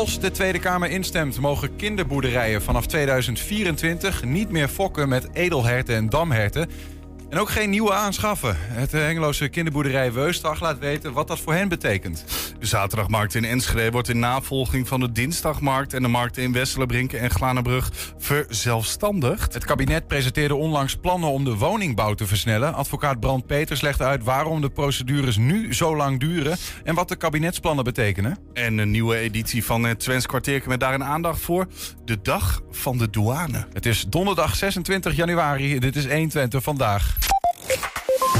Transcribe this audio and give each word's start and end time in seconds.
Als 0.00 0.20
de 0.20 0.30
Tweede 0.30 0.58
Kamer 0.58 0.90
instemt, 0.90 1.40
mogen 1.40 1.76
kinderboerderijen 1.76 2.62
vanaf 2.62 2.86
2024 2.86 4.24
niet 4.24 4.50
meer 4.50 4.68
fokken 4.68 5.08
met 5.08 5.28
edelherten 5.32 5.94
en 5.94 6.08
damherten. 6.08 6.70
En 7.30 7.38
ook 7.38 7.50
geen 7.50 7.70
nieuwe 7.70 7.92
aanschaffen. 7.92 8.56
Het 8.58 8.92
Hengeloze 8.92 9.48
kinderboerderij 9.48 10.12
Weustag 10.12 10.60
laat 10.60 10.78
weten 10.78 11.12
wat 11.12 11.28
dat 11.28 11.40
voor 11.40 11.54
hen 11.54 11.68
betekent. 11.68 12.24
De 12.58 12.66
zaterdagmarkt 12.66 13.34
in 13.34 13.44
Enschede 13.44 13.90
wordt 13.90 14.08
in 14.08 14.18
navolging 14.18 14.88
van 14.88 15.00
de 15.00 15.12
dinsdagmarkt 15.12 15.94
en 15.94 16.02
de 16.02 16.08
markten 16.08 16.42
in 16.42 16.52
Wesselenbrinken 16.52 17.20
en 17.20 17.30
Glanenbrug 17.30 17.90
verzelfstandigd. 18.18 19.54
Het 19.54 19.64
kabinet 19.64 20.06
presenteerde 20.06 20.54
onlangs 20.54 20.96
plannen 20.96 21.30
om 21.30 21.44
de 21.44 21.56
woningbouw 21.56 22.14
te 22.14 22.26
versnellen. 22.26 22.74
Advocaat 22.74 23.20
Brand 23.20 23.46
Peters 23.46 23.80
legt 23.80 24.02
uit 24.02 24.24
waarom 24.24 24.60
de 24.60 24.70
procedures 24.70 25.36
nu 25.36 25.74
zo 25.74 25.96
lang 25.96 26.20
duren 26.20 26.56
en 26.84 26.94
wat 26.94 27.08
de 27.08 27.16
kabinetsplannen 27.16 27.84
betekenen. 27.84 28.38
En 28.52 28.78
een 28.78 28.90
nieuwe 28.90 29.16
editie 29.16 29.64
van 29.64 29.84
het 29.84 30.00
Twents 30.00 30.26
kwartier 30.26 30.62
met 30.66 30.80
daar 30.80 30.94
een 30.94 31.04
aandacht 31.04 31.40
voor 31.40 31.66
de 32.04 32.22
dag 32.22 32.60
van 32.70 32.98
de 32.98 33.10
douane. 33.10 33.66
Het 33.72 33.86
is 33.86 34.04
donderdag 34.08 34.56
26 34.56 35.16
januari. 35.16 35.78
Dit 35.78 35.96
is 35.96 36.06
120 36.06 36.62
vandaag. 36.62 37.19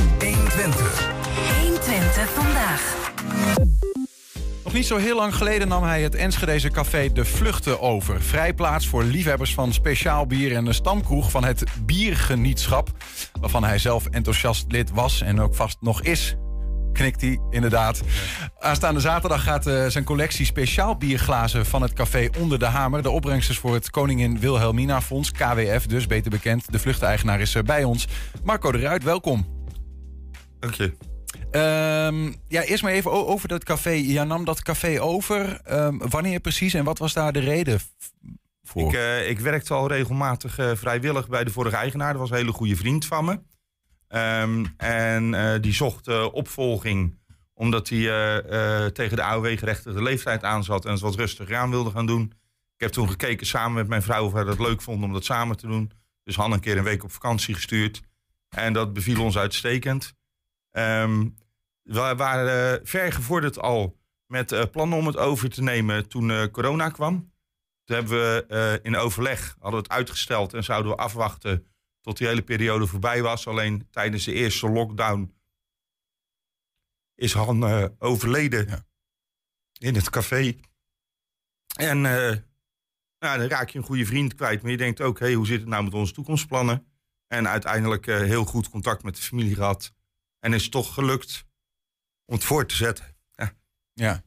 120. 0.01 1.11
120 1.61 2.31
vandaag. 2.31 2.99
Nog 4.65 4.73
niet 4.73 4.87
zo 4.87 4.97
heel 4.97 5.17
lang 5.17 5.35
geleden 5.35 5.69
nam 5.69 5.83
hij 5.83 6.03
het 6.03 6.15
Enschedeze 6.15 6.71
café 6.71 7.13
De 7.13 7.25
Vluchten 7.25 7.81
over. 7.81 8.23
Vrijplaats 8.23 8.87
voor 8.89 9.05
liefhebbers 9.05 9.55
van 9.55 9.73
speciaal 9.73 10.27
bier 10.27 10.57
en 10.57 10.67
een 10.67 10.75
stamkroeg 10.75 11.31
van 11.31 11.45
het 11.45 11.65
Biergenietschap. 11.83 12.89
Waarvan 13.41 13.65
hij 13.65 13.79
zelf 13.79 14.07
enthousiast 14.07 14.65
lid 14.69 14.91
was 14.91 15.21
en 15.21 15.41
ook 15.41 15.55
vast 15.55 15.77
nog 15.81 16.03
is. 16.03 16.37
Knikt 16.93 17.21
hij, 17.21 17.39
inderdaad. 17.51 18.01
Aanstaande 18.59 19.01
zaterdag 19.01 19.43
gaat 19.43 19.67
eh, 19.67 19.87
zijn 19.87 20.05
collectie 20.05 20.47
speciaal 20.47 20.97
bierglazen 20.97 21.67
van 21.67 21.83
het 21.83 21.93
café 21.93 22.29
Onder 22.39 22.59
de 22.59 22.67
Hamer. 22.67 23.03
De 23.03 23.11
opbrengsters 23.11 23.59
voor 23.59 23.75
het 23.75 23.91
Koningin 23.91 24.39
Wilhelmina 24.39 25.01
Fonds, 25.01 25.33
KWF 25.33 25.87
dus, 25.87 26.07
beter 26.07 26.31
bekend. 26.31 26.73
De 26.73 26.79
vluchteigenaar 26.79 27.41
is 27.41 27.55
er 27.55 27.65
bij 27.65 27.85
ons. 27.85 28.07
Marco 28.45 28.73
de 28.73 28.79
Ruit, 28.79 29.03
welkom. 29.03 29.60
Dank 30.61 30.75
je. 30.75 30.93
Ehm, 31.51 32.33
ja, 32.49 32.63
eerst 32.63 32.83
maar 32.83 32.93
even 32.93 33.11
over 33.11 33.49
dat 33.49 33.65
café. 33.65 33.91
Je 33.91 34.25
nam 34.25 34.45
dat 34.45 34.63
café 34.63 35.03
over. 35.03 35.61
Ehm, 35.65 35.99
wanneer 35.99 36.41
precies 36.41 36.75
en 36.75 36.85
wat 36.85 36.99
was 36.99 37.13
daar 37.13 37.33
de 37.33 37.41
reden 37.41 37.81
voor? 38.63 38.89
Ik, 38.89 38.93
eh, 38.93 39.29
ik 39.29 39.39
werkte 39.39 39.75
al 39.75 39.89
regelmatig 39.89 40.59
eh, 40.59 40.71
vrijwillig 40.75 41.29
bij 41.29 41.45
de 41.45 41.51
vorige 41.51 41.77
eigenaar. 41.77 42.13
Dat 42.13 42.21
was 42.21 42.31
een 42.31 42.37
hele 42.37 42.53
goede 42.53 42.77
vriend 42.77 43.07
van 43.07 43.25
me. 43.25 43.41
Ehm, 44.09 44.65
en 44.77 45.35
eh, 45.35 45.61
die 45.61 45.73
zocht 45.73 46.31
opvolging 46.33 47.19
omdat 47.55 47.89
hij 47.89 48.03
tegen 48.93 49.17
de 49.17 49.23
AOW-gerechtigde 49.23 50.03
leeftijd 50.03 50.45
aanzat 50.45 50.85
en 50.85 50.91
het 50.91 51.01
wat 51.01 51.15
rustiger 51.15 51.57
aan 51.57 51.71
wilde 51.71 51.91
gaan 51.91 52.07
doen. 52.07 52.33
Ik 52.75 52.87
heb 52.87 52.91
toen 52.91 53.09
gekeken 53.09 53.47
samen 53.47 53.75
met 53.75 53.89
mijn 53.89 54.03
vrouw 54.03 54.25
of 54.25 54.33
wij 54.33 54.45
dat 54.45 54.59
leuk 54.59 54.83
vonden 54.83 55.05
om 55.05 55.13
dat 55.13 55.25
samen 55.25 55.57
te 55.57 55.67
doen. 55.67 55.93
Dus 56.25 56.37
Han 56.37 56.53
een 56.53 56.61
keer 56.61 56.77
een 56.77 56.85
week 56.85 57.05
op 57.05 57.13
vakantie 57.13 57.55
gestuurd. 57.55 58.01
En 58.49 58.73
dat 58.73 58.93
beviel 58.93 59.23
ons 59.23 59.39
uitstekend. 59.39 60.15
Ehm, 60.71 61.29
we 61.83 62.15
waren 62.17 62.79
eh, 62.81 62.87
ver 62.87 63.13
gevorderd 63.13 63.59
al 63.59 63.99
met 64.27 64.53
eh, 64.53 64.63
plannen 64.71 64.99
om 64.99 65.07
het 65.07 65.17
over 65.17 65.51
te 65.51 65.63
nemen 65.63 66.09
toen 66.09 66.31
eh, 66.31 66.47
corona 66.47 66.89
kwam. 66.89 67.33
Toen 67.85 67.97
hebben 67.97 68.19
we 68.19 68.79
in 68.83 68.97
overleg 68.97 69.57
hadden 69.59 69.81
we 69.81 69.87
het 69.87 69.97
uitgesteld 69.97 70.55
en 70.55 70.65
zouden 70.65 70.93
we 70.93 70.99
afwachten 70.99 71.67
tot 72.01 72.17
die 72.19 72.27
hele 72.27 72.43
periode 72.43 72.87
voorbij 72.87 73.23
was. 73.23 73.47
Alleen 73.47 73.89
tijdens 73.91 74.25
de 74.25 74.33
eerste 74.33 74.69
lockdown 74.69 75.35
is 77.15 77.33
Han 77.33 77.91
overleden 77.99 78.69
Ja. 78.69 78.85
in 79.79 79.95
het 79.95 80.11
café. 80.11 80.57
En 81.77 82.01
nou, 82.01 83.39
dan 83.39 83.41
raak 83.41 83.69
je 83.69 83.79
een 83.79 83.85
goede 83.85 84.07
vriend 84.07 84.35
kwijt. 84.35 84.63
Maar 84.63 84.71
je 84.71 84.77
denkt 84.77 85.01
ook, 85.01 85.19
hey, 85.19 85.35
hoe 85.35 85.47
zit 85.47 85.61
het 85.61 85.69
nou 85.69 85.85
met 85.85 85.95
onze 85.95 86.13
toekomstplannen? 86.13 86.87
En 87.27 87.49
uiteindelijk 87.49 88.07
heel 88.07 88.45
goed 88.45 88.69
contact 88.69 89.03
met 89.03 89.17
de 89.17 89.23
familie 89.23 89.55
gehad. 89.55 89.95
En 90.41 90.53
is 90.53 90.69
toch 90.69 90.95
gelukt 90.95 91.47
om 92.25 92.35
het 92.35 92.45
voor 92.45 92.67
te 92.67 92.75
zetten. 92.75 93.19
Ja. 93.95 94.23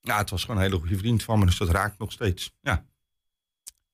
Ja, 0.00 0.18
het 0.18 0.30
was 0.30 0.40
gewoon 0.40 0.56
een 0.56 0.62
hele 0.62 0.78
goede 0.78 0.98
vriend 0.98 1.22
van 1.22 1.38
me, 1.38 1.46
dus 1.46 1.56
dat 1.56 1.68
raakt 1.68 1.98
nog 1.98 2.12
steeds. 2.12 2.56
Ja. 2.60 2.86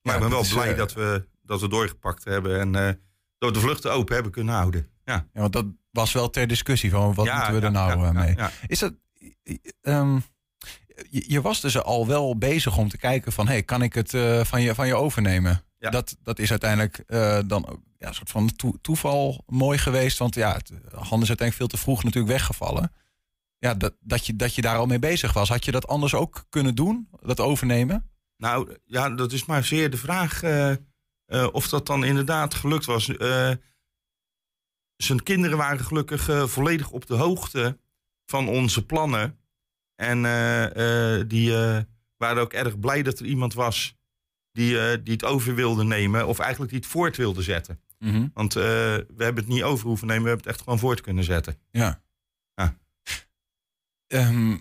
Maar 0.03 0.15
ik 0.15 0.21
ben 0.21 0.31
wel 0.31 0.41
is, 0.41 0.53
blij 0.53 0.71
eh, 0.71 0.77
dat, 0.77 0.93
we, 0.93 1.29
dat 1.43 1.61
we 1.61 1.69
doorgepakt 1.69 2.25
hebben 2.25 2.61
en 2.61 2.75
eh, 2.75 2.95
dat 3.39 3.49
we 3.49 3.53
de 3.53 3.61
vluchten 3.61 3.93
open 3.93 4.15
hebben 4.15 4.33
kunnen 4.33 4.55
houden. 4.55 4.91
Ja, 5.05 5.29
ja, 5.33 5.41
want 5.41 5.53
dat 5.53 5.67
was 5.91 6.13
wel 6.13 6.31
ter 6.31 6.47
discussie 6.47 6.91
van 6.91 7.15
wat 7.15 7.27
Ja, 7.27 7.35
moeten 7.35 7.55
we 7.55 7.61
er 7.61 7.73
ja, 7.73 7.79
nou 7.79 7.91
ja, 7.91 7.97
eh, 7.97 8.15
ja, 8.15 8.21
mee. 8.21 8.37
ja. 8.37 8.51
Is 8.67 8.79
dat... 8.79 8.95
ehm, 9.81 10.19
je, 11.11 11.25
je 11.27 11.41
was 11.41 11.61
dus 11.61 11.83
al 11.83 12.07
wel 12.07 12.39
bezig 12.39 12.77
om 12.77 12.89
te 12.89 12.99
kijken 12.99 13.33
van... 13.33 13.49
Hey, 13.49 13.63
kan 13.63 13.83
ik 13.83 13.95
het 13.95 14.11
van, 14.49 14.63
je, 14.63 14.75
van 14.75 14.87
je 14.87 14.95
overnemen? 14.95 15.65
Ja. 15.81 15.91
Dat, 15.91 16.17
dat 16.23 16.39
is 16.39 16.51
uiteindelijk 16.51 16.99
eh, 16.99 17.39
dan 17.47 17.67
ook 17.69 17.81
ja, 17.99 18.09
een 18.09 18.15
soort 18.15 18.31
van 18.31 18.57
toe- 18.57 18.79
toeval 18.81 19.45
mooi 19.47 19.79
geweest. 19.79 20.19
Want 20.19 20.35
ja, 20.35 20.53
het, 20.53 20.71
Han 20.93 21.23
is 21.23 21.29
uiteindelijk 21.29 21.57
veel 21.57 21.67
te 21.67 21.77
vroeg 21.77 22.05
natuurlijk 22.05 22.33
weggevallen. 22.33 22.93
Ja, 23.59 23.75
dat, 23.75 23.95
dat, 24.01 24.27
je, 24.27 24.37
dat 24.37 24.55
je 24.55 24.63
daar 24.63 24.77
al 24.77 24.87
mee 24.87 24.99
bezig 24.99 25.33
was. 25.33 25.49
Had 25.49 25.65
je 25.65 25.71
dat 25.71 25.87
anders 25.89 26.15
ook 26.15 26.45
kunnen 26.49 26.75
doen? 26.75 27.09
Dat 27.21 27.41
overnemen? 27.41 28.11
Nou, 28.37 28.77
ja, 28.85 29.11
dat 29.11 29.33
is 29.33 29.45
maar 29.45 29.65
zeer 29.65 29.91
de 29.91 29.97
vraag 29.97 30.43
eh, 30.43 30.71
eh, 30.71 31.49
of 31.53 31.69
dat 31.69 31.87
dan 31.87 32.05
inderdaad 32.05 32.55
gelukt 32.55 32.85
was. 32.85 33.17
Eh, 33.17 33.51
zijn 34.97 35.23
kinderen 35.23 35.57
waren 35.59 35.85
gelukkig 35.85 36.29
eh, 36.29 36.47
volledig 36.47 36.91
op 36.91 37.07
de 37.07 37.15
hoogte 37.15 37.79
van 38.27 38.49
onze 38.49 38.87
plannen. 38.87 39.39
En 39.95 40.25
eh, 40.25 41.17
eh, 41.19 41.29
die 41.29 41.57
eh, 41.57 41.79
waren 42.17 42.43
ook 42.43 42.53
erg 42.53 42.79
blij 42.79 43.03
dat 43.03 43.19
er 43.19 43.27
iemand 43.27 43.55
was 43.55 43.99
die, 44.61 44.79
eh, 44.79 44.99
die 45.05 45.13
het 45.13 45.25
over 45.25 45.55
wilde 45.55 45.85
nemen. 45.85 46.27
Of 46.27 46.39
eigenlijk 46.39 46.71
die 46.71 46.81
het 46.81 46.91
voort 46.91 47.17
wilde 47.17 47.43
zetten. 47.43 47.81
Mhm. 47.99 48.27
Want 48.35 48.57
eh, 48.57 48.63
we 48.63 49.15
hebben 49.17 49.45
het 49.45 49.53
niet 49.53 49.63
over 49.63 49.87
hoeven 49.87 50.07
nemen, 50.07 50.23
we 50.23 50.29
hebben 50.29 50.47
het 50.47 50.57
echt 50.57 50.65
gewoon 50.65 50.79
voort 50.79 51.01
kunnen 51.01 51.25
zetten. 51.25 51.59
Ja. 51.71 52.03
Ja. 52.55 52.77
Ehm, 54.07 54.57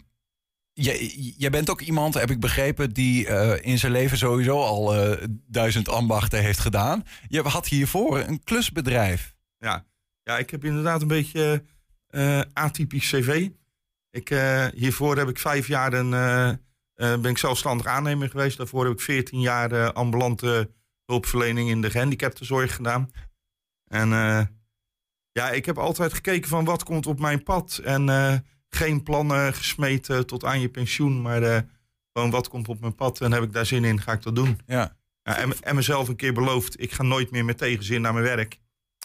jij, 0.74 1.06
jij 1.38 1.50
bent 1.50 1.70
ook 1.70 1.82
iemand, 1.82 2.14
heb 2.14 2.32
ik 2.32 2.40
begrepen, 2.40 2.94
die 2.94 3.28
eh, 3.28 3.66
in 3.72 3.78
zijn 3.78 3.92
leven 3.92 4.18
sowieso 4.18 4.62
al 4.62 5.18
duizend 5.48 5.90
ambachten 5.90 6.42
heeft 6.42 6.60
gedaan. 6.60 7.04
Je 7.28 7.42
had 7.42 7.68
hiervoor 7.68 8.20
een 8.20 8.44
klusbedrijf. 8.44 9.36
Ja, 9.58 9.86
ja 10.24 10.38
ik 10.38 10.50
heb 10.50 10.66
inderdaad 10.66 11.02
een 11.02 11.08
beetje 11.08 11.64
atypisch 12.54 13.10
cv. 13.10 13.50
Ik, 14.12 14.30
hiervoor 14.76 15.18
heb 15.18 15.30
ik 15.30 15.40
vijf 15.40 15.68
jaar 15.68 15.94
een, 15.94 16.14
ben 17.00 17.26
ik 17.26 17.38
zelfstandig 17.38 17.86
aannemer 17.86 18.30
geweest. 18.30 18.58
Daarvoor 18.58 18.84
heb 18.84 18.94
ik 18.94 19.02
veertien 19.02 19.40
jaar 19.40 19.72
eh, 19.72 19.88
ambulante 19.88 20.70
hulpverlening 21.06 21.70
in 21.70 21.82
de 21.82 21.90
gehandicaptenzorg 21.90 22.76
gedaan. 22.76 23.12
En 23.88 24.14
eh, 24.14 24.42
ja, 25.32 25.50
ik 25.50 25.66
heb 25.66 25.78
altijd 25.78 26.14
gekeken 26.14 26.50
van 26.50 26.66
wat 26.66 26.84
komt 26.84 27.06
op 27.06 27.20
mijn 27.20 27.44
pad. 27.44 27.82
En 27.84 28.10
eh, 28.10 28.34
geen 28.70 29.04
plannen 29.04 29.54
gesmeten 29.54 30.26
tot 30.26 30.46
aan 30.46 30.60
je 30.60 30.70
pensioen. 30.70 31.22
Maar 31.22 31.44
eh, 31.44 31.62
gewoon 32.14 32.30
wat 32.30 32.48
komt 32.48 32.68
op 32.68 32.80
mijn 32.80 32.96
pad 32.96 33.22
en 33.22 33.32
heb 33.32 33.44
ik 33.44 33.54
daar 33.54 33.66
zin 33.66 33.84
in, 33.84 34.02
ga 34.02 34.12
ik 34.12 34.22
dat 34.22 34.36
doen. 34.36 34.60
Ja. 34.66 34.98
Ja, 35.24 35.38
en, 35.38 35.54
en 35.62 35.76
mezelf 35.76 36.08
een 36.08 36.16
keer 36.16 36.34
beloofd, 36.34 36.82
ik 36.82 36.92
ga 36.92 37.04
nooit 37.04 37.32
meer 37.32 37.46
met 37.46 37.58
tegenzin 37.58 38.02
naar 38.02 38.14
mijn 38.14 38.26
werk. 38.26 38.60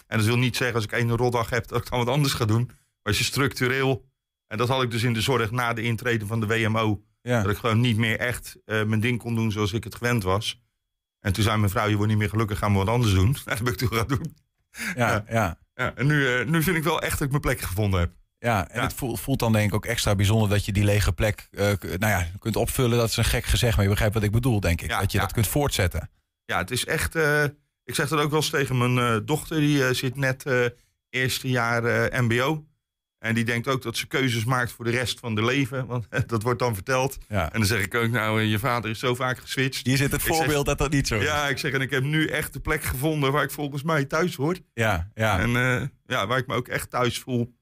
En 0.07 0.17
dat 0.17 0.27
wil 0.27 0.37
niet 0.37 0.55
zeggen 0.55 0.75
als 0.75 0.85
ik 0.85 0.91
één 0.91 1.15
rotdag 1.15 1.49
heb 1.49 1.67
dat 1.67 1.81
ik 1.81 1.89
dan 1.89 1.99
wat 1.99 2.07
anders 2.07 2.33
ga 2.33 2.45
doen. 2.45 2.65
Maar 2.65 2.77
als 3.03 3.17
je 3.17 3.23
structureel, 3.23 4.05
en 4.47 4.57
dat 4.57 4.67
had 4.67 4.83
ik 4.83 4.91
dus 4.91 5.03
in 5.03 5.13
de 5.13 5.21
zorg 5.21 5.51
na 5.51 5.73
de 5.73 5.81
intrede 5.81 6.25
van 6.25 6.39
de 6.39 6.47
WMO, 6.47 7.03
Ja. 7.25 7.41
dat 7.41 7.51
ik 7.51 7.57
gewoon 7.57 7.79
niet 7.79 7.97
meer 7.97 8.19
echt 8.19 8.55
eh, 8.65 8.83
mijn 8.83 8.99
ding 8.99 9.19
kon 9.19 9.35
doen 9.35 9.51
zoals 9.51 9.73
ik 9.73 9.83
het 9.83 9.95
gewend 9.95 10.23
was. 10.23 10.61
En 11.19 11.33
toen 11.33 11.43
zei 11.43 11.57
mijn 11.57 11.71
vrouw, 11.71 11.87
je 11.87 11.95
wordt 11.95 12.09
niet 12.09 12.19
meer 12.19 12.29
gelukkig, 12.29 12.57
gaan 12.57 12.71
we 12.71 12.77
wat 12.77 12.87
anders 12.87 13.13
doen. 13.13 13.37
dat 13.45 13.57
heb 13.57 13.67
ik 13.67 13.75
toen 13.75 13.93
gaan 13.93 14.07
doen. 14.07 14.35
Ja, 14.95 15.23
Ja. 15.29 15.57
ja. 15.75 15.95
En 15.95 16.05
nu, 16.07 16.27
eh, 16.27 16.45
nu 16.45 16.63
vind 16.63 16.77
ik 16.77 16.83
wel 16.83 17.01
echt 17.01 17.11
dat 17.11 17.21
ik 17.21 17.29
mijn 17.29 17.41
plek 17.41 17.61
gevonden 17.61 17.99
heb. 17.99 18.11
Ja, 18.39 18.69
en 18.69 18.77
Ja. 18.79 18.83
het 18.83 18.93
voelt, 18.93 19.19
voelt 19.19 19.39
dan 19.39 19.51
denk 19.51 19.67
ik 19.67 19.73
ook 19.75 19.85
extra 19.85 20.15
bijzonder 20.15 20.49
dat 20.49 20.65
je 20.65 20.71
die 20.71 20.83
lege 20.83 21.13
plek 21.13 21.47
eh, 21.51 21.65
nou 21.81 21.97
ja, 22.11 22.27
kunt 22.39 22.55
opvullen. 22.55 22.97
Dat 22.97 23.09
is 23.09 23.17
een 23.17 23.23
gek 23.25 23.45
gezegd, 23.45 23.73
maar 23.75 23.83
je 23.83 23.89
begrijpt 23.91 24.13
wat 24.13 24.23
ik 24.23 24.31
bedoel, 24.31 24.59
denk 24.59 24.81
ik. 24.81 24.89
Ja, 24.89 24.99
dat 24.99 25.11
je 25.11 25.19
dat 25.19 25.31
kunt 25.31 25.47
voortzetten. 25.47 26.09
Ja, 26.45 26.57
het 26.57 26.71
is 26.71 26.85
echt. 26.85 27.15
ik 27.83 27.95
zeg 27.95 28.07
dat 28.09 28.19
ook 28.19 28.29
wel 28.29 28.39
eens 28.39 28.49
tegen 28.49 28.93
mijn 28.93 29.25
dochter. 29.25 29.59
Die 29.59 29.93
zit 29.93 30.15
net 30.15 30.45
eerste 31.09 31.49
jaar 31.49 31.83
MBO. 32.23 32.65
En 33.25 33.35
die 33.35 33.43
denkt 33.43 33.67
ook 33.67 33.81
dat 33.81 33.97
ze 33.97 34.07
keuzes 34.07 34.45
maakt 34.45 34.71
voor 34.71 34.85
de 34.85 34.91
rest 34.91 35.19
van 35.19 35.35
haar 35.35 35.45
leven. 35.45 35.85
Want 35.85 36.07
dat 36.27 36.43
wordt 36.43 36.59
dan 36.59 36.73
verteld. 36.73 37.17
Ja. 37.27 37.43
En 37.53 37.59
dan 37.59 37.67
zeg 37.67 37.83
ik 37.83 37.95
ook, 37.95 38.09
nou, 38.09 38.41
eh, 38.41 38.49
je 38.49 38.59
vader 38.59 38.89
is 38.89 38.99
zo 38.99 39.15
vaak 39.15 39.37
geswitcht. 39.37 39.85
Hier 39.85 39.97
zit 39.97 40.11
het 40.11 40.21
Ik 40.21 40.27
zeg- 40.27 40.35
voorbeeld 40.37 40.65
dat 40.65 40.77
dat 40.77 40.91
niet 40.91 41.07
zo 41.07 41.15
is. 41.17 41.23
Ja, 41.23 41.47
ik 41.47 41.57
zeg, 41.57 41.71
en 41.73 41.81
ik 41.81 41.89
heb 41.89 42.03
nu 42.03 42.27
echt 42.27 42.53
de 42.53 42.59
plek 42.59 42.83
gevonden 42.83 43.31
waar 43.31 43.43
ik 43.43 43.51
volgens 43.51 43.83
mij 43.83 44.05
thuis 44.05 44.35
hoor. 44.35 44.55
ja, 44.73 45.11
ja. 45.13 45.39
En 45.39 45.55
eh, 45.55 45.81
ja, 46.05 46.27
waar 46.27 46.37
ik 46.37 46.47
me 46.47 46.55
ook 46.55 46.67
echt 46.67 46.89
thuis 46.89 47.19
voel. 47.19 47.53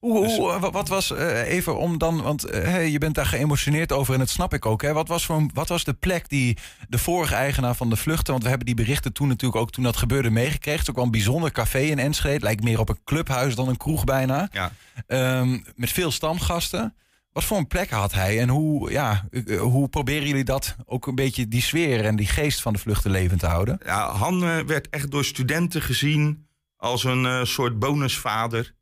Hoe, 0.00 0.22
Dus- 0.26 0.36
hoe, 0.36 0.58
wa- 0.58 0.70
wat 0.70 0.88
was 0.88 1.10
eh, 1.12 1.48
even 1.52 1.78
om 1.78 1.98
dan, 1.98 2.22
want 2.22 2.44
eh, 2.44 2.62
hey, 2.62 2.90
je 2.90 2.98
bent 2.98 3.14
daar 3.14 3.26
geëmotioneerd 3.26 3.92
over 3.92 4.12
en 4.12 4.18
dat 4.18 4.28
snap 4.28 4.54
ik 4.54 4.66
ook. 4.66 4.82
Hè? 4.82 4.92
Wat, 4.92 5.08
was 5.08 5.24
voor, 5.26 5.46
wat 5.54 5.68
was 5.68 5.84
de 5.84 5.92
plek 5.94 6.28
die 6.28 6.56
de 6.88 6.98
vorige 6.98 7.34
eigenaar 7.34 7.74
van 7.74 7.90
de 7.90 7.96
vluchten, 7.96 8.30
want 8.32 8.42
we 8.42 8.48
hebben 8.48 8.66
die 8.66 8.74
berichten 8.74 9.12
toen 9.12 9.28
natuurlijk 9.28 9.60
ook 9.60 9.70
toen 9.70 9.84
dat 9.84 9.96
gebeurde 9.96 10.30
meegekregen. 10.30 10.72
Het 10.72 10.82
is 10.82 10.88
ook 10.90 10.94
wel 10.96 11.04
een 11.04 11.10
bijzonder 11.10 11.52
café 11.52 11.78
in 11.80 11.98
Enschede. 11.98 12.44
Lijkt 12.44 12.62
meer 12.64 12.78
op 12.80 12.88
een 12.88 13.00
clubhuis 13.04 13.54
dan 13.54 13.68
een 13.68 13.76
kroeg 13.76 14.04
bijna. 14.04 14.48
Ja. 14.52 14.72
Ehm, 15.06 15.58
met 15.74 15.90
veel 15.90 16.10
stamgasten. 16.10 16.94
Wat 17.32 17.44
voor 17.44 17.56
een 17.58 17.66
plek 17.66 17.90
had 17.90 18.12
hij 18.12 18.40
en 18.40 18.48
hoe, 18.48 18.90
ja, 18.90 19.28
eh, 19.30 19.60
hoe 19.60 19.88
proberen 19.88 20.26
jullie 20.28 20.44
dat 20.44 20.76
ook 20.86 21.06
een 21.06 21.14
beetje 21.14 21.48
die 21.48 21.62
sfeer 21.62 22.04
en 22.04 22.16
die 22.16 22.26
geest 22.26 22.60
van 22.60 22.72
de 22.72 22.78
vluchten 22.78 23.10
levend 23.10 23.40
te 23.40 23.46
houden? 23.46 23.80
Ja, 23.84 24.10
Han 24.12 24.44
eh, 24.44 24.58
werd 24.58 24.88
echt 24.88 25.10
door 25.10 25.24
studenten 25.24 25.82
gezien 25.82 26.46
als 26.76 27.04
een 27.04 27.26
eh, 27.26 27.44
soort 27.44 27.78
bonusvader. 27.78 28.74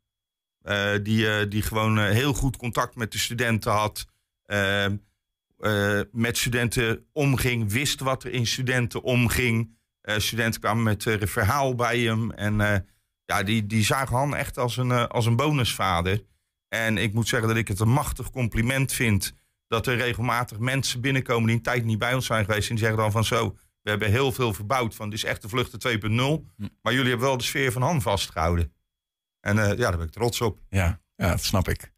Eh, 0.61 0.91
die, 1.03 1.29
eh, 1.31 1.49
die 1.49 1.61
gewoon 1.61 1.99
eh, 1.99 2.09
heel 2.09 2.33
goed 2.33 2.57
contact 2.57 2.95
met 2.95 3.11
de 3.11 3.17
studenten 3.17 3.71
had. 3.71 4.05
eh, 4.45 4.85
eh, 4.85 6.01
met 6.11 6.37
studenten 6.37 7.05
omging, 7.13 7.71
wist 7.71 7.99
wat 7.99 8.23
er 8.23 8.31
in 8.31 8.47
studenten 8.47 9.01
omging. 9.03 9.77
Studenten 10.01 10.61
kwamen 10.61 10.83
met 10.83 11.05
een 11.05 11.27
verhaal 11.27 11.75
bij 11.75 11.99
hem. 11.99 12.31
En 12.31 12.85
ja, 13.25 13.43
die, 13.43 13.65
die 13.65 13.83
zagen 13.83 14.15
Han 14.15 14.35
echt 14.35 14.57
als 14.57 14.77
een, 14.77 14.91
als 14.91 15.25
een 15.25 15.35
bonusvader. 15.35 16.23
En 16.67 16.97
ik 16.97 17.13
moet 17.13 17.27
zeggen 17.27 17.47
dat 17.47 17.57
ik 17.57 17.67
het 17.67 17.79
een 17.79 17.89
machtig 17.89 18.29
compliment 18.29 18.93
vind. 18.93 19.33
Dat 19.67 19.87
er 19.87 19.95
regelmatig 19.95 20.59
mensen 20.59 21.01
binnenkomen 21.01 21.47
die 21.47 21.55
een 21.55 21.61
tijd 21.61 21.85
niet 21.85 21.99
bij 21.99 22.13
ons 22.13 22.25
zijn 22.25 22.45
geweest. 22.45 22.69
En 22.69 22.75
die 22.75 22.83
zeggen 22.83 23.01
dan 23.01 23.11
van 23.11 23.23
zo, 23.23 23.57
we 23.81 23.89
hebben 23.89 24.11
heel 24.11 24.31
veel 24.31 24.53
verbouwd. 24.53 24.95
Van, 24.95 25.09
dit 25.09 25.17
is 25.17 25.25
echt 25.25 25.41
de 25.41 25.49
vluchten 25.49 25.99
2.0. 26.01 26.67
Maar 26.81 26.93
jullie 26.93 27.09
hebben 27.09 27.27
wel 27.27 27.37
de 27.37 27.43
sfeer 27.43 27.71
van 27.71 27.81
Han 27.81 28.01
vastgehouden. 28.01 28.73
En 29.41 29.59
eh, 29.59 29.67
ja, 29.67 29.75
daar 29.75 29.97
ben 29.97 30.05
ik 30.07 30.11
trots 30.11 30.41
op. 30.41 30.59
Ja, 30.69 30.99
ja, 31.15 31.29
dat 31.29 31.43
snap 31.43 31.67
ik. 31.67 31.91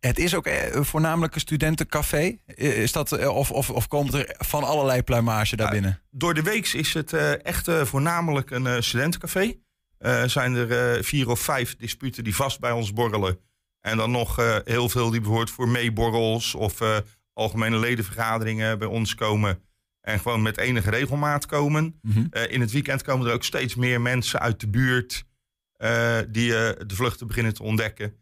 Het 0.00 0.18
is 0.18 0.34
ook 0.34 0.46
eh, 0.46 0.82
voornamelijk 0.82 1.34
een 1.34 1.40
studentencafé. 1.40 2.36
Eh, 2.46 2.82
Is 2.82 2.92
dat, 2.92 3.12
eh, 3.12 3.28
of, 3.36 3.50
of, 3.50 3.70
of 3.70 3.88
komt 3.88 4.14
er 4.14 4.34
van 4.38 4.64
allerlei 4.64 5.02
pluimage 5.02 5.56
daar 5.56 5.66
Ja, 5.66 5.72
binnen? 5.72 6.00
Door 6.10 6.34
de 6.34 6.42
week 6.42 6.66
is 6.72 6.94
het 6.94 7.12
eh, 7.12 7.44
echt 7.44 7.68
eh, 7.68 7.84
voornamelijk 7.84 8.50
een 8.50 8.66
eh, 8.66 8.80
studentencafé. 8.80 9.54
Eh, 9.98 10.24
zijn 10.24 10.54
er 10.54 10.94
eh, 10.96 11.02
vier 11.02 11.28
of 11.28 11.40
vijf 11.40 11.76
disputen 11.76 12.24
die 12.24 12.34
vast 12.34 12.60
bij 12.60 12.70
ons 12.70 12.92
borrelen. 12.92 13.38
En 13.80 13.96
dan 13.96 14.10
nog 14.10 14.38
eh, 14.38 14.56
heel 14.64 14.88
veel 14.88 15.10
die 15.10 15.20
bijvoorbeeld 15.20 15.50
voor 15.50 15.68
meeborrels 15.68 16.54
of 16.54 16.80
eh, 16.80 16.96
algemene 17.32 17.78
ledenvergaderingen 17.78 18.78
bij 18.78 18.88
ons 18.88 19.14
komen. 19.14 19.62
En 20.00 20.18
gewoon 20.20 20.42
met 20.42 20.58
enige 20.58 20.90
regelmaat 20.90 21.46
komen. 21.46 21.98
Mhm. 22.02 22.26
Eh, 22.30 22.52
in 22.52 22.60
het 22.60 22.70
weekend 22.72 23.02
komen 23.02 23.26
er 23.26 23.32
ook 23.32 23.44
steeds 23.44 23.74
meer 23.74 24.00
mensen 24.00 24.40
uit 24.40 24.60
de 24.60 24.68
buurt 24.68 25.12
eh, 25.14 25.24
die 26.30 26.56
eh, 26.56 26.86
de 26.86 26.94
vluchten 26.94 27.26
beginnen 27.26 27.54
te 27.54 27.62
ontdekken. 27.62 28.12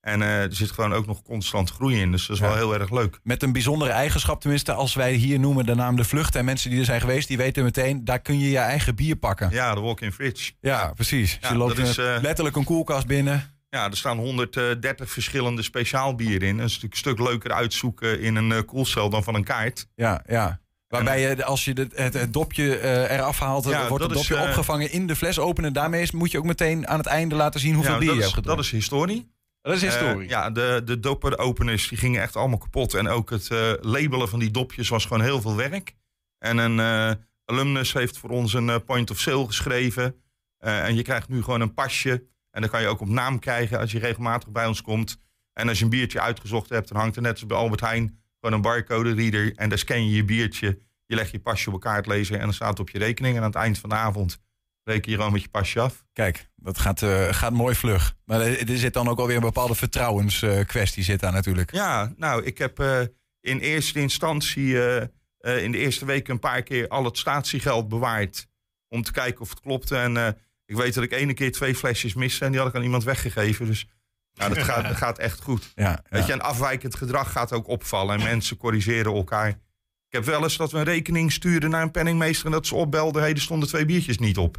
En 0.00 0.22
eh, 0.22 0.42
er 0.42 0.54
zit 0.54 0.70
gewoon 0.70 0.92
ook 0.92 1.06
nog 1.06 1.22
constant 1.22 1.70
groei 1.70 2.00
in. 2.00 2.10
Dus 2.10 2.26
dat 2.26 2.36
is 2.36 2.42
Ja. 2.42 2.48
wel 2.48 2.56
heel 2.56 2.80
erg 2.80 2.90
leuk. 2.90 3.20
Met 3.22 3.42
een 3.42 3.52
bijzondere 3.52 3.90
eigenschap, 3.90 4.40
tenminste, 4.40 4.72
als 4.72 4.94
wij 4.94 5.12
hier 5.12 5.38
noemen 5.40 5.66
de 5.66 5.74
naam 5.74 5.96
de 5.96 6.04
vlucht. 6.04 6.34
En 6.36 6.44
mensen 6.44 6.70
die 6.70 6.78
er 6.78 6.84
zijn 6.84 7.00
geweest, 7.00 7.28
die 7.28 7.36
weten 7.36 7.64
meteen, 7.64 8.04
daar 8.04 8.20
kun 8.20 8.38
je 8.38 8.50
je 8.50 8.58
eigen 8.58 8.94
bier 8.94 9.16
pakken. 9.16 9.50
Ja, 9.50 9.74
de 9.74 9.80
walk-in 9.80 10.12
fridge. 10.12 10.52
precies. 10.94 11.38
Ja, 11.40 11.48
je 11.48 11.56
loopt 11.56 11.78
is, 11.78 11.98
eh, 11.98 12.16
eh, 12.16 12.22
letterlijk 12.22 12.56
een 12.56 12.64
koelkast 12.64 13.06
binnen. 13.06 13.50
Ja, 13.70 13.84
er 13.90 13.96
staan 13.96 14.18
130 14.18 15.10
verschillende 15.10 15.62
speciaal 15.62 16.14
bieren 16.14 16.48
in. 16.48 16.56
Dat 16.56 16.66
is 16.66 16.72
natuurlijk 16.80 16.92
een 17.06 17.10
stuk 17.10 17.18
leuker 17.28 17.52
uitzoeken 17.52 18.20
in 18.20 18.36
een 18.36 18.52
eh, 18.52 18.58
koelcel 18.66 19.10
dan 19.10 19.22
van 19.24 19.34
een 19.34 19.44
kaart. 19.44 19.86
Ja, 19.94 20.22
ja. 20.26 20.60
Waarbij 20.92 21.20
je, 21.20 21.44
als 21.44 21.64
je 21.64 21.72
het, 21.72 21.96
het, 21.96 22.14
het 22.14 22.32
dopje 22.32 22.76
eh, 22.78 23.10
eraf 23.16 23.38
haalt, 23.38 23.64
Ja, 23.64 23.88
wordt 23.88 24.04
het 24.04 24.12
dat 24.12 24.22
is, 24.22 24.28
dopje 24.28 24.42
eh, 24.42 24.48
opgevangen 24.48 24.90
in 24.90 25.06
de 25.06 25.16
fles 25.16 25.38
openen. 25.38 25.72
Daarmee 25.72 26.02
is- 26.02 26.10
moet 26.10 26.30
je 26.30 26.38
ook 26.38 26.44
meteen 26.44 26.88
aan 26.88 26.98
het 26.98 27.06
einde 27.06 27.34
laten 27.34 27.60
zien 27.60 27.74
hoeveel 27.74 27.92
ja, 27.92 27.98
bier 27.98 28.08
dat, 28.08 28.16
je 28.16 28.22
is, 28.24 28.32
hebt 28.32 28.44
dat 28.46 28.54
gedronken. 28.54 28.78
is 28.78 28.80
historie. 28.84 29.30
Dat 29.62 29.74
is 29.74 29.82
historie. 29.82 30.22
Eh, 30.24 30.28
ja, 30.28 30.50
de, 30.50 30.82
de 30.84 31.00
dopper-openers 31.00 31.88
die 31.88 31.98
gingen 31.98 32.22
echt 32.22 32.36
allemaal 32.36 32.58
kapot. 32.58 32.94
En 32.94 33.08
ook 33.08 33.30
het 33.30 33.48
labelen 33.80 34.28
van 34.28 34.38
die 34.38 34.50
dopjes 34.50 34.88
was 34.88 35.04
gewoon 35.04 35.22
heel 35.22 35.40
veel 35.40 35.56
werk. 35.56 35.94
En 36.38 36.58
een 36.58 37.16
alumnus 37.44 37.92
heeft 37.92 38.18
voor 38.18 38.30
ons 38.30 38.52
een 38.54 38.84
point 38.84 39.10
of 39.10 39.18
sale 39.18 39.46
geschreven. 39.46 40.14
En 40.58 40.94
je 40.94 41.02
krijgt 41.02 41.28
nu 41.28 41.42
gewoon 41.42 41.60
een 41.60 41.74
pasje. 41.74 42.24
En 42.50 42.60
dan 42.60 42.70
kan 42.70 42.80
je 42.80 42.86
ook 42.86 43.00
op 43.00 43.08
naam 43.08 43.38
krijgen 43.38 43.78
als 43.78 43.92
je 43.92 43.98
regelmatig 43.98 44.48
bij 44.50 44.66
ons 44.66 44.82
komt. 44.82 45.20
En 45.52 45.68
als 45.68 45.78
je 45.78 45.84
een 45.84 45.90
biertje 45.90 46.20
uitgezocht 46.20 46.68
hebt, 46.68 46.88
dan 46.88 46.96
hangt 47.00 47.16
er 47.16 47.22
net 47.22 47.32
als 47.32 47.46
bij 47.46 47.56
Albert 47.56 47.80
Heijn 47.80 48.21
gewoon 48.42 48.56
een 48.56 48.70
barcode 48.70 49.14
reader. 49.14 49.52
En 49.56 49.68
daar 49.68 49.78
scan 49.78 50.06
je 50.06 50.16
je 50.16 50.24
biertje. 50.24 50.78
Je 51.06 51.14
legt 51.14 51.30
je 51.30 51.40
pasje 51.40 51.66
op 51.66 51.72
elkaar 51.72 52.04
lezen 52.06 52.36
en 52.36 52.42
dan 52.42 52.54
staat 52.54 52.68
het 52.68 52.80
op 52.80 52.90
je 52.90 52.98
rekening. 52.98 53.36
En 53.36 53.42
aan 53.42 53.48
het 53.48 53.58
eind 53.58 53.78
van 53.78 53.88
de 53.88 53.94
avond 53.94 54.38
reken 54.84 55.10
je 55.10 55.16
gewoon 55.16 55.32
met 55.32 55.42
je 55.42 55.48
pasje 55.48 55.80
af. 55.80 56.04
Kijk, 56.12 56.50
dat 56.56 56.78
gaat, 56.78 57.02
eh, 57.02 57.28
gaat 57.32 57.52
mooi 57.52 57.74
vlug. 57.74 58.16
Maar 58.24 58.40
er, 58.40 58.78
zit 58.78 58.92
dan 58.92 59.08
ook 59.08 59.18
alweer 59.18 59.36
een 59.36 59.42
bepaalde 59.42 59.74
vertrouwenskwestie 59.74 61.02
zit 61.02 61.20
daar 61.20 61.32
natuurlijk. 61.32 61.72
Ja, 61.72 62.12
nou, 62.16 62.44
ik 62.44 62.58
heb 62.58 62.78
eh, 62.78 63.00
in 63.40 63.58
eerste 63.58 64.00
instantie 64.00 64.82
eh, 64.82 65.62
in 65.62 65.72
de 65.72 65.78
eerste 65.78 66.04
week 66.04 66.28
een 66.28 66.38
paar 66.38 66.62
keer 66.62 66.88
al 66.88 67.04
het 67.04 67.18
statiegeld 67.18 67.88
bewaard. 67.88 68.46
Om 68.88 69.02
te 69.02 69.12
kijken 69.12 69.40
of 69.40 69.50
het 69.50 69.60
klopte. 69.60 69.96
En 69.96 70.36
ik 70.66 70.76
weet 70.76 70.94
dat 70.94 71.04
ik 71.04 71.12
ene 71.12 71.34
keer 71.34 71.52
twee 71.52 71.74
flesjes 71.74 72.14
miste 72.14 72.44
en 72.44 72.50
die 72.50 72.60
had 72.60 72.68
ik 72.68 72.74
aan 72.74 72.82
iemand 72.82 73.04
weggegeven. 73.04 73.66
Dus 73.66 73.86
nou, 74.34 74.54
dat, 74.54 74.64
gaat, 74.68 74.82
dat 74.84 74.96
gaat 74.96 75.18
echt 75.18 75.40
goed. 75.42 75.72
Ja, 75.74 76.02
Weet 76.08 76.20
ja. 76.20 76.26
je, 76.26 76.32
en 76.32 76.40
afwijkend 76.40 76.94
gedrag 76.94 77.32
gaat 77.32 77.52
ook 77.52 77.68
opvallen. 77.68 78.18
En 78.18 78.22
mensen 78.24 78.56
corrigeren 78.56 79.12
elkaar. 79.14 79.48
Ik 79.48 80.18
heb 80.18 80.24
wel 80.24 80.42
eens 80.42 80.56
dat 80.56 80.72
we 80.72 80.78
een 80.78 80.84
rekening 80.84 81.32
stuurden 81.32 81.70
naar 81.70 81.82
een 81.82 81.90
penningmeester... 81.90 82.46
en 82.46 82.52
dat 82.52 82.66
ze 82.66 82.74
opbelden, 82.74 83.22
hey, 83.22 83.30
er 83.32 83.40
stonden 83.40 83.68
twee 83.68 83.84
biertjes 83.84 84.18
niet 84.18 84.38
op. 84.38 84.56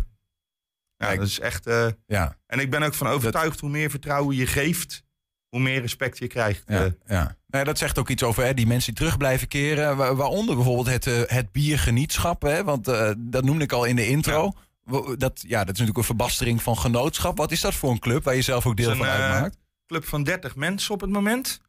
Ja, 0.98 1.06
Kijk. 1.06 1.20
dat 1.20 1.28
is 1.28 1.40
echt... 1.40 1.68
eh, 1.68 1.88
ja, 2.08 2.38
en 2.48 2.60
ik 2.60 2.70
ben 2.70 2.84
ook 2.84 2.94
van 2.94 3.08
overtuigd, 3.08 3.60
hoe 3.60 3.70
meer 3.70 3.90
vertrouwen 3.90 4.36
je 4.36 4.48
geeft... 4.48 5.04
hoe 5.50 5.60
meer 5.60 5.81
respect 5.81 6.18
je 6.18 6.28
krijgt. 6.28 6.64
ja, 6.68 6.84
Eh, 6.84 6.92
ja. 7.06 7.36
Nou, 7.48 7.66
dat 7.66 7.78
zegt 7.78 7.98
ook 8.00 8.10
iets 8.10 8.24
over 8.24 8.44
hè, 8.44 8.54
die 8.54 8.68
mensen 8.68 8.94
die 8.94 9.04
terug 9.04 9.18
blijven 9.18 9.48
keren. 9.48 9.98
wa- 9.98 10.16
Waaronder 10.16 10.56
bijvoorbeeld 10.56 10.88
het, 10.88 11.08
eh, 11.08 11.22
het 11.26 11.52
biergenietschap. 11.52 12.42
Hè, 12.42 12.64
want 12.64 12.86
dat 13.18 13.44
noemde 13.44 13.64
ik 13.64 13.72
al 13.72 13.86
in 13.86 13.96
de 13.96 14.08
intro. 14.08 14.52
Wa- 14.84 15.16
Dat, 15.16 15.44
ja, 15.48 15.58
dat 15.60 15.68
is 15.74 15.80
natuurlijk 15.80 15.98
een 15.98 16.04
verbastering 16.04 16.62
van 16.62 16.78
genootschap. 16.78 17.38
Wat 17.38 17.52
is 17.52 17.62
dat 17.62 17.74
voor 17.74 17.92
een 17.92 18.00
club 18.00 18.24
waar 18.24 18.36
je 18.36 18.42
zelf 18.42 18.66
ook 18.66 18.78
deel 18.78 18.96
van 18.96 19.06
een, 19.06 19.12
uitmaakt? 19.12 19.58
Club 19.88 20.06
van 20.06 20.24
30 20.24 20.56
mensen 20.56 20.94
op 20.94 21.01
het 21.01 21.09
moment. 21.09 21.62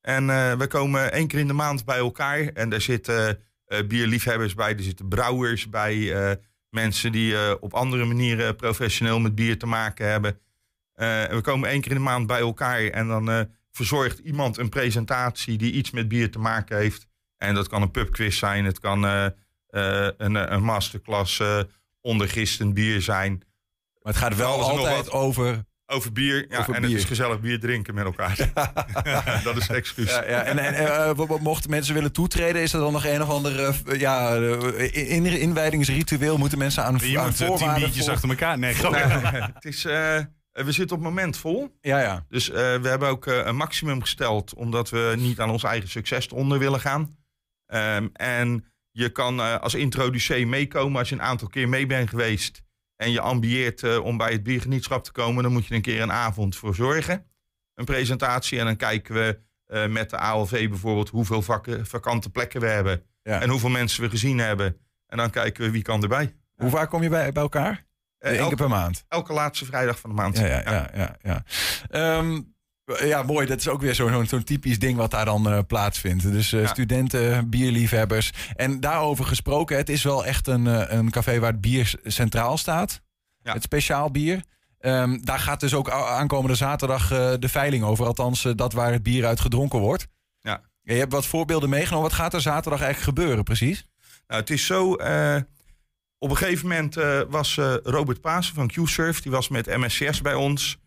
En 0.00 0.30
eh, 0.30 0.52
we 0.54 0.66
komen 0.66 1.12
één 1.12 1.26
keer 1.28 1.38
in 1.38 1.46
de 1.46 1.52
maand 1.52 1.84
bij 1.84 1.98
elkaar. 1.98 2.40
En 2.40 2.68
daar 2.70 2.80
zitten 2.80 3.42
eh, 3.66 3.86
bierliefhebbers 3.86 4.54
bij, 4.54 4.76
er 4.76 4.82
zitten 4.82 5.08
brouwers 5.08 5.68
bij. 5.68 6.14
eh, 6.30 6.36
mensen 6.70 7.12
die 7.12 7.36
eh, 7.36 7.54
op 7.60 7.74
andere 7.74 8.04
manieren 8.04 8.56
professioneel 8.56 9.20
met 9.20 9.34
bier 9.34 9.58
te 9.58 9.66
maken 9.66 10.08
hebben. 10.10 10.38
Eh, 10.94 11.30
en 11.30 11.36
we 11.36 11.40
komen 11.40 11.68
één 11.68 11.80
keer 11.80 11.90
in 11.90 11.96
de 11.96 12.02
maand 12.02 12.26
bij 12.26 12.38
elkaar. 12.40 12.84
En 12.86 13.08
dan 13.08 13.30
eh, 13.30 13.40
verzorgt 13.70 14.18
iemand 14.18 14.56
een 14.58 14.68
presentatie 14.68 15.58
die 15.58 15.72
iets 15.72 15.90
met 15.90 16.08
bier 16.08 16.30
te 16.30 16.38
maken 16.38 16.76
heeft. 16.76 17.06
En 17.36 17.54
dat 17.54 17.68
kan 17.68 17.82
een 17.82 17.90
pubquiz 17.90 18.38
zijn. 18.38 18.64
Het 18.64 18.78
kan 18.78 19.04
eh, 19.06 19.26
eh, 19.26 20.10
een, 20.16 20.52
een 20.52 20.62
masterclass 20.62 21.40
eh 21.40 21.60
onder 22.00 22.28
gistend 22.28 22.74
bier 22.74 23.02
zijn. 23.02 23.32
Maar 24.02 24.12
het 24.12 24.22
gaat 24.22 24.36
wel 24.36 24.62
altijd 24.62 25.10
over 25.10 25.64
Over 25.90 26.12
bier. 26.12 26.46
Ja, 26.48 26.58
Over 26.58 26.74
en 26.74 26.80
bier. 26.80 26.90
het 26.90 26.98
is 27.00 27.04
gezellig 27.04 27.40
bier 27.40 27.60
drinken 27.60 27.94
met 27.94 28.04
elkaar. 28.04 28.36
dat 29.44 29.56
is 29.56 29.66
het 29.66 29.76
excuus. 29.76 30.10
Ja, 30.10 30.24
ja. 30.28 30.42
En, 30.42 30.58
en 30.58 30.74
eh, 30.74 31.10
w- 31.16 31.40
mochten 31.40 31.70
mensen 31.70 31.94
willen 31.94 32.12
toetreden, 32.12 32.62
is 32.62 32.72
er 32.72 32.80
dan 32.80 32.92
nog 32.92 33.04
een 33.06 33.22
of 33.22 33.28
ander 33.28 33.64
eh, 33.64 34.00
ja, 34.00 34.36
eh, 34.36 35.10
in, 35.12 35.26
inwijdingsritueel? 35.26 36.36
Moeten 36.38 36.58
mensen 36.58 36.84
aan, 36.84 36.98
Je 37.02 37.18
aan 37.18 37.26
moet 37.26 37.40
eh, 37.40 37.54
tien 37.54 37.74
biertjes 37.74 38.08
achter 38.08 38.28
elkaar. 38.28 38.58
Nee, 38.58 38.74
het 39.54 39.64
is, 39.64 39.84
eh, 39.84 40.18
we 40.52 40.72
zitten 40.72 40.96
op 40.96 41.02
het 41.02 41.12
moment 41.14 41.36
vol. 41.36 41.76
Ja, 41.80 42.00
ja. 42.00 42.24
Dus 42.28 42.50
eh, 42.50 42.54
we 42.56 42.88
hebben 42.88 43.08
ook 43.08 43.26
eh, 43.26 43.46
een 43.46 43.56
maximum 43.56 44.00
gesteld, 44.00 44.54
omdat 44.54 44.90
we 44.90 45.14
niet 45.18 45.40
aan 45.40 45.50
ons 45.50 45.62
eigen 45.62 45.88
succes 45.88 46.28
onder 46.28 46.58
willen 46.58 46.80
gaan. 46.80 47.16
Ehm, 47.66 48.08
en 48.12 48.64
je 48.90 49.08
kan 49.08 49.40
eh, 49.40 49.56
als 49.58 49.74
introducee 49.74 50.46
meekomen 50.46 50.98
als 50.98 51.08
je 51.08 51.14
een 51.14 51.22
aantal 51.22 51.48
keer 51.48 51.68
mee 51.68 51.86
bent 51.86 52.08
geweest. 52.08 52.62
En 52.98 53.10
je 53.10 53.20
ambieert 53.20 53.82
eh, 53.82 54.04
om 54.04 54.16
bij 54.16 54.32
het 54.32 54.42
biergenietschap 54.42 55.04
te 55.04 55.12
komen, 55.12 55.42
dan 55.42 55.52
moet 55.52 55.66
je 55.66 55.74
een 55.74 55.82
keer 55.82 56.00
een 56.00 56.12
avond 56.12 56.56
voor 56.56 56.74
zorgen. 56.74 57.26
Een 57.74 57.84
presentatie. 57.84 58.58
En 58.58 58.64
dan 58.64 58.76
kijken 58.76 59.14
we 59.14 59.38
eh, 59.66 59.86
met 59.86 60.10
de 60.10 60.16
ALV 60.16 60.68
bijvoorbeeld 60.68 61.08
hoeveel 61.08 61.42
vakken, 61.42 61.86
vakante 61.86 62.30
plekken 62.30 62.60
we 62.60 62.66
hebben. 62.66 63.02
Ja. 63.22 63.40
En 63.40 63.48
hoeveel 63.48 63.68
mensen 63.68 64.02
we 64.02 64.10
gezien 64.10 64.38
hebben. 64.38 64.76
En 65.06 65.16
dan 65.16 65.30
kijken 65.30 65.64
we 65.64 65.70
wie 65.70 65.82
kan 65.82 66.02
erbij. 66.02 66.34
Hoe 66.54 66.70
vaak 66.70 66.90
kom 66.90 67.02
je 67.02 67.08
bij, 67.08 67.32
bij 67.32 67.42
elkaar? 67.42 67.86
Eh, 68.18 68.30
Eén 68.30 68.36
keer 68.36 68.44
elke, 68.44 68.56
per 68.56 68.68
maand. 68.68 69.04
elke 69.08 69.32
laatste 69.32 69.64
vrijdag 69.64 69.98
van 69.98 70.10
de 70.10 70.16
maand. 70.16 70.38
Ja, 70.38 70.46
ja, 70.46 70.62
ja. 70.64 70.90
ja, 70.94 71.16
ja. 71.22 71.44
Ehm, 71.90 72.40
ja, 72.96 73.22
mooi. 73.22 73.46
Dat 73.46 73.58
is 73.58 73.68
ook 73.68 73.80
weer 73.80 73.94
zo'n 73.94 74.26
zo'n 74.26 74.44
typisch 74.44 74.78
ding 74.78 74.96
wat 74.96 75.10
daar 75.10 75.24
dan 75.24 75.50
eh, 75.50 75.58
plaatsvindt. 75.66 76.32
Dus 76.32 76.52
eh, 76.52 76.60
Ja. 76.60 76.66
studenten, 76.66 77.48
bierliefhebbers. 77.50 78.32
En 78.56 78.80
daarover 78.80 79.24
gesproken, 79.24 79.76
het 79.76 79.88
is 79.88 80.02
wel 80.02 80.24
echt 80.24 80.46
een, 80.46 80.66
eh, 80.66 80.96
een 80.98 81.10
café 81.10 81.38
waar 81.38 81.52
het 81.52 81.60
bier 81.60 81.94
centraal 82.04 82.56
staat. 82.58 83.00
Ja. 83.42 83.52
Het 83.52 83.62
speciaal 83.62 84.10
bier. 84.10 84.42
Ehm, 84.78 85.18
daar 85.22 85.38
gaat 85.38 85.60
dus 85.60 85.74
ook 85.74 85.90
aankomende 85.90 86.56
zaterdag 86.56 87.08
de 87.38 87.48
veiling 87.48 87.84
over. 87.84 88.06
Althans, 88.06 88.42
dat 88.54 88.72
waar 88.72 88.92
het 88.92 89.02
bier 89.02 89.26
uit 89.26 89.40
gedronken 89.40 89.78
wordt. 89.78 90.06
Ja. 90.40 90.60
Je 90.82 90.94
hebt 90.94 91.12
wat 91.12 91.26
voorbeelden 91.26 91.68
meegenomen. 91.68 92.08
Wat 92.08 92.18
gaat 92.18 92.34
er 92.34 92.40
zaterdag 92.40 92.82
eigenlijk 92.82 93.18
gebeuren, 93.18 93.44
precies? 93.44 93.86
Nou, 94.26 94.40
het 94.40 94.50
is 94.50 94.66
zo. 94.66 94.92
op 96.18 96.30
een 96.30 96.36
gegeven 96.36 96.68
moment 96.68 96.94
was 97.28 97.58
Robert 97.82 98.20
Pasen 98.20 98.54
van 98.54 98.66
Q-Surf. 98.68 99.20
Die 99.20 99.32
was 99.32 99.48
met 99.48 99.66
MSCS 99.76 100.20
bij 100.20 100.34
ons. 100.34 100.78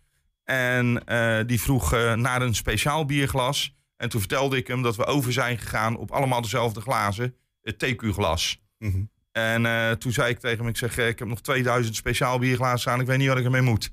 En 0.51 1.05
eh, 1.05 1.39
die 1.45 1.61
vroeg 1.61 1.93
eh, 1.93 2.13
naar 2.13 2.41
een 2.41 2.55
speciaal 2.55 3.05
bierglas. 3.05 3.75
En 3.97 4.09
toen 4.09 4.19
vertelde 4.19 4.57
ik 4.57 4.67
hem 4.67 4.81
dat 4.81 4.95
we 4.95 5.05
over 5.05 5.33
zijn 5.33 5.57
gegaan 5.57 5.97
op 5.97 6.11
allemaal 6.11 6.41
dezelfde 6.41 6.81
glazen. 6.81 7.35
Het 7.61 7.85
TQ-glas. 7.85 8.61
Mhm. 8.77 9.03
En 9.31 9.65
eh, 9.65 9.91
toen 9.91 10.11
zei 10.11 10.29
ik 10.29 10.39
tegen 10.39 10.57
hem, 10.57 10.67
ik 10.67 10.77
zeg, 10.77 10.97
ik 10.97 11.19
heb 11.19 11.27
nog 11.27 11.41
2000 11.41 11.95
speciaal 11.95 12.39
bierglazen 12.39 12.79
staan. 12.79 12.99
Ik 12.99 13.05
weet 13.05 13.17
niet 13.17 13.27
wat 13.27 13.37
ik 13.37 13.45
ermee 13.45 13.61
moet. 13.61 13.91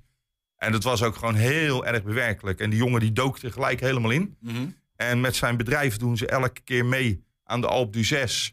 En 0.56 0.72
dat 0.72 0.82
was 0.82 1.02
ook 1.02 1.16
gewoon 1.16 1.34
heel 1.34 1.86
erg 1.86 2.02
bewerkelijk. 2.02 2.60
En 2.60 2.70
die 2.70 2.78
jongen 2.78 3.00
die 3.00 3.12
dook 3.12 3.38
er 3.38 3.52
gelijk 3.52 3.80
helemaal 3.80 4.10
in. 4.10 4.36
En 4.96 5.20
met 5.20 5.36
zijn 5.36 5.56
bedrijf 5.56 5.96
doen 5.96 6.16
ze 6.16 6.26
elke 6.26 6.60
keer 6.60 6.84
mee 6.84 7.24
aan 7.44 7.60
de 7.60 7.66
Alp 7.66 7.92
d'Huez 7.92 8.50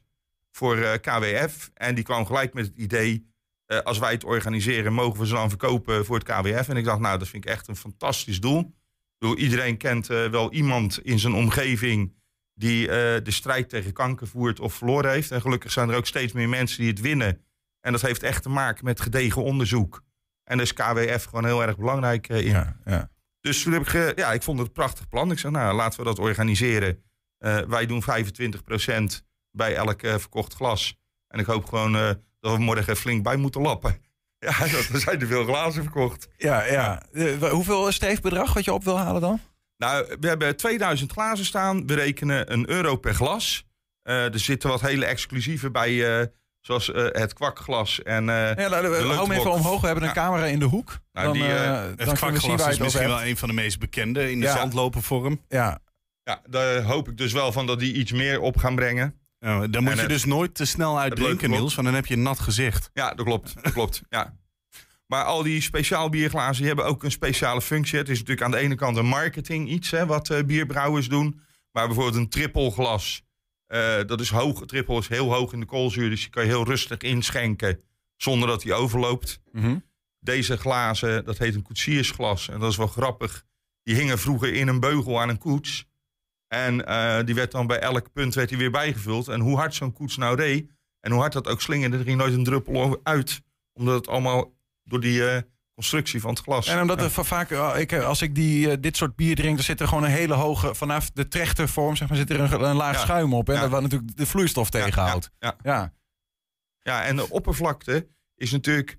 voor 0.51 0.77
eh, 0.77 0.93
KWF. 1.01 1.71
En 1.73 1.95
die 1.95 2.03
kwam 2.03 2.25
gelijk 2.25 2.53
met 2.53 2.65
het 2.65 2.77
idee, 2.77 3.33
eh, 3.65 3.79
als 3.79 3.97
wij 3.99 4.11
het 4.11 4.23
organiseren, 4.23 4.93
mogen 4.93 5.19
we 5.19 5.27
ze 5.27 5.33
dan 5.33 5.49
verkopen 5.49 6.05
voor 6.05 6.15
het 6.19 6.27
KWF. 6.27 6.67
En 6.69 6.77
ik 6.77 6.83
dacht, 6.85 6.99
nou, 6.99 7.17
dat 7.19 7.27
vind 7.27 7.45
ik 7.45 7.51
echt 7.51 7.67
een 7.67 7.75
fantastisch 7.75 8.39
doel. 8.39 8.59
Ik 8.59 9.17
bedoel, 9.17 9.37
iedereen 9.37 9.77
kent 9.77 10.09
eh, 10.09 10.27
wel 10.29 10.51
iemand 10.51 10.99
in 11.03 11.19
zijn 11.19 11.33
omgeving 11.33 12.13
die 12.53 12.87
eh, 12.89 13.23
de 13.23 13.31
strijd 13.31 13.69
tegen 13.69 13.93
kanker 13.93 14.27
voert 14.27 14.59
of 14.59 14.73
verloren 14.73 15.11
heeft. 15.11 15.31
En 15.31 15.41
gelukkig 15.41 15.71
zijn 15.71 15.89
er 15.89 15.95
ook 15.95 16.05
steeds 16.05 16.33
meer 16.33 16.49
mensen 16.49 16.79
die 16.79 16.89
het 16.89 17.01
winnen. 17.01 17.41
En 17.81 17.91
dat 17.91 18.01
heeft 18.01 18.23
echt 18.23 18.43
te 18.43 18.49
maken 18.49 18.85
met 18.85 19.01
gedegen 19.01 19.43
onderzoek. 19.43 20.03
En 20.43 20.57
daar 20.57 20.65
is 20.65 20.73
KWF 20.73 21.23
gewoon 21.23 21.45
heel 21.45 21.63
erg 21.63 21.77
belangrijk 21.77 22.27
in. 22.27 22.45
Ja, 22.45 22.77
ja. 22.85 23.09
Dus 23.39 23.63
toen 23.63 23.73
heb 23.73 23.81
ik, 23.81 23.87
ge- 23.87 24.13
ja, 24.15 24.33
ik 24.33 24.43
vond 24.43 24.57
het 24.59 24.67
een 24.67 24.73
prachtig 24.73 25.07
plan. 25.09 25.31
Ik 25.31 25.39
zei, 25.39 25.53
nou, 25.53 25.75
laten 25.75 25.99
we 25.99 26.05
dat 26.05 26.19
organiseren. 26.19 27.03
Wij 27.67 27.85
doen 27.85 28.03
25% 28.03 29.23
bij 29.51 29.75
elk 29.75 29.99
verkocht 30.01 30.53
glas. 30.53 30.97
En 31.27 31.39
ik 31.39 31.45
hoop 31.45 31.65
gewoon 31.65 32.19
dat 32.45 32.57
we 32.57 32.63
morgen 32.63 32.95
flink 32.97 33.23
bij 33.23 33.35
moeten 33.35 33.61
lappen. 33.61 33.97
Ja, 34.39 34.59
dat- 34.59 34.87
er 34.93 34.99
zijn 34.99 35.21
er 35.21 35.27
veel 35.27 35.45
glazen 35.45 35.83
verkocht. 35.83 36.27
ja, 36.37 36.63
ja. 36.65 37.01
Eh, 37.13 37.49
hoeveel 37.51 37.87
is 37.87 37.99
het 37.99 38.21
bedrag 38.21 38.53
wat 38.53 38.65
je 38.65 38.73
op 38.73 38.83
wil 38.83 38.97
halen 38.97 39.21
dan? 39.21 39.39
Nou, 39.77 40.15
we 40.19 40.27
hebben 40.27 40.55
2000 40.57 41.11
glazen 41.11 41.45
staan. 41.45 41.87
We 41.87 41.93
rekenen 41.93 42.51
een 42.53 42.69
euro 42.69 42.95
per 42.95 43.13
glas. 43.13 43.65
Eh, 44.01 44.33
er 44.33 44.39
zitten 44.39 44.69
wat 44.69 44.81
hele 44.81 45.05
exclusieve 45.05 45.71
bij, 45.71 46.19
eh, 46.19 46.25
zoals 46.61 46.91
eh, 46.91 47.05
het 47.11 47.33
kwakglas. 47.33 48.03
En, 48.03 48.29
eh, 48.29 48.35
Ja, 48.35 48.69
laten 48.69 48.91
hou 48.91 49.27
hem 49.27 49.31
even 49.31 49.51
omhoog. 49.51 49.79
We 49.81 49.85
hebben 49.85 50.03
een 50.03 50.09
Ja. 50.13 50.15
camera 50.15 50.45
in 50.45 50.59
de 50.59 50.65
hoek. 50.65 50.99
Nou, 51.11 51.25
dan 51.25 51.33
die, 51.33 51.47
dan 51.47 51.93
Het 51.97 52.17
kwakglas 52.17 52.67
is 52.67 52.77
misschien 52.77 53.07
wel 53.07 53.23
een 53.23 53.37
van 53.37 53.47
de 53.47 53.53
meest 53.55 53.79
bekende 53.79 54.31
in 54.31 54.39
de 54.39 54.45
Ja. 54.45 54.55
zandlopervorm. 54.57 55.41
Ja, 55.47 55.79
Ja, 56.23 56.41
daar 56.49 56.81
hoop 56.81 57.07
ik 57.09 57.17
dus 57.17 57.33
wel 57.33 57.51
van 57.51 57.65
dat 57.67 57.79
die 57.79 57.93
iets 57.93 58.11
meer 58.11 58.39
op 58.39 58.57
gaan 58.57 58.75
brengen. 58.75 59.19
Uh, 59.45 59.51
daar 59.69 59.81
moet 59.81 59.91
En 59.91 59.95
je 59.95 60.01
het- 60.01 60.09
dus 60.09 60.25
nooit 60.25 60.55
te 60.55 60.65
snel 60.65 60.99
uit 60.99 61.09
het 61.09 61.19
leuke 61.19 61.25
drinken, 61.27 61.47
wordt- 61.47 61.61
Niels, 61.61 61.75
want 61.75 61.87
dan 61.87 61.95
heb 61.95 62.05
je 62.05 62.13
een 62.13 62.21
nat 62.21 62.39
gezicht. 62.39 62.89
Ja, 62.93 63.13
dat 63.13 63.25
klopt. 63.25 63.63
Dat 63.63 63.73
klopt. 63.73 64.01
Ja. 64.09 64.37
Maar 65.07 65.23
al 65.23 65.43
die 65.43 65.61
speciaal 65.61 66.09
bierglazen 66.09 66.57
die 66.57 66.65
hebben 66.67 66.85
ook 66.85 67.03
een 67.03 67.11
speciale 67.11 67.61
functie. 67.61 67.97
Het 67.97 68.09
is 68.09 68.17
natuurlijk 68.19 68.45
aan 68.45 68.51
de 68.51 68.57
ene 68.57 68.75
kant 68.75 68.97
een 68.97 69.05
marketing 69.05 69.69
iets, 69.69 69.91
hè, 69.91 70.05
wat 70.05 70.29
eh, 70.29 70.43
bierbrouwers 70.43 71.07
doen. 71.09 71.39
Maar 71.71 71.85
bijvoorbeeld 71.87 72.15
een 72.15 72.29
trippelglas. 72.29 73.23
eh, 73.65 73.95
dat 74.05 74.21
is 74.21 74.29
hoog. 74.29 74.65
Trippel 74.65 74.97
is 74.99 75.07
heel 75.07 75.33
hoog 75.33 75.53
in 75.53 75.59
de 75.59 75.65
koolzuur, 75.65 76.09
dus 76.09 76.21
die 76.21 76.29
kan 76.29 76.43
je 76.43 76.49
heel 76.49 76.65
rustig 76.65 76.97
inschenken 76.97 77.79
zonder 78.17 78.47
dat 78.47 78.63
hij 78.63 78.73
overloopt. 78.73 79.39
Mhm. 79.51 79.77
Deze 80.19 80.57
glazen, 80.57 81.25
dat 81.25 81.37
heet 81.37 81.55
een 81.55 81.61
koetsiersglas. 81.61 82.49
En 82.49 82.59
dat 82.59 82.71
is 82.71 82.77
wel 82.77 82.87
grappig. 82.87 83.43
Die 83.83 83.95
hingen 83.95 84.19
vroeger 84.19 84.53
in 84.53 84.67
een 84.67 84.79
beugel 84.79 85.21
aan 85.21 85.29
een 85.29 85.37
koets. 85.37 85.85
En 86.47 86.85
eh, 86.85 87.25
die 87.25 87.35
werd 87.35 87.51
dan 87.51 87.67
bij 87.67 87.79
elk 87.79 88.11
punt 88.11 88.33
werd 88.33 88.49
die 88.49 88.57
weer 88.57 88.71
bijgevuld. 88.71 89.27
En 89.27 89.39
hoe 89.39 89.57
hard 89.57 89.73
zo'n 89.75 89.93
koets 89.93 90.17
nou 90.17 90.35
reed. 90.35 90.71
En 90.99 91.11
hoe 91.11 91.19
hard 91.19 91.33
dat 91.33 91.47
ook 91.47 91.61
slingerde, 91.61 91.97
er 91.97 92.03
ging 92.03 92.17
nooit 92.17 92.33
een 92.33 92.43
druppel 92.43 92.81
over- 92.81 92.99
uit. 93.03 93.41
Omdat 93.73 93.95
het 93.95 94.07
allemaal 94.07 94.53
door 94.83 94.99
die 94.99 95.29
eh, 95.29 95.41
constructie 95.73 96.21
van 96.21 96.29
het 96.29 96.39
glas. 96.39 96.67
En 96.67 96.81
omdat 96.81 97.01
er 97.01 97.09
va- 97.09 97.23
vaak, 97.23 97.51
eh, 97.51 97.73
ik, 97.77 97.93
als 97.93 98.21
ik 98.21 98.35
die, 98.35 98.79
dit 98.79 98.97
soort 98.97 99.15
bier 99.15 99.35
drink, 99.35 99.55
dan 99.55 99.65
zit 99.65 99.79
er 99.81 99.87
gewoon 99.87 100.03
een 100.03 100.09
hele 100.09 100.33
hoge, 100.33 100.75
vanaf 100.75 101.11
de 101.11 101.27
trechtervorm, 101.27 101.95
zeg 101.95 102.07
maar, 102.07 102.17
zit 102.17 102.29
er 102.29 102.39
een, 102.39 102.63
een 102.63 102.75
laag 102.75 102.95
Ja. 102.95 102.99
schuim 103.01 103.33
op. 103.33 103.47
En 103.49 103.55
Ja. 103.55 103.61
dat 103.61 103.69
wat 103.69 103.81
natuurlijk 103.81 104.17
de 104.17 104.25
vloeistof 104.25 104.69
tegenhoudt. 104.69 105.31
Ja, 105.39 105.55
Ja. 105.63 105.93
ja, 106.79 107.03
en 107.03 107.15
de 107.15 107.29
oppervlakte 107.29 108.07
is 108.35 108.51
natuurlijk... 108.51 108.97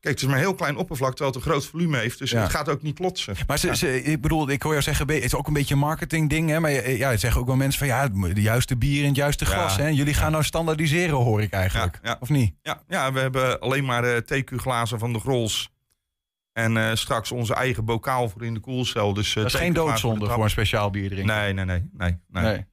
Kijk, 0.00 0.14
het 0.14 0.22
is 0.22 0.28
maar 0.28 0.34
een 0.38 0.42
heel 0.42 0.54
klein 0.54 0.76
oppervlak, 0.76 1.10
terwijl 1.10 1.34
het 1.34 1.44
een 1.44 1.50
groot 1.50 1.66
volume 1.66 1.98
heeft. 1.98 2.18
Dus 2.18 2.30
Ja. 2.30 2.40
het 2.42 2.50
gaat 2.50 2.68
ook 2.68 2.82
niet 2.82 2.94
klotsen. 2.94 3.34
Maar 3.46 3.58
ze, 3.58 3.76
ze, 3.76 4.02
ik 4.02 4.20
bedoel, 4.20 4.50
ik 4.50 4.62
hoor 4.62 4.72
jou 4.72 4.84
zeggen, 4.84 5.08
het 5.10 5.24
is 5.24 5.34
ook 5.34 5.46
een 5.46 5.52
beetje 5.52 5.74
een 5.74 5.80
marketing 5.80 6.30
ding. 6.30 6.50
Hè? 6.50 6.60
Maar 6.60 6.70
eh, 6.70 6.98
ja, 6.98 7.10
het 7.10 7.20
zeggen 7.20 7.40
ook 7.40 7.46
wel 7.46 7.56
mensen 7.56 7.78
van 7.78 7.88
ja, 7.88 8.08
de 8.08 8.40
juiste 8.40 8.76
bier 8.76 9.00
in 9.02 9.06
het 9.08 9.16
juiste 9.16 9.44
Ja. 9.44 9.50
glas. 9.50 9.76
Hè? 9.76 9.86
Jullie 9.88 10.14
gaan 10.14 10.32
nou 10.32 10.44
standaardiseren, 10.44 11.14
hoor 11.16 11.42
ik 11.42 11.52
eigenlijk. 11.52 12.00
Of 12.20 12.28
niet? 12.28 12.54
Ja, 12.62 12.82
ja, 12.88 13.12
we 13.12 13.20
hebben 13.20 13.60
alleen 13.60 13.84
maar 13.84 14.04
eh 14.04 14.16
TQ-glazen 14.16 14.98
van 14.98 15.12
de 15.12 15.18
Grols. 15.18 15.70
En 16.52 16.76
eh, 16.76 16.94
straks 16.94 17.32
onze 17.32 17.54
eigen 17.54 17.84
bokaal 17.84 18.28
voor 18.28 18.44
in 18.44 18.54
de 18.54 18.60
koelcel. 18.60 19.14
Dus, 19.14 19.32
Dat 19.32 19.46
is 19.46 19.54
geen 19.54 19.72
doodzonde 19.72 20.26
de 20.26 20.32
voor 20.32 20.44
een 20.44 20.50
speciaal 20.50 20.90
bier 20.90 21.08
drinken. 21.08 21.36
Nee, 21.36 21.52
nee, 21.52 21.64
nee. 21.64 21.88
nee, 21.92 22.16
nee. 22.28 22.44
Nee. 22.44 22.66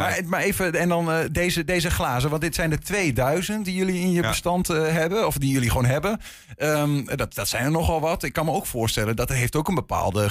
Maar, 0.00 0.20
maar 0.26 0.40
even, 0.40 0.74
en 0.74 0.88
dan 0.88 1.10
eh, 1.12 1.18
deze, 1.30 1.64
deze 1.64 1.90
glazen, 1.90 2.30
want 2.30 2.42
dit 2.42 2.54
zijn 2.54 2.72
er 2.72 2.80
2000 2.80 3.64
die 3.64 3.74
jullie 3.74 4.00
in 4.00 4.12
je 4.12 4.22
Ja. 4.22 4.28
bestand 4.28 4.70
eh, 4.70 4.82
hebben, 4.92 5.26
of 5.26 5.36
die 5.38 5.50
jullie 5.52 5.68
gewoon 5.70 5.84
hebben. 5.84 6.20
Ehm, 6.56 7.04
dat, 7.04 7.34
dat 7.34 7.48
zijn 7.48 7.64
er 7.64 7.70
nogal 7.70 8.00
wat. 8.00 8.22
Ik 8.22 8.32
kan 8.32 8.44
me 8.44 8.52
ook 8.52 8.66
voorstellen 8.66 9.16
dat 9.16 9.28
het 9.28 9.38
heeft 9.38 9.56
ook 9.56 9.68
een 9.68 9.74
bepaalde. 9.74 10.28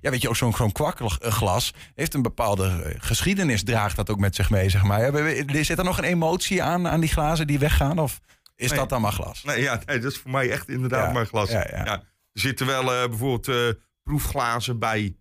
Ja, 0.00 0.10
weet 0.10 0.22
je, 0.22 0.28
ook 0.28 0.36
zo'n 0.36 0.52
zo'n 0.56 0.72
kwakkelglas 0.72 1.72
heeft 1.94 2.14
een 2.14 2.22
bepaalde 2.22 2.82
eh, 2.84 2.94
geschiedenis, 2.98 3.64
draagt 3.64 3.96
dat 3.96 4.10
ook 4.10 4.18
met 4.18 4.34
zich 4.34 4.50
mee, 4.50 4.68
zeg 4.68 4.82
maar. 4.82 5.00
Ja, 5.00 5.62
Zit 5.64 5.78
er 5.78 5.84
nog 5.84 5.98
een 5.98 6.04
emotie 6.04 6.62
aan, 6.62 6.88
aan 6.88 7.00
die 7.00 7.10
glazen 7.10 7.46
die 7.46 7.58
weggaan, 7.58 7.98
of 7.98 8.20
is 8.56 8.68
Nee. 8.70 8.78
dat 8.78 8.88
dan 8.88 9.00
maar 9.00 9.12
glas? 9.12 9.44
Nee, 9.44 9.60
ja, 9.62 9.80
nee, 9.86 9.98
dat 9.98 10.12
is 10.12 10.18
voor 10.18 10.30
mij 10.30 10.50
echt 10.50 10.68
inderdaad 10.68 11.06
Ja, 11.06 11.12
maar 11.12 11.26
glas. 11.26 11.50
Er 11.50 12.02
zitten 12.32 12.66
wel 12.66 12.84
bijvoorbeeld 13.08 13.76
proefglazen 14.02 14.78
bij. 14.78 15.16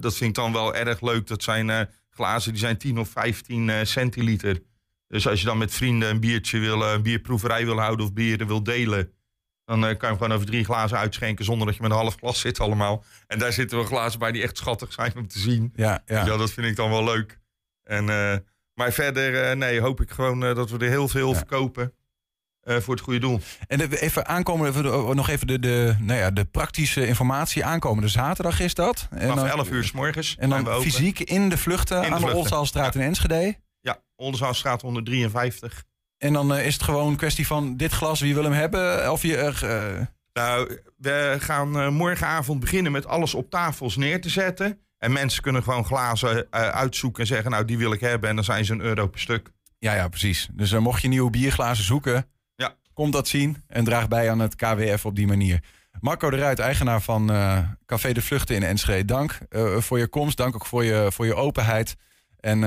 Dat 0.00 0.14
vind 0.16 0.20
ik 0.30 0.34
dan 0.34 0.52
wel 0.52 0.74
erg 0.74 1.00
leuk. 1.00 1.26
Dat 1.26 1.42
zijn 1.42 1.88
glazen 2.10 2.50
die 2.52 2.60
zijn 2.60 2.76
10 2.76 2.98
of 2.98 3.08
15 3.08 3.70
eh, 3.70 3.84
centiliter. 3.84 4.62
Dus 5.08 5.28
als 5.28 5.40
je 5.40 5.46
dan 5.46 5.58
met 5.58 5.74
vrienden 5.74 6.08
een 6.10 6.20
biertje 6.20 6.58
wil, 6.58 6.84
eh, 6.84 6.92
een 6.92 7.02
bierproeverij 7.02 7.64
wil 7.64 7.78
houden 7.78 8.06
of 8.06 8.12
bieren 8.12 8.46
wil 8.46 8.62
delen. 8.62 9.12
Dan 9.64 9.78
eh, 9.86 9.88
kan 9.88 9.96
je 10.00 10.06
hem 10.06 10.16
gewoon 10.16 10.32
over 10.32 10.46
drie 10.46 10.64
glazen 10.64 10.98
uitschenken 10.98 11.44
zonder 11.44 11.66
dat 11.66 11.76
je 11.76 11.82
met 11.82 11.90
een 11.90 11.96
half 11.96 12.14
glas 12.16 12.40
zit 12.40 12.60
allemaal. 12.60 13.04
En 13.26 13.38
daar 13.38 13.52
zitten 13.52 13.78
wel 13.78 13.86
glazen 13.86 14.18
bij 14.18 14.32
die 14.32 14.42
echt 14.42 14.56
schattig 14.56 14.92
zijn 14.92 15.12
om 15.16 15.28
te 15.28 15.38
zien. 15.38 15.72
Ja, 15.74 16.02
ja. 16.06 16.26
Ja, 16.26 16.36
dat 16.36 16.50
vind 16.50 16.66
ik 16.66 16.76
dan 16.76 16.90
wel 16.90 17.04
leuk. 17.04 17.38
En, 17.82 18.04
maar 18.74 18.92
verder, 18.92 19.56
nee, 19.56 19.80
hoop 19.80 20.00
ik 20.00 20.10
gewoon 20.10 20.40
dat 20.40 20.70
we 20.70 20.78
er 20.78 20.88
heel 20.88 21.08
veel 21.08 21.30
Ja. 21.30 21.36
verkopen. 21.36 21.92
Eh, 22.70 22.76
voor 22.82 22.94
het 22.94 23.02
goede 23.04 23.18
doel. 23.18 23.40
En 23.66 23.92
even 23.92 24.26
aankomen, 24.26 24.68
even 24.68 24.94
oh, 25.08 25.14
nog 25.14 25.28
even 25.28 25.46
de, 25.46 25.58
de, 25.58 25.94
nou 25.98 26.18
ja, 26.18 26.30
de 26.30 26.44
praktische 26.44 27.06
informatie. 27.06 27.64
Aankomende 27.64 28.08
zaterdag 28.08 28.60
is 28.60 28.74
dat. 28.74 29.08
Vanaf 29.18 29.34
dan- 29.34 29.48
11 29.48 29.70
uur 29.70 29.84
s 29.84 29.92
morgens 29.92 30.36
En 30.38 30.48
we 30.48 30.62
dan 30.62 30.82
fysiek 30.82 31.20
in 31.20 31.48
de 31.48 31.58
vluchten 31.58 31.96
In 31.96 32.02
de 32.02 32.06
aan 32.08 32.12
de 32.14 32.18
vluchten. 32.20 32.38
Oldzaalstraat 32.40 32.94
in 32.94 33.00
Enschede. 33.00 33.56
Ja, 33.80 33.98
Oldenzaanstraat 34.16 34.82
153. 34.82 35.84
En 36.18 36.32
dan 36.32 36.54
eh, 36.54 36.66
is 36.66 36.74
het 36.74 36.82
gewoon 36.82 37.08
een 37.08 37.16
kwestie 37.16 37.46
van 37.46 37.76
dit 37.76 37.92
glas, 37.92 38.20
wie 38.20 38.34
wil 38.34 38.44
hem 38.44 38.52
hebben? 38.52 39.12
Of 39.12 39.22
je, 39.22 39.36
eh, 39.36 40.06
Nou, 40.32 40.78
we 40.96 41.36
gaan 41.38 41.94
morgenavond 41.94 42.60
beginnen 42.60 42.92
met 42.92 43.06
alles 43.06 43.34
op 43.34 43.50
tafels 43.50 43.96
neer 43.96 44.20
te 44.20 44.28
zetten. 44.28 44.78
En 44.98 45.12
mensen 45.12 45.42
kunnen 45.42 45.62
gewoon 45.62 45.84
glazen 45.84 46.46
uitzoeken 46.50 47.20
en 47.20 47.26
zeggen, 47.26 47.50
nou, 47.50 47.64
die 47.64 47.78
wil 47.78 47.92
ik 47.92 48.00
hebben. 48.00 48.28
En 48.28 48.34
dan 48.34 48.44
zijn 48.44 48.64
ze 48.64 48.72
een 48.72 48.80
euro 48.80 49.06
per 49.06 49.20
stuk. 49.20 49.50
ja, 49.78 49.94
ja, 49.94 50.08
precies. 50.08 50.48
Dus 50.52 50.72
mocht 50.72 51.02
je 51.02 51.08
nieuwe 51.08 51.30
bierglazen 51.30 51.84
zoeken. 51.84 52.26
Kom 53.00 53.10
dat 53.10 53.28
zien 53.28 53.62
en 53.66 53.84
draag 53.84 54.08
bij 54.08 54.30
aan 54.30 54.38
het 54.38 54.56
KWF 54.56 55.04
op 55.04 55.16
die 55.16 55.26
manier. 55.26 55.62
Marco 56.00 56.30
de 56.30 56.36
Ruit, 56.36 56.58
eigenaar 56.58 57.02
van 57.02 57.30
eh, 57.30 57.58
Café 57.86 58.12
de 58.12 58.22
Vluchten 58.22 58.56
in 58.56 58.62
Enschede. 58.62 59.04
Dank 59.04 59.38
eh, 59.48 59.76
voor 59.76 59.98
je 59.98 60.08
komst, 60.08 60.36
dank 60.36 60.54
ook 60.54 60.66
voor 60.66 60.84
je, 60.84 61.08
voor 61.12 61.26
je 61.26 61.34
openheid. 61.34 61.96
En 62.40 62.64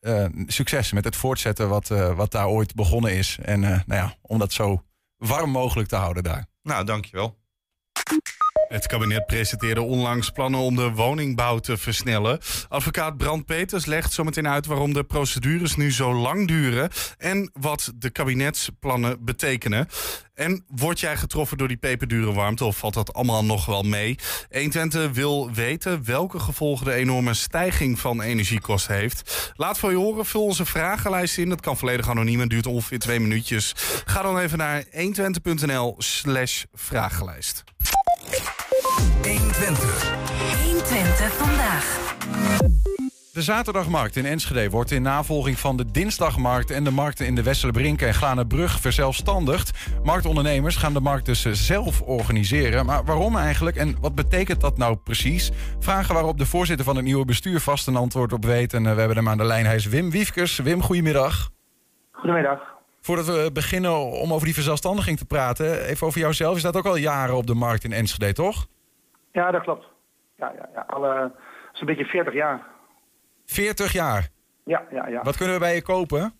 eh, 0.00 0.24
succes 0.46 0.92
met 0.92 1.04
het 1.04 1.16
voortzetten 1.16 1.68
wat, 1.68 1.88
wat 1.88 2.30
daar 2.30 2.46
ooit 2.46 2.74
begonnen 2.74 3.16
is. 3.16 3.38
En 3.42 3.60
nou 3.60 3.84
ja, 3.86 4.14
om 4.22 4.38
dat 4.38 4.52
zo 4.52 4.82
warm 5.16 5.50
mogelijk 5.50 5.88
te 5.88 5.96
houden 5.96 6.22
daar. 6.22 6.46
Nou, 6.62 6.84
dankjewel. 6.84 7.39
Het 8.70 8.86
kabinet 8.86 9.26
presenteerde 9.26 9.82
onlangs 9.82 10.30
plannen 10.30 10.60
om 10.60 10.76
de 10.76 10.90
woningbouw 10.90 11.58
te 11.58 11.76
versnellen. 11.76 12.38
Advocaat 12.68 13.16
Brand 13.16 13.46
Peters 13.46 13.86
legt 13.86 14.12
zometeen 14.12 14.48
uit 14.48 14.66
waarom 14.66 14.92
de 14.92 15.04
procedures 15.04 15.76
nu 15.76 15.92
zo 15.92 16.14
lang 16.14 16.48
duren 16.48 16.90
en 17.18 17.50
wat 17.60 17.92
de 17.96 18.10
kabinetsplannen 18.10 19.24
betekenen. 19.24 19.88
En 20.34 20.64
word 20.68 21.00
jij 21.00 21.16
getroffen 21.16 21.58
door 21.58 21.68
die 21.68 21.76
peperdure 21.76 22.32
warmte 22.32 22.64
of 22.64 22.76
valt 22.76 22.94
dat 22.94 23.12
allemaal 23.12 23.44
nog 23.44 23.66
wel 23.66 23.82
mee? 23.82 24.18
120 24.50 25.12
wil 25.12 25.52
weten 25.52 26.04
welke 26.04 26.38
gevolgen 26.38 26.84
de 26.84 26.94
enorme 26.94 27.34
stijging 27.34 27.98
van 27.98 28.22
energiekosten 28.22 28.94
heeft. 28.94 29.52
Laat 29.56 29.78
van 29.78 29.90
je 29.90 29.96
horen, 29.96 30.26
vul 30.26 30.44
onze 30.44 30.64
vragenlijst 30.64 31.38
in. 31.38 31.48
Dat 31.48 31.60
kan 31.60 31.76
volledig 31.76 32.08
anoniem 32.08 32.40
en 32.40 32.48
duurt 32.48 32.66
ongeveer 32.66 32.98
twee 32.98 33.20
minuutjes. 33.20 33.72
Ga 34.04 34.22
dan 34.22 34.38
even 34.38 34.58
naar 34.58 34.84
120.nl 34.84 35.94
slash 35.98 36.64
vragenlijst. 36.72 37.64
120. 38.90 40.10
120 40.64 41.32
vandaag. 41.32 42.08
De 43.32 43.42
zaterdagmarkt 43.42 44.16
in 44.16 44.26
Enschede 44.26 44.70
wordt 44.70 44.90
in 44.90 45.02
navolging 45.02 45.58
van 45.58 45.76
de 45.76 45.90
dinsdagmarkt 45.90 46.70
en 46.70 46.84
de 46.84 46.90
markten 46.90 47.26
in 47.26 47.34
de 47.34 47.42
Westerlebrink 47.42 48.02
en 48.02 48.14
Glanenbrug 48.14 48.80
verzelfstandigd. 48.80 49.70
Marktondernemers 50.02 50.76
gaan 50.76 50.92
de 50.92 51.00
markt 51.00 51.26
dus 51.26 51.46
zelf 51.50 52.02
organiseren. 52.02 52.86
Maar 52.86 53.04
waarom 53.04 53.36
eigenlijk 53.36 53.76
en 53.76 53.96
wat 54.00 54.14
betekent 54.14 54.60
dat 54.60 54.78
nou 54.78 54.96
precies? 54.96 55.50
Vragen 55.78 56.14
waarop 56.14 56.38
de 56.38 56.46
voorzitter 56.46 56.84
van 56.84 56.96
het 56.96 57.04
nieuwe 57.04 57.24
bestuur 57.24 57.60
vast 57.60 57.86
een 57.86 57.96
antwoord 57.96 58.32
op 58.32 58.44
weet. 58.44 58.72
En 58.72 58.86
eh, 58.86 58.92
we 58.92 58.98
hebben 58.98 59.16
hem 59.16 59.28
aan 59.28 59.38
de 59.38 59.44
lijn. 59.44 59.66
Hij 59.66 59.76
is 59.76 59.86
Wim 59.86 60.10
Wiefkes. 60.10 60.58
Wim, 60.58 60.82
goedemiddag. 60.82 61.50
Goedemiddag. 62.12 62.60
Voordat 63.00 63.26
we 63.26 63.50
beginnen 63.52 63.96
om 63.96 64.32
over 64.32 64.44
die 64.44 64.54
verzelfstandiging 64.54 65.18
te 65.18 65.24
praten, 65.24 65.84
even 65.84 66.06
over 66.06 66.20
jouzelf. 66.20 66.54
Je 66.54 66.60
staat 66.60 66.76
ook 66.76 66.86
al 66.86 66.96
jaren 66.96 67.36
op 67.36 67.46
de 67.46 67.54
markt 67.54 67.84
in 67.84 67.92
Enschede, 67.92 68.32
toch? 68.32 68.66
Ja, 69.32 69.50
dat 69.50 69.62
klopt. 69.62 69.86
Ja, 70.36 70.52
ja, 70.56 70.68
ja. 70.74 70.84
Alle, 70.86 71.32
zo'n 71.72 71.86
beetje 71.86 72.04
40 72.04 72.34
jaar. 72.34 72.66
40 73.44 73.92
jaar. 73.92 74.28
Ja, 74.64 74.84
ja, 74.90 75.08
ja. 75.08 75.22
Wat 75.22 75.36
kunnen 75.36 75.54
we 75.54 75.60
bij 75.60 75.74
je 75.74 75.82
kopen? 75.82 76.32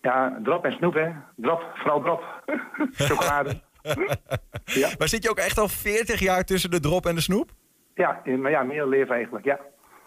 Ja, 0.00 0.38
drop 0.42 0.64
en 0.64 0.72
snoep, 0.72 0.94
hè. 0.94 1.10
Drop, 1.36 1.62
vooral 1.74 2.00
drop. 2.02 2.42
Chocolade. 3.08 3.60
ja. 4.64 4.90
Maar 4.98 5.08
zit 5.08 5.22
je 5.22 5.30
ook 5.30 5.38
echt 5.38 5.58
al 5.58 5.68
40 5.68 6.20
jaar 6.20 6.44
tussen 6.44 6.70
de 6.70 6.80
drop 6.80 7.06
en 7.06 7.14
de 7.14 7.20
snoep? 7.20 7.50
Ja, 7.94 8.20
in- 8.24 8.40
maar 8.40 8.50
ja, 8.50 8.62
meer 8.62 8.86
leven 8.86 9.14
eigenlijk, 9.14 9.44
ja. 9.44 9.58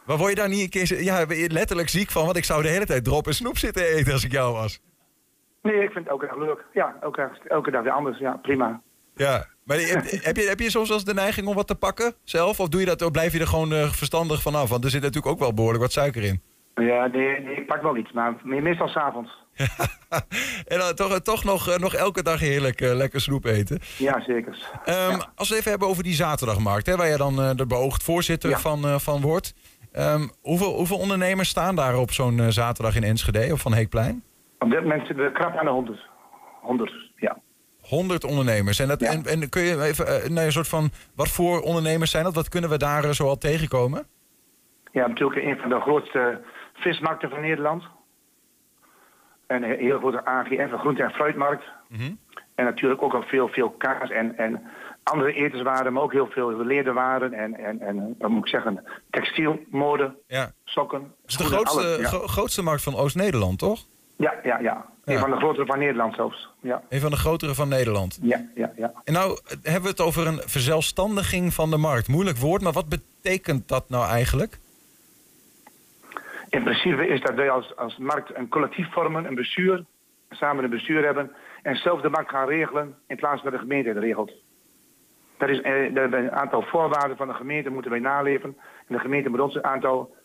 Maar 0.06 0.18
word 0.18 0.30
je 0.30 0.36
daar 0.36 0.48
niet 0.50 0.62
een 0.62 0.70
keer 0.70 1.04
ja, 1.04 1.26
ben 1.26 1.38
je 1.38 1.50
letterlijk 1.50 1.90
ziek 1.90 2.10
van? 2.12 2.26
Want 2.26 2.38
ik 2.38 2.44
zou 2.44 2.62
de 2.62 2.68
hele 2.70 2.86
tijd 2.86 3.04
drop 3.04 3.28
en 3.28 3.34
snoep 3.34 3.58
zitten 3.58 3.84
eten 3.86 4.14
als 4.14 4.24
ik 4.26 4.32
jou 4.32 4.54
was. 4.54 4.82
Nee, 5.62 5.76
ik 5.84 5.92
vind 5.92 5.94
het 5.96 6.08
elke 6.08 6.26
dag 6.28 6.38
leuk. 6.38 6.66
Ja, 6.74 6.96
elke 7.02 7.22
dag, 7.22 7.38
elke 7.38 7.72
dag 7.72 7.84
weer 7.84 7.92
anders. 7.92 8.18
Ja, 8.20 8.38
prima. 8.38 8.82
Ja. 9.16 9.46
Maar 9.66 9.78
heb, 9.78 10.04
heb, 10.10 10.36
je, 10.36 10.48
heb 10.48 10.60
je 10.60 10.70
soms 10.70 10.88
wel 10.88 10.98
eens 10.98 11.06
de 11.06 11.14
neiging 11.14 11.48
om 11.48 11.56
wat 11.56 11.68
te 11.68 11.76
pakken 11.76 12.14
zelf? 12.24 12.60
Of 12.60 12.68
doe 12.70 12.80
je 12.80 12.86
dat, 12.86 13.02
of 13.02 13.12
blijf 13.12 13.34
je 13.34 13.40
er 13.40 13.48
gewoon 13.48 13.74
eh, 13.74 13.90
verstandig 13.92 14.42
vanaf? 14.42 14.70
Want 14.70 14.84
er 14.84 14.90
zit 14.90 15.02
natuurlijk 15.02 15.34
ook 15.34 15.40
wel 15.40 15.54
behoorlijk 15.54 15.84
wat 15.84 15.92
suiker 15.92 16.24
in. 16.24 16.42
Ja, 16.76 17.08
nee, 17.08 17.40
nee, 17.42 17.56
ik 17.56 17.66
pak 17.68 17.82
wel 17.82 17.98
iets, 17.98 18.12
maar 18.12 18.36
me- 18.44 18.62
meestal 18.62 18.88
s'avonds. 18.88 19.44
en 20.68 20.80
dan 20.80 20.94
toch, 20.96 21.20
toch 21.20 21.44
nog, 21.44 21.68
eh, 21.70 21.78
nog 21.78 21.94
elke 21.94 22.24
dag 22.24 22.40
heerlijk 22.40 22.82
eh, 22.82 22.94
lekker 22.96 23.22
snoep 23.22 23.46
eten. 23.46 23.80
Ja, 23.98 24.22
zeker. 24.22 24.58
Ehm, 24.86 24.96
Ja. 25.12 25.32
Als 25.36 25.48
we 25.50 25.54
het 25.56 25.58
even 25.60 25.70
hebben 25.70 25.88
over 25.88 26.04
die 26.04 26.14
zaterdagmarkt, 26.14 26.86
hè, 26.86 26.96
waar 26.96 27.08
je 27.10 27.18
dan 27.18 27.42
eh, 27.42 27.50
de 27.56 27.66
beoogd 27.68 28.04
voorzitter 28.04 28.50
Ja. 28.50 28.60
van, 28.60 28.86
eh, 28.86 29.00
van 29.00 29.22
wordt. 29.22 29.54
Ehm, 29.92 30.28
hoeveel, 30.42 30.76
hoeveel 30.76 30.98
ondernemers 30.98 31.50
staan 31.50 31.76
daar 31.76 31.98
op 31.98 32.12
zo'n 32.12 32.40
eh, 32.40 32.48
zaterdag 32.48 32.96
in 32.96 33.04
Enschede 33.04 33.54
of 33.54 33.62
van 33.62 33.74
Heekplein? 33.74 34.24
Op 34.60 34.70
dit 34.70 34.82
moment 34.82 35.06
zitten 35.08 35.26
we 35.26 35.32
krap 35.32 35.56
aan 35.58 35.66
de 35.66 35.72
100. 35.72 36.00
100, 36.62 36.92
ja. 37.16 37.38
100 37.88 38.24
ondernemers. 38.24 38.80
En, 38.80 38.88
dat, 38.88 39.00
Ja. 39.00 39.12
en, 39.12 39.24
en 39.26 39.50
kun 39.50 39.62
je 39.62 39.82
even 39.84 40.08
eh, 40.08 40.30
nou, 40.30 40.46
een 40.46 40.52
soort 40.52 40.68
van. 40.68 40.90
Wat 41.16 41.30
voor 41.30 41.62
ondernemers 41.62 42.12
zijn 42.12 42.24
dat? 42.24 42.36
Wat 42.36 42.50
kunnen 42.50 42.70
we 42.70 42.78
daar 42.78 43.04
eh, 43.04 43.10
zoal 43.12 43.38
tegenkomen? 43.38 44.08
Ja, 44.92 45.08
natuurlijk 45.08 45.46
een 45.46 45.58
van 45.58 45.70
de 45.70 45.80
grootste 45.80 46.42
vismarkten 46.74 47.30
van 47.30 47.42
Nederland. 47.42 47.84
En 49.48 49.64
een 49.64 49.78
heel 49.80 49.98
grote 50.00 50.26
AGF, 50.26 50.72
een 50.72 50.80
groente- 50.80 51.04
en 51.04 51.12
fruitmarkt. 51.12 51.64
Mhm. 51.90 52.14
En 52.56 52.66
natuurlijk 52.66 53.02
ook 53.02 53.14
al 53.14 53.24
veel, 53.24 53.48
veel 53.48 53.70
kaas 53.72 54.10
en, 54.10 54.38
en 54.38 54.62
andere 55.04 55.34
etenswaren, 55.34 55.94
maar 55.94 56.04
ook 56.04 56.14
heel 56.14 56.28
veel 56.30 56.66
lederwaren 56.66 57.34
en, 57.34 57.54
en, 57.54 57.80
en 57.82 58.16
wat 58.20 58.30
moet 58.30 58.44
ik 58.46 58.50
zeggen, 58.50 58.84
textiel, 59.10 59.60
mode, 59.70 60.16
Ja. 60.28 60.52
sokken. 60.64 61.02
Het 61.22 61.32
is 61.32 61.38
de 61.38 61.44
grootste, 61.44 61.98
ja. 62.02 62.08
grootste 62.08 62.64
markt 62.64 62.84
van 62.84 62.96
Oost-Nederland, 62.96 63.60
toch? 63.60 63.86
Ja, 64.16 64.34
ja, 64.44 64.60
ja. 64.60 64.86
Een 65.06 65.14
Ja. 65.14 65.20
van 65.20 65.30
de 65.32 65.38
grotere 65.38 65.66
van 65.66 65.80
Nederland 65.80 66.16
zelfs. 66.16 66.50
Ja, 66.60 66.82
Een 66.90 67.00
van 67.00 67.12
de 67.12 67.18
grotere 67.18 67.54
van 67.56 67.70
Nederland. 67.70 68.20
ja, 68.22 68.46
ja. 68.56 68.72
ja. 68.76 68.92
En 69.04 69.14
nou 69.14 69.32
eh, 69.46 69.58
hebben 69.64 69.82
we 69.84 69.88
het 69.90 70.02
over 70.02 70.28
een 70.28 70.42
verzelfstandiging 70.46 71.54
van 71.54 71.70
de 71.70 71.78
markt. 71.78 72.08
Moeilijk 72.08 72.38
woord, 72.38 72.62
maar 72.62 72.72
wat 72.74 72.90
betekent 72.90 73.68
dat 73.68 73.90
nou 73.90 74.08
eigenlijk? 74.08 74.60
In 76.50 76.64
principe 76.64 77.08
is 77.08 77.22
dat 77.22 77.34
wij 77.36 77.50
als, 77.50 77.76
als 77.76 77.98
markt 77.98 78.36
een 78.36 78.48
collectief 78.50 78.92
vormen, 78.92 79.26
een 79.26 79.36
bestuur, 79.36 79.86
samen 80.30 80.64
een 80.64 80.70
bestuur 80.70 81.06
hebben 81.06 81.32
en 81.62 81.76
zelf 81.76 82.02
de 82.02 82.10
markt 82.10 82.30
gaan 82.30 82.48
regelen 82.48 82.96
in 83.08 83.16
plaats 83.16 83.42
van 83.42 83.52
de 83.52 83.58
gemeente 83.58 83.90
het 83.90 83.98
regelt. 83.98 84.32
Dat 85.38 85.50
is 85.50 85.62
eh, 85.62 85.94
een 85.94 86.32
aantal 86.32 86.62
voorwaarden 86.62 87.18
van 87.18 87.28
de 87.28 87.34
gemeente 87.34 87.70
moeten 87.70 87.92
wij 87.92 88.00
naleven. 88.00 88.58
En 88.88 88.96
de 88.96 89.00
gemeente 89.00 89.30
moet 89.30 89.40
ons 89.40 89.56
een 89.56 89.64
aantal. 89.64 90.16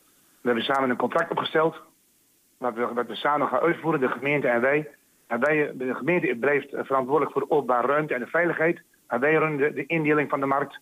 We 0.40 0.46
hebben 0.48 0.64
samen 0.64 0.90
een 0.90 0.96
contract 0.96 1.30
opgesteld. 1.30 1.80
Wat 2.60 2.74
we, 2.74 2.86
wat 2.94 3.06
we 3.06 3.14
samen 3.14 3.48
gaan 3.48 3.60
uitvoeren, 3.60 4.00
de 4.00 4.08
gemeente 4.08 4.48
en 4.48 4.60
wij. 4.60 4.88
En 5.26 5.40
wij, 5.40 5.70
de 5.74 5.94
gemeente 5.94 6.36
blijft 6.40 6.68
verantwoordelijk 6.70 7.32
voor 7.32 7.40
de 7.40 7.50
openbare 7.50 7.86
ruimte 7.86 8.14
en 8.14 8.20
de 8.20 8.26
veiligheid. 8.26 8.82
En 9.06 9.20
wij 9.20 9.34
runnen 9.34 9.58
de, 9.58 9.72
de 9.72 9.86
indeling 9.86 10.28
van 10.30 10.40
de 10.40 10.46
markt 10.46 10.78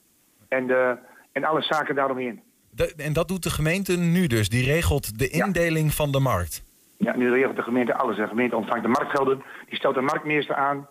en, 0.48 0.66
de, 0.66 0.96
en 1.32 1.44
alle 1.44 1.62
zaken 1.62 1.94
daaromheen. 1.94 2.40
De- 2.70 2.94
en 2.96 3.12
dat 3.12 3.28
doet 3.28 3.42
de 3.42 3.50
gemeente 3.50 3.96
nu 3.96 4.26
dus. 4.26 4.48
Die 4.48 4.64
regelt 4.64 5.18
de 5.18 5.28
Ja. 5.36 5.44
indeling 5.44 5.94
van 5.94 6.10
de 6.12 6.20
markt. 6.20 6.64
Ja, 6.96 7.16
nu 7.16 7.30
regelt 7.30 7.56
de 7.56 7.62
gemeente 7.62 7.94
alles. 7.94 8.16
De 8.16 8.26
gemeente 8.26 8.56
ontvangt 8.56 8.82
de 8.82 8.88
marktgelden, 8.88 9.42
die 9.68 9.76
stelt 9.76 9.94
de 9.94 10.00
marktmeester 10.00 10.54
aan. 10.54 10.88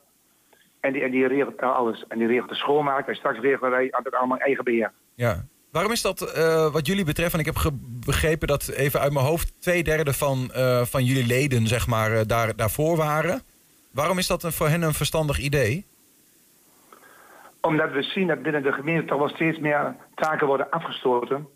En 0.80 0.94
die, 0.94 1.02
en 1.02 1.12
die 1.12 1.28
regelt 1.28 1.62
alles. 1.62 2.06
En 2.08 2.18
die 2.18 2.28
regelt 2.28 2.50
de 2.50 2.56
schoonmaak. 2.56 3.08
En 3.08 3.16
straks 3.16 3.40
regelen 3.40 3.72
wij 3.72 3.94
dat 4.04 4.14
allemaal 4.16 4.38
eigen 4.38 4.64
beheer. 4.64 4.92
Ja. 5.16 5.44
Waarom 5.72 5.92
is 5.92 6.02
dat 6.02 6.22
eh, 6.22 6.72
wat 6.72 6.88
jullie 6.88 7.06
betreft? 7.06 7.34
En 7.34 7.40
ik 7.40 7.46
heb 7.46 7.72
begrepen 8.06 8.48
dat 8.48 8.68
even 8.68 9.00
uit 9.00 9.14
mijn 9.14 9.26
hoofd 9.26 9.62
twee 9.62 9.84
derde 9.84 10.14
van, 10.14 10.52
eh, 10.52 10.82
van 10.82 11.04
jullie 11.04 11.26
leden 11.26 11.68
zeg 11.68 11.88
maar, 11.88 12.12
eh, 12.12 12.22
daar, 12.26 12.56
daarvoor 12.56 12.98
waren. 12.98 13.42
Waarom 13.92 14.18
is 14.18 14.28
dat 14.28 14.44
een, 14.44 14.52
voor 14.52 14.68
hen 14.68 14.82
een 14.82 14.94
verstandig 14.94 15.40
idee? 15.40 15.86
Omdat 17.62 17.92
we 17.92 18.04
zien 18.04 18.28
dat 18.28 18.42
binnen 18.42 18.64
de 18.64 18.72
gemeente 18.72 19.06
toch 19.06 19.20
wel 19.20 19.30
steeds 19.30 19.60
meer 19.60 19.96
taken 20.16 20.48
worden 20.48 20.70
afgestoten. 20.70 21.48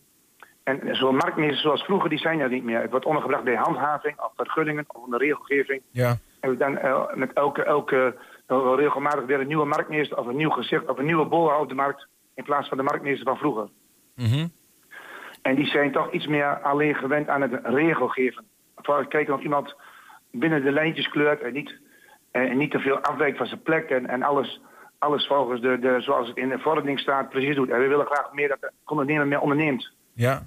En 0.63 0.95
zo'n 0.95 1.15
marktmeester 1.15 1.61
zoals 1.61 1.83
vroeger, 1.83 2.09
die 2.09 2.19
zijn 2.19 2.39
er 2.39 2.49
niet 2.49 2.63
meer. 2.63 2.81
Het 2.81 2.91
wordt 2.91 3.05
ondergebracht 3.05 3.43
bij 3.43 3.55
handhaving, 3.55 4.19
of 4.19 4.31
vergunningen, 4.35 4.83
of 4.87 5.03
onder 5.03 5.19
regelgeving. 5.19 5.81
Ja. 5.91 6.17
En 6.39 6.49
we 6.49 6.57
dan 6.57 6.79
met 7.13 7.33
elke, 7.33 7.63
elke 7.63 8.15
regelmatig 8.75 9.25
weer 9.25 9.39
een 9.39 9.47
nieuwe 9.47 9.65
marktmeester 9.65 10.17
of 10.17 10.27
een 10.27 10.35
nieuw 10.35 10.49
gezicht 10.49 10.89
of 10.89 10.97
een 10.97 11.05
nieuwe 11.05 11.57
op 11.59 11.69
de 11.69 11.75
markt. 11.75 12.07
In 12.35 12.43
plaats 12.43 12.67
van 12.67 12.77
de 12.77 12.83
marktmeester 12.83 13.25
van 13.25 13.37
vroeger. 13.37 13.69
Mhm. 14.21 14.47
En 15.41 15.55
die 15.55 15.65
zijn 15.65 15.91
toch 15.91 16.11
iets 16.11 16.27
meer 16.27 16.59
alleen 16.61 16.95
gewend 16.95 17.27
aan 17.27 17.41
het 17.41 17.59
regelgeven. 17.63 18.45
Vooral 18.75 19.05
kijken 19.07 19.33
of 19.33 19.41
iemand 19.41 19.75
binnen 20.31 20.63
de 20.63 20.71
lijntjes 20.71 21.09
kleurt 21.09 21.41
en 21.41 21.53
niet, 21.53 21.79
en 22.31 22.57
niet 22.57 22.71
te 22.71 22.79
veel 22.79 22.99
afwijkt 22.99 23.37
van 23.37 23.45
zijn 23.45 23.61
plek. 23.61 23.89
En, 23.89 24.07
en 24.07 24.23
alles, 24.23 24.61
alles 24.97 25.27
volgens 25.27 25.61
de, 25.61 25.79
de, 25.79 26.01
zoals 26.01 26.27
het 26.27 26.37
in 26.37 26.49
de 26.49 26.57
verordening 26.59 26.99
staat 26.99 27.29
precies 27.29 27.55
doet. 27.55 27.69
En 27.69 27.79
we 27.79 27.87
willen 27.87 28.05
graag 28.05 28.33
meer 28.33 28.47
dat 28.47 28.61
de 28.61 28.71
ondernemer 28.85 29.27
meer 29.27 29.39
onderneemt. 29.39 29.91
Ja. 30.13 30.41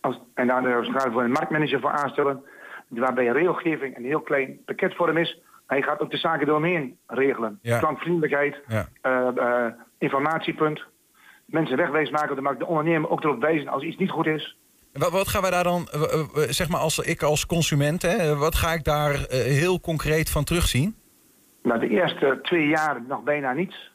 Als, 0.00 0.20
en 0.34 0.46
daar 0.46 0.62
gaan 0.62 0.92
we 0.92 1.10
voor 1.12 1.22
een 1.22 1.30
marktmanager 1.30 1.80
voor 1.80 1.90
aanstellen. 1.90 2.42
Waarbij 2.88 3.26
regelgeving 3.26 3.96
een 3.96 4.04
heel 4.04 4.20
klein 4.20 4.58
pakketvorm 4.64 5.16
is. 5.16 5.40
Hij 5.66 5.82
gaat 5.82 6.00
ook 6.00 6.10
de 6.10 6.16
zaken 6.16 6.48
eromheen 6.48 6.98
regelen. 7.06 7.58
Ja. 7.62 7.78
Klantvriendelijkheid, 7.78 8.60
Ja. 8.66 8.88
eh, 9.00 9.28
eh, 9.36 9.72
informatiepunt. 9.98 10.84
Mensen 11.50 11.76
wegwijs 11.76 12.10
maken 12.10 12.36
de 12.36 12.42
markt. 12.42 12.58
De 12.58 12.66
ondernemer 12.66 13.10
ook 13.10 13.24
erop 13.24 13.40
wijzen 13.40 13.68
als 13.68 13.82
iets 13.82 13.96
niet 13.96 14.10
goed 14.10 14.26
is. 14.26 14.56
Wat, 14.92 15.10
wat 15.10 15.28
gaan 15.28 15.42
wij 15.42 15.50
daar 15.50 15.64
dan, 15.64 15.88
zeg 16.48 16.68
maar 16.68 16.80
als 16.80 16.98
ik 16.98 17.22
als 17.22 17.46
consument, 17.46 18.02
hè, 18.02 18.36
wat 18.36 18.54
ga 18.54 18.72
ik 18.72 18.84
daar 18.84 19.24
eh, 19.24 19.42
heel 19.42 19.80
concreet 19.80 20.30
van 20.30 20.44
terugzien? 20.44 20.94
Nou, 21.62 21.80
de 21.80 21.88
eerste 21.88 22.38
twee 22.42 22.66
jaar 22.66 23.02
nog 23.08 23.22
bijna 23.22 23.52
niets. 23.52 23.90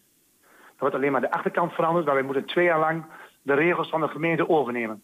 Er 0.65 0.81
wordt 0.81 0.95
alleen 0.95 1.11
maar 1.11 1.21
de 1.21 1.31
achterkant 1.31 1.71
veranderd. 1.73 2.05
Maar 2.05 2.15
wij 2.15 2.23
moeten 2.23 2.45
twee 2.45 2.65
jaar 2.65 2.79
lang 2.79 3.05
de 3.41 3.53
regels 3.53 3.89
van 3.89 4.01
de 4.01 4.07
gemeente 4.07 4.49
overnemen. 4.49 5.03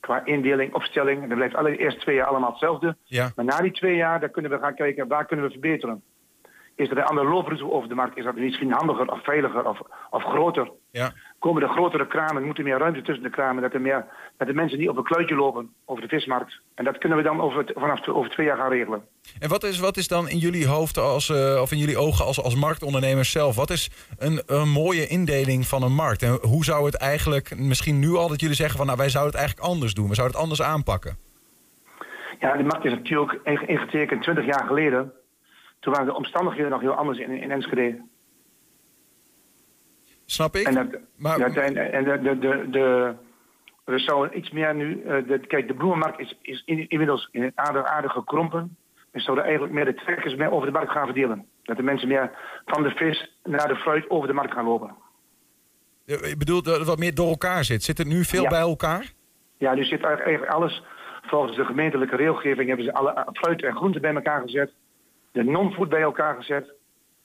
Qua 0.00 0.24
indeling, 0.24 0.74
opstelling. 0.74 1.20
Dat 1.20 1.36
blijft 1.36 1.54
alle 1.54 1.70
de 1.70 1.76
eerste 1.76 2.00
twee 2.00 2.14
jaar 2.14 2.26
allemaal 2.26 2.50
hetzelfde. 2.50 2.96
Ja. 3.04 3.30
Maar 3.36 3.44
na 3.44 3.60
die 3.60 3.72
twee 3.72 3.96
jaar 3.96 4.20
dan 4.20 4.30
kunnen 4.30 4.50
we 4.50 4.58
gaan 4.58 4.74
kijken 4.74 5.08
waar 5.08 5.26
kunnen 5.26 5.46
we 5.46 5.50
verbeteren. 5.50 6.02
Is 6.78 6.90
er 6.90 6.98
een 6.98 7.04
andere 7.04 7.28
looproute 7.28 7.70
over 7.70 7.88
de 7.88 7.94
markt? 7.94 8.16
Is 8.16 8.24
dat 8.24 8.36
misschien 8.36 8.72
handiger 8.72 9.10
of 9.12 9.24
veiliger 9.24 9.68
of, 9.68 9.80
of 10.10 10.22
groter? 10.22 10.70
Ja. 10.90 11.12
Komen 11.38 11.62
de 11.62 11.68
grotere 11.68 12.06
kramen, 12.06 12.44
moeten 12.44 12.64
meer 12.64 12.78
ruimte 12.78 13.02
tussen 13.02 13.24
de 13.24 13.30
kramen, 13.30 13.62
dat, 13.62 13.74
er 13.74 13.80
meer, 13.80 14.06
dat 14.36 14.46
de 14.48 14.54
mensen 14.54 14.78
niet 14.78 14.88
op 14.88 14.96
een 14.96 15.04
kluitje 15.04 15.34
lopen 15.34 15.72
over 15.84 16.02
de 16.02 16.08
vismarkt. 16.08 16.60
En 16.74 16.84
dat 16.84 16.98
kunnen 16.98 17.18
we 17.18 17.24
dan 17.24 17.40
over, 17.40 17.72
vanaf 17.74 18.08
over 18.08 18.30
twee 18.30 18.46
jaar 18.46 18.56
gaan 18.56 18.70
regelen. 18.70 19.02
En 19.38 19.48
wat 19.48 19.64
is, 19.64 19.78
wat 19.78 19.96
is 19.96 20.08
dan 20.08 20.28
in 20.28 20.38
jullie 20.38 20.66
hoofd 20.66 20.98
als, 20.98 21.28
eh, 21.30 21.60
of 21.60 21.72
in 21.72 21.78
jullie 21.78 21.98
ogen 21.98 22.24
als, 22.24 22.42
als 22.42 22.54
marktondernemers 22.54 23.30
zelf? 23.30 23.56
Wat 23.56 23.70
is 23.70 23.90
een, 24.18 24.42
een 24.46 24.68
mooie 24.68 25.06
indeling 25.06 25.66
van 25.66 25.82
een 25.82 25.94
markt? 25.94 26.22
En 26.22 26.38
hoe 26.42 26.64
zou 26.64 26.86
het 26.86 26.96
eigenlijk, 26.96 27.58
misschien 27.58 27.98
nu 27.98 28.14
al 28.14 28.28
dat 28.28 28.40
jullie 28.40 28.56
zeggen 28.56 28.76
van 28.76 28.86
nou 28.86 28.98
wij 28.98 29.08
zouden 29.08 29.32
het 29.32 29.40
eigenlijk 29.40 29.70
anders 29.70 29.94
doen. 29.94 30.08
We 30.08 30.14
zouden 30.14 30.36
het 30.36 30.44
anders 30.48 30.68
aanpakken. 30.68 31.16
Ja, 32.40 32.56
de 32.56 32.62
markt 32.62 32.84
is 32.84 32.92
natuurlijk 32.92 33.40
inge- 33.44 33.66
ingetekend 33.66 34.22
20 34.22 34.44
jaar 34.44 34.64
geleden. 34.66 35.12
Toen 35.80 35.92
waren 35.92 36.08
de 36.08 36.14
omstandigheden 36.16 36.70
nog 36.70 36.80
heel 36.80 36.94
anders 36.94 37.18
in, 37.18 37.30
in 37.30 37.50
Enschede. 37.50 38.02
Snap 40.24 40.56
ik? 40.56 40.66
En, 40.66 40.74
dat, 40.74 41.00
maar, 41.16 41.38
dat, 41.38 41.54
en, 41.56 41.92
en 41.92 42.04
de, 42.04 42.20
de, 42.22 42.38
de, 42.38 42.66
de, 42.70 43.14
er 43.84 44.00
zou 44.00 44.28
iets 44.30 44.50
meer 44.50 44.74
nu. 44.74 45.02
eh, 45.02 45.28
de, 45.28 45.38
kijk, 45.46 45.68
de 45.68 45.74
bloemenmarkt 45.74 46.20
is, 46.20 46.38
is 46.42 46.62
in- 46.66 46.88
inmiddels 46.88 47.28
in 47.32 47.52
aardig, 47.54 47.84
aardig 47.84 48.12
gekrompen. 48.12 48.76
We 49.10 49.20
zouden 49.20 49.44
eigenlijk 49.44 49.74
meer 49.74 49.84
de 49.84 49.94
trekkers 49.94 50.34
meer 50.34 50.50
over 50.50 50.66
de 50.66 50.72
markt 50.72 50.90
gaan 50.92 51.04
verdelen. 51.04 51.46
Dat 51.62 51.76
de 51.76 51.82
mensen 51.82 52.08
meer 52.08 52.30
van 52.66 52.82
de 52.82 52.90
vis 52.90 53.36
naar 53.44 53.68
de 53.68 53.76
fruit 53.76 54.10
over 54.10 54.28
de 54.28 54.34
markt 54.34 54.52
gaan 54.52 54.64
lopen. 54.64 54.94
eh, 56.06 56.30
ik 56.30 56.38
bedoel 56.38 56.62
dat 56.62 56.78
het 56.78 56.86
wat 56.86 56.98
meer 56.98 57.14
door 57.14 57.28
elkaar 57.28 57.64
zit. 57.64 57.82
Zit 57.82 57.98
het 57.98 58.06
nu 58.06 58.24
veel 58.24 58.42
Ja. 58.42 58.48
bij 58.48 58.60
elkaar? 58.60 59.12
Ja, 59.56 59.74
nu 59.74 59.84
zit 59.84 60.04
eigenlijk 60.04 60.46
alles. 60.52 60.82
Volgens 61.22 61.56
de 61.56 61.64
gemeentelijke 61.64 62.16
regelgeving 62.16 62.68
hebben 62.68 62.86
ze 62.86 62.92
alle 62.94 63.26
fruit 63.32 63.62
en 63.62 63.76
groenten 63.76 64.00
bij 64.00 64.14
elkaar 64.14 64.40
gezet. 64.40 64.72
De 65.32 65.44
non-food 65.44 65.88
bij 65.88 66.02
elkaar 66.02 66.36
gezet. 66.36 66.72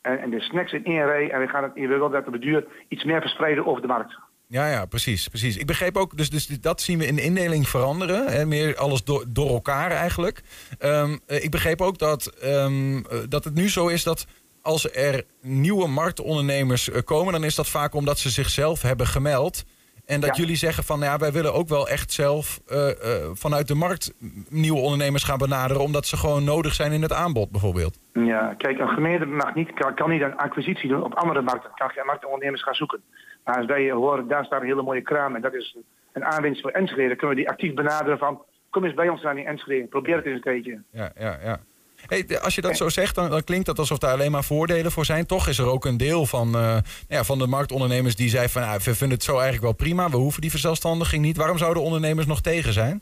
En, 0.02 0.20
en 0.20 0.30
de 0.30 0.42
snacks 0.42 0.72
in 0.72 0.86
één 0.86 1.06
rij. 1.06 1.32
En 1.32 1.39
we, 1.39 1.48
gaan 1.48 1.63
het, 1.63 1.74
we 1.74 1.88
willen 1.88 2.12
dat 2.12 2.26
de 2.26 2.39
duur 2.39 2.66
iets 2.88 3.04
meer 3.04 3.22
verspreiden 3.22 3.66
over 3.66 3.82
de 3.82 3.88
markt. 3.88 4.20
Ja, 4.48 4.68
ja, 4.70 4.86
precies, 4.86 5.28
precies. 5.28 5.58
Ik 5.58 5.66
begreep 5.66 5.98
ook, 5.98 6.18
dus, 6.18 6.30
dus 6.30 6.48
dat 6.48 6.82
zien 6.82 7.00
we 7.00 7.06
in 7.06 7.16
de 7.16 7.22
indeling 7.22 7.68
veranderen. 7.68 8.28
Hè, 8.28 8.46
meer 8.46 8.76
alles 8.76 9.04
door, 9.04 9.26
door 9.28 9.50
elkaar 9.50 9.92
eigenlijk. 9.92 10.42
Ehm, 10.80 11.18
eh, 11.26 11.44
ik 11.44 11.52
begreep 11.52 11.82
ook 11.82 11.98
dat, 11.98 12.26
ehm, 12.26 12.98
eh, 12.98 13.18
dat 13.30 13.44
het 13.44 13.54
nu 13.54 13.70
zo 13.70 13.88
is 13.88 14.04
dat 14.04 14.26
als 14.62 14.96
er 14.96 15.26
nieuwe 15.42 15.88
marktondernemers 15.88 16.89
eh, 16.89 17.02
komen, 17.04 17.34
dan 17.34 17.44
is 17.44 17.56
dat 17.56 17.70
vaak 17.70 17.94
omdat 17.94 18.20
ze 18.20 18.30
zichzelf 18.30 18.82
hebben 18.82 19.08
gemeld. 19.08 19.63
En 20.06 20.20
dat 20.20 20.36
Ja. 20.36 20.42
jullie 20.42 20.56
zeggen 20.56 20.84
van 20.84 21.00
nou 21.00 21.12
ja, 21.12 21.18
wij 21.18 21.32
willen 21.32 21.54
ook 21.54 21.68
wel 21.68 21.88
echt 21.88 22.12
zelf 22.12 22.60
eh, 22.68 22.89
eh, 22.89 23.30
vanuit 23.34 23.68
de 23.68 23.76
markt 23.76 24.13
nieuwe 24.50 24.80
ondernemers 24.80 25.24
gaan 25.24 25.38
benaderen. 25.38 25.82
Omdat 25.84 26.06
ze 26.06 26.18
gewoon 26.18 26.44
nodig 26.44 26.74
zijn 26.74 26.92
in 26.92 27.02
het 27.02 27.13
aanbod 27.13 27.52
bijvoorbeeld. 27.52 28.00
Ja, 28.13 28.54
kijk, 28.58 28.80
een 28.80 28.88
gemeente 28.88 29.26
mag 29.26 29.56
niet, 29.56 29.74
kan, 29.74 29.96
kan 29.96 30.10
niet 30.10 30.22
een 30.22 30.36
acquisitie 30.38 30.89
doen 30.89 31.04
op 31.04 31.13
andere 31.13 31.42
markten. 31.42 31.72
Kan 31.76 31.89
geen 31.89 32.06
marktondernemers 32.06 32.63
gaan 32.63 32.76
zoeken. 32.76 33.02
Maar 33.44 33.58
als 33.58 33.66
wij 33.66 33.92
horen, 33.92 34.28
daar 34.28 34.46
staat 34.46 34.62
een 34.62 34.68
hele 34.68 34.82
mooie 34.82 35.02
kraam 35.02 35.36
en 35.36 35.42
dat 35.42 35.54
is 35.54 35.78
een 36.13 36.26
aanwinst 36.26 36.62
voor 36.62 36.72
Enschede, 36.72 37.08
dan 37.08 37.18
kunnen 37.18 37.36
we 37.36 37.42
die 37.42 37.50
actief 37.52 37.74
benaderen 37.74 38.18
van, 38.18 38.42
kom 38.70 38.84
eens 38.86 38.94
bij 38.94 39.10
ons 39.10 39.22
naar 39.22 39.36
die 39.36 39.46
Enschede, 39.46 39.88
probeer 39.88 40.16
het 40.16 40.26
eens 40.26 40.36
een 40.36 40.42
keertje. 40.42 40.82
Ja, 40.92 41.12
ja, 41.20 41.38
ja. 41.44 41.60
Hey, 42.08 42.39
als 42.42 42.56
je 42.56 42.62
dat 42.62 42.78
zo 42.78 42.89
zegt, 42.89 43.16
dan, 43.16 43.30
dan 43.30 43.44
klinkt 43.44 43.66
dat 43.66 43.80
alsof 43.80 43.98
daar 43.98 44.13
alleen 44.13 44.32
maar 44.32 44.44
voordelen 44.44 44.92
voor 44.92 45.06
zijn. 45.06 45.26
Toch 45.26 45.48
is 45.48 45.58
er 45.58 45.68
ook 45.68 45.86
een 45.86 45.98
deel 45.98 46.26
van, 46.26 46.48
eh, 46.48 46.62
nou 46.62 46.82
ja, 47.08 47.24
van 47.24 47.39
de 47.39 47.48
marktondernemers 47.48 48.16
die 48.16 48.30
zei 48.30 48.50
van... 48.50 48.62
Nou, 48.62 48.80
we 48.84 48.96
vinden 48.96 49.18
het 49.18 49.24
zo 49.24 49.34
eigenlijk 49.34 49.63
wel 49.63 49.74
prima, 49.74 50.10
we 50.10 50.18
hoeven 50.18 50.42
die 50.42 50.50
verzelfstandiging 50.50 51.24
niet. 51.24 51.38
Waarom 51.38 51.58
zouden 51.58 51.84
ondernemers 51.84 52.28
nog 52.28 52.42
tegen 52.42 52.74
zijn? 52.74 53.02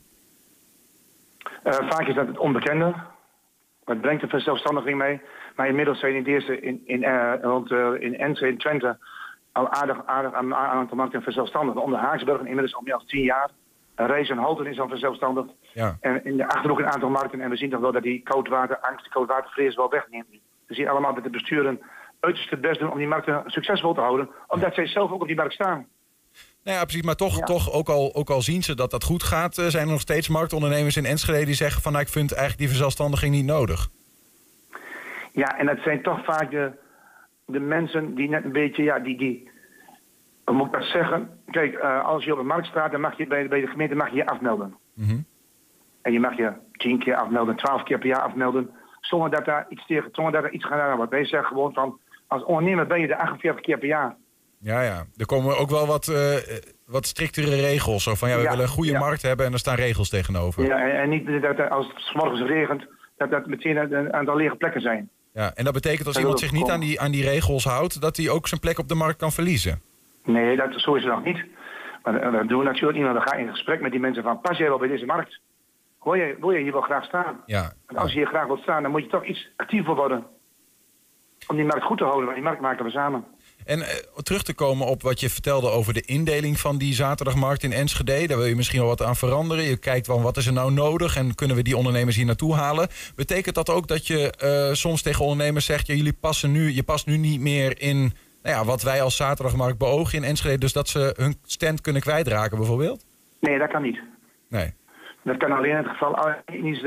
Eh, 1.62 1.72
vaak 1.72 2.06
is 2.06 2.14
dat 2.14 2.26
het 2.26 2.38
onbekende. 2.38 2.94
Wat 3.84 4.00
brengt 4.00 4.22
de 4.22 4.28
verzelfstandiging 4.28 4.98
mee? 4.98 5.20
Maar 5.56 5.68
inmiddels 5.68 5.98
zijn 5.98 6.14
in, 6.14 6.22
de 6.22 6.30
eerste, 6.30 6.60
in, 6.60 6.82
in, 6.84 7.04
eh, 7.04 7.32
rond, 7.42 7.70
in 8.00 8.18
Enschede, 8.18 8.52
in 8.52 8.58
Twente, 8.58 8.98
al 9.52 9.68
aardig, 9.68 10.06
aardig 10.06 10.32
aan 10.32 10.44
een 10.44 10.54
aantal 10.54 10.96
markten 10.96 11.22
verzelfstandigd. 11.22 11.78
Onder 11.78 11.98
Haaksburg 11.98 12.40
inmiddels 12.40 12.74
al 12.74 12.82
meer 12.82 12.92
dan 12.92 13.06
tien 13.06 13.22
jaar. 13.24 13.50
Rees 13.94 14.28
en 14.28 14.66
is 14.66 14.80
al 14.80 14.88
verzelfstandigd. 14.88 15.48
Ja, 15.72 15.96
En 16.00 16.24
in 16.24 16.36
de 16.36 16.48
Achterhoek 16.48 16.78
een 16.78 16.90
aantal 16.90 17.10
markten. 17.10 17.40
En 17.40 17.50
we 17.50 17.56
zien 17.56 17.70
toch 17.70 17.80
wel 17.80 17.92
dat 17.92 18.02
die 18.02 18.22
koudwaterangst, 18.22 19.02
die 19.02 19.12
koudwatervrees 19.12 19.74
wel 19.76 19.90
wegneemt. 19.90 20.26
We 20.66 20.74
zien 20.74 20.88
allemaal 20.88 21.14
dat 21.14 21.22
de 21.24 21.30
besturen 21.30 21.80
uiterst 22.20 22.50
het 22.50 22.60
best 22.60 22.80
doen 22.80 22.90
om 22.90 22.98
die 22.98 23.06
markten 23.06 23.42
succesvol 23.46 23.94
te 23.94 24.00
houden. 24.00 24.28
Omdat 24.48 24.74
zij 24.74 24.86
zelf 24.86 25.10
ook 25.10 25.20
op 25.20 25.26
die 25.26 25.36
markt 25.36 25.52
staan. 25.54 25.86
nou 26.64 26.76
ja 26.78 26.84
precies. 26.84 27.02
Maar 27.02 27.14
toch, 27.16 27.38
Ja. 27.38 27.44
toch 27.44 27.72
ook, 27.72 27.88
al, 27.88 28.14
ook 28.14 28.30
al 28.30 28.42
zien 28.42 28.62
ze 28.62 28.74
dat 28.74 28.90
dat 28.90 29.04
goed 29.04 29.22
gaat... 29.22 29.58
eh, 29.58 29.66
zijn 29.66 29.84
er 29.86 29.90
nog 29.92 30.00
steeds 30.00 30.28
marktondernemers 30.28 30.96
in 30.96 31.04
Enschede 31.04 31.44
die 31.44 31.54
zeggen 31.54 31.82
van... 31.82 31.92
Nou, 31.92 32.04
ik 32.04 32.10
vind 32.10 32.30
eigenlijk 32.30 32.58
die 32.60 32.68
verzelfstandiging 32.68 33.34
niet 33.34 33.44
nodig. 33.46 33.88
Ja, 35.32 35.58
en 35.58 35.66
dat 35.66 35.78
zijn 35.84 36.02
toch 36.02 36.24
vaak 36.24 36.50
de, 36.50 36.72
de 37.46 37.60
mensen 37.60 38.14
die 38.14 38.28
net 38.28 38.44
een 38.44 38.52
beetje, 38.52 38.82
ja, 38.82 38.98
die, 38.98 39.18
die 39.18 39.50
hoe 40.44 40.54
moet 40.54 40.66
ik 40.66 40.72
dat 40.72 40.84
zeggen? 40.84 41.30
Kijk, 41.50 41.74
eh, 41.74 42.04
als 42.04 42.24
je 42.24 42.32
op 42.32 42.38
de 42.38 42.44
markt 42.44 42.66
staat, 42.66 42.90
dan 42.90 43.00
mag 43.00 43.16
je 43.16 43.26
bij, 43.26 43.48
bij 43.48 43.60
de 43.60 43.66
gemeente 43.66 43.94
mag 43.94 44.10
je, 44.10 44.16
je 44.16 44.26
afmelden. 44.26 44.76
Mhm. 44.94 45.18
En 46.02 46.12
je 46.12 46.20
mag 46.20 46.36
je 46.36 46.52
tien 46.72 46.98
keer 46.98 47.14
afmelden, 47.14 47.56
twaalf 47.56 47.82
keer 47.82 47.98
per 47.98 48.08
jaar 48.08 48.22
afmelden, 48.22 48.70
zonder 49.00 49.30
dat 49.30 49.44
daar 49.44 49.66
iets 49.68 49.86
tegen, 49.86 50.08
zonder 50.12 50.32
dat 50.32 50.44
er 50.44 50.52
iets 50.52 50.64
gedaan 50.64 50.96
wordt. 50.96 51.10
Wij 51.10 51.24
zeggen 51.24 51.48
gewoon 51.48 51.72
van, 51.72 51.98
als 52.26 52.44
ondernemer 52.44 52.86
ben 52.86 53.00
je 53.00 53.06
er 53.06 53.16
48 53.16 53.62
keer 53.64 53.78
per 53.78 53.88
jaar. 53.88 54.16
Ja, 54.58 54.82
ja. 54.82 55.06
Er 55.16 55.26
komen 55.26 55.58
ook 55.58 55.70
wel 55.70 55.86
wat, 55.86 56.08
eh, 56.08 56.34
wat 56.86 57.06
striktere 57.06 57.60
regels. 57.60 58.02
Zo 58.02 58.14
van, 58.14 58.28
ja, 58.28 58.36
we 58.36 58.42
Ja, 58.42 58.48
willen 58.50 58.64
een 58.64 58.70
goede 58.70 58.90
ja. 58.90 58.98
markt 58.98 59.22
hebben 59.22 59.46
en 59.46 59.52
er 59.52 59.58
staan 59.58 59.76
regels 59.76 60.08
tegenover. 60.08 60.64
Ja, 60.64 60.76
en, 60.76 61.00
en 61.00 61.08
niet 61.08 61.42
dat 61.42 61.70
als 61.70 61.86
het 61.86 62.00
's 62.00 62.12
morgens 62.12 62.40
regent, 62.40 62.86
dat 63.16 63.30
dat 63.30 63.46
meteen 63.46 63.76
een, 63.92 64.12
aantal 64.12 64.36
lege 64.36 64.56
plekken 64.56 64.80
zijn. 64.80 65.10
Ja, 65.32 65.54
en 65.54 65.64
dat 65.64 65.72
betekent 65.72 66.06
als 66.06 66.14
Dat 66.14 66.22
iemand 66.22 66.40
zich 66.40 66.52
niet 66.52 66.70
aan 66.70 66.80
die, 66.80 67.00
aan 67.00 67.10
die 67.10 67.24
regels 67.24 67.64
houdt... 67.64 68.00
dat 68.00 68.16
hij 68.16 68.28
ook 68.28 68.48
zijn 68.48 68.60
plek 68.60 68.78
op 68.78 68.88
de 68.88 68.94
markt 68.94 69.18
kan 69.18 69.32
verliezen. 69.32 69.82
Nee, 70.24 70.56
dat, 70.56 70.72
zo 70.76 70.94
is 70.94 71.04
het 71.04 71.12
nog 71.12 71.24
niet. 71.24 71.44
Maar 72.02 72.20
eh, 72.20 72.32
dat 72.32 72.48
doen 72.48 72.58
we 72.58 72.64
natuurlijk 72.64 72.98
niet, 72.98 73.06
maar 73.06 73.14
we 73.14 73.28
gaan 73.28 73.38
in 73.38 73.48
gesprek 73.48 73.80
met 73.80 73.90
die 73.90 74.00
mensen 74.00 74.22
van, 74.22 74.40
pas 74.40 74.58
jij 74.58 74.68
wel 74.68 74.78
bij 74.78 74.88
deze 74.88 75.06
markt? 75.06 75.40
Wil 76.02 76.14
je, 76.14 76.36
wil 76.40 76.50
je 76.50 76.62
hier 76.62 76.72
wel 76.72 76.80
graag 76.80 77.04
staan? 77.04 77.42
Ja, 77.46 77.72
Want 77.86 77.98
als 77.98 78.12
je 78.12 78.18
hier 78.18 78.26
graag 78.26 78.46
wilt 78.46 78.62
staan, 78.62 78.82
dan 78.82 78.90
moet 78.90 79.02
je 79.02 79.08
toch 79.08 79.24
iets 79.24 79.48
actiever 79.56 79.94
worden. 79.94 80.26
Om 81.46 81.56
die 81.56 81.64
markt 81.64 81.84
goed 81.84 81.98
te 81.98 82.04
houden, 82.04 82.24
want 82.24 82.36
die 82.36 82.46
markt 82.46 82.60
maken 82.60 82.84
we 82.84 82.90
samen. 82.90 83.24
En 83.64 83.80
eh, 83.80 83.96
terug 84.22 84.42
te 84.42 84.54
komen 84.54 84.86
op 84.86 85.02
wat 85.02 85.20
je 85.20 85.30
vertelde 85.30 85.70
over 85.70 85.94
de 85.94 86.00
indeling 86.00 86.58
van 86.58 86.78
die 86.78 86.94
zaterdagmarkt 86.94 87.62
in 87.62 87.72
Enschede. 87.72 88.26
Daar 88.26 88.38
wil 88.38 88.46
je 88.46 88.56
misschien 88.56 88.78
wel 88.78 88.88
wat 88.88 89.02
aan 89.02 89.16
veranderen. 89.16 89.64
Je 89.64 89.76
kijkt 89.76 90.06
wel 90.06 90.22
wat 90.22 90.36
is 90.36 90.46
er 90.46 90.52
nou 90.52 90.72
nodig 90.72 91.16
en 91.16 91.34
kunnen 91.34 91.56
we 91.56 91.62
die 91.62 91.76
ondernemers 91.76 92.16
hier 92.16 92.24
naartoe 92.24 92.54
halen. 92.54 92.88
Betekent 93.14 93.54
dat 93.54 93.70
ook 93.70 93.88
dat 93.88 94.06
je 94.06 94.30
eh, 94.30 94.74
soms 94.74 95.02
tegen 95.02 95.24
ondernemers 95.24 95.64
zegt... 95.64 95.86
Ja, 95.86 95.94
jullie 95.94 96.16
passen 96.20 96.52
nu, 96.52 96.72
je 96.72 96.82
past 96.82 97.06
nu 97.06 97.16
niet 97.16 97.40
meer 97.40 97.80
in 97.80 98.12
nou 98.42 98.56
ja, 98.56 98.64
wat 98.64 98.82
wij 98.82 99.02
als 99.02 99.16
zaterdagmarkt 99.16 99.78
beogen 99.78 100.18
in 100.18 100.24
Enschede. 100.24 100.58
Dus 100.58 100.72
dat 100.72 100.88
ze 100.88 101.14
hun 101.16 101.34
stand 101.44 101.80
kunnen 101.80 102.02
kwijtraken 102.02 102.56
bijvoorbeeld? 102.56 103.04
Nee, 103.40 103.58
dat 103.58 103.70
kan 103.70 103.82
niet. 103.82 104.00
Nee. 104.48 104.74
Dat 105.22 105.36
kan 105.36 105.52
alleen 105.52 105.70
in 105.70 105.76
het 105.76 105.86
geval 105.86 106.12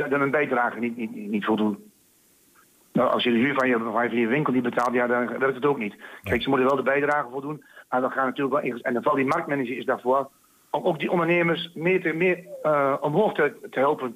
dat 0.10 0.20
een 0.22 0.32
bijdrage 0.32 0.80
niet, 0.80 0.98
niet, 0.98 1.16
niet, 1.16 1.46
voldoen. 1.46 1.92
Nou, 2.92 3.12
als 3.12 3.24
je 3.24 3.32
de 3.32 3.38
huur 3.38 3.54
van 3.54 3.68
je, 3.68 3.78
van 3.92 4.20
je 4.20 4.28
winkel 4.28 4.54
niet 4.54 4.64
betaalt, 4.64 4.94
ja, 4.94 5.08
dan 5.08 5.38
werkt 5.38 5.56
het 5.56 5.66
ook 5.66 5.78
niet. 5.78 5.96
Kijk, 6.24 6.42
ze 6.42 6.50
moeten 6.50 6.68
wel 6.68 6.76
de 6.76 6.84
bijdrage 6.84 7.30
voldoen, 7.32 7.64
maar 7.90 8.02
dan 8.02 8.12
gaan 8.12 8.26
natuurlijk 8.26 8.64
wel. 8.64 8.80
En 8.82 8.94
dan 8.94 9.04
valt 9.04 9.16
die 9.16 9.26
marktmanager 9.26 9.78
is 9.78 9.86
daarvoor 9.86 10.30
om 10.72 10.84
ook 10.84 11.00
die 11.00 11.12
ondernemers 11.12 11.72
meer, 11.74 12.02
te, 12.02 12.14
meer 12.14 12.44
eh, 12.64 12.96
omhoog 13.02 13.34
te, 13.34 13.54
te 13.72 13.80
helpen. 13.80 14.16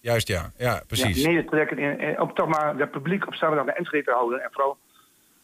Juist 0.00 0.28
ja, 0.28 0.50
ja 0.56 0.82
precies. 0.86 1.22
Ja, 1.22 1.30
mee 1.30 1.44
te 1.44 1.50
trekken 1.50 1.78
in, 1.78 1.98
in- 2.00 2.20
om 2.20 2.34
toch 2.34 2.48
maar 2.48 2.76
het 2.76 2.90
publiek 2.90 3.26
op 3.26 3.34
zaterdag 3.34 3.66
naar 3.66 3.74
Enschede 3.76 4.04
te 4.04 4.10
houden. 4.10 4.42
En 4.42 4.48
vooral 4.52 4.76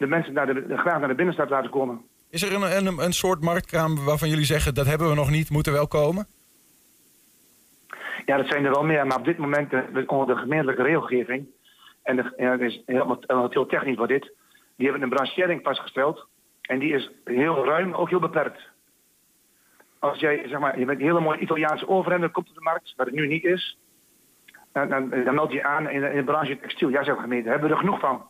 de 0.00 0.06
mensen 0.06 0.32
naar 0.32 0.46
de, 0.46 0.76
graag 0.76 0.98
naar 0.98 1.08
de 1.08 1.14
binnenstad 1.14 1.50
laten 1.50 1.70
komen. 1.70 2.00
Is 2.30 2.42
er 2.42 2.54
een, 2.54 2.86
een, 2.86 2.98
een 2.98 3.12
soort 3.12 3.40
marktkraam 3.42 4.04
waarvan 4.04 4.28
jullie 4.28 4.44
zeggen... 4.44 4.74
dat 4.74 4.86
hebben 4.86 5.08
we 5.08 5.14
nog 5.14 5.30
niet, 5.30 5.50
moet 5.50 5.66
er 5.66 5.72
wel 5.72 5.88
komen? 5.88 6.26
Ja, 8.26 8.36
dat 8.36 8.46
zijn 8.46 8.64
er 8.64 8.70
wel 8.70 8.84
meer, 8.84 9.06
maar 9.06 9.18
op 9.18 9.24
dit 9.24 9.38
moment 9.38 9.72
eh, 9.72 9.80
onder 10.06 10.34
de 10.34 10.40
gemeentelijke 10.40 10.82
regelgeving, 10.82 11.46
en 12.02 12.32
ja, 12.36 12.50
het 12.50 12.60
is 12.60 12.82
helemaal 12.86 13.20
eh, 13.26 13.44
heel 13.48 13.66
technisch 13.66 13.96
voor 13.96 14.06
dit, 14.08 14.32
die 14.76 14.88
hebben 14.88 15.02
een 15.02 15.14
branchering 15.16 15.60
vastgesteld. 15.62 16.26
En 16.60 16.78
die 16.78 16.92
is 16.94 17.10
heel 17.24 17.64
ruim, 17.64 17.94
ook 17.94 18.08
heel 18.08 18.20
beperkt. 18.20 18.60
Als 19.98 20.18
jij, 20.20 20.48
zeg 20.48 20.58
maar, 20.58 20.78
je 20.78 20.84
bent 20.84 20.98
een 21.00 21.06
hele 21.06 21.20
mooie 21.20 21.38
Italiaanse 21.38 21.88
overhemden 21.88 22.30
komt 22.30 22.48
op 22.48 22.54
de 22.54 22.60
markt, 22.60 22.92
wat 22.96 23.06
het 23.06 23.14
nu 23.14 23.26
niet 23.26 23.44
is, 23.44 23.78
dan, 24.72 24.88
dan, 24.88 25.10
dan 25.24 25.34
meld 25.34 25.50
je 25.50 25.56
je 25.56 25.64
aan 25.64 25.88
in, 25.90 26.00
de- 26.00 26.08
in 26.10 26.16
de 26.16 26.24
branche 26.24 26.58
textiel. 26.60 26.88
Ja, 26.88 27.04
zegt 27.04 27.16
de 27.16 27.22
gemeente, 27.22 27.48
hebben 27.48 27.68
we 27.68 27.74
er 27.74 27.80
genoeg 27.80 28.00
van. 28.00 28.22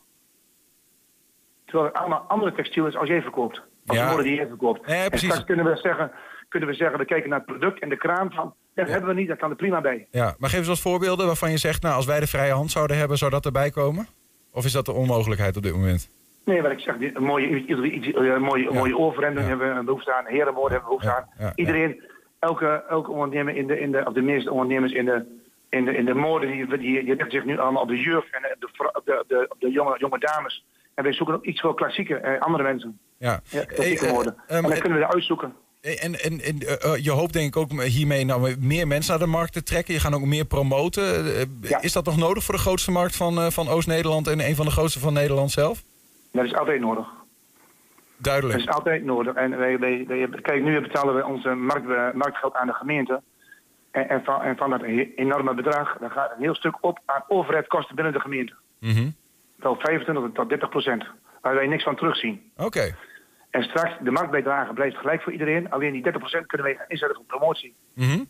Terwijl 1.71 1.85
het 1.91 2.01
allemaal 2.01 2.25
andere 2.29 2.53
textiel 2.53 2.87
is 2.87 2.97
als 2.97 3.09
jij 3.09 3.23
verkoopt. 3.23 3.63
Als 3.87 3.99
Ja. 3.99 4.17
de 4.17 4.23
die 4.23 4.35
jij 4.35 4.47
verkoopt. 4.47 4.81
Ja, 4.89 4.95
ja, 4.95 5.03
en 5.03 5.09
precies. 5.09 5.29
straks 5.29 5.47
kunnen 5.47 5.65
we, 5.65 5.77
zeggen, 5.77 6.11
kunnen 6.49 6.69
we 6.69 6.75
zeggen, 6.75 6.99
we 6.99 7.05
kijken 7.05 7.31
naar 7.31 7.39
het 7.39 7.47
product 7.49 7.81
en 7.81 7.89
de 7.89 7.97
kraam 7.97 8.31
van, 8.33 8.55
dat 8.75 8.89
hebben 8.89 9.09
we 9.09 9.15
niet, 9.21 9.29
dat 9.29 9.39
kan 9.39 9.51
er 9.51 9.57
prima 9.57 9.81
bij. 9.81 10.07
Ja, 10.11 10.35
maar 10.39 10.51
geef 10.51 10.59
eens 10.59 10.69
wat 10.69 10.81
voorbeelden 10.81 11.27
waarvan 11.27 11.51
je 11.51 11.57
zegt... 11.59 11.83
nou, 11.83 11.95
als 11.95 12.07
wij 12.07 12.21
de 12.21 12.27
vrije 12.27 12.53
hand 12.53 12.71
zouden 12.71 12.97
hebben, 12.97 13.19
zou 13.19 13.31
dat 13.31 13.45
erbij 13.47 13.71
komen? 13.71 14.07
Of 14.53 14.65
is 14.65 14.73
dat 14.73 14.85
de 14.87 14.93
onmogelijkheid 14.93 15.57
op 15.57 15.63
dit 15.63 15.73
moment? 15.73 16.11
Nee, 16.45 16.63
wat 16.63 16.71
ik 16.71 16.81
zeg, 16.81 16.97
die- 16.97 17.17
een 17.17 17.23
mooie, 17.23 17.47
een 17.47 18.43
mooie, 18.43 18.63
Ja. 18.63 18.73
mooie 18.73 18.95
Ja. 19.33 19.41
hebben 19.41 19.73
we 19.73 19.79
een 19.79 19.85
behoefte 19.85 20.15
aan, 20.15 20.27
herenwoorden 20.27 20.79
hebben 20.79 20.91
we 20.91 20.97
behoefte 20.97 21.09
Ja, 21.09 21.17
aan. 21.17 21.27
ja, 21.39 21.45
ja. 21.45 21.53
Iedereen, 21.55 22.03
elke, 22.39 22.85
elke 22.89 23.11
ondernemer 23.11 23.57
in 23.57 23.67
de, 23.67 23.81
in 23.81 23.93
de, 23.93 24.03
of 24.07 24.13
de 24.13 24.23
meeste 24.23 24.51
ondernemers 24.53 24.93
in 24.93 25.05
de, 25.05 25.39
in 25.69 25.85
de, 25.85 25.97
in 25.97 26.05
de 26.05 26.15
mode, 26.15 26.47
die, 26.47 26.67
die, 26.79 27.05
die 27.05 27.25
zich 27.29 27.45
nu 27.45 27.59
allemaal 27.59 27.83
op 27.83 27.89
de 27.89 28.01
jurk 28.01 28.29
en 28.31 28.43
de, 28.43 28.69
de, 29.05 29.25
de, 29.29 29.47
op 29.49 29.61
de 29.61 29.71
jonge, 29.71 29.99
jonge 29.99 30.19
dames. 30.19 30.65
En 31.01 31.07
wij 31.07 31.15
zoeken 31.15 31.35
ook 31.35 31.45
iets 31.45 31.61
voor 31.61 31.75
klassieke, 31.75 32.15
eh, 32.17 32.41
andere 32.41 32.63
mensen. 32.63 32.99
Ja. 33.19 33.41
Ja, 33.49 33.65
klassieke 33.65 34.07
eh, 34.07 34.13
mode. 34.13 34.35
ehm, 34.47 34.65
en 34.65 34.71
dan 34.71 34.79
kunnen 34.81 34.99
we 34.99 35.05
eruit 35.05 35.25
zoeken. 35.25 35.55
En, 35.81 36.21
en, 36.21 36.41
en 36.41 36.59
eh, 36.59 36.93
eh, 36.93 37.05
je 37.05 37.11
hoopt 37.11 37.33
denk 37.33 37.47
ik 37.47 37.57
ook 37.57 37.83
hiermee 37.83 38.25
nou 38.25 38.57
meer 38.59 38.87
mensen 38.87 39.11
naar 39.11 39.27
de 39.27 39.33
markt 39.33 39.53
te 39.53 39.63
trekken. 39.63 39.95
Je 39.95 40.01
gaat 40.01 40.15
ook 40.15 40.25
meer 40.25 40.45
promoten. 40.45 41.03
Eh, 41.35 41.43
Ja. 41.61 41.81
Is 41.81 41.93
dat 41.93 42.05
nog 42.05 42.17
nodig 42.17 42.45
voor 42.45 42.55
de 42.55 42.61
grootste 42.61 42.91
markt 42.91 43.17
van, 43.17 43.39
eh, 43.39 43.47
van 43.51 43.69
Oost-Nederland 43.69 44.27
en 44.29 44.41
een 44.41 44.55
van 44.55 44.65
de 44.67 44.71
grootste 44.73 44.99
van 45.01 45.13
Nederland 45.13 45.51
zelf? 45.51 45.83
Dat 46.33 46.45
is 46.45 46.55
altijd 46.55 46.81
nodig. 46.81 47.05
Dat 47.07 47.19
Duidelijk. 48.17 48.59
is 48.59 48.69
altijd 48.69 49.05
nodig. 49.05 49.35
En 49.35 49.59
wij, 49.59 49.79
wij, 49.79 50.05
wij- 50.09 50.29
kijk, 50.43 50.63
nu 50.63 50.81
betalen 50.81 51.15
we 51.15 51.25
onze 51.27 51.49
markt, 51.55 51.89
eh, 51.91 52.13
marktgeld 52.13 52.55
aan 52.55 52.67
de 52.67 52.73
gemeente. 52.73 53.23
En, 53.91 54.09
en, 54.09 54.25
van, 54.25 54.43
en 54.43 54.57
van 54.57 54.71
dat 54.71 54.83
enorme 55.17 55.55
bedrag, 55.55 55.97
dan 56.01 56.11
gaat 56.11 56.31
een 56.37 56.43
heel 56.43 56.55
stuk 56.55 56.77
op 56.81 56.99
aan 57.07 57.25
overheidskosten 57.29 57.95
binnen 57.95 58.13
de 58.13 58.21
gemeente. 58.21 58.55
Mhm. 58.81 59.09
Wel 59.61 59.77
25 59.79 60.33
tot 60.35 60.49
30 60.49 60.69
procent. 60.69 61.05
Waar 61.43 61.55
wij 61.55 61.67
niks 61.67 61.83
van 61.83 61.97
terugzien. 61.97 62.41
Oké. 62.57 62.95
En 63.51 63.63
straks, 63.63 63.93
de 64.03 64.11
marktbijdrage 64.11 64.73
blijft 64.73 64.97
gelijk 64.97 65.23
voor 65.23 65.33
iedereen. 65.33 65.71
Alleen 65.71 65.93
die 65.93 66.03
30 66.03 66.21
procent 66.21 66.47
kunnen 66.47 66.67
wij 66.67 66.85
inzetten 66.89 67.17
voor 67.17 67.27
promotie. 67.39 67.75
Mhm. 67.95 68.21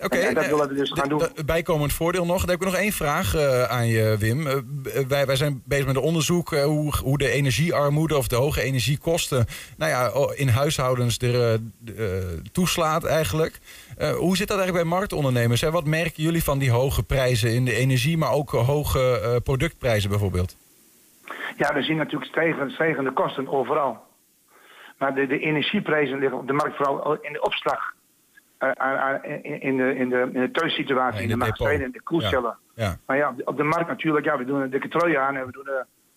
Oké, 0.00 0.16
En- 0.16 0.28
en 0.28 0.34
dat 0.34 0.44
eh, 0.44 0.50
willen 0.50 0.68
we 0.68 0.74
dus 0.74 0.90
gaan 0.92 1.08
doen. 1.08 1.22
Bijkomend 1.46 1.92
voordeel 1.92 2.26
nog. 2.26 2.40
Dan 2.40 2.48
heb 2.50 2.58
ik 2.60 2.64
nog 2.64 2.76
één 2.76 2.92
vraag 2.92 3.34
eh, 3.34 3.62
aan 3.62 3.86
je, 3.86 4.16
Wim. 4.18 4.46
Eh, 4.46 4.52
eh, 4.56 5.06
wij, 5.08 5.26
wij 5.26 5.36
zijn 5.36 5.62
bezig 5.64 5.86
met 5.86 5.96
een 5.96 6.02
onderzoek 6.02 6.52
eh, 6.52 6.64
hoe, 6.64 6.96
hoe 7.02 7.18
de 7.18 7.28
energiearmoede 7.30 8.16
of 8.16 8.28
de 8.28 8.36
hoge 8.36 8.62
energiekosten 8.62 9.46
nou 9.76 9.90
ja, 9.90 10.10
in 10.34 10.48
huishoudens 10.48 11.18
er 11.18 11.34
eh, 11.34 11.54
eh, 11.54 12.38
toeslaat 12.52 13.04
eigenlijk. 13.04 13.58
Eh, 13.96 14.10
hoe 14.10 14.36
zit 14.36 14.48
dat 14.48 14.58
eigenlijk 14.58 14.88
bij 14.88 14.98
marktondernemers? 14.98 15.60
Hè? 15.60 15.70
Wat 15.70 15.84
merken 15.84 16.22
jullie 16.22 16.44
van 16.44 16.58
die 16.58 16.70
hoge 16.70 17.02
prijzen 17.02 17.54
in 17.54 17.64
de 17.64 17.74
energie, 17.74 18.16
maar 18.18 18.32
ook 18.32 18.54
eh, 18.54 18.66
hoge 18.66 19.20
eh, 19.20 19.36
productprijzen 19.42 20.10
bijvoorbeeld? 20.10 20.56
Ja, 21.56 21.74
we 21.74 21.82
zien 21.82 21.96
natuurlijk 21.96 22.30
stijgende, 22.30 22.72
stijgende 22.72 23.12
kosten 23.12 23.48
overal. 23.48 24.04
Maar 24.98 25.14
de, 25.14 25.26
de 25.26 25.38
energieprijzen 25.38 26.18
liggen 26.18 26.38
op 26.38 26.46
de 26.46 26.52
markt 26.52 26.76
vooral 26.76 27.18
in 27.20 27.32
de 27.32 27.42
opslag. 27.42 27.94
In, 29.42 29.60
in, 29.60 29.76
de, 29.76 29.94
in, 29.94 30.08
de, 30.08 30.28
in 30.32 30.40
de 30.40 30.50
thuissituatie, 30.50 31.16
Ja, 31.16 31.22
in 31.22 31.28
de 31.28 31.36
magazijnen, 31.36 31.86
in 31.86 31.92
de 31.92 32.02
koelcellen. 32.02 32.56
Ja, 32.74 32.98
Maar 33.06 33.16
ja, 33.16 33.28
op 33.28 33.36
de, 33.36 33.54
de 33.54 33.62
markt 33.62 33.88
natuurlijk, 33.88 34.24
ja, 34.24 34.38
we 34.38 34.44
doen 34.44 34.70
dikke 34.70 34.88
trui 34.88 35.16
aan 35.16 35.36
en 35.36 35.46
we 35.46 35.52
doen 35.52 35.68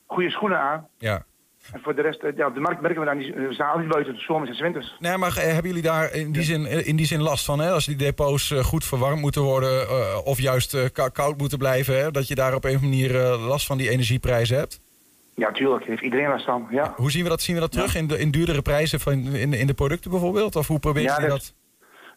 goede 0.06 0.30
schoenen 0.30 0.60
aan. 0.60 0.88
ja. 0.98 1.24
En 1.73 1.79
voor 1.84 1.95
de 1.95 2.01
rest, 2.01 2.23
eh, 2.23 2.36
ja, 2.38 2.47
op 2.47 2.53
de 2.53 2.60
markt 2.60 2.82
merken 2.82 2.99
we 2.99 3.05
daar 3.05 3.15
niet, 3.15 3.34
we 3.36 3.53
staan 3.53 3.69
altijd 3.71 3.88
buiten, 3.88 4.13
de 4.13 4.19
zomers 4.19 4.58
en 4.58 4.63
winters. 4.63 4.95
Nee, 4.99 5.17
maar 5.17 5.38
eh, 5.38 5.43
hebben 5.43 5.63
jullie 5.67 5.82
daar 5.82 6.13
in 6.13 6.32
die, 6.32 6.43
zin, 6.43 6.65
eh, 6.65 6.88
in 6.88 6.95
die 6.95 7.05
zin 7.05 7.21
last 7.21 7.45
van? 7.45 7.60
Hè? 7.60 7.71
Als 7.71 7.86
die 7.86 7.95
depots 7.95 8.51
eh, 8.51 8.60
goed 8.63 8.86
verwarmd 8.86 9.21
moeten 9.21 9.41
worden 9.41 9.82
eh, 9.88 10.19
of 10.23 10.39
juist 10.41 10.73
eh, 10.73 10.82
kou- 10.93 11.10
koud 11.12 11.38
moeten 11.38 11.58
blijven, 11.58 11.97
hè? 11.99 12.12
dat 12.12 12.27
je 12.27 12.36
daar 12.36 12.53
op 12.55 12.63
een 12.63 12.79
manier 12.82 13.15
eh, 13.21 13.47
last 13.47 13.65
van 13.65 13.77
die 13.77 13.89
energieprijzen 13.89 14.58
hebt? 14.58 14.79
Ja, 15.36 15.51
tuurlijk, 15.51 15.86
heeft 15.86 16.01
iedereen 16.01 16.27
last 16.29 16.45
van, 16.45 16.67
ja. 16.71 16.93
Hoe 16.95 17.12
zien 17.12 17.23
we 17.23 17.29
dat? 17.29 17.41
Zien 17.41 17.55
we 17.55 17.62
dat 17.62 17.71
terug 17.71 17.95
in, 17.95 18.08
de, 18.08 18.19
in 18.19 18.32
duurdere 18.32 18.62
prijzen 18.62 18.99
van, 18.99 19.13
in, 19.13 19.53
in 19.53 19.67
de 19.67 19.73
producten 19.73 20.12
bijvoorbeeld? 20.12 20.55
Of 20.55 20.67
hoe 20.67 20.79
proberen 20.79 21.08
Ja, 21.10 21.15
jullie 21.15 21.29
dat- 21.29 21.39
dat? 21.39 21.53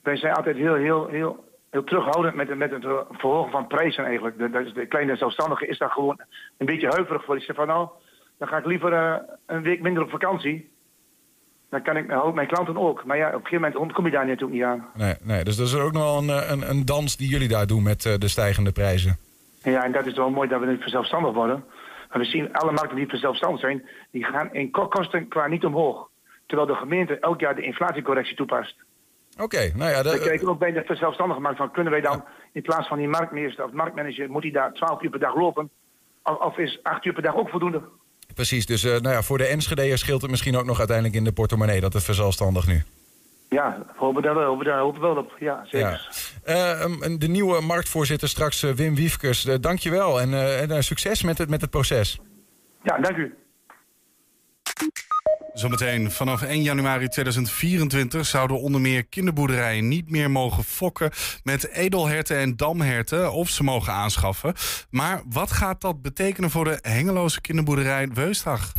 Wij 0.02 0.16
zijn 0.16 0.34
altijd 0.34 0.56
heel, 0.56 0.74
heel, 0.74 1.08
heel, 1.08 1.44
heel 1.70 1.84
terughoudend 1.84 2.34
met, 2.34 2.56
met 2.56 2.70
het 2.70 2.84
eh, 2.84 2.90
verhogen 3.10 3.50
van 3.50 3.66
prijzen 3.66 4.04
eigenlijk. 4.04 4.38
De, 4.38 4.50
de, 4.50 4.72
de 4.72 4.86
kleine 4.86 5.16
zelfstandige 5.16 5.66
is 5.66 5.78
daar 5.78 5.90
gewoon 5.90 6.20
een 6.58 6.66
beetje 6.66 6.88
huiverig 6.88 7.24
voor. 7.24 7.34
Die 7.36 7.44
zegt 7.44 7.58
van 7.58 7.66
nou, 7.66 7.88
dan 8.42 8.50
ga 8.50 8.58
ik 8.58 8.66
liever 8.66 8.92
eh, 8.92 9.14
een 9.46 9.62
week 9.62 9.80
minder 9.80 10.02
op 10.02 10.10
vakantie. 10.10 10.70
Dan 11.70 11.82
kan 11.82 11.96
ik, 11.96 12.34
mijn 12.34 12.46
klanten 12.46 12.76
ook. 12.76 13.04
Maar 13.04 13.16
ja, 13.16 13.26
op 13.26 13.34
een 13.34 13.46
gegeven 13.46 13.70
moment 13.72 13.92
kom 13.92 14.04
je 14.04 14.10
daar 14.10 14.26
natuurlijk 14.26 14.52
niet 14.52 14.62
aan. 14.62 14.86
Nee, 14.94 15.14
nee, 15.22 15.44
dus 15.44 15.56
dat 15.56 15.66
is 15.66 15.74
ook 15.74 15.92
nog 15.92 16.02
wel 16.02 16.18
een, 16.18 16.42
eh, 16.42 16.50
een, 16.50 16.70
een 16.70 16.84
dans 16.84 17.16
die 17.16 17.28
jullie 17.28 17.48
daar 17.48 17.66
doen 17.66 17.82
met 17.82 18.04
eh, 18.06 18.14
de 18.18 18.28
stijgende 18.28 18.72
prijzen. 18.72 19.16
En 19.62 19.72
ja, 19.72 19.84
en 19.84 19.92
dat 19.92 20.06
is 20.06 20.14
wel 20.16 20.30
mooi 20.30 20.48
dat 20.48 20.60
we 20.60 20.66
niet 20.66 20.80
verzelfstandig 20.80 21.32
worden. 21.32 21.64
Maar 22.08 22.18
we 22.18 22.24
zien 22.24 22.52
alle 22.52 22.72
markten 22.72 22.96
die 22.96 23.06
verzelfstandig 23.08 23.60
zijn, 23.60 23.88
die 24.10 24.24
gaan 24.24 24.52
in 24.54 24.70
ko- 24.70 24.88
kosten 24.88 25.28
qua 25.28 25.46
niet 25.46 25.64
omhoog. 25.64 26.08
Terwijl 26.46 26.68
de 26.68 26.74
gemeente 26.74 27.18
elk 27.18 27.40
jaar 27.40 27.54
de 27.54 27.62
inflatiecorrectie 27.62 28.36
toepast. 28.36 28.74
Oké, 29.40 29.72
nou 29.76 29.90
ja, 29.90 30.02
de- 30.02 30.10
We 30.10 30.18
kijken 30.20 30.48
ook 30.48 30.58
bij 30.58 30.72
de 30.72 30.82
verzelfstandige 30.84 31.40
markt 31.40 31.58
van 31.58 31.70
kunnen 31.70 31.92
wij 31.92 32.00
dan 32.00 32.24
in 32.52 32.62
plaats 32.62 32.88
van 32.88 32.98
die 32.98 33.08
marktmeester 33.08 33.64
of 33.64 33.72
marktmanager, 33.72 34.30
moet 34.30 34.42
hij 34.42 34.52
daar 34.52 34.72
12 34.72 35.02
uur 35.02 35.10
per 35.10 35.20
dag 35.20 35.34
lopen? 35.34 35.70
Of, 36.22 36.38
of 36.38 36.58
is 36.58 36.78
8 36.82 37.04
uur 37.04 37.12
per 37.12 37.22
dag 37.22 37.34
ook 37.36 37.48
voldoende? 37.48 37.82
Precies. 38.34 38.66
Dus 38.66 38.84
eh, 38.84 38.90
nou 38.90 39.14
ja, 39.14 39.22
voor 39.22 39.38
de 39.38 39.44
Enschede'ers 39.44 40.00
scheelt 40.00 40.22
het 40.22 40.30
misschien 40.30 40.56
ook 40.56 40.64
nog 40.64 40.78
uiteindelijk 40.78 41.16
in 41.16 41.24
de 41.24 41.32
portemonnee 41.32 41.80
dat 41.80 41.92
het 41.92 42.04
verzelfstandig 42.04 42.66
nu. 42.66 42.82
Ja, 43.48 43.78
we 43.78 43.92
hopen 43.96 44.22
daar 44.22 44.34
hopen 44.34 44.64
daar 44.64 44.78
hopen 44.78 45.00
we 45.00 45.06
wel 45.06 45.16
op. 45.16 45.36
Ja, 45.38 45.64
zeker. 45.64 46.10
Ja. 46.44 46.78
Eh, 46.78 46.84
um, 46.84 47.18
de 47.18 47.28
nieuwe 47.28 47.60
marktvoorzitter 47.60 48.28
straks, 48.28 48.62
eh, 48.62 48.70
Wim 48.70 48.94
Wiefkes, 48.94 49.42
dank 49.60 49.78
je 49.78 49.90
wel 49.90 50.20
en, 50.20 50.34
en 50.70 50.84
succes 50.84 51.22
met 51.22 51.38
het, 51.38 51.48
met 51.48 51.60
het 51.60 51.70
proces. 51.70 52.20
Ja, 52.82 52.98
dank 52.98 53.16
u. 53.16 53.34
Zometeen 55.54 56.10
vanaf 56.10 56.42
1 56.42 56.62
januari 56.62 57.08
2024 57.08 58.26
zouden 58.26 58.60
onder 58.60 58.80
meer 58.80 59.04
kinderboerderijen 59.04 59.88
niet 59.88 60.10
meer 60.10 60.30
mogen 60.30 60.64
fokken 60.64 61.10
met 61.42 61.68
edelherten 61.68 62.36
en 62.36 62.56
damherten 62.56 63.32
of 63.32 63.48
ze 63.48 63.62
mogen 63.62 63.92
aanschaffen. 63.92 64.54
Maar 64.90 65.22
wat 65.26 65.52
gaat 65.52 65.80
dat 65.80 66.02
betekenen 66.02 66.50
voor 66.50 66.64
de 66.64 66.78
hengeloze 66.82 67.40
kinderboerderij 67.40 68.08
Weustag? 68.08 68.72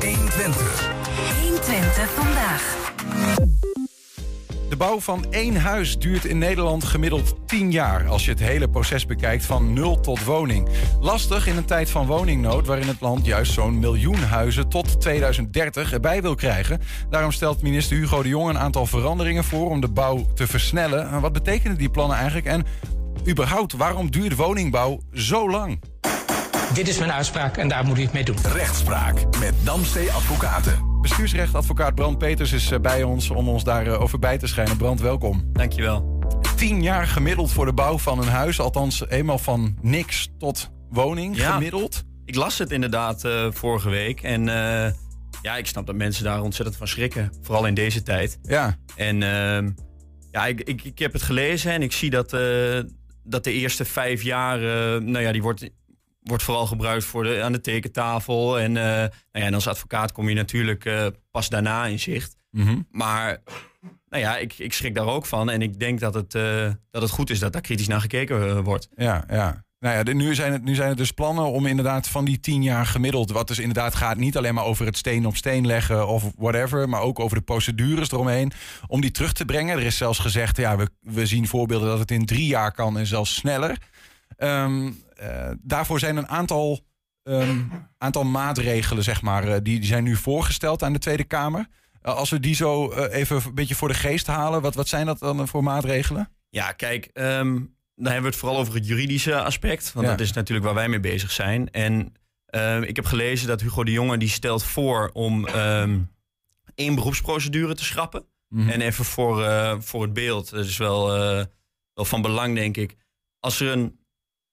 120 0.00 0.93
De 4.74 4.80
bouw 4.80 5.00
van 5.00 5.26
één 5.30 5.56
huis 5.56 5.98
duurt 5.98 6.24
in 6.24 6.38
Nederland 6.38 6.84
gemiddeld 6.84 7.34
10 7.46 7.70
jaar... 7.70 8.08
als 8.08 8.24
je 8.24 8.30
het 8.30 8.40
hele 8.40 8.68
proces 8.68 9.06
bekijkt 9.06 9.44
van 9.44 9.72
nul 9.72 10.00
tot 10.00 10.24
woning. 10.24 10.68
Lastig 11.00 11.46
in 11.46 11.56
een 11.56 11.64
tijd 11.64 11.90
van 11.90 12.06
woningnood... 12.06 12.66
waarin 12.66 12.88
het 12.88 13.00
land 13.00 13.26
juist 13.26 13.52
zo'n 13.52 13.78
miljoen 13.78 14.22
huizen 14.22 14.68
tot 14.68 15.00
2030 15.00 15.92
erbij 15.92 16.22
wil 16.22 16.34
krijgen. 16.34 16.80
Daarom 17.10 17.32
stelt 17.32 17.62
minister 17.62 17.96
Hugo 17.96 18.22
de 18.22 18.28
Jonge 18.28 18.50
een 18.50 18.58
aantal 18.58 18.86
veranderingen 18.86 19.44
voor... 19.44 19.70
om 19.70 19.80
de 19.80 19.88
bouw 19.88 20.26
te 20.34 20.46
versnellen. 20.46 21.10
En 21.10 21.20
Wat 21.20 21.32
betekenen 21.32 21.76
die 21.76 21.90
plannen 21.90 22.16
eigenlijk? 22.16 22.46
En 22.46 22.64
überhaupt, 23.28 23.72
waarom 23.72 24.10
duurt 24.10 24.36
woningbouw 24.36 25.00
zo 25.12 25.50
lang? 25.50 25.80
Dit 26.72 26.88
is 26.88 26.98
mijn 26.98 27.12
uitspraak 27.12 27.56
en 27.56 27.68
daar 27.68 27.84
moet 27.84 27.98
u 27.98 28.02
het 28.02 28.12
mee 28.12 28.24
doen. 28.24 28.36
Rechtspraak 28.52 29.38
met 29.40 29.54
Damstee 29.64 30.12
Advocaten. 30.12 30.93
Bestuursrechtadvocaat 31.04 31.94
Brand 31.94 32.18
Peters 32.18 32.52
is 32.52 32.70
eh, 32.70 32.80
bij 32.80 33.02
ons 33.02 33.30
om 33.30 33.48
ons 33.48 33.64
daarover 33.64 34.18
bij 34.18 34.38
te 34.38 34.46
schijnen. 34.46 34.76
Brand, 34.76 35.00
welkom. 35.00 35.50
Dankjewel. 35.52 36.18
10 36.56 36.82
jaar 36.82 37.06
gemiddeld 37.06 37.52
voor 37.52 37.66
de 37.66 37.72
bouw 37.72 37.98
van 37.98 38.18
een 38.18 38.28
huis. 38.28 38.60
Althans, 38.60 39.08
eenmaal 39.08 39.38
van 39.38 39.76
niks 39.80 40.30
tot 40.38 40.70
woning 40.90 41.36
Ja. 41.36 41.52
gemiddeld. 41.52 42.02
Ik 42.24 42.34
las 42.34 42.58
het 42.58 42.70
inderdaad 42.70 43.24
eh, 43.24 43.46
vorige 43.50 43.88
week. 43.90 44.22
En 44.22 44.48
eh, 44.48 44.92
ja, 45.42 45.56
ik 45.56 45.66
snap 45.66 45.86
dat 45.86 45.94
mensen 45.94 46.24
daar 46.24 46.42
ontzettend 46.42 46.76
van 46.76 46.88
schrikken. 46.88 47.32
Vooral 47.42 47.66
in 47.66 47.74
deze 47.74 48.02
tijd. 48.02 48.38
Ja, 48.42 48.76
En 48.96 49.22
ehm, 49.22 49.70
ja, 50.30 50.46
ik, 50.46 50.60
ik, 50.60 50.84
ik 50.84 50.98
heb 50.98 51.12
het 51.12 51.22
gelezen 51.22 51.72
en 51.72 51.82
ik 51.82 51.92
zie 51.92 52.10
dat, 52.10 52.32
eh, 52.32 52.80
dat 53.24 53.44
de 53.44 53.52
eerste 53.52 53.84
vijf 53.84 54.22
jaar... 54.22 54.58
eh, 54.58 55.00
nou 55.02 55.20
ja, 55.20 55.32
die 55.32 55.42
wordt, 55.42 55.70
wordt 56.24 56.42
vooral 56.42 56.66
gebruikt 56.66 57.04
voor 57.04 57.22
de, 57.24 57.42
aan 57.42 57.52
de 57.52 57.60
tekentafel. 57.60 58.58
En, 58.58 58.76
eh, 58.76 58.84
nou 58.84 59.10
ja, 59.32 59.40
en 59.40 59.54
als 59.54 59.68
advocaat 59.68 60.12
kom 60.12 60.28
je 60.28 60.34
natuurlijk 60.34 60.84
eh, 60.84 61.06
pas 61.30 61.48
daarna 61.48 61.86
in 61.86 61.98
zicht. 61.98 62.36
Mhm. 62.50 62.78
Maar 62.90 63.42
nou 64.08 64.22
ja, 64.22 64.36
ik, 64.36 64.58
ik 64.58 64.72
schrik 64.72 64.94
daar 64.94 65.06
ook 65.06 65.26
van. 65.26 65.50
En 65.50 65.62
ik 65.62 65.78
denk 65.78 66.00
dat 66.00 66.14
het, 66.14 66.34
eh, 66.34 66.70
dat 66.90 67.02
het 67.02 67.10
goed 67.10 67.30
is 67.30 67.38
dat 67.38 67.52
daar 67.52 67.62
kritisch 67.62 67.88
naar 67.88 68.00
gekeken 68.00 68.62
wordt. 68.62 68.88
ja, 68.96 69.24
ja. 69.28 69.62
Nou 69.78 69.96
ja, 69.96 70.02
de- 70.02 70.14
nu, 70.14 70.34
zijn 70.34 70.52
het, 70.52 70.64
nu 70.64 70.74
zijn 70.74 70.88
het 70.88 70.98
dus 70.98 71.10
plannen 71.12 71.44
om 71.44 71.66
inderdaad 71.66 72.08
van 72.08 72.24
die 72.24 72.40
10 72.40 72.62
jaar 72.62 72.86
gemiddeld... 72.86 73.30
wat 73.30 73.48
dus 73.48 73.58
inderdaad 73.58 73.94
gaat 73.94 74.16
niet 74.16 74.36
alleen 74.36 74.54
maar 74.54 74.64
over 74.64 74.86
het 74.86 74.96
steen 74.96 75.26
op 75.26 75.36
steen 75.36 75.66
leggen 75.66 76.08
of 76.08 76.32
whatever... 76.36 76.88
maar 76.88 77.00
ook 77.00 77.18
over 77.18 77.36
de 77.36 77.42
procedures 77.42 78.10
eromheen, 78.12 78.52
om 78.86 79.00
die 79.00 79.10
terug 79.10 79.32
te 79.32 79.44
brengen. 79.44 79.78
Er 79.78 79.84
is 79.84 79.96
zelfs 79.96 80.18
gezegd, 80.18 80.56
ja, 80.56 80.76
we, 80.76 80.88
we 81.00 81.26
zien 81.26 81.48
voorbeelden 81.48 81.88
dat 81.88 81.98
het 81.98 82.10
in 82.10 82.26
drie 82.26 82.46
jaar 82.46 82.72
kan 82.72 82.98
en 82.98 83.06
zelfs 83.06 83.34
sneller. 83.34 83.78
Ehm, 84.36 84.92
eh, 85.16 85.50
daarvoor 85.62 85.98
zijn 85.98 86.16
een 86.16 86.28
aantal, 86.28 86.86
ehm, 87.22 87.58
aantal 87.98 88.24
maatregelen, 88.24 89.02
zeg 89.04 89.22
maar, 89.22 89.44
eh, 89.48 89.52
die, 89.52 89.60
die 89.62 89.84
zijn 89.84 90.04
nu 90.04 90.16
voorgesteld 90.16 90.82
aan 90.82 90.92
de 90.92 90.98
Tweede 90.98 91.24
Kamer. 91.24 91.66
Eh, 92.02 92.14
als 92.14 92.30
we 92.30 92.40
die 92.40 92.54
zo 92.54 92.92
even 92.92 93.36
een 93.36 93.54
beetje 93.54 93.74
voor 93.74 93.88
de 93.88 93.94
geest 93.94 94.26
halen, 94.26 94.62
wat, 94.62 94.74
wat 94.74 94.88
zijn 94.88 95.06
dat 95.06 95.18
dan 95.18 95.48
voor 95.48 95.62
maatregelen? 95.62 96.28
Ja, 96.50 96.72
kijk, 96.72 97.04
ehm, 97.12 97.54
dan 97.94 98.04
hebben 98.12 98.22
we 98.22 98.28
het 98.28 98.36
vooral 98.36 98.58
over 98.58 98.74
het 98.74 98.86
juridische 98.86 99.42
aspect. 99.42 99.92
Want 99.92 100.06
Ja. 100.06 100.12
dat 100.12 100.20
is 100.20 100.32
natuurlijk 100.32 100.66
waar 100.66 100.74
wij 100.74 100.88
mee 100.88 101.00
bezig 101.00 101.30
zijn. 101.30 101.70
En 101.70 102.12
ik 102.86 102.96
heb 102.96 103.04
gelezen 103.04 103.46
dat 103.48 103.60
Hugo 103.60 103.84
de 103.84 103.90
Jonge 103.92 104.18
die 104.18 104.28
stelt 104.28 104.64
voor 104.64 105.10
om 105.12 105.46
één 106.74 106.94
beroepsprocedure 106.94 107.74
te 107.74 107.84
schrappen. 107.84 108.26
Mhm. 108.48 108.68
En 108.68 108.80
even 108.80 109.04
voor, 109.04 109.46
voor 109.82 110.02
het 110.02 110.12
beeld, 110.12 110.50
dat 110.50 110.64
is 110.64 110.76
wel, 110.76 111.06
wel 111.94 112.04
van 112.04 112.22
belang 112.22 112.54
denk 112.54 112.76
ik. 112.76 112.96
Als 113.40 113.60
er 113.60 113.72
een 113.72 113.98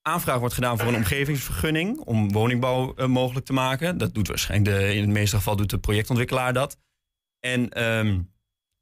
aanvraag 0.02 0.38
wordt 0.38 0.54
gedaan 0.54 0.78
voor 0.78 0.88
een 0.88 0.94
omgevingsvergunning 0.94 1.98
om 1.98 2.32
woningbouw 2.32 2.94
eh, 2.94 3.06
mogelijk 3.06 3.46
te 3.46 3.52
maken. 3.52 3.98
Dat 3.98 4.14
doet 4.14 4.28
waarschijnlijk 4.28 4.76
de, 4.78 4.94
in 4.94 5.00
het 5.00 5.10
meeste 5.10 5.36
geval 5.36 5.56
doet 5.56 5.70
de 5.70 5.78
projectontwikkelaar 5.78 6.52
dat. 6.52 6.78
En 7.40 7.68
ehm, 7.70 8.20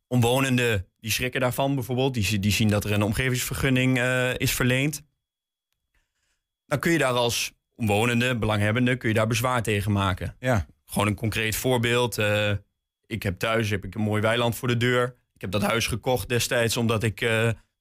omwonenden 0.06 0.86
die 1.00 1.10
schrikken 1.10 1.40
daarvan 1.40 1.74
bijvoorbeeld. 1.74 2.14
Die, 2.14 2.38
die 2.38 2.52
zien 2.52 2.68
dat 2.68 2.84
er 2.84 2.92
een 2.92 3.02
omgevingsvergunning 3.02 3.98
eh, 3.98 4.34
is 4.36 4.52
verleend. 4.54 5.02
Dan 6.66 6.78
kun 6.78 6.92
je 6.92 6.98
daar 6.98 7.12
als 7.12 7.52
omwonende, 7.74 8.36
belanghebbende, 8.38 8.96
kun 8.96 9.08
je 9.08 9.14
daar 9.14 9.26
bezwaar 9.26 9.62
tegen 9.62 9.92
maken. 9.92 10.36
Ja, 10.38 10.66
Gewoon 10.86 11.06
een 11.06 11.14
concreet 11.14 11.56
voorbeeld. 11.56 12.18
eh, 12.18 12.52
ik 13.06 13.22
heb 13.22 13.38
thuis 13.38 13.70
heb 13.70 13.84
ik 13.84 13.94
een 13.94 14.00
mooi 14.00 14.22
weiland 14.22 14.56
voor 14.56 14.68
de 14.68 14.76
deur. 14.76 15.16
Ik 15.34 15.40
heb 15.40 15.50
dat 15.50 15.62
huis 15.62 15.86
gekocht 15.86 16.28
destijds 16.28 16.76
omdat 16.76 17.02
ik 17.02 17.20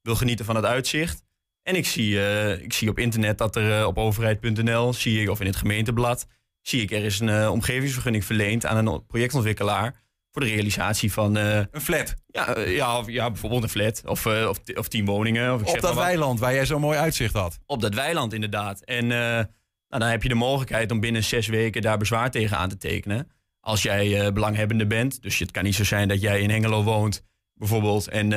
wil 0.01 0.15
genieten 0.15 0.45
van 0.45 0.55
het 0.55 0.65
uitzicht. 0.65 1.23
En 1.69 1.75
ik 1.75 1.85
zie, 1.85 2.25
eh, 2.25 2.61
ik 2.61 2.73
zie 2.73 2.89
op 2.89 2.99
internet 2.99 3.37
dat 3.37 3.55
er 3.55 3.79
eh, 3.79 3.85
op 3.85 3.97
overheid.nl, 3.97 4.93
zie 4.93 5.21
ik, 5.21 5.29
of 5.29 5.39
in 5.39 5.45
het 5.45 5.55
gemeenteblad, 5.55 6.27
zie 6.61 6.81
ik 6.81 6.91
er 6.91 7.03
is 7.03 7.19
een 7.19 7.29
eh, 7.29 7.51
omgevingsvergunning 7.51 8.25
verleend 8.25 8.65
aan 8.65 8.87
een 8.87 9.05
projectontwikkelaar 9.05 10.03
voor 10.31 10.41
de 10.41 10.47
realisatie 10.47 11.11
van 11.13 11.35
een 11.35 11.67
flat 11.71 12.15
ja, 12.27 12.59
ja, 12.59 12.97
of, 12.97 13.09
ja, 13.09 13.31
bijvoorbeeld 13.31 13.63
een 13.63 13.69
flat 13.69 14.01
of, 14.05 14.25
of, 14.25 14.59
of 14.73 14.87
tien 14.87 15.05
woningen. 15.05 15.53
Of 15.53 15.61
ik 15.61 15.67
op 15.67 15.79
dat 15.79 15.95
weiland 15.95 16.39
waar 16.39 16.53
jij 16.53 16.65
zo'n 16.65 16.81
mooi 16.81 16.97
uitzicht 16.97 17.33
had. 17.33 17.59
Op 17.65 17.81
dat 17.81 17.93
weiland 17.93 18.33
inderdaad. 18.33 18.81
En 18.81 19.07
nou, 19.07 19.45
dan 19.87 20.01
heb 20.01 20.23
je 20.23 20.29
de 20.29 20.35
mogelijkheid 20.35 20.91
om 20.91 20.99
binnen 20.99 21.23
zes 21.23 21.47
weken 21.47 21.81
daar 21.81 21.97
bezwaar 21.97 22.31
tegen 22.31 22.57
aan 22.57 22.69
te 22.69 22.77
tekenen. 22.77 23.31
Als 23.59 23.81
jij 23.81 24.33
belanghebbende 24.33 24.87
bent. 24.87 25.21
Dus 25.21 25.39
het 25.39 25.51
kan 25.51 25.63
niet 25.63 25.75
zo 25.75 25.83
zijn 25.83 26.07
dat 26.07 26.21
jij 26.21 26.41
in 26.41 26.49
Hengelo 26.49 26.83
woont 26.83 27.23
bijvoorbeeld. 27.53 28.07
En, 28.07 28.33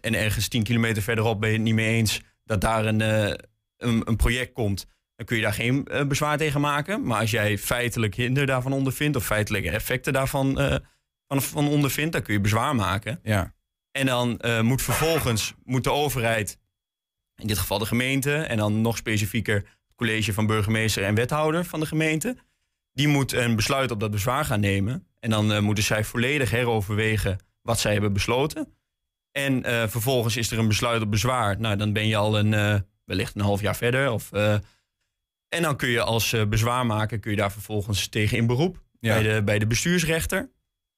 en 0.00 0.14
ergens 0.14 0.48
tien 0.48 0.62
kilometer 0.62 1.02
verderop 1.02 1.40
ben 1.40 1.48
je 1.48 1.54
het 1.54 1.64
niet 1.64 1.74
mee 1.74 1.94
eens 1.94 2.20
dat 2.44 2.60
daar 2.60 2.86
een, 2.86 3.00
eh, 3.00 3.34
een, 3.76 4.02
een 4.04 4.16
project 4.16 4.52
komt. 4.52 4.86
Dan 5.16 5.26
kun 5.26 5.36
je 5.36 5.42
daar 5.42 5.52
geen 5.52 5.86
eh, 5.86 6.06
bezwaar 6.06 6.36
tegen 6.36 6.60
maken. 6.60 7.06
Maar 7.06 7.20
als 7.20 7.30
jij 7.30 7.58
feitelijk 7.58 8.14
hinder 8.14 8.46
daarvan 8.46 8.72
ondervindt 8.72 9.16
of 9.16 9.24
feitelijke 9.24 9.70
effecten 9.70 10.12
daarvan 10.12 10.60
eh, 10.60 10.76
van, 11.26 11.42
van 11.42 11.68
ondervindt, 11.68 12.12
dan 12.12 12.22
kun 12.22 12.34
je 12.34 12.40
bezwaar 12.40 12.74
maken. 12.74 13.20
Ja, 13.22 13.54
En 13.90 14.06
dan 14.06 14.40
moet 14.62 14.82
vervolgens 14.82 15.54
moet 15.64 15.84
de 15.84 15.92
overheid, 15.92 16.58
in 17.36 17.46
dit 17.46 17.58
geval 17.58 17.78
de 17.78 17.86
gemeente, 17.86 18.36
en 18.36 18.56
dan 18.56 18.80
nog 18.80 18.96
specifieker 18.96 19.54
het 19.54 19.94
college 19.96 20.32
van 20.32 20.46
burgemeester 20.46 21.04
en 21.04 21.14
wethouder 21.14 21.64
van 21.64 21.80
de 21.80 21.86
gemeente, 21.86 22.36
die 22.92 23.08
moet 23.08 23.32
een 23.32 23.56
besluit 23.56 23.90
op 23.90 24.00
dat 24.00 24.10
bezwaar 24.10 24.44
gaan 24.44 24.60
nemen. 24.60 25.06
En 25.20 25.30
dan 25.30 25.64
moeten 25.64 25.84
zij 25.84 26.04
volledig 26.04 26.50
heroverwegen 26.50 27.38
wat 27.62 27.80
zij 27.80 27.92
hebben 27.92 28.12
besloten. 28.12 28.74
En 29.36 29.62
eh, 29.62 29.88
vervolgens 29.88 30.36
is 30.36 30.50
er 30.50 30.58
een 30.58 30.68
besluit 30.68 31.02
op 31.02 31.10
bezwaar. 31.10 31.60
Nou, 31.60 31.76
dan 31.76 31.92
ben 31.92 32.06
je 32.06 32.16
al 32.16 32.38
een, 32.38 32.54
eh, 32.54 32.80
wellicht 33.04 33.34
een 33.34 33.40
half 33.40 33.60
jaar 33.60 33.76
verder. 33.76 34.10
Of, 34.10 34.32
eh, 34.32 34.54
en 35.48 35.62
dan 35.62 35.76
kun 35.76 35.88
je 35.88 36.02
als 36.02 36.32
eh, 36.32 36.46
bezwaarmaker 36.46 37.18
kun 37.18 37.30
je 37.30 37.36
daar 37.36 37.52
vervolgens 37.52 38.08
tegen 38.08 38.36
in 38.36 38.46
beroep. 38.46 38.82
Ja. 39.00 39.14
bij, 39.14 39.22
de, 39.22 39.42
bij 39.44 39.58
de 39.58 39.66
bestuursrechter. 39.66 40.50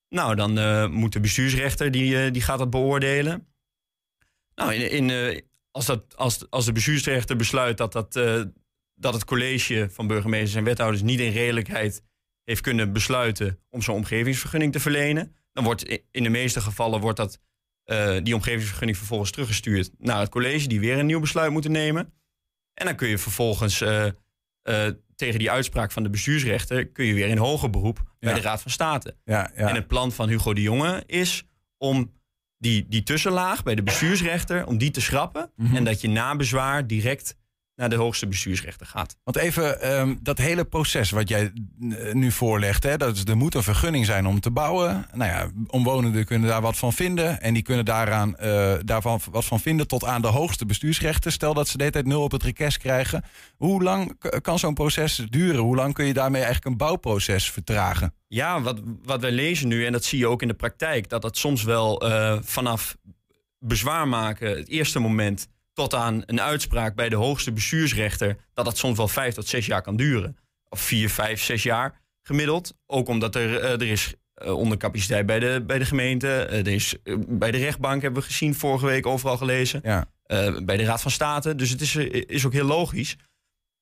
Nou, 0.08 0.34
dan 0.34 0.92
moet 0.92 1.12
de 1.12 1.20
bestuursrechter, 1.20 1.90
die, 1.90 2.30
die 2.30 2.42
gaat 2.42 2.58
dat 2.58 2.70
beoordelen. 2.70 3.46
Nou, 4.54 4.74
in, 4.74 5.10
in, 5.10 5.42
als, 5.70 5.86
dat, 5.86 6.16
als, 6.16 6.50
als 6.50 6.64
de 6.64 6.72
bestuursrechter 6.72 7.36
besluit 7.36 7.76
dat, 7.76 7.92
dat, 7.92 8.12
dat 8.94 9.14
het 9.14 9.24
college 9.24 9.88
van 9.90 10.06
burgemeesters 10.06 10.54
en 10.54 10.64
wethouders 10.64 11.02
niet 11.02 11.20
in 11.20 11.32
redelijkheid 11.32 12.02
heeft 12.44 12.60
kunnen 12.60 12.92
besluiten 12.92 13.58
om 13.70 13.82
zo'n 13.82 13.94
omgevingsvergunning 13.94 14.72
te 14.72 14.80
verlenen, 14.80 15.34
dan 15.52 15.64
wordt 15.64 16.00
in 16.10 16.22
de 16.22 16.28
meeste 16.28 16.60
gevallen 16.60 17.00
wordt 17.00 17.16
dat, 17.16 17.40
eh, 17.86 18.16
die 18.22 18.34
omgevingsvergunning 18.34 18.98
vervolgens 18.98 19.30
teruggestuurd 19.30 19.90
naar 19.98 20.20
het 20.20 20.28
college, 20.28 20.68
die 20.68 20.80
weer 20.80 20.98
een 20.98 21.06
nieuw 21.06 21.20
besluit 21.20 21.50
moeten 21.50 21.72
nemen. 21.72 22.12
En 22.74 22.86
dan 22.86 22.94
kun 22.96 23.08
je 23.08 23.18
vervolgens 23.18 23.80
eh, 23.80 24.06
eh, 24.06 24.12
tegen 25.16 25.38
die 25.38 25.50
uitspraak 25.50 25.92
van 25.92 26.02
de 26.02 26.10
bestuursrechter 26.10 26.86
kun 26.86 27.04
je 27.04 27.14
weer 27.14 27.28
in 27.28 27.38
hoger 27.38 27.70
beroep 27.70 28.14
bij 28.18 28.34
de 28.34 28.40
Raad 28.40 28.62
van 28.62 28.70
State. 28.70 29.16
Ja, 29.24 29.50
ja. 29.56 29.68
En 29.68 29.74
het 29.74 29.86
plan 29.86 30.12
van 30.12 30.28
Hugo 30.28 30.54
de 30.54 30.62
Jonge 30.62 31.02
is 31.06 31.44
om 31.78 32.12
die, 32.58 32.86
die 32.88 33.02
tussenlaag 33.02 33.62
bij 33.62 33.74
de 33.74 33.82
bestuursrechter, 33.82 34.66
om 34.66 34.78
die 34.78 34.90
te 34.90 35.00
schrappen. 35.00 35.50
Mhm. 35.56 35.76
En 35.76 35.84
dat 35.84 36.00
je 36.00 36.08
na 36.08 36.36
bezwaar 36.36 36.86
direct 36.86 37.36
naar 37.76 37.88
de 37.88 37.96
hoogste 37.96 38.26
bestuursrechter 38.26 38.86
gaat. 38.86 39.16
Want 39.24 39.36
even 39.36 39.80
ehm, 39.80 40.14
dat 40.20 40.38
hele 40.38 40.64
proces 40.64 41.10
wat 41.10 41.28
jij 41.28 41.52
eh, 41.90 42.12
nu 42.12 42.30
voorlegt, 42.32 42.82
hè, 42.82 42.96
dat 42.96 43.16
is, 43.16 43.24
er 43.24 43.36
moet 43.36 43.54
een 43.54 43.62
vergunning 43.62 44.06
zijn 44.06 44.26
om 44.26 44.40
te 44.40 44.50
bouwen. 44.50 45.06
Nou 45.14 45.30
ja, 45.30 45.48
omwonenden 45.66 46.24
kunnen 46.24 46.48
daar 46.48 46.60
wat 46.60 46.76
van 46.76 46.92
vinden 46.92 47.40
en 47.40 47.54
die 47.54 47.62
kunnen 47.62 47.84
daaraan, 47.84 48.36
eh, 48.36 48.74
daarvan 48.84 49.20
wat 49.30 49.44
van 49.44 49.60
vinden 49.60 49.86
tot 49.88 50.04
aan 50.04 50.22
de 50.22 50.28
hoogste 50.28 50.66
bestuursrechter. 50.66 51.32
Stel 51.32 51.54
dat 51.54 51.68
ze 51.68 51.72
de 51.76 51.82
hele 51.82 51.94
tijd 51.94 52.06
nul 52.06 52.22
op 52.22 52.32
het 52.32 52.42
request 52.42 52.78
krijgen. 52.78 53.24
Hoe 53.56 53.82
lang 53.82 54.18
k- 54.18 54.38
kan 54.42 54.58
zo'n 54.58 54.74
proces 54.74 55.26
duren? 55.30 55.60
Hoe 55.60 55.76
lang 55.76 55.94
kun 55.94 56.06
je 56.06 56.12
daarmee 56.12 56.42
eigenlijk 56.42 56.70
een 56.70 56.76
bouwproces 56.86 57.50
vertragen? 57.50 58.14
Ja, 58.28 58.60
wat, 58.60 58.80
wat 59.04 59.20
wij 59.20 59.30
lezen 59.32 59.68
nu, 59.68 59.86
en 59.86 59.92
dat 59.92 60.04
zie 60.04 60.18
je 60.18 60.26
ook 60.26 60.42
in 60.42 60.48
de 60.48 60.54
praktijk, 60.54 61.08
dat 61.08 61.22
dat 61.22 61.36
soms 61.36 61.62
wel 61.62 62.00
eh, 62.00 62.38
vanaf 62.42 62.96
bezwaar 63.58 64.08
maken, 64.08 64.56
het 64.56 64.68
eerste 64.68 64.98
moment, 64.98 65.48
tot 65.76 65.94
aan 65.94 66.22
een 66.26 66.40
uitspraak 66.40 66.94
bij 66.94 67.08
de 67.08 67.16
hoogste 67.16 67.52
bestuursrechter, 67.52 68.36
dat 68.54 68.64
dat 68.64 68.78
soms 68.78 68.96
wel 68.96 69.08
vijf 69.08 69.34
tot 69.34 69.46
zes 69.46 69.66
jaar 69.66 69.82
kan 69.82 69.96
duren. 69.96 70.36
Of 70.68 70.80
vier, 70.80 71.10
vijf, 71.10 71.42
zes 71.42 71.62
jaar 71.62 72.00
gemiddeld. 72.22 72.74
Ook 72.86 73.08
omdat 73.08 73.34
er, 73.34 73.60
eh, 73.60 73.70
er 73.70 73.82
is 73.82 74.14
eh, 74.34 74.52
ondercapaciteit 74.52 75.26
bij 75.26 75.38
de, 75.38 75.64
bij 75.66 75.78
de 75.78 75.84
gemeente. 75.84 76.28
Eh, 76.28 76.58
er 76.58 76.68
is, 76.68 76.96
bij 77.28 77.50
de 77.50 77.58
rechtbank 77.58 78.02
hebben 78.02 78.20
we 78.20 78.26
gezien, 78.26 78.54
vorige 78.54 78.86
week 78.86 79.06
overal 79.06 79.36
gelezen. 79.36 79.80
Ja. 79.82 80.10
Bij 80.64 80.76
de 80.76 80.84
Raad 80.84 81.02
van 81.02 81.10
State. 81.10 81.54
Dus 81.54 81.70
het 81.70 81.80
is, 81.80 81.96
is 81.96 82.46
ook 82.46 82.52
heel 82.52 82.66
logisch. 82.66 83.16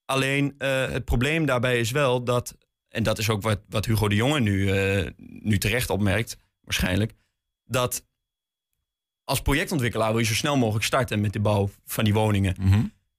Alleen 0.04 0.54
het 0.58 1.04
probleem 1.04 1.46
daarbij 1.46 1.80
is 1.80 1.90
wel 1.90 2.24
dat, 2.24 2.56
en 2.88 3.02
dat 3.02 3.18
is 3.18 3.30
ook 3.30 3.42
wat, 3.42 3.60
wat 3.68 3.84
Hugo 3.84 4.08
de 4.08 4.14
Jonge 4.14 4.40
nu, 4.40 4.70
nu 5.16 5.58
terecht 5.58 5.90
opmerkt, 5.90 6.36
waarschijnlijk, 6.60 7.12
dat 7.64 8.04
als 9.24 9.40
projectontwikkelaar 9.42 10.10
wil 10.10 10.18
je 10.18 10.24
zo 10.26 10.34
snel 10.34 10.56
mogelijk 10.56 10.84
starten 10.84 11.20
met 11.20 11.32
de 11.32 11.40
bouw 11.40 11.70
van 11.84 12.04
die 12.04 12.12
woningen. 12.14 12.56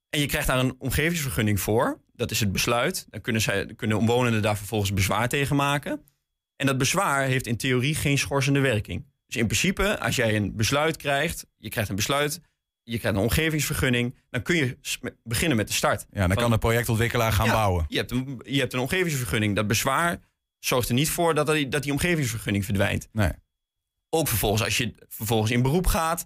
En 0.09 0.19
je 0.19 0.25
krijgt 0.25 0.47
daar 0.47 0.59
een 0.59 0.75
omgevingsvergunning 0.79 1.59
voor. 1.59 1.99
Dat 2.13 2.31
is 2.31 2.39
het 2.39 2.51
besluit. 2.51 3.05
Dan 3.09 3.21
kunnen, 3.21 3.41
zij, 3.41 3.73
kunnen 3.75 3.97
omwonenden 3.97 4.41
daar 4.41 4.57
vervolgens 4.57 4.93
bezwaar 4.93 5.29
tegen 5.29 5.55
maken. 5.55 6.01
En 6.55 6.65
dat 6.65 6.77
bezwaar 6.77 7.25
heeft 7.25 7.47
in 7.47 7.57
theorie 7.57 7.95
geen 7.95 8.17
schorsende 8.17 8.59
werking. 8.59 9.05
Dus 9.27 9.35
in 9.35 9.45
principe, 9.47 9.99
als 9.99 10.15
jij 10.15 10.35
een 10.35 10.55
besluit 10.55 10.97
krijgt, 10.97 11.45
je 11.57 11.69
krijgt 11.69 11.89
een 11.89 11.95
besluit, 11.95 12.41
je 12.83 12.99
krijgt 12.99 13.17
een 13.17 13.23
omgevingsvergunning, 13.23 14.15
dan 14.29 14.41
kun 14.41 14.55
je 14.55 14.77
beginnen 15.23 15.57
met 15.57 15.67
de 15.67 15.73
start. 15.73 16.05
Ja, 16.11 16.19
dan 16.19 16.27
Van- 16.27 16.37
kan 16.41 16.51
de 16.51 16.57
projectontwikkelaar 16.57 17.31
gaan 17.31 17.45
Ja, 17.45 17.51
bouwen. 17.51 17.85
Je 17.87 17.97
hebt, 17.97 18.11
een, 18.11 18.41
je 18.43 18.59
hebt 18.59 18.73
een 18.73 18.79
omgevingsvergunning. 18.79 19.55
Dat 19.55 19.67
bezwaar 19.67 20.19
zorgt 20.59 20.87
er 20.89 20.93
niet 20.93 21.09
voor 21.09 21.33
dat 21.35 21.47
die, 21.47 21.67
dat 21.67 21.83
die 21.83 21.91
omgevingsvergunning 21.91 22.65
verdwijnt. 22.65 23.07
Nee. 23.11 23.31
Ook 24.09 24.27
vervolgens, 24.27 24.63
als 24.63 24.77
je 24.77 24.93
vervolgens 25.07 25.51
in 25.51 25.61
beroep 25.61 25.87
gaat, 25.87 26.25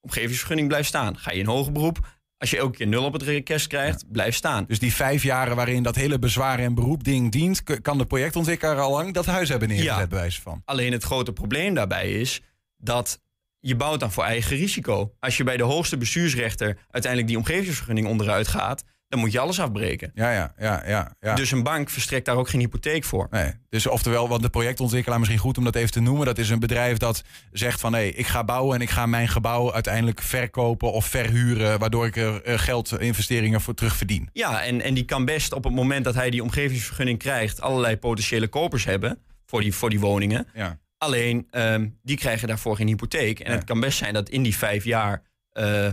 omgevingsvergunning 0.00 0.68
blijft 0.68 0.88
staan. 0.88 1.18
Ga 1.18 1.32
je 1.32 1.38
in 1.38 1.46
hoger 1.46 1.72
beroep, 1.72 2.16
als 2.38 2.50
je 2.50 2.56
elke 2.56 2.76
keer 2.76 2.86
nul 2.86 3.04
op 3.04 3.12
het 3.12 3.22
request 3.22 3.66
krijgt, 3.66 4.10
blijft 4.12 4.36
staan. 4.36 4.64
Dus 4.64 4.78
die 4.78 4.92
vijf 4.94 5.22
jaren 5.22 5.56
waarin 5.56 5.82
dat 5.82 5.94
hele 5.94 6.18
bezwaar 6.18 6.58
en 6.58 6.74
beroep 6.74 7.04
ding 7.04 7.32
dient, 7.32 7.62
kan 7.82 7.98
de 7.98 8.06
projectontwikkelaar 8.06 8.78
al 8.80 8.90
lang 8.90 9.14
dat 9.14 9.26
huis 9.26 9.48
hebben 9.48 9.68
neergezet, 9.68 9.96
Ja. 9.98 10.06
bij 10.06 10.18
wijze 10.18 10.40
van. 10.40 10.62
Alleen 10.64 10.92
het 10.92 11.02
grote 11.02 11.32
probleem 11.32 11.74
daarbij 11.74 12.12
is 12.12 12.40
dat 12.76 13.20
je 13.60 13.76
bouwt 13.76 14.00
dan 14.00 14.12
voor 14.12 14.24
eigen 14.24 14.56
risico. 14.56 15.14
Als 15.20 15.36
je 15.36 15.44
bij 15.44 15.56
de 15.56 15.62
hoogste 15.62 15.96
bestuursrechter 15.96 16.78
uiteindelijk 16.90 17.26
die 17.32 17.36
omgevingsvergunning 17.40 18.06
onderuit 18.06 18.48
gaat, 18.48 18.84
dan 19.08 19.20
moet 19.20 19.32
je 19.32 19.38
alles 19.38 19.60
afbreken. 19.60 20.10
Ja, 20.14 20.30
ja, 20.32 20.54
ja, 20.58 20.82
ja. 20.86 21.14
ja. 21.20 21.34
Dus 21.34 21.50
een 21.50 21.62
bank 21.62 21.90
verstrekt 21.90 22.24
daar 22.24 22.36
ook 22.36 22.48
geen 22.48 22.60
hypotheek 22.60 23.04
voor. 23.04 23.26
Nee, 23.30 23.52
dus 23.68 23.86
oftewel, 23.86 24.28
wat 24.28 24.42
de 24.42 24.48
projectontwikkelaar 24.48 25.18
misschien 25.18 25.40
goed 25.40 25.58
om 25.58 25.64
dat 25.64 25.74
even 25.74 25.90
te 25.90 26.00
noemen, 26.00 26.26
dat 26.26 26.38
is 26.38 26.50
een 26.50 26.58
bedrijf 26.58 26.96
dat 26.96 27.22
zegt 27.52 27.80
van 27.80 27.92
hé, 27.94 28.02
ik 28.02 28.26
ga 28.26 28.44
bouwen 28.44 28.74
en 28.76 28.82
ik 28.82 28.90
ga 28.90 29.06
mijn 29.06 29.28
gebouw 29.28 29.72
uiteindelijk 29.72 30.22
verkopen 30.22 30.92
of 30.92 31.06
verhuren, 31.06 31.78
waardoor 31.78 32.06
ik 32.06 32.16
er 32.16 32.42
eh, 32.42 32.58
geld, 32.58 33.00
investeringen 33.00 33.60
voor 33.60 33.74
terug 33.74 33.96
verdien. 33.96 34.28
Ja, 34.32 34.62
en, 34.62 34.80
en 34.82 34.94
die 34.94 35.04
kan 35.04 35.24
best 35.24 35.52
op 35.52 35.64
het 35.64 35.72
moment 35.74 36.04
dat 36.04 36.14
hij 36.14 36.30
die 36.30 36.42
omgevingsvergunning 36.42 37.18
krijgt, 37.18 37.60
allerlei 37.60 37.96
potentiële 37.96 38.48
kopers 38.48 38.84
hebben 38.84 39.18
voor 39.46 39.60
die, 39.60 39.74
voor 39.74 39.90
die 39.90 40.00
woningen. 40.00 40.46
Ja. 40.54 40.78
Alleen, 40.98 41.46
ehm, 41.50 41.88
die 42.02 42.16
krijgen 42.16 42.48
daarvoor 42.48 42.76
geen 42.76 42.86
hypotheek. 42.86 43.40
En 43.40 43.50
Ja. 43.50 43.56
het 43.56 43.66
kan 43.66 43.80
best 43.80 43.98
zijn 43.98 44.14
dat 44.14 44.28
in 44.28 44.42
die 44.42 44.56
vijf 44.56 44.84
jaar, 44.84 45.22
eh, 45.52 45.88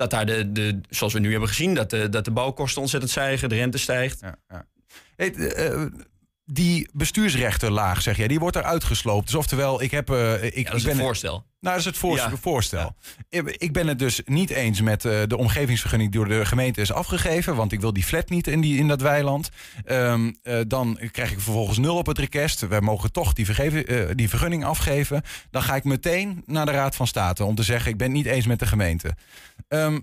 dat 0.00 0.10
daar 0.10 0.26
de, 0.26 0.52
de, 0.52 0.80
zoals 0.88 1.12
we 1.12 1.18
nu 1.18 1.30
hebben 1.30 1.48
gezien, 1.48 1.74
dat 1.74 1.90
de, 1.90 2.08
dat 2.08 2.24
de 2.24 2.30
bouwkosten 2.30 2.80
ontzettend 2.80 3.12
stijgen, 3.12 3.48
de 3.48 3.54
rente 3.54 3.78
stijgt. 3.78 4.20
Ja, 4.20 4.36
ja. 4.48 4.66
Hey, 5.16 5.34
eh, 5.34 5.86
die 6.52 6.88
bestuursrechterlaag, 6.92 8.02
zeg 8.02 8.16
jij, 8.16 8.28
die 8.28 8.38
wordt 8.38 8.56
eruit 8.56 8.84
gesloopt. 8.84 9.26
Dus 9.26 9.34
oftewel, 9.34 9.82
ik 9.82 9.90
heb. 9.90 10.10
eh, 10.10 10.44
ik, 10.44 10.56
Ja, 10.56 10.62
dat 10.64 10.74
is 10.74 10.80
ik 10.80 10.88
ben 10.88 10.98
een 10.98 11.04
voorstel. 11.04 11.32
Nou, 11.32 11.44
dat 11.60 11.76
is 11.78 11.84
het 11.84 11.96
voor- 11.98 12.16
Ja. 12.16 12.32
voorstel. 12.40 12.94
Ik- 13.28 13.48
Ik 13.56 13.72
ben 13.72 13.86
het 13.86 13.98
dus 13.98 14.20
niet 14.24 14.50
eens 14.50 14.80
met 14.80 15.04
eh, 15.04 15.20
de 15.26 15.36
omgevingsvergunning 15.36 16.10
die 16.12 16.20
door 16.20 16.38
de 16.38 16.44
gemeente 16.44 16.80
is 16.80 16.92
afgegeven. 16.92 17.56
Want 17.56 17.72
ik 17.72 17.80
wil 17.80 17.92
die 17.92 18.02
flat 18.04 18.28
niet 18.28 18.46
in, 18.46 18.60
die, 18.60 18.78
in 18.78 18.88
dat 18.88 19.00
weiland. 19.00 19.48
Ehm, 19.84 20.32
eh, 20.42 20.58
dan 20.66 20.98
krijg 21.12 21.30
ik 21.32 21.40
vervolgens 21.40 21.78
nul 21.78 21.96
op 21.96 22.06
het 22.06 22.18
request. 22.18 22.60
Wij 22.68 22.80
mogen 22.80 23.12
toch 23.12 23.32
die, 23.32 23.44
vergeven, 23.44 24.16
die 24.16 24.28
vergunning 24.28 24.64
afgeven. 24.64 25.22
Dan 25.50 25.62
ga 25.62 25.76
ik 25.76 25.84
meteen 25.84 26.42
naar 26.46 26.66
de 26.66 26.72
Raad 26.72 26.96
van 26.96 27.06
State 27.06 27.44
om 27.44 27.54
te 27.54 27.62
zeggen: 27.62 27.90
ik 27.90 27.96
ben 27.96 28.06
het 28.06 28.16
niet 28.16 28.26
eens 28.26 28.46
met 28.46 28.58
de 28.58 28.66
gemeente. 28.66 29.14
Ehm, 29.68 29.98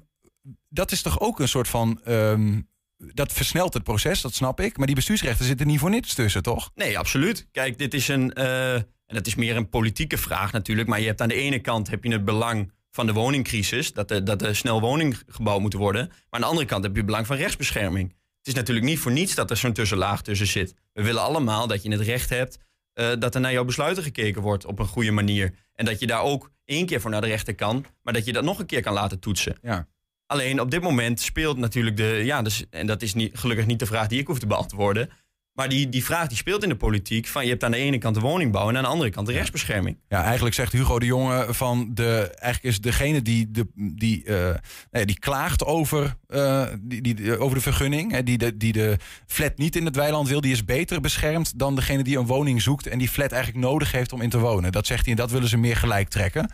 dat 0.69 0.91
is 0.91 1.01
toch 1.01 1.19
ook 1.19 1.39
een 1.39 1.47
soort 1.47 1.67
van. 1.67 2.01
ehm, 2.03 2.59
dat 2.97 3.33
versnelt 3.33 3.73
het 3.73 3.83
proces, 3.83 4.21
dat 4.21 4.33
snap 4.33 4.59
ik. 4.59 4.77
Maar 4.77 4.85
die 4.85 4.95
bestuursrechten 4.95 5.45
zitten 5.45 5.67
niet 5.67 5.79
voor 5.79 5.89
niets 5.89 6.13
tussen, 6.13 6.43
toch? 6.43 6.71
Nee, 6.75 6.97
absoluut. 6.99 7.47
Kijk, 7.51 7.77
dit 7.77 7.93
is 7.93 8.07
een. 8.07 8.33
eh, 8.33 8.73
en 8.73 9.15
dat 9.15 9.27
is 9.27 9.35
meer 9.35 9.55
een 9.55 9.69
politieke 9.69 10.17
vraag 10.17 10.51
natuurlijk. 10.51 10.87
Maar 10.87 10.99
je 10.99 11.05
hebt 11.07 11.21
aan 11.21 11.27
de 11.27 11.33
ene 11.35 11.59
kant 11.59 11.89
heb 11.89 12.03
je 12.03 12.11
het 12.11 12.25
belang 12.25 12.71
van 12.91 13.05
de 13.05 13.13
woningcrisis. 13.13 13.93
Dat 13.93 14.11
er, 14.11 14.25
dat 14.25 14.41
er 14.41 14.55
snel 14.55 14.81
woning 14.81 15.21
gebouwd 15.27 15.61
moet 15.61 15.73
worden. 15.73 16.07
Maar 16.07 16.17
aan 16.29 16.41
de 16.41 16.45
andere 16.47 16.65
kant 16.67 16.83
heb 16.83 16.91
je 16.91 16.97
het 16.97 17.05
belang 17.05 17.27
van 17.27 17.35
rechtsbescherming. 17.37 18.09
Het 18.37 18.47
is 18.47 18.53
natuurlijk 18.53 18.85
niet 18.85 18.99
voor 18.99 19.11
niets 19.11 19.35
dat 19.35 19.49
er 19.49 19.57
zo'n 19.57 19.73
tussenlaag 19.73 20.21
tussen 20.21 20.47
zit. 20.47 20.73
We 20.93 21.03
willen 21.03 21.21
allemaal 21.21 21.67
dat 21.67 21.83
je 21.83 21.91
het 21.91 22.01
recht 22.01 22.29
hebt. 22.29 22.57
eh, 22.93 23.09
dat 23.19 23.35
er 23.35 23.41
naar 23.41 23.51
jouw 23.51 23.65
besluiten 23.65 24.03
gekeken 24.03 24.41
wordt 24.41 24.65
op 24.65 24.79
een 24.79 24.87
goede 24.87 25.11
manier. 25.11 25.53
En 25.75 25.85
dat 25.85 25.99
je 25.99 26.07
daar 26.07 26.21
ook 26.21 26.51
één 26.65 26.85
keer 26.85 27.01
voor 27.01 27.11
naar 27.11 27.21
de 27.21 27.27
rechter 27.27 27.55
kan. 27.55 27.85
Maar 28.03 28.13
dat 28.13 28.25
je 28.25 28.33
dat 28.33 28.43
nog 28.43 28.59
een 28.59 28.65
keer 28.65 28.81
kan 28.81 28.93
laten 28.93 29.19
toetsen. 29.19 29.57
Ja. 29.61 29.87
Alleen 30.27 30.61
op 30.61 30.71
dit 30.71 30.81
moment 30.81 31.19
speelt 31.19 31.57
natuurlijk 31.57 31.97
de. 31.97 32.21
Ja, 32.23 32.41
dus, 32.41 32.65
en 32.69 32.87
dat 32.87 33.01
is 33.01 33.13
niet, 33.13 33.37
gelukkig 33.37 33.65
niet 33.65 33.79
de 33.79 33.85
vraag 33.85 34.07
die 34.07 34.19
ik 34.19 34.27
hoef 34.27 34.39
te 34.39 34.47
beantwoorden. 34.47 35.09
Maar 35.57 35.69
die, 35.69 35.89
die 35.89 36.03
vraag 36.03 36.27
die 36.27 36.37
speelt 36.37 36.63
in 36.63 36.69
de 36.69 36.75
politiek: 36.75 37.27
van 37.27 37.43
je 37.43 37.49
hebt 37.49 37.63
aan 37.63 37.71
de 37.71 37.77
ene 37.77 37.97
kant 37.97 38.15
de 38.15 38.21
woningbouw 38.21 38.69
en 38.69 38.77
aan 38.77 38.83
de 38.83 38.89
andere 38.89 39.09
kant 39.09 39.27
de 39.27 39.33
rechtsbescherming. 39.33 39.97
Ja, 40.07 40.23
eigenlijk 40.23 40.55
zegt 40.55 40.71
Hugo 40.71 40.99
de 40.99 41.05
Jonge 41.05 41.45
van 41.49 41.91
de. 41.93 42.31
Eigenlijk 42.35 42.75
is 42.75 42.81
degene 42.81 43.21
die, 43.21 43.51
de, 43.51 43.67
die, 43.75 44.23
eh, 44.23 44.55
nee, 44.91 45.05
die 45.05 45.19
klaagt 45.19 45.65
over, 45.65 46.15
eh, 46.27 46.65
die, 46.79 47.01
die, 47.01 47.39
over 47.39 47.55
de 47.55 47.63
vergunning. 47.63 48.11
Hè, 48.11 48.23
die, 48.23 48.37
de, 48.37 48.57
die 48.57 48.71
de 48.71 48.97
flat 49.27 49.57
niet 49.57 49.75
in 49.75 49.85
het 49.85 49.95
weiland 49.95 50.27
wil, 50.27 50.41
die 50.41 50.51
is 50.51 50.65
beter 50.65 51.01
beschermd 51.01 51.59
dan 51.59 51.75
degene 51.75 52.03
die 52.03 52.17
een 52.17 52.25
woning 52.25 52.61
zoekt. 52.61 52.87
en 52.87 52.97
die 52.97 53.09
flat 53.09 53.31
eigenlijk 53.31 53.65
nodig 53.65 53.91
heeft 53.91 54.13
om 54.13 54.21
in 54.21 54.29
te 54.29 54.39
wonen. 54.39 54.71
Dat 54.71 54.87
zegt 54.87 55.05
hij 55.05 55.11
en 55.11 55.19
dat 55.19 55.31
willen 55.31 55.49
ze 55.49 55.57
meer 55.57 55.77
gelijk 55.77 56.09
trekken. 56.09 56.51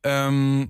Ehm, 0.00 0.64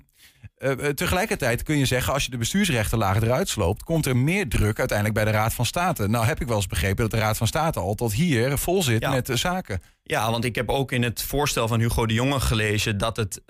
eh, 0.62 0.88
eh, 0.88 0.94
tegelijkertijd 0.94 1.62
kun 1.62 1.78
je 1.78 1.84
zeggen, 1.84 2.12
als 2.12 2.24
je 2.24 2.30
de 2.30 2.36
bestuursrechterlaag 2.36 3.22
eruit 3.22 3.48
sloopt, 3.48 3.82
komt 3.82 4.06
er 4.06 4.16
meer 4.16 4.48
druk 4.48 4.78
uiteindelijk 4.78 5.18
bij 5.18 5.32
de 5.32 5.38
Raad 5.38 5.54
van 5.54 5.66
State. 5.66 6.08
Nou 6.08 6.24
heb 6.24 6.40
ik 6.40 6.46
wel 6.46 6.56
eens 6.56 6.66
begrepen 6.66 6.96
dat 6.96 7.10
de 7.10 7.18
Raad 7.18 7.36
van 7.36 7.46
State 7.46 7.80
al 7.80 7.94
tot 7.94 8.12
hier 8.12 8.58
vol 8.58 8.82
zit 8.82 9.00
Ja. 9.00 9.10
met 9.10 9.28
eh, 9.28 9.36
zaken. 9.36 9.82
Ja, 10.02 10.30
want 10.30 10.44
ik 10.44 10.54
heb 10.54 10.68
ook 10.68 10.92
in 10.92 11.02
het 11.02 11.22
voorstel 11.22 11.68
van 11.68 11.80
Hugo 11.80 12.06
de 12.06 12.14
Jonge 12.14 12.40
gelezen 12.40 12.98
dat 12.98 13.16
het, 13.16 13.42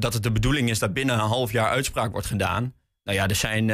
dat 0.00 0.12
het 0.12 0.22
de 0.22 0.32
bedoeling 0.32 0.70
is 0.70 0.78
dat 0.78 0.92
binnen 0.92 1.14
een 1.14 1.28
half 1.28 1.52
jaar 1.52 1.70
uitspraak 1.70 2.12
wordt 2.12 2.26
gedaan. 2.26 2.74
Nou 3.04 3.18
ja, 3.18 3.28
er 3.28 3.34
zijn 3.34 3.66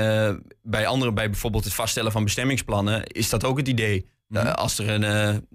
bij 0.63 0.87
andere, 0.87 1.13
bij 1.13 1.31
bijvoorbeeld 1.31 1.65
het 1.65 1.75
vaststellen 1.75 2.13
van 2.13 2.25
bestemmingsplannen, 2.25 3.05
is 3.05 3.29
dat 3.29 3.45
ook 3.45 3.57
het 3.57 3.69
idee. 3.69 4.09
Mhm. 4.29 4.47
Als 4.47 4.79
er 4.79 4.89
een, 5.03 5.47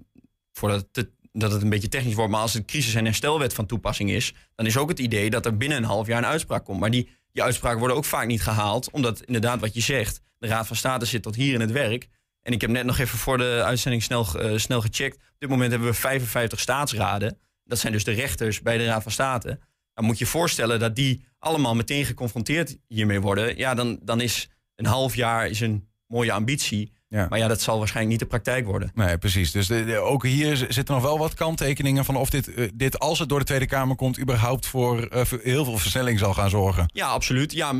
voordat 0.52 0.88
het, 0.92 1.10
dat 1.32 1.52
het 1.52 1.62
een 1.62 1.68
beetje 1.68 1.88
technisch 1.88 2.14
wordt, 2.14 2.32
maar 2.32 2.40
als 2.40 2.54
het 2.54 2.64
crisis- 2.64 2.94
en 2.94 3.04
herstelwet 3.04 3.54
van 3.54 3.66
toepassing 3.66 4.10
is, 4.10 4.34
dan 4.54 4.66
is 4.66 4.76
ook 4.76 4.88
het 4.88 4.98
idee 4.98 5.30
dat 5.30 5.46
er 5.46 5.56
binnen 5.56 5.78
een 5.78 5.84
half 5.84 6.06
jaar 6.06 6.18
een 6.18 6.26
uitspraak 6.26 6.64
komt. 6.64 6.80
Maar 6.80 6.90
die, 6.90 7.08
die 7.32 7.42
uitspraken 7.42 7.78
worden 7.78 7.96
ook 7.96 8.04
vaak 8.04 8.26
niet 8.26 8.42
gehaald, 8.42 8.90
omdat 8.90 9.22
inderdaad 9.22 9.60
wat 9.60 9.74
je 9.74 9.80
zegt, 9.80 10.20
de 10.38 10.46
Raad 10.46 10.66
van 10.66 10.76
State 10.76 11.04
zit 11.04 11.22
tot 11.22 11.34
hier 11.34 11.54
in 11.54 11.60
het 11.60 11.70
werk. 11.70 12.08
En 12.42 12.52
ik 12.52 12.60
heb 12.60 12.70
net 12.70 12.84
nog 12.84 12.98
even 12.98 13.18
voor 13.18 13.38
de 13.38 13.62
uitzending 13.64 14.02
snel, 14.02 14.34
eh, 14.34 14.58
snel 14.58 14.80
gecheckt. 14.80 15.16
Op 15.16 15.36
dit 15.38 15.48
moment 15.48 15.70
hebben 15.70 15.88
we 15.88 15.94
55 15.94 16.60
staatsraden. 16.60 17.38
Dat 17.64 17.78
zijn 17.78 17.92
dus 17.92 18.04
de 18.04 18.12
rechters 18.12 18.60
bij 18.62 18.78
de 18.78 18.84
Raad 18.84 19.02
van 19.02 19.12
State. 19.12 19.58
Dan 19.94 20.04
moet 20.04 20.18
je 20.18 20.24
je 20.24 20.30
voorstellen 20.30 20.78
dat 20.78 20.96
die 20.96 21.24
allemaal 21.38 21.74
meteen 21.74 22.04
geconfronteerd 22.04 22.76
hiermee 22.86 23.20
worden. 23.20 23.56
Ja, 23.56 23.74
dan, 23.74 23.98
dan 24.02 24.20
is 24.20 24.48
een 24.76 24.86
half 24.86 25.14
jaar 25.14 25.48
is 25.48 25.60
een 25.60 25.88
mooie 26.06 26.32
ambitie. 26.32 26.92
Ja. 27.08 27.26
Maar 27.28 27.38
ja, 27.38 27.48
dat 27.48 27.60
zal 27.60 27.78
waarschijnlijk 27.78 28.20
niet 28.20 28.30
de 28.30 28.36
praktijk 28.36 28.66
worden. 28.66 28.90
Nee, 28.94 29.18
precies. 29.18 29.50
Dus 29.50 29.66
de- 29.66 29.84
de- 29.84 29.96
ook 29.98 30.24
hier 30.26 30.56
zitten 30.56 30.94
nog 30.94 31.02
wel 31.02 31.18
wat 31.18 31.34
kanttekeningen 31.34 32.04
van 32.04 32.16
of 32.16 32.30
dit, 32.30 32.54
eh, 32.54 32.68
dit, 32.74 32.98
als 32.98 33.18
het 33.18 33.28
door 33.28 33.38
de 33.38 33.44
Tweede 33.44 33.66
Kamer 33.66 33.96
komt, 33.96 34.20
überhaupt 34.20 34.66
voor 34.66 35.02
eh, 35.02 35.22
heel 35.42 35.64
veel 35.64 35.78
versnelling 35.78 36.18
zal 36.18 36.34
gaan 36.34 36.50
zorgen. 36.50 36.90
Ja, 36.92 37.06
absoluut. 37.08 37.52
Ja, 37.52 37.72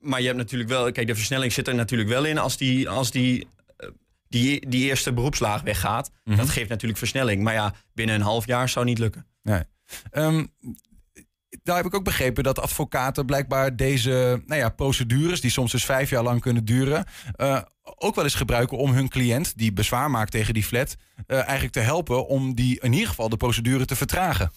maar 0.00 0.20
je 0.20 0.26
hebt 0.26 0.38
natuurlijk 0.38 0.70
wel... 0.70 0.92
Kijk, 0.92 1.06
de 1.06 1.14
versnelling 1.14 1.52
zit 1.52 1.68
er 1.68 1.74
natuurlijk 1.74 2.10
wel 2.10 2.24
in 2.24 2.38
als 2.38 2.56
die, 2.56 2.88
als 2.88 3.10
die, 3.10 3.46
eh, 3.76 3.88
die, 4.28 4.68
die 4.68 4.84
eerste 4.84 5.12
beroepslaag 5.12 5.62
weggaat. 5.62 6.10
Dat 6.24 6.50
geeft 6.50 6.68
natuurlijk 6.68 6.98
versnelling. 6.98 7.42
Maar 7.42 7.54
ja, 7.54 7.74
binnen 7.94 8.14
een 8.14 8.20
half 8.22 8.46
jaar 8.46 8.68
zou 8.68 8.84
niet 8.84 8.98
lukken. 8.98 9.26
Nee. 9.42 9.62
Ehm, 10.10 10.44
daar 11.62 11.76
heb 11.76 11.86
ik 11.86 11.94
ook 11.94 12.04
begrepen 12.04 12.42
dat 12.42 12.58
advocaten 12.58 13.26
blijkbaar 13.26 13.76
deze 13.76 14.42
nou 14.46 14.60
ja, 14.60 14.68
procedures, 14.68 15.40
die 15.40 15.50
soms 15.50 15.72
dus 15.72 15.84
vijf 15.84 16.10
jaar 16.10 16.22
lang 16.22 16.40
kunnen 16.40 16.64
duren, 16.64 17.04
eh, 17.36 17.62
ook 17.82 18.14
wel 18.14 18.24
eens 18.24 18.34
gebruiken 18.34 18.78
om 18.78 18.92
hun 18.92 19.08
cliënt, 19.08 19.58
die 19.58 19.72
bezwaar 19.72 20.10
maakt 20.10 20.30
tegen 20.30 20.54
die 20.54 20.64
flat, 20.64 20.96
eh, 21.26 21.36
eigenlijk 21.36 21.72
te 21.72 21.80
helpen 21.80 22.26
om 22.26 22.54
die 22.54 22.80
in 22.80 22.92
ieder 22.92 23.08
geval 23.08 23.28
de 23.28 23.36
procedure 23.36 23.84
te 23.84 23.96
vertragen. 23.96 24.52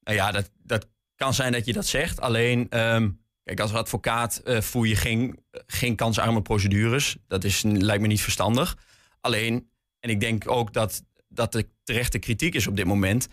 Nou 0.00 0.16
ja, 0.16 0.32
dat, 0.32 0.50
dat 0.62 0.88
kan 1.14 1.34
zijn 1.34 1.52
dat 1.52 1.66
je 1.66 1.72
dat 1.72 1.86
zegt. 1.86 2.20
Alleen, 2.20 2.68
ehm, 2.68 3.10
kijk, 3.44 3.60
als 3.60 3.72
advocaat 3.72 4.36
eh, 4.36 4.60
voer 4.60 4.86
je 4.86 4.96
geen, 4.96 5.44
geen 5.66 5.96
kansarme 5.96 6.42
procedures. 6.42 7.16
Dat 7.28 7.44
is, 7.44 7.62
lijkt 7.62 8.02
me 8.02 8.08
niet 8.08 8.22
verstandig. 8.22 8.76
Alleen, 9.20 9.70
en 10.00 10.10
ik 10.10 10.20
denk 10.20 10.50
ook 10.50 10.72
dat, 10.72 11.04
dat 11.28 11.52
de 11.52 11.68
terechte 11.82 12.18
kritiek 12.18 12.54
is 12.54 12.66
op 12.66 12.76
dit 12.76 12.86
moment. 12.86 13.28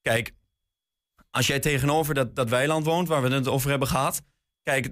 Kijk, 0.00 0.32
als 1.32 1.46
jij 1.46 1.60
tegenover 1.60 2.14
dat, 2.14 2.36
dat 2.36 2.48
weiland 2.48 2.84
woont, 2.84 3.08
waar 3.08 3.22
we 3.22 3.28
het 3.28 3.48
over 3.48 3.70
hebben 3.70 3.88
gehad. 3.88 4.22
Kijk, 4.62 4.90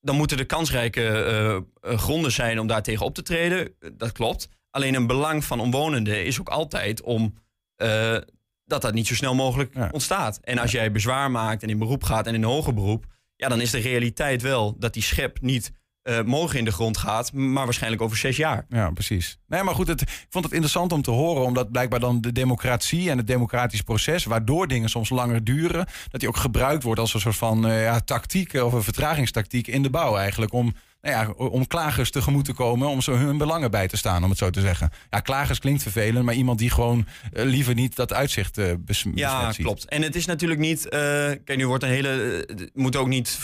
dan 0.00 0.16
moeten 0.16 0.38
er 0.38 0.46
kansrijke 0.46 1.08
eh, 1.08 1.54
eh, 1.54 1.98
gronden 1.98 2.32
zijn 2.32 2.60
om 2.60 2.66
daar 2.66 2.82
tegen 2.82 3.06
op 3.06 3.14
te 3.14 3.22
treden. 3.22 3.74
Dat 3.96 4.12
klopt. 4.12 4.48
Alleen 4.70 4.94
een 4.94 5.06
belang 5.06 5.44
van 5.44 5.60
omwonenden 5.60 6.24
is 6.24 6.40
ook 6.40 6.48
altijd 6.48 7.02
om 7.02 7.34
eh, 7.76 8.16
dat 8.64 8.82
dat 8.82 8.94
niet 8.94 9.06
zo 9.06 9.14
snel 9.14 9.34
mogelijk 9.34 9.74
Ja. 9.74 9.88
ontstaat. 9.92 10.38
En 10.42 10.58
als 10.58 10.70
jij 10.70 10.92
bezwaar 10.92 11.30
maakt 11.30 11.62
en 11.62 11.68
in 11.68 11.78
beroep 11.78 12.02
gaat 12.04 12.26
en 12.26 12.34
in 12.34 12.42
een 12.42 12.48
hoger 12.48 12.74
beroep, 12.74 13.06
ja, 13.36 13.48
dan 13.48 13.60
is 13.60 13.70
de 13.70 13.78
realiteit 13.78 14.42
wel 14.42 14.78
dat 14.78 14.92
die 14.92 15.02
schep 15.02 15.40
niet 15.40 15.72
eh, 16.02 16.20
morgen 16.22 16.58
in 16.58 16.64
de 16.64 16.72
grond 16.72 16.96
gaat, 16.96 17.32
maar 17.32 17.64
waarschijnlijk 17.64 18.02
over 18.02 18.16
zes 18.16 18.36
jaar. 18.36 18.64
Ja, 18.68 18.90
precies. 18.90 19.38
Nee, 19.46 19.62
maar 19.62 19.74
goed, 19.74 19.88
het, 19.88 20.00
ik 20.00 20.26
vond 20.28 20.44
het 20.44 20.52
interessant 20.52 20.92
om 20.92 21.02
te 21.02 21.10
horen, 21.10 21.44
omdat 21.44 21.70
blijkbaar 21.70 22.00
dan 22.00 22.20
de 22.20 22.32
democratie 22.32 23.10
en 23.10 23.16
het 23.18 23.26
democratisch 23.26 23.82
proces, 23.82 24.24
waardoor 24.24 24.68
dingen 24.68 24.88
soms 24.88 25.08
langer 25.08 25.44
duren, 25.44 25.86
dat 26.10 26.20
die 26.20 26.28
ook 26.28 26.36
gebruikt 26.36 26.82
wordt 26.82 27.00
als 27.00 27.14
een 27.14 27.20
soort 27.20 27.36
van 27.36 27.66
eh, 27.66 27.82
ja, 27.82 28.00
tactiek 28.00 28.52
eh, 28.54 28.64
of 28.64 28.72
een 28.72 28.82
vertragingstactiek 28.82 29.66
in 29.66 29.82
de 29.82 29.90
bouw 29.90 30.16
eigenlijk. 30.16 30.52
Om, 30.52 30.74
nou 31.00 31.16
ja, 31.16 31.44
om 31.46 31.66
klagers 31.66 32.10
tegemoet 32.10 32.44
te 32.44 32.52
komen, 32.52 32.88
om 32.88 33.00
zo 33.00 33.16
hun 33.16 33.38
belangen 33.38 33.70
bij 33.70 33.88
te 33.88 33.96
staan, 33.96 34.24
om 34.24 34.30
het 34.30 34.38
zo 34.38 34.50
te 34.50 34.60
zeggen. 34.60 34.90
Ja, 35.10 35.20
klagers 35.20 35.58
klinkt 35.58 35.82
vervelend, 35.82 36.24
maar 36.24 36.34
iemand 36.34 36.58
die 36.58 36.70
gewoon 36.70 37.06
liever 37.32 37.74
niet 37.74 37.96
dat 37.96 38.12
uitzicht 38.12 38.54
bes 38.54 39.02
Ja, 39.02 39.36
besmet 39.36 39.54
ziet. 39.54 39.64
klopt. 39.64 39.84
En 39.84 40.02
het 40.02 40.16
is 40.16 40.26
natuurlijk 40.26 40.60
niet. 40.60 40.88
kijk, 40.88 41.56
nu 41.56 41.66
wordt 41.66 41.84
een 41.84 41.90
hele. 41.90 42.70
moet 42.74 42.96
ook 42.96 43.08
niet. 43.08 43.38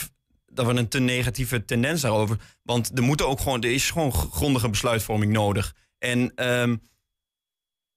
Dat 0.51 0.65
we 0.65 0.73
een 0.73 0.87
te 0.87 0.99
negatieve 0.99 1.65
tendens 1.65 2.01
daarover. 2.01 2.37
Want 2.63 2.97
er, 2.97 3.03
moeten 3.03 3.27
ook 3.27 3.39
gewoon, 3.39 3.63
er 3.63 3.73
is 3.73 3.91
gewoon 3.91 4.11
grondige 4.11 4.69
besluitvorming 4.69 5.31
nodig. 5.31 5.75
En 5.97 6.31
ehm, 6.35 6.75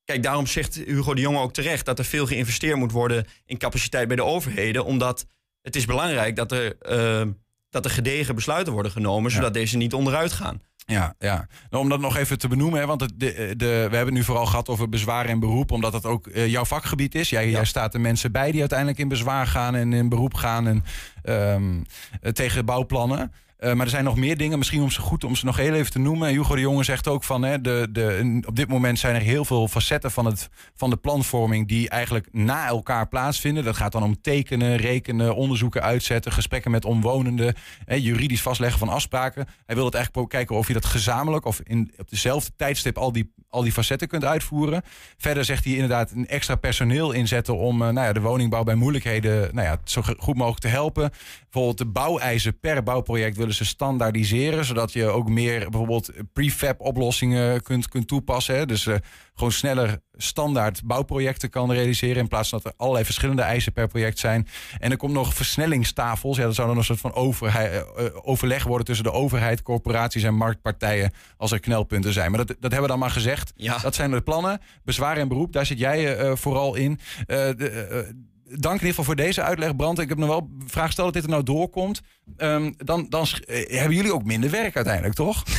kijk, 0.04 0.22
daarom 0.22 0.46
zegt 0.46 0.74
Hugo 0.74 1.14
de 1.14 1.20
Jonge 1.20 1.40
ook 1.40 1.52
terecht 1.52 1.84
dat 1.84 1.98
er 1.98 2.04
veel 2.04 2.26
geïnvesteerd 2.26 2.76
moet 2.76 2.92
worden 2.92 3.26
in 3.44 3.58
capaciteit 3.58 4.08
bij 4.08 4.16
de 4.16 4.24
overheden. 4.24 4.84
Omdat 4.84 5.26
het 5.62 5.76
is 5.76 5.84
belangrijk 5.84 6.36
dat 6.36 6.52
er, 6.52 6.78
ehm, 6.78 7.30
dat 7.70 7.84
er 7.84 7.90
gedegen 7.90 8.34
besluiten 8.34 8.72
worden 8.72 8.92
genomen, 8.92 9.30
zodat 9.30 9.54
deze 9.54 9.76
niet 9.76 9.94
onderuit 9.94 10.32
gaan. 10.32 10.62
Ja, 10.86 11.14
ja. 11.18 11.46
Nou, 11.70 11.82
om 11.82 11.88
dat 11.88 12.00
nog 12.00 12.16
even 12.16 12.38
te 12.38 12.48
benoemen, 12.48 12.80
hè, 12.80 12.86
want 12.86 13.00
het, 13.00 13.12
de, 13.16 13.54
de, 13.56 13.66
we 13.66 13.96
hebben 13.96 14.04
het 14.04 14.14
nu 14.14 14.24
vooral 14.24 14.46
gehad 14.46 14.68
over 14.68 14.88
bezwaar 14.88 15.26
en 15.26 15.40
beroep, 15.40 15.70
omdat 15.70 15.92
dat 15.92 16.06
ook 16.06 16.26
eh, 16.26 16.48
jouw 16.48 16.64
vakgebied 16.64 17.14
is. 17.14 17.30
Jij, 17.30 17.50
jij 17.50 17.64
staat 17.64 17.92
de 17.92 17.98
mensen 17.98 18.32
bij 18.32 18.50
die 18.50 18.60
uiteindelijk 18.60 18.98
in 18.98 19.08
bezwaar 19.08 19.46
gaan 19.46 19.74
en 19.74 19.92
in 19.92 20.08
beroep 20.08 20.34
gaan 20.34 20.66
en, 20.66 20.84
eh, 21.22 22.32
tegen 22.32 22.64
bouwplannen. 22.64 23.32
Eh, 23.62 23.72
maar 23.72 23.84
er 23.86 23.92
zijn 23.92 24.04
nog 24.04 24.16
meer 24.16 24.36
dingen, 24.36 24.58
misschien 24.58 24.82
om 24.82 24.90
ze 24.90 25.00
goed 25.00 25.24
om 25.24 25.36
ze 25.36 25.44
nog 25.44 25.56
heel 25.56 25.74
even 25.74 25.92
te 25.92 25.98
noemen. 25.98 26.28
Hugo 26.28 26.54
de 26.54 26.60
Jonge 26.60 26.84
zegt 26.84 27.08
ook 27.08 27.24
van, 27.24 27.42
hè, 27.42 27.60
de, 27.60 27.88
de, 27.90 28.40
op 28.46 28.56
dit 28.56 28.68
moment 28.68 28.98
zijn 28.98 29.14
er 29.14 29.20
heel 29.20 29.44
veel 29.44 29.68
facetten 29.68 30.10
van, 30.10 30.24
het, 30.24 30.48
van 30.74 30.90
de 30.90 30.96
planvorming 30.96 31.68
die 31.68 31.88
eigenlijk 31.88 32.28
na 32.32 32.66
elkaar 32.66 33.08
plaatsvinden. 33.08 33.64
Dat 33.64 33.76
gaat 33.76 33.92
dan 33.92 34.02
om 34.02 34.20
tekenen, 34.20 34.76
rekenen, 34.76 35.34
onderzoeken 35.34 35.82
uitzetten, 35.82 36.32
gesprekken 36.32 36.70
met 36.70 36.84
omwonenden, 36.84 37.54
hè, 37.84 37.94
juridisch 37.94 38.42
vastleggen 38.42 38.78
van 38.78 38.88
afspraken. 38.88 39.46
Hij 39.66 39.74
wil 39.74 39.84
het 39.84 39.94
eigenlijk 39.94 40.28
kijken 40.28 40.56
of 40.56 40.66
je 40.66 40.72
dat 40.72 40.84
gezamenlijk 40.84 41.44
of 41.44 41.60
in, 41.64 41.92
op 41.96 42.10
dezelfde 42.10 42.50
tijdstip 42.56 42.98
al 42.98 43.12
die, 43.12 43.32
al 43.48 43.62
die 43.62 43.72
facetten 43.72 44.08
kunt 44.08 44.24
uitvoeren. 44.24 44.82
Verder 45.16 45.44
zegt 45.44 45.64
hij 45.64 45.72
inderdaad 45.72 46.10
een 46.10 46.28
extra 46.28 46.54
personeel 46.54 47.12
inzetten 47.12 47.56
om 47.56 47.82
eh, 47.82 47.88
nou 47.88 48.06
ja, 48.06 48.12
de 48.12 48.20
woningbouw 48.20 48.64
bij 48.64 48.74
moeilijkheden 48.74 49.54
nou 49.54 49.66
ja, 49.66 49.78
zo 49.84 50.02
goed 50.02 50.36
mogelijk 50.36 50.60
te 50.60 50.68
helpen. 50.68 51.10
Bijvoorbeeld 51.42 51.78
de 51.78 51.86
bouweisen 51.86 52.60
per 52.60 52.82
bouwproject 52.82 53.36
willen 53.36 53.51
ze 53.54 53.64
standaardiseren, 53.64 54.64
zodat 54.64 54.92
je 54.92 55.06
ook 55.06 55.28
meer 55.28 55.70
bijvoorbeeld 55.70 56.10
prefab 56.32 56.80
oplossingen 56.80 57.62
kunt, 57.62 57.88
kunt 57.88 58.08
toepassen. 58.08 58.54
Hè. 58.54 58.66
Dus 58.66 58.86
eh, 58.86 58.96
gewoon 59.34 59.52
sneller 59.52 60.00
standaard 60.16 60.82
bouwprojecten 60.84 61.50
kan 61.50 61.72
realiseren 61.72 62.16
in 62.16 62.28
plaats 62.28 62.48
van 62.48 62.60
dat 62.62 62.72
er 62.72 62.78
allerlei 62.78 63.04
verschillende 63.04 63.42
eisen 63.42 63.72
per 63.72 63.88
project 63.88 64.18
zijn. 64.18 64.48
En 64.78 64.90
er 64.90 64.96
komt 64.96 65.12
nog 65.12 65.34
versnellingstafels. 65.34 66.36
Ja, 66.36 66.44
dat 66.44 66.54
zou 66.54 66.68
dan 66.68 66.76
een 66.76 66.84
soort 66.84 67.00
van 67.00 67.14
overheid, 67.14 67.72
eh, 67.72 68.04
overleg 68.22 68.64
worden 68.64 68.86
tussen 68.86 69.04
de 69.04 69.12
overheid, 69.12 69.62
corporaties 69.62 70.22
en 70.22 70.34
marktpartijen 70.34 71.12
als 71.36 71.52
er 71.52 71.60
knelpunten 71.60 72.12
zijn. 72.12 72.30
Maar 72.30 72.46
dat, 72.46 72.56
dat 72.60 72.62
hebben 72.62 72.82
we 72.82 72.88
dan 72.88 72.98
maar 72.98 73.10
gezegd. 73.10 73.52
Ja. 73.56 73.78
Dat 73.78 73.94
zijn 73.94 74.10
de 74.10 74.20
plannen. 74.20 74.60
Bezwaar 74.84 75.16
en 75.16 75.28
beroep, 75.28 75.52
daar 75.52 75.66
zit 75.66 75.78
jij 75.78 76.16
eh, 76.16 76.32
vooral 76.34 76.74
in. 76.74 76.98
De, 77.26 78.30
dank 78.60 78.64
in 78.80 78.86
ieder 78.86 78.88
geval 78.88 79.04
voor 79.04 79.16
deze 79.16 79.42
uitleg, 79.42 79.76
Brand. 79.76 79.98
Ik 79.98 80.08
heb 80.08 80.18
nog 80.18 80.28
wel 80.28 80.50
een 80.60 80.68
vraag 80.68 80.92
stel 80.92 81.04
dat 81.04 81.14
dit 81.14 81.22
er 81.24 81.28
nou 81.30 81.42
doorkomt. 81.42 82.00
Ehm, 82.36 82.72
dan 82.76 83.06
dan 83.08 83.26
eh, 83.46 83.78
hebben 83.78 83.96
jullie 83.96 84.14
ook 84.14 84.24
minder 84.24 84.50
werk 84.50 84.76
uiteindelijk, 84.76 85.14
toch? 85.14 85.42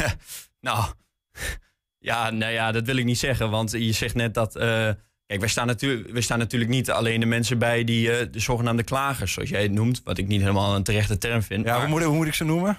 Nou, 0.61 0.85
ja, 1.99 2.29
nou 2.29 2.51
ja, 2.51 2.71
dat 2.71 2.85
wil 2.85 2.95
ik 2.97 3.05
niet 3.05 3.17
zeggen. 3.19 3.49
Want 3.49 3.71
je 3.71 3.91
zegt 3.91 4.15
net 4.15 4.33
dat. 4.33 4.55
eh, 4.55 4.89
kijk, 5.25 5.39
wij 5.39 5.47
staan, 5.49 5.67
natuurlijk, 5.67 6.11
wij 6.11 6.21
staan 6.21 6.39
natuurlijk 6.39 6.71
niet 6.71 6.91
alleen 6.91 7.19
de 7.19 7.25
mensen 7.25 7.57
bij 7.59 7.83
die 7.83 8.11
eh, 8.11 8.27
de 8.31 8.39
zogenaamde 8.39 8.83
klagers, 8.83 9.33
zoals 9.33 9.49
jij 9.49 9.61
het 9.61 9.71
noemt. 9.71 10.01
Wat 10.03 10.17
ik 10.17 10.27
niet 10.27 10.41
helemaal 10.41 10.75
een 10.75 10.83
terechte 10.83 11.17
term 11.17 11.41
vind. 11.43 11.65
Ja, 11.65 11.71
maar- 11.71 11.79
hoe 11.81 11.89
moet, 11.89 12.03
hoe 12.03 12.15
moet 12.15 12.27
ik 12.27 12.33
ze 12.33 12.43
noemen? 12.43 12.77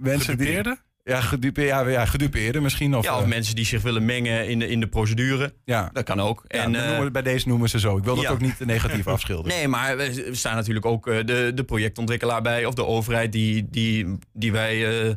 Mensen 0.00 0.38
die? 0.38 0.62
Ja, 1.06 1.20
gedupe, 1.20 1.62
ja, 1.62 1.88
ja, 1.88 2.04
gedupeerden 2.06 2.62
misschien. 2.62 2.96
Of, 2.96 3.04
ja, 3.04 3.16
of 3.16 3.22
eh, 3.22 3.28
mensen 3.28 3.54
die 3.54 3.64
zich 3.64 3.82
willen 3.82 4.04
mengen 4.04 4.48
in 4.48 4.58
de, 4.58 4.68
in 4.68 4.80
de 4.80 4.86
procedure. 4.86 5.54
ja. 5.64 5.90
Dat 5.92 6.04
kan 6.04 6.20
ook. 6.20 6.44
Ja, 6.46 6.62
en, 6.62 6.74
eh, 6.74 7.10
bij 7.10 7.22
deze 7.22 7.48
noemen 7.48 7.68
ze 7.68 7.78
zo. 7.78 7.96
Ik 7.96 8.04
wil 8.04 8.14
dat 8.14 8.24
ja. 8.24 8.30
ook 8.30 8.40
niet 8.40 8.64
negatief 8.64 9.06
afschilderen. 9.16 9.58
Nee, 9.58 9.68
maar 9.68 9.96
we 9.96 10.28
staan 10.32 10.54
natuurlijk 10.54 10.86
ook 10.86 11.06
eh, 11.06 11.24
de, 11.24 11.52
de 11.54 11.64
projectontwikkelaar 11.64 12.42
bij, 12.42 12.64
of 12.64 12.74
de 12.74 12.84
overheid 12.84 13.32
die, 13.32 13.66
die, 13.70 14.18
die, 14.32 14.52
wij, 14.52 15.16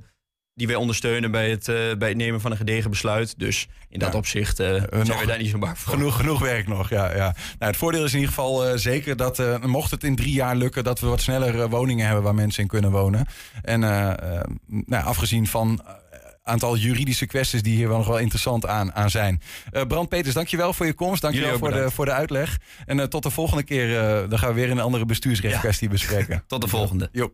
die 0.60 0.68
wij 0.68 0.76
ondersteunen 0.76 1.32
bij 1.32 1.50
het, 1.50 1.68
eh, 1.68 1.76
bij 1.98 2.08
het 2.08 2.18
nemen 2.18 2.42
van 2.42 2.52
een 2.52 2.58
gedegen 2.58 2.90
besluit. 2.90 3.34
Dus 3.38 3.68
in 3.90 4.00
dat 4.00 4.16
opzicht 4.16 4.60
eh, 4.60 4.68
zijn 4.68 5.08
nog- 5.08 5.20
we 5.20 5.26
daar 5.26 5.38
niet 5.38 5.50
zo 5.50 5.58
bang 5.58 5.78
voor. 5.78 5.94
Genoeg, 5.94 6.16
genoeg 6.16 6.40
werk 6.40 6.68
nog, 6.68 6.90
ja. 6.90 7.16
ja. 7.16 7.36
Nou, 7.36 7.72
het 7.72 7.78
voordeel 7.78 8.04
is 8.04 8.14
in 8.14 8.20
ieder 8.20 8.34
geval 8.34 8.78
zeker 8.78 9.16
dat, 9.18 9.62
mocht 9.66 9.92
het 9.92 10.04
in 10.04 10.16
drie 10.16 10.34
jaar 10.34 10.56
lukken, 10.56 10.84
dat 10.84 11.00
we 11.00 11.08
wat 11.08 11.22
sneller 11.22 11.70
woningen 11.70 12.06
hebben 12.06 12.24
waar 12.24 12.36
mensen 12.36 12.62
in 12.62 12.68
kunnen 12.68 12.92
wonen. 12.92 13.26
En 13.62 13.80
nou, 13.80 15.04
afgezien 15.04 15.48
van 15.48 15.82
aantal 16.44 16.78
juridische 16.78 17.26
kwesties 17.26 17.62
die 17.62 17.76
hier 17.76 17.88
wel 17.88 17.98
nog 17.98 18.08
wel 18.08 18.18
interessant 18.18 18.66
aan, 18.66 18.94
aan 18.94 19.10
zijn. 19.10 19.42
Brand 19.88 20.10
Peters, 20.10 20.34
dankjewel 20.34 20.74
voor 20.74 20.86
je 20.86 20.94
komst. 20.94 21.22
Dankjewel 21.22 21.58
voor 21.58 21.72
de, 21.72 21.92
voor 21.92 22.06
de 22.06 22.12
uitleg. 22.12 22.58
En 22.86 23.10
tot 23.10 23.24
de 23.24 23.30
volgende 23.30 23.64
keer, 23.64 23.88
dan 24.30 24.40
gaan 24.40 24.50
we 24.50 24.56
weer 24.56 24.72
een 24.72 24.80
andere 24.80 25.06
bestuursrechtkwestie 25.06 25.90
bespreken. 25.90 26.44
Tot 26.48 26.62
de 26.62 26.68
volgende. 26.68 27.10
Jo. 27.12 27.34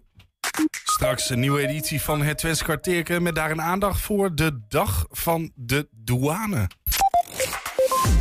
Straks 0.83 1.29
een 1.29 1.39
nieuwe 1.39 1.67
editie 1.67 2.01
van 2.01 2.21
het 2.21 2.37
Twents 2.37 2.63
kwartierken 2.63 3.23
met 3.23 3.35
daarin 3.35 3.61
aandacht 3.61 4.01
voor 4.01 4.35
de 4.35 4.59
dag 4.67 5.05
van 5.09 5.51
de 5.55 5.87
douane. 5.91 6.67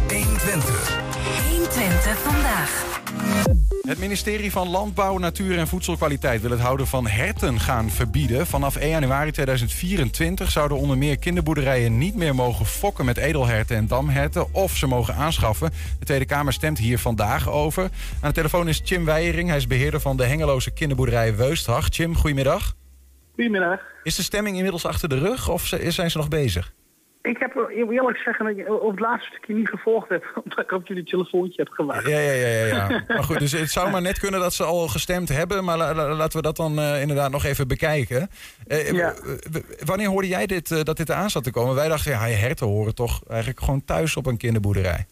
120. 0.09 1.03
120 1.51 2.19
vandaag. 2.19 3.54
Het 3.85 3.99
ministerie 3.99 4.51
van 4.51 4.69
Landbouw, 4.69 5.19
Natuur 5.19 5.59
en 5.59 5.67
Voedselkwaliteit 5.67 6.41
wil 6.41 6.51
het 6.51 6.61
houden 6.61 6.87
van 6.87 7.07
herten 7.07 7.61
gaan 7.61 7.91
verbieden. 7.91 8.47
Vanaf 8.47 8.77
1 8.77 8.91
januari 8.91 9.31
2024 9.31 10.51
zouden 10.51 10.79
onder 10.79 10.99
meer 10.99 11.19
kinderboerderijen 11.19 11.99
niet 11.99 12.15
meer 12.15 12.35
mogen 12.35 12.67
fokken 12.67 13.05
met 13.05 13.17
edelherten 13.17 13.77
en 13.77 13.87
damherten 13.87 14.55
of 14.55 14.77
ze 14.77 14.87
mogen 14.87 15.15
aanschaffen. 15.15 15.71
De 15.99 16.05
Tweede 16.05 16.25
Kamer 16.25 16.53
stemt 16.53 16.79
hier 16.79 16.99
vandaag 16.99 17.49
over. 17.49 17.83
Aan 17.83 18.29
de 18.29 18.33
telefoon 18.33 18.69
is 18.69 18.81
Chim 18.85 19.05
Weijering, 19.05 19.49
hij 19.49 19.57
is 19.57 19.67
beheerder 19.67 20.01
van 20.01 20.17
de 20.17 20.25
Hengeloze 20.25 20.71
kinderboerderij 20.71 21.37
Weustdag. 21.37 21.87
Chim, 21.91 22.17
goedemiddag. 22.17 22.75
Goedemiddag. 23.35 23.81
Is 24.03 24.15
de 24.15 24.23
stemming 24.23 24.57
inmiddels 24.57 24.87
achter 24.87 25.09
de 25.09 25.19
rug 25.19 25.49
of 25.49 25.67
zijn 25.89 26.11
ze 26.11 26.17
nog 26.17 26.29
bezig? 26.29 26.73
Ik 27.31 27.39
heb 27.39 27.57
eh, 27.57 27.79
eerlijk 27.91 28.19
zeggen 28.19 28.45
dat 28.47 28.57
ik 28.57 28.69
op 28.83 28.91
het 28.91 29.01
laatste 29.01 29.29
stukje 29.31 29.55
niet 29.55 29.69
gevolgd 29.69 30.09
heb. 30.09 30.25
Omdat 30.45 30.59
ik 30.59 30.73
op 30.73 30.87
jullie 30.87 31.05
telefoontje 31.05 31.63
heb 31.63 31.73
gewacht. 31.73 32.07
Ja, 32.07 32.19
ja, 32.19 32.33
ja, 32.33 32.47
ja, 32.49 32.67
ja. 32.67 33.03
maar 33.09 33.23
goed, 33.25 33.39
dus 33.39 33.53
het 33.53 33.71
zou 33.71 33.91
maar 33.91 34.03
net 34.03 34.19
kunnen 34.19 34.41
dat 34.41 34.53
ze 34.53 34.65
al 34.65 34.89
gestemd 34.89 35.29
hebben. 35.29 35.65
Maar 35.65 35.77
la- 35.77 35.95
la- 35.95 36.15
laten 36.15 36.37
we 36.37 36.43
dat 36.43 36.57
dan 36.57 36.79
eh, 36.79 37.01
inderdaad 37.01 37.31
nog 37.31 37.45
even 37.45 37.69
bekijken. 37.69 38.29
Eh, 38.67 38.91
Ja. 38.93 39.15
wanneer 39.85 40.09
hoorde 40.09 40.29
jij 40.29 40.47
dit, 40.47 40.71
eh, 40.71 40.83
dat 40.83 40.97
dit 40.97 41.09
eraan 41.09 41.31
zat 41.31 41.45
te 41.45 41.51
komen? 41.53 41.75
Wij 41.75 41.89
dachten, 41.89 42.11
ja, 42.13 42.19
herten 42.19 42.67
horen 42.67 42.95
toch 42.95 43.23
eigenlijk 43.29 43.61
gewoon 43.61 43.85
thuis 43.85 44.17
op 44.17 44.27
een 44.27 44.37
kinderboerderij. 44.37 45.07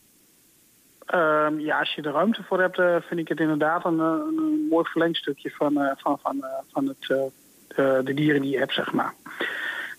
Ehm, 1.07 1.59
ja, 1.59 1.79
als 1.79 1.95
je 1.95 2.03
er 2.03 2.13
ruimte 2.13 2.43
voor 2.43 2.61
hebt, 2.61 2.79
eh, 2.79 2.97
vind 3.09 3.21
ik 3.21 3.29
het 3.29 3.41
inderdaad 3.41 3.85
een, 3.85 4.01
eh, 4.01 4.07
een, 4.07 4.67
mooi 4.71 4.85
verlengstukje 4.89 5.51
van, 5.51 5.79
eh, 5.81 5.93
van, 5.97 6.19
van, 6.23 6.37
eh, 6.43 6.49
van 6.73 6.87
het, 6.87 7.11
eh, 7.11 8.05
de 8.05 8.15
dieren 8.15 8.43
die 8.43 8.51
je 8.51 8.59
hebt, 8.59 8.73
zeg 8.75 8.93
maar. 8.93 9.15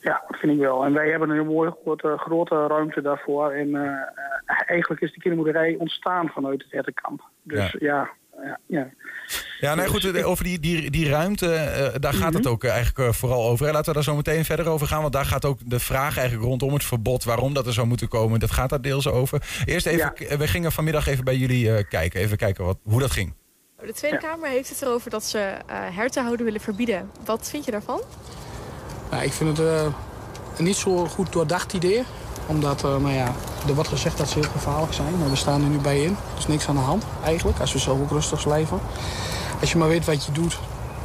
Ja, 0.04 0.24
dat 0.28 0.39
vind 0.39 0.54
ik 0.54 0.60
wel. 0.60 0.86
En 0.86 0.93
wij 0.93 1.10
hebben 1.10 1.30
een 1.30 1.36
heel 1.36 1.54
mooi 1.54 1.72
grote, 1.84 2.14
grote 2.18 2.68
ruimte 2.68 3.01
daarvoor. 3.01 3.51
En 3.51 3.76
eh, 3.76 3.82
eh, 3.82 4.62
eigenlijk 4.66 5.01
is 5.01 5.14
de 5.14 5.20
kinderboerderij 5.20 5.76
ontstaan 5.80 6.28
vanuit 6.30 6.62
het 6.64 6.72
hertenkamp. 6.72 7.22
Dus 7.43 7.76
ja, 7.80 8.10
ja, 8.43 8.60
ja. 8.66 8.89
Ja, 9.60 9.76
nee, 9.76 9.88
goed, 9.88 10.06
eh, 10.16 10.28
over 10.28 10.43
die, 10.43 10.60
die, 10.60 10.91
die 10.91 11.10
ruimte, 11.10 11.54
eh, 11.54 11.99
daar 11.99 12.14
gaat 12.14 12.34
het 12.34 12.47
ook 12.47 12.64
eh, 12.64 12.72
eigenlijk 12.72 13.10
eh, 13.10 13.14
vooral 13.16 13.47
over. 13.49 13.66
Laten 13.66 13.86
we 13.86 13.93
daar 13.93 14.04
zo 14.04 14.16
meteen 14.16 14.45
verder 14.45 14.68
over 14.68 14.88
gaan, 14.88 15.01
want 15.01 15.14
daar 15.14 15.26
gaat 15.26 15.45
ook 15.45 15.60
de 15.66 15.80
vraag 15.80 16.18
eigenlijk 16.18 16.47
rondom 16.47 16.74
het 16.74 16.84
verbod, 16.84 17.24
waarom 17.24 17.54
dat 17.54 17.66
er 17.68 17.74
zou 17.74 17.88
moeten 17.88 18.08
komen, 18.08 18.39
dat 18.39 18.51
gaat 18.51 18.70
daar 18.70 18.82
deels 18.82 19.08
over. 19.08 19.41
Eerst 19.66 19.86
even, 19.86 20.14
Ja. 20.18 20.38
we 20.38 20.47
gingen 20.47 20.72
vanmiddag 20.72 21.08
even 21.08 21.24
bij 21.24 21.36
jullie 21.36 21.76
eh, 21.76 21.84
kijken, 21.89 22.20
even 22.20 22.38
kijken 22.38 22.66
wat, 22.66 22.78
hoe 22.84 22.99
dat 22.99 23.12
ging. 23.12 23.34
De 23.86 23.93
Tweede 23.93 24.18
Kamer 24.18 24.49
heeft 24.49 24.70
het 24.70 24.82
erover 24.82 25.10
dat 25.10 25.24
ze 25.24 25.39
eh 25.39 25.95
herten 25.95 26.24
houden 26.24 26.45
willen 26.45 26.62
verbieden. 26.62 27.10
Wat 27.26 27.49
vind 27.49 27.66
je 27.66 27.72
daarvan? 27.72 28.01
Nou, 29.14 29.26
ik 29.26 29.34
vind 29.34 29.57
het 29.57 29.68
eh, 29.68 29.82
een 30.57 30.64
niet 30.64 30.76
zo 30.76 31.07
goed 31.07 31.32
doordacht 31.32 31.74
idee. 31.74 32.03
Omdat, 32.45 32.84
eh, 32.84 32.89
nou 32.89 33.14
ja, 33.14 33.32
er 33.68 33.74
wordt 33.76 33.89
gezegd 33.89 34.18
dat 34.18 34.30
ze 34.30 34.39
heel 34.39 34.49
gevaarlijk 34.51 34.93
zijn. 34.93 35.18
Maar 35.20 35.30
we 35.30 35.36
staan 35.36 35.61
er 35.61 35.68
nu 35.70 35.78
bij 35.78 36.03
in. 36.03 36.18
Is 36.38 36.47
niks 36.47 36.68
aan 36.68 36.76
de 36.76 36.82
hand 36.82 37.03
eigenlijk, 37.24 37.59
als 37.59 37.74
we 37.74 37.80
zelf 37.80 37.99
ook 37.99 38.09
rustig 38.11 38.45
leven. 38.45 38.80
Als 39.61 39.72
je 39.72 39.78
maar 39.78 39.88
weet 39.88 40.05
wat 40.05 40.26
je 40.26 40.32
doet, 40.32 40.59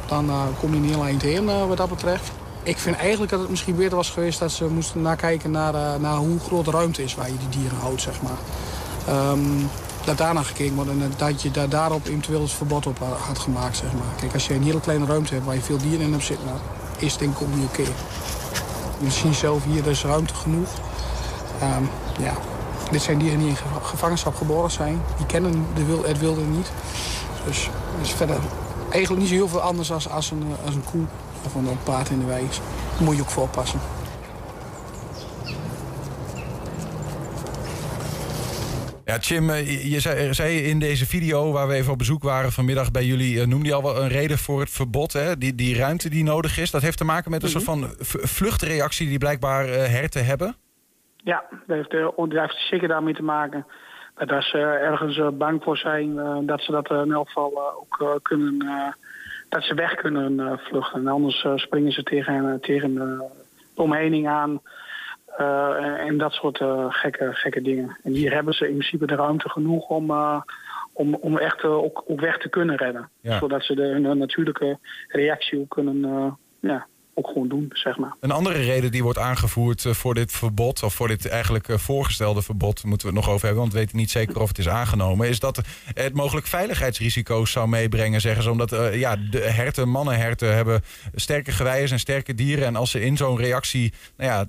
dan 0.07 0.29
eh, 0.29 0.41
kom 0.59 0.73
je 0.73 0.79
niet 0.79 0.91
heel 0.95 1.05
eind 1.05 1.21
heen 1.21 1.49
eh, 1.49 1.67
wat 1.67 1.77
dat 1.77 1.89
betreft. 1.89 2.31
Ik 2.63 2.77
vind 2.77 2.95
eigenlijk 2.95 3.31
dat 3.31 3.39
het 3.39 3.49
misschien 3.49 3.75
beter 3.75 3.95
was 3.95 4.09
geweest 4.09 4.39
dat 4.39 4.51
ze 4.51 4.65
moesten 4.65 5.01
nakijken 5.01 5.51
naar, 5.51 5.75
eh, 5.75 5.95
naar 5.99 6.15
hoe 6.15 6.39
groot 6.39 6.65
de 6.65 6.71
ruimte 6.71 7.03
is 7.03 7.15
waar 7.15 7.27
je 7.27 7.37
die 7.37 7.61
dieren 7.61 7.77
houdt, 7.77 8.01
zeg 8.01 8.21
maar. 8.21 8.37
Ehm, 9.07 9.39
dat 10.05 10.17
daarna 10.17 10.43
gekeken 10.43 10.75
wordt 10.75 10.89
en 10.89 11.13
dat 11.17 11.41
je 11.41 11.51
daar, 11.51 11.69
daarop 11.69 12.07
eventueel 12.07 12.41
het 12.41 12.51
verbod 12.51 12.87
op 12.87 12.99
ha- 12.99 13.25
had 13.27 13.39
gemaakt, 13.39 13.77
zeg 13.77 13.93
maar. 13.93 14.19
Kijk, 14.19 14.33
als 14.33 14.47
je 14.47 14.53
een 14.53 14.63
hele 14.63 14.79
kleine 14.79 15.05
ruimte 15.05 15.33
hebt 15.33 15.45
waar 15.45 15.55
je 15.55 15.61
veel 15.61 15.77
dieren 15.77 16.05
in 16.05 16.11
hebt 16.11 16.25
zitten, 16.25 16.47
oké. 17.65 17.83
Je 18.99 19.11
ziet 19.11 19.35
zelf 19.35 19.63
hier, 19.63 19.83
er 19.83 19.91
is 19.91 20.03
ruimte 20.03 20.33
genoeg. 20.33 20.67
Ehm, 21.59 21.83
ja, 22.19 22.33
dit 22.91 23.01
zijn 23.01 23.17
dieren 23.17 23.39
die 23.39 23.47
in 23.49 23.55
geva- 23.55 23.79
gevangenschap 23.83 24.35
geboren 24.35 24.71
zijn. 24.71 25.01
Die 25.17 25.25
kennen 25.25 25.65
de 25.75 25.85
wil, 25.85 26.03
het 26.03 26.19
wilde 26.19 26.41
niet. 26.41 26.71
Dus 27.45 27.69
het 27.97 28.07
is 28.07 28.11
verder 28.13 28.37
eigenlijk 28.89 29.21
niet 29.21 29.29
zo 29.29 29.35
heel 29.35 29.47
veel 29.47 29.61
anders 29.61 29.91
als, 29.91 30.09
als, 30.09 30.31
een, 30.31 30.43
eh, 30.59 30.65
als 30.65 30.75
een 30.75 30.83
koe 30.91 31.01
of 31.45 31.53
een 31.55 31.77
paard 31.83 32.09
in 32.09 32.19
de 32.19 32.25
wei. 32.25 32.41
Daar 32.97 33.03
moet 33.03 33.15
je 33.15 33.21
ook 33.21 33.29
voor 33.29 33.43
oppassen. 33.43 33.79
Ja, 39.09 39.17
Jim, 39.17 39.49
eh, 39.49 39.91
je- 39.91 39.99
zei, 39.99 40.33
zei 40.33 40.57
in 40.57 40.79
deze 40.79 41.05
video 41.05 41.51
waar 41.51 41.67
we 41.67 41.73
even 41.73 41.91
op 41.91 41.97
bezoek 41.97 42.23
waren 42.23 42.51
vanmiddag 42.51 42.91
bij 42.91 43.03
jullie, 43.05 43.41
eh, 43.41 43.47
noemde 43.47 43.67
je 43.67 43.73
al 43.73 43.83
wel 43.83 44.01
een 44.01 44.07
reden 44.07 44.37
voor 44.37 44.59
het 44.59 44.69
verbod, 44.69 45.13
hè? 45.13 45.37
Die, 45.37 45.55
die 45.55 45.77
ruimte 45.77 46.09
die 46.09 46.23
nodig 46.23 46.57
is. 46.57 46.71
Dat 46.71 46.81
heeft 46.81 46.97
te 46.97 47.03
maken 47.05 47.31
met 47.31 47.43
een 47.43 47.49
soort 47.49 47.63
van 47.63 47.83
v- 47.99 48.15
vluchtreactie 48.29 49.07
die 49.07 49.17
blijkbaar 49.17 49.65
eh, 49.65 49.87
herten 49.87 50.25
hebben. 50.25 50.55
Ja, 51.23 51.43
dat 51.67 51.77
heeft, 51.77 51.91
dat 52.15 52.31
heeft 52.31 52.67
zeker 52.69 52.87
daarmee 52.87 53.13
te 53.13 53.23
maken. 53.23 53.65
Dat 54.15 54.31
als 54.31 54.49
ze 54.49 54.57
ergens 54.57 55.21
bang 55.37 55.63
voor 55.63 55.77
zijn, 55.77 56.15
dat 56.45 56.61
ze 56.61 56.71
dat 56.71 56.89
in 56.91 57.11
elk 57.11 57.27
geval 57.27 57.61
ook 57.79 58.19
kunnen, 58.23 58.57
dat 59.49 59.63
ze 59.63 59.73
weg 59.73 59.95
kunnen 59.95 60.59
vluchten. 60.63 60.99
En 60.99 61.07
anders 61.07 61.45
springen 61.55 61.91
ze 61.91 62.03
tegen, 62.03 62.57
tegen 62.61 62.93
de 62.93 63.23
omheining 63.75 64.27
aan 64.27 64.61
en, 65.39 65.97
en 65.97 66.17
dat 66.17 66.31
soort 66.33 66.61
eh, 66.61 66.85
gekke, 66.89 67.33
gekke 67.33 67.61
dingen. 67.61 67.97
En 68.03 68.11
hier 68.11 68.33
hebben 68.33 68.53
ze 68.53 68.65
in 68.65 68.77
principe 68.77 69.05
de 69.05 69.15
ruimte 69.15 69.49
genoeg 69.49 69.89
om, 69.89 70.09
eh, 70.09 70.41
om, 70.93 71.15
om 71.15 71.37
echt 71.37 71.63
eh, 71.63 71.71
ook, 71.71 72.03
ook 72.07 72.19
weg 72.19 72.37
te 72.37 72.49
kunnen 72.49 72.75
redden. 72.75 73.09
Ja. 73.21 73.37
Zodat 73.37 73.63
ze 73.63 73.75
de, 73.75 73.81
hun 73.81 74.17
natuurlijke 74.17 74.77
reactie 75.07 75.59
ook 75.59 75.69
kunnen, 75.69 76.05
eh, 76.05 76.31
ja, 76.59 76.87
ook 77.25 77.49
doen, 77.49 77.69
zeg 77.73 77.97
maar. 77.97 78.15
Een 78.19 78.31
andere 78.31 78.61
reden 78.61 78.91
die 78.91 79.03
wordt 79.03 79.19
aangevoerd 79.19 79.85
eh, 79.85 79.93
voor 79.93 80.13
dit 80.13 80.31
verbod, 80.31 80.83
of 80.83 80.93
voor 80.93 81.07
dit 81.07 81.27
eigenlijk 81.27 81.67
eh, 81.67 81.77
voorgestelde 81.77 82.41
verbod, 82.41 82.83
moeten 82.83 83.07
we 83.07 83.13
het 83.13 83.25
nog 83.25 83.33
over 83.33 83.45
hebben, 83.45 83.61
want 83.61 83.73
we 83.73 83.79
weten 83.79 83.97
niet 83.97 84.11
zeker 84.11 84.39
of 84.39 84.47
het 84.47 84.57
is 84.57 84.69
aangenomen, 84.69 85.27
is 85.27 85.39
dat 85.39 85.61
het 85.93 86.13
mogelijk 86.13 86.47
veiligheidsrisico's 86.47 87.51
zou 87.51 87.67
meebrengen, 87.67 88.21
zeggen 88.21 88.43
ze. 88.43 88.51
Omdat 88.51 88.71
eh, 88.71 88.99
ja, 88.99 89.15
de 89.15 89.39
herten, 89.39 89.89
mannenherten 89.89 90.55
hebben 90.55 90.81
sterke 91.13 91.51
geweien 91.51 91.89
en 91.89 91.99
sterke 91.99 92.33
dieren. 92.33 92.65
En 92.65 92.75
als 92.75 92.93
er 92.93 93.01
in 93.01 93.17
zo'n 93.17 93.37
reactie 93.37 93.93
nou 94.17 94.31
ja, 94.31 94.45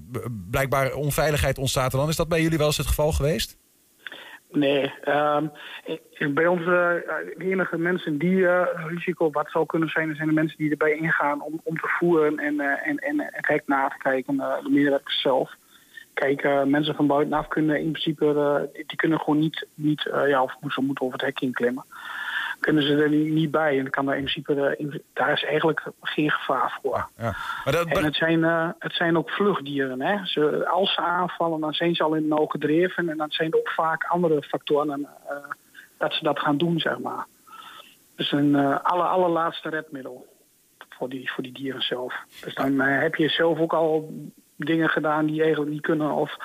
blijkbaar 0.51 0.93
onveiligheid 0.93 1.59
ontstaat, 1.59 1.91
dan 1.91 2.09
is 2.09 2.17
dat 2.17 2.29
bij 2.29 2.43
jullie 2.43 2.59
wel 2.59 2.67
eens 2.67 2.77
het 2.77 2.87
geval 2.87 3.13
geweest? 3.13 3.59
Nee, 4.53 4.93
ik- 5.85 6.35
bij 6.35 6.47
ons 6.47 6.61
eh, 6.61 6.67
de 6.67 7.35
enige 7.39 7.79
mensen 7.79 8.19
die 8.19 8.47
eh, 8.49 8.87
risico 8.87 9.31
wat 9.31 9.51
zou 9.51 9.67
kunnen 9.67 9.89
zijn, 9.89 10.15
zijn 10.15 10.29
de 10.29 10.35
mensen 10.35 10.59
die 10.59 10.71
erbij 10.71 10.97
ingaan 10.97 11.43
om, 11.43 11.61
om 11.65 11.75
te 11.77 11.89
voeren 11.99 12.39
en, 12.39 12.61
eh, 12.61 12.89
en, 12.89 12.97
en 12.99 13.17
na 13.67 13.89
te 13.89 13.99
kijken, 13.99 14.37
de 14.37 14.69
medewerkers 14.71 15.21
zelf. 15.21 15.55
Kijk, 16.15 16.65
mensen 16.67 16.95
van 16.95 17.07
buitenaf 17.07 17.49
kunnen 17.49 17.81
in 17.81 17.91
principe, 17.91 18.69
die, 18.73 18.85
die 18.87 18.97
kunnen 18.97 19.19
gewoon 19.19 19.39
niet, 19.39 19.67
niet 19.75 20.11
ja, 20.27 20.43
of 20.43 20.55
ze 20.69 20.81
moeten 20.81 21.05
over 21.07 21.19
het 21.19 21.27
hek 21.27 21.41
inklimmen. 21.41 21.85
Kunnen 22.61 22.83
ze 22.83 23.03
er 23.03 23.09
niet, 23.11 23.51
bij 23.51 23.79
en 23.79 23.91
kan 23.91 24.07
daar 24.07 24.17
in 24.17 24.23
principe, 24.25 24.55
eh, 24.55 24.81
in- 24.87 25.03
daar 25.13 25.33
is 25.33 25.45
eigenlijk 25.45 25.83
geen 26.01 26.31
gevaar 26.31 26.79
voor. 26.83 27.09
Ja. 27.17 27.35
Maar 27.65 27.73
dat, 27.73 27.87
En 27.87 28.05
het 28.05 28.15
zijn, 28.17 28.45
eh, 28.45 28.69
het 28.79 28.93
zijn 28.95 29.17
ook 29.17 29.31
vluchtdieren. 29.31 30.01
Hè? 30.01 30.27
Ze, 30.27 30.69
als 30.69 30.95
ze 30.95 31.01
aanvallen, 31.01 31.61
dan 31.61 31.73
zijn 31.73 31.95
ze 31.95 32.03
al 32.03 32.15
in 32.15 32.29
nauw 32.29 32.47
gedreven. 32.47 33.09
En 33.09 33.17
dan 33.17 33.31
zijn 33.31 33.53
er 33.53 33.59
ook 33.59 33.69
vaak 33.71 34.05
andere 34.05 34.43
factoren 34.43 35.09
eh, 35.29 35.37
dat 35.99 36.13
ze 36.13 36.25
dat 36.25 36.39
gaan 36.39 36.57
doen, 36.59 36.79
zeg 36.79 36.99
maar. 36.99 37.27
Dus 38.17 38.33
een 38.33 38.55
aller, 38.83 39.07
allerlaatste 39.07 39.69
redmiddel 39.69 40.27
voor 40.89 41.09
die, 41.09 41.33
voor 41.33 41.43
die 41.43 41.53
dieren 41.53 41.83
zelf. 41.83 42.15
Dus 42.45 42.55
dan 42.55 42.81
heb 42.81 43.15
je 43.15 43.29
zelf 43.29 43.59
ook 43.59 43.73
al 43.73 44.13
dingen 44.57 44.89
gedaan 44.89 45.27
die 45.27 45.41
eigenlijk 45.43 45.71
niet 45.73 45.81
kunnen. 45.83 46.11
Of 46.11 46.37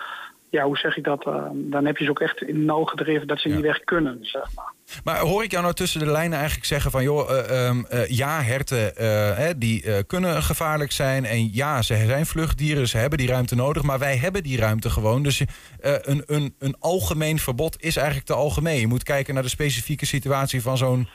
ja, 0.56 0.64
hoe 0.64 0.78
zeg 0.78 0.97
ik 0.97 1.03
dat? 1.03 1.26
eh, 1.26 1.45
dan 1.53 1.86
heb 1.86 1.97
je 1.97 2.03
ze 2.03 2.10
ook 2.10 2.20
echt 2.20 2.41
in 2.41 2.66
nauw 2.66 2.84
gedreven 2.84 3.28
dat 3.28 3.39
ze 3.39 3.47
niet 3.47 3.62
weg 3.62 3.80
kunnen, 3.80 4.18
zeg 4.22 4.47
maar. 4.56 4.74
Maar 5.03 5.20
hoor 5.20 5.43
ik 5.43 5.51
jou 5.51 5.64
nou 5.64 5.76
tussen 5.76 5.99
de 5.99 6.12
lijnen 6.12 6.38
eigenlijk 6.38 6.68
zeggen 6.68 6.91
van... 6.91 7.03
joh, 7.03 7.30
eh, 7.30 7.68
ehm, 7.68 7.84
eh, 7.89 8.10
ja, 8.10 8.41
herten 8.41 8.91
hè, 9.36 9.58
die 9.58 10.03
kunnen 10.03 10.43
gevaarlijk 10.43 10.91
zijn... 10.91 11.26
en 11.26 11.53
ja, 11.53 11.82
ze 11.82 12.06
zijn 12.06 12.26
vluchtdieren, 12.26 12.88
ze 12.88 12.97
hebben 12.97 13.18
die 13.18 13.28
ruimte 13.28 13.56
nodig... 13.56 13.84
maar 13.84 13.99
wij 13.99 14.18
hebben 14.18 14.43
die 14.43 14.58
ruimte 14.58 14.89
gewoon. 14.89 15.24
Dus 15.24 15.43
een, 15.80 16.24
een, 16.26 16.56
een 16.60 16.76
algemeen 16.80 17.39
verbod 17.39 17.82
is 17.82 17.95
eigenlijk 17.95 18.28
te 18.28 18.34
algemeen. 18.34 18.80
Je 18.80 18.88
moet 18.88 19.03
kijken 19.03 19.34
naar 19.34 19.43
de 19.43 19.49
specifieke 19.49 20.06
situatie 20.06 20.62
van 20.62 20.78
zo'n 20.78 21.10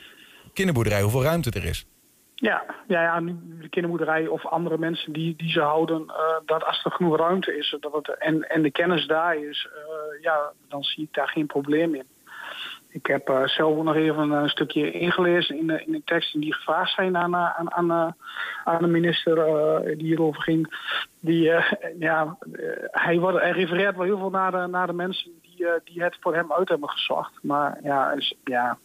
kinderboerderij... 0.52 1.02
hoeveel 1.02 1.22
ruimte 1.22 1.50
er 1.50 1.64
is. 1.64 1.86
Ja, 2.40 2.64
ja, 2.86 3.02
ja 3.02 3.20
de 3.60 3.68
kinderboerderij 3.68 4.26
of 4.26 4.46
andere 4.46 4.78
mensen 4.78 5.12
die, 5.12 5.36
die 5.36 5.50
ze 5.50 5.60
houden, 5.60 6.04
eh, 6.06 6.36
dat 6.46 6.64
als 6.64 6.84
er 6.84 6.90
genoeg 6.90 7.16
ruimte 7.16 7.56
is 7.56 7.76
dat 7.80 7.92
het, 7.92 8.18
en, 8.18 8.48
en 8.48 8.62
de 8.62 8.70
kennis 8.70 9.06
daar 9.06 9.36
is, 9.36 9.68
eh, 9.74 10.22
ja, 10.22 10.52
dan 10.68 10.82
zie 10.82 11.04
ik 11.04 11.14
daar 11.14 11.28
geen 11.28 11.46
probleem 11.46 11.94
in. 11.94 12.06
Ik 12.88 13.06
heb 13.06 13.28
eh, 13.28 13.46
zelf 13.46 13.82
nog 13.82 13.94
even 13.94 14.30
een 14.30 14.48
stukje 14.48 14.90
ingelezen 14.90 15.58
in 15.58 15.66
de, 15.66 15.84
in 15.84 15.92
de 15.92 16.02
teksten 16.04 16.40
die 16.40 16.54
gevraagd 16.54 16.94
zijn 16.94 17.16
aan, 17.16 17.36
aan, 17.36 17.72
aan, 17.72 18.16
aan 18.64 18.82
de 18.82 18.86
minister 18.86 19.36
die 19.84 20.06
hierover 20.06 20.42
ging. 20.42 20.74
Die, 21.20 21.52
ja, 21.98 22.36
hij, 22.90 23.18
wordt, 23.18 23.38
hij 23.38 23.50
refereert 23.50 23.96
wel 23.96 24.04
heel 24.04 24.18
veel 24.18 24.30
naar 24.30 24.50
de, 24.50 24.66
naar 24.66 24.86
de 24.86 24.92
mensen 24.92 25.30
die, 25.42 25.66
die 25.84 26.02
het 26.02 26.16
voor 26.20 26.34
hem 26.34 26.52
uit 26.52 26.68
hebben 26.68 26.90
gezocht. 26.90 27.32
Maar 27.42 27.78
ja, 27.82 28.12
is, 28.12 28.34
ja 28.44 28.78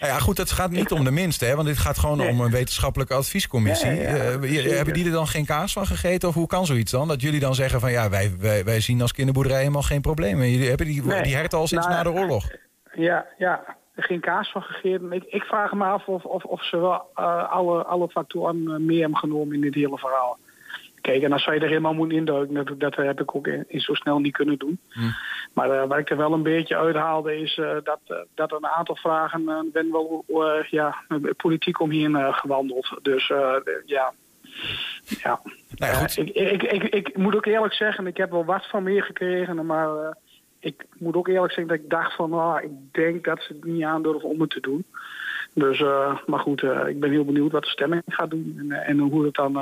Nou 0.00 0.12
ja, 0.12 0.18
goed, 0.18 0.38
het 0.38 0.50
gaat 0.50 0.70
niet 0.70 0.92
om 0.92 1.04
de 1.04 1.10
minste, 1.10 1.44
hè, 1.44 1.54
want 1.54 1.66
dit 1.66 1.78
gaat 1.78 1.98
gewoon 1.98 2.20
om 2.20 2.40
een 2.40 2.50
wetenschappelijke 2.50 3.14
adviescommissie. 3.14 3.90
Ja, 3.90 3.94
ja, 3.94 4.16
ja, 4.16 4.62
Eh, 4.62 4.76
hebben 4.76 4.94
die 4.94 5.04
er 5.04 5.10
dan 5.10 5.26
geen 5.26 5.44
kaas 5.46 5.72
van 5.72 5.86
gegeten? 5.86 6.28
Of 6.28 6.34
hoe 6.34 6.46
kan 6.46 6.66
zoiets 6.66 6.90
dan? 6.90 7.08
Dat 7.08 7.20
jullie 7.20 7.40
dan 7.40 7.54
zeggen 7.54 7.80
van 7.80 7.90
ja, 7.90 8.10
wij, 8.10 8.32
wij, 8.38 8.64
wij 8.64 8.80
zien 8.80 9.00
als 9.00 9.12
kinderboerderij 9.12 9.58
helemaal 9.58 9.82
geen 9.82 10.00
problemen. 10.00 10.50
Jullie 10.50 10.68
hebben 10.68 10.86
die, 10.86 11.02
Nee. 11.04 11.22
die 11.22 11.34
herten 11.34 11.58
al 11.58 11.66
sinds 11.66 11.86
Nou, 11.86 11.96
na 11.96 12.02
de 12.10 12.18
oorlog. 12.18 12.50
Ja, 12.94 13.26
ja. 13.38 13.76
Geen 13.96 14.20
kaas 14.20 14.50
van 14.50 14.62
gegeten. 14.62 15.12
Ik, 15.12 15.24
ik 15.24 15.42
vraag 15.42 15.72
me 15.72 15.84
af 15.84 16.06
of, 16.06 16.24
of, 16.24 16.44
of 16.44 16.64
ze 16.64 16.76
wel 16.76 17.02
eh, 17.14 17.50
alle, 17.52 17.84
alle 17.84 18.08
factoren 18.08 18.66
eh, 18.68 18.76
mee 18.76 19.00
hebben 19.00 19.18
genomen 19.18 19.54
in 19.54 19.60
dit 19.60 19.74
hele 19.74 19.98
verhaal. 19.98 20.38
Kijk, 21.04 21.22
en 21.22 21.32
als 21.32 21.42
zij 21.42 21.54
er 21.54 21.68
helemaal 21.68 21.94
moeten 21.94 22.18
induiken, 22.18 22.54
dat, 22.54 22.80
dat 22.80 22.96
heb 22.96 23.20
ik 23.20 23.34
ook 23.34 23.46
in, 23.46 23.64
in 23.68 23.80
zo 23.80 23.94
snel 23.94 24.18
niet 24.18 24.32
kunnen 24.32 24.58
doen. 24.58 24.78
Maar 25.52 25.70
eh, 25.70 25.88
wat 25.88 25.98
ik 25.98 26.10
er 26.10 26.16
wel 26.16 26.32
een 26.32 26.42
beetje 26.42 26.76
uithaalde 26.76 27.40
is 27.40 27.58
eh, 27.58 27.76
dat, 27.82 28.00
eh, 28.06 28.16
dat 28.34 28.50
er 28.50 28.56
een 28.56 28.66
aantal 28.66 28.96
vragen 28.96 29.70
ben 29.72 29.92
wel 29.92 30.24
ja, 30.70 30.96
politiek 31.36 31.80
omheen 31.80 32.34
gewandeld. 32.34 32.98
Dus 33.02 33.26
ja, 33.84 34.12
ja. 35.16 35.40
Nou 35.74 35.92
ja, 35.92 35.98
goed. 35.98 36.18
ik, 36.18 36.62
ik, 36.62 36.62
ik, 36.62 36.82
ik 36.82 37.16
moet 37.16 37.36
ook 37.36 37.46
eerlijk 37.46 37.74
zeggen, 37.74 38.06
ik 38.06 38.16
heb 38.16 38.30
wel 38.30 38.44
wat 38.44 38.66
van 38.66 38.82
meer 38.82 39.02
gekregen, 39.02 39.66
maar 39.66 40.16
ik 40.58 40.86
moet 40.98 41.14
ook 41.16 41.28
eerlijk 41.28 41.52
zeggen 41.52 41.74
dat 41.74 41.84
ik 41.84 41.90
dacht 41.90 42.14
van, 42.14 42.30
nou, 42.30 42.62
ik 42.62 42.70
denk 42.92 43.24
dat 43.24 43.42
ze 43.42 43.52
het 43.52 43.64
niet 43.64 43.82
aandurven 43.82 44.28
om 44.28 44.40
het 44.40 44.50
te 44.50 44.60
doen. 44.60 44.84
Dus, 45.54 45.78
maar 46.26 46.40
goed, 46.40 46.62
ik 46.62 47.00
ben 47.00 47.10
heel 47.10 47.24
benieuwd 47.24 47.52
wat 47.52 47.62
de 47.62 47.68
stemming 47.68 48.02
gaat 48.06 48.30
doen 48.30 48.56
en, 48.58 48.72
en 48.72 48.98
hoe 48.98 49.24
het 49.24 49.34
dan 49.34 49.58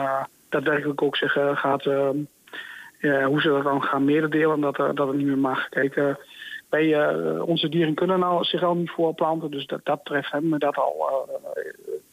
daadwerkelijk 0.52 1.02
ook 1.02 1.16
zich 1.16 1.36
eh, 1.36 1.56
gaat, 1.56 1.86
eh, 1.86 2.08
ja, 2.98 3.24
hoe 3.24 3.40
ze 3.40 3.48
dat 3.48 3.64
dan 3.64 3.82
gaan 3.82 4.04
mededelen 4.04 4.60
dat, 4.60 4.78
eh, 4.78 4.90
dat 4.94 5.08
het 5.08 5.16
niet 5.16 5.26
meer 5.26 5.38
mag. 5.38 5.68
Kijk, 5.68 5.96
eh, 5.96 6.14
wij, 6.68 6.94
eh, 6.94 7.42
onze 7.48 7.68
dieren 7.68 7.94
kunnen 7.94 8.18
nou 8.18 8.44
zich 8.44 8.62
al 8.62 8.74
niet 8.74 8.90
voorplanten, 8.90 9.50
dus 9.50 9.66
dat, 9.66 9.80
dat 9.84 10.00
treft 10.04 10.32
hem 10.32 10.58
dat 10.58 10.76
al. 10.76 11.28
eh, 11.54 11.62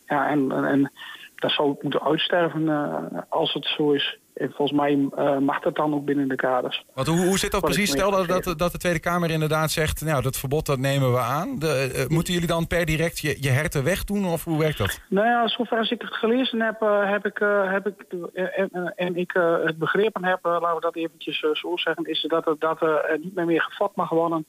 ja, 0.06 0.30
en 0.30 0.92
dat 1.40 1.52
zou 1.52 1.76
moeten 1.82 2.04
uitsterven 2.04 2.70
eh, 2.70 3.22
als 3.30 3.54
het 3.54 3.66
zo 3.66 3.92
is. 3.92 4.18
En 4.34 4.52
volgens 4.52 4.80
mij 4.80 5.08
eh, 5.16 5.38
mag 5.38 5.60
dat 5.60 5.76
dan 5.76 5.94
ook 5.94 6.06
binnen 6.06 6.28
de 6.28 6.36
kaders. 6.36 6.86
Want 6.94 7.08
hoe, 7.08 7.26
hoe 7.26 7.38
zit 7.38 7.52
dat 7.52 7.62
Wat 7.62 7.70
precies? 7.70 7.92
Stel 7.92 8.12
dat, 8.12 8.28
dat, 8.28 8.58
dat 8.58 8.72
de 8.72 8.78
Tweede 8.78 9.00
Kamer 9.00 9.32
inderdaad 9.32 9.72
zegt... 9.72 10.06
nou, 10.06 10.22
dat 10.22 10.38
verbod 10.38 10.66
dat 10.66 10.78
nemen 10.78 11.12
we 11.12 11.20
aan. 11.20 11.60
De, 11.60 11.92
eh, 11.96 12.08
moeten 12.08 12.34
jullie 12.34 12.48
dan 12.48 12.68
per 12.68 12.86
direct 12.86 13.20
je, 13.20 13.38
je 13.40 13.50
herten 13.50 13.84
wegdoen 13.84 14.26
of 14.26 14.44
hoe 14.44 14.60
werkt 14.60 14.78
dat? 14.78 15.02
Nou 15.10 15.28
ja, 15.28 15.48
zover 15.48 15.78
als 15.78 15.92
ik 15.92 16.02
het 16.02 16.14
gelezen 16.14 16.62
heb, 16.62 16.80
heb 17.04 17.26
ik, 17.26 17.38
heb 17.70 17.88
ik 17.88 18.06
en, 18.34 18.94
en- 18.96 19.16
ik 19.16 19.32
het 19.66 19.78
begrepen 19.78 20.26
heb, 20.26 20.40
laten 20.44 20.76
we 20.76 20.82
dat 20.82 20.96
eventjes 20.96 21.40
zo 21.40 21.78
zeggen, 21.78 22.06
is 22.06 22.26
dat 22.28 22.48
er, 22.48 22.56
dat 22.60 22.82
er 22.82 23.18
niet 23.22 23.36
meer 23.36 23.46
meer 23.46 23.62
gevat 23.62 23.96
mag 23.96 24.10
worden. 24.10 24.46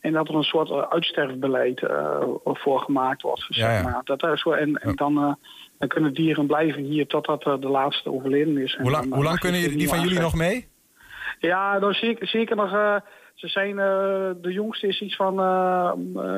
En 0.00 0.12
dat 0.12 0.28
er 0.28 0.34
een 0.34 0.42
soort 0.42 0.90
uitsterfbeleid 0.90 1.86
voor 2.44 2.80
gemaakt 2.80 3.22
wordt. 3.22 3.46
Zeg 3.48 3.82
ja. 3.82 3.82
maar. 3.82 4.00
Dat 4.04 4.22
is 4.22 4.40
zo, 4.40 4.50
en 4.50 4.76
en 4.76 4.96
dan, 4.96 5.38
dan 5.78 5.88
kunnen 5.88 6.14
dieren 6.14 6.46
blijven 6.46 6.82
hier 6.82 7.06
totdat 7.06 7.44
eh, 7.44 7.60
de 7.60 7.68
laatste 7.68 8.12
overleden 8.12 8.58
is. 8.58 8.76
Hoe, 8.76 8.90
lang 8.90 9.02
dan, 9.02 9.10
eh, 9.12 9.16
hoe 9.16 9.24
lang 9.24 9.38
kunnen 9.38 9.78
die 9.78 9.88
van 9.88 10.00
jullie 10.00 10.20
nog 10.20 10.34
mee? 10.34 10.68
Ja, 11.38 11.78
nou, 11.78 11.92
zeker, 11.92 12.26
zeker 12.26 12.56
nog. 12.56 12.72
eh, 12.72 12.96
ze 13.34 13.48
zijn, 13.48 13.78
eh, 13.78 14.30
de 14.42 14.52
jongste 14.52 14.86
is 14.86 15.00
iets 15.00 15.16
van, 15.16 15.34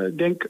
ik 0.06 0.18
denk 0.18 0.48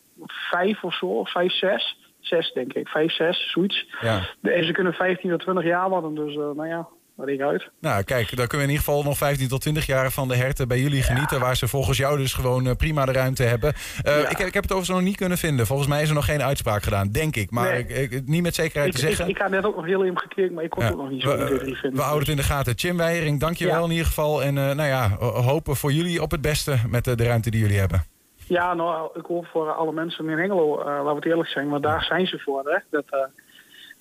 vijf 0.50 0.84
of 0.84 0.94
zo, 0.94 1.06
of 1.06 1.30
vijf, 1.30 1.52
zes. 1.52 1.98
Zes, 2.20 2.52
denk 2.52 2.72
ik. 2.72 2.88
Vijf, 2.88 3.12
zes, 3.12 3.50
zoiets. 3.50 3.86
Ja. 4.00 4.20
En 4.42 4.64
ze 4.64 4.72
kunnen 4.72 4.92
15 4.92 5.30
tot 5.30 5.40
20 5.40 5.64
jaar 5.64 5.88
worden, 5.88 6.14
dus 6.14 6.34
nou 6.34 6.66
ja, 6.66 6.88
dat 7.20 7.28
ik 7.28 7.40
uit. 7.40 7.68
Nou, 7.80 8.02
kijk, 8.02 8.36
dan 8.36 8.46
kunnen 8.46 8.66
we 8.66 8.72
in 8.72 8.78
ieder 8.78 8.84
geval 8.84 9.02
nog 9.02 9.16
15 9.16 9.48
tot 9.48 9.60
20 9.60 9.86
jaar 9.86 10.10
van 10.10 10.28
de 10.28 10.36
herten 10.36 10.68
bij 10.68 10.80
jullie 10.80 11.02
genieten. 11.02 11.40
Waar 11.40 11.56
ze 11.56 11.68
volgens 11.68 11.98
jou 11.98 12.18
dus 12.18 12.32
gewoon 12.32 12.66
eh, 12.66 12.74
prima 12.76 13.04
de 13.06 13.12
ruimte 13.12 13.42
hebben. 13.42 13.72
Eh, 14.02 14.20
Ja. 14.20 14.28
ik, 14.28 14.36
heb- 14.38 14.46
ik 14.46 14.54
heb 14.54 14.62
het 14.62 14.72
overigens 14.72 14.88
nog 14.98 15.00
niet 15.08 15.16
kunnen 15.16 15.38
vinden. 15.38 15.66
Volgens 15.66 15.88
mij 15.88 16.02
is 16.02 16.08
er 16.08 16.14
nog 16.14 16.24
geen 16.24 16.42
uitspraak 16.42 16.82
gedaan, 16.82 17.08
denk 17.10 17.36
ik. 17.36 17.50
Maar 17.50 17.70
Nee. 17.72 17.86
ik, 17.86 18.10
ik- 18.12 18.26
niet 18.26 18.42
met 18.42 18.54
zekerheid 18.54 18.88
Ik, 18.94 19.00
te 19.00 19.06
zeggen. 19.06 19.28
ik, 19.28 19.38
had 19.38 19.50
net 19.50 19.64
ook 19.64 19.76
nog 19.76 19.84
heel 19.84 20.04
even 20.04 20.18
gekeken, 20.18 20.54
maar 20.54 20.64
ik 20.64 20.70
kon 20.70 20.82
Ja, 20.82 20.88
het 20.88 20.96
ook 20.96 21.02
nog 21.02 21.10
niet 21.10 21.22
zo 21.22 21.36
we, 21.36 21.46
goed 21.46 21.60
eh, 21.60 21.74
vinden. 21.74 21.92
we 21.94 22.00
houden 22.00 22.20
het 22.20 22.28
in 22.28 22.36
de 22.36 22.42
gaten. 22.52 22.72
Chim 22.76 22.96
Weijering, 22.96 23.40
dank 23.40 23.56
je 23.56 23.66
wel 23.66 23.78
Ja. 23.78 23.84
in 23.84 23.90
ieder 23.90 24.06
geval. 24.06 24.42
En 24.42 24.54
nou 24.54 24.82
ja, 24.82 25.08
ho- 25.18 25.30
hopen 25.42 25.76
voor 25.76 25.92
jullie 25.92 26.22
op 26.22 26.30
het 26.30 26.40
beste 26.40 26.76
met 26.88 27.04
de 27.04 27.14
ruimte 27.16 27.50
die 27.50 27.60
jullie 27.60 27.78
hebben. 27.78 28.04
Ja, 28.46 28.74
nou, 28.74 29.10
ik 29.18 29.26
hoop 29.26 29.46
voor 29.46 29.72
alle 29.72 29.92
mensen 29.92 30.28
in 30.28 30.38
Hengelo, 30.38 30.78
eh, 30.80 30.84
laten 30.86 31.04
we 31.08 31.14
het 31.14 31.24
eerlijk 31.24 31.48
zijn, 31.48 31.68
want 31.68 31.82
daar 31.82 32.02
zijn 32.04 32.26
ze 32.26 32.38
voor. 32.38 32.62
Hè? 32.64 32.78
Dat, 32.90 33.04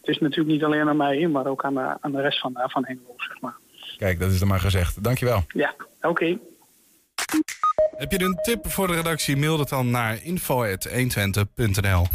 is 0.09 0.19
natuurlijk 0.19 0.49
niet 0.49 0.63
alleen 0.63 0.87
aan 0.89 0.97
mij, 0.97 1.27
maar 1.27 1.45
ook 1.45 1.63
aan, 1.65 1.73
de- 1.73 1.97
aan 2.01 2.11
de 2.11 2.21
rest 2.21 2.39
van, 2.39 2.51
van 2.65 2.85
Hengelo, 2.85 3.13
zeg 3.17 3.41
maar. 3.41 3.55
Kijk, 3.97 4.19
dat 4.19 4.31
is 4.31 4.41
er 4.41 4.47
maar 4.47 4.59
gezegd. 4.59 5.03
Dank 5.03 5.17
je 5.17 5.25
wel. 5.25 5.43
Ja, 5.47 5.73
oké. 6.01 6.37
Heb 7.97 8.11
je 8.11 8.19
een 8.21 8.39
tip 8.41 8.67
voor 8.69 8.87
de 8.87 8.93
redactie? 8.93 9.37
Mail 9.37 9.59
het 9.59 9.69
dan 9.69 9.89
naar 9.89 10.17
info.120.nl 10.23 12.05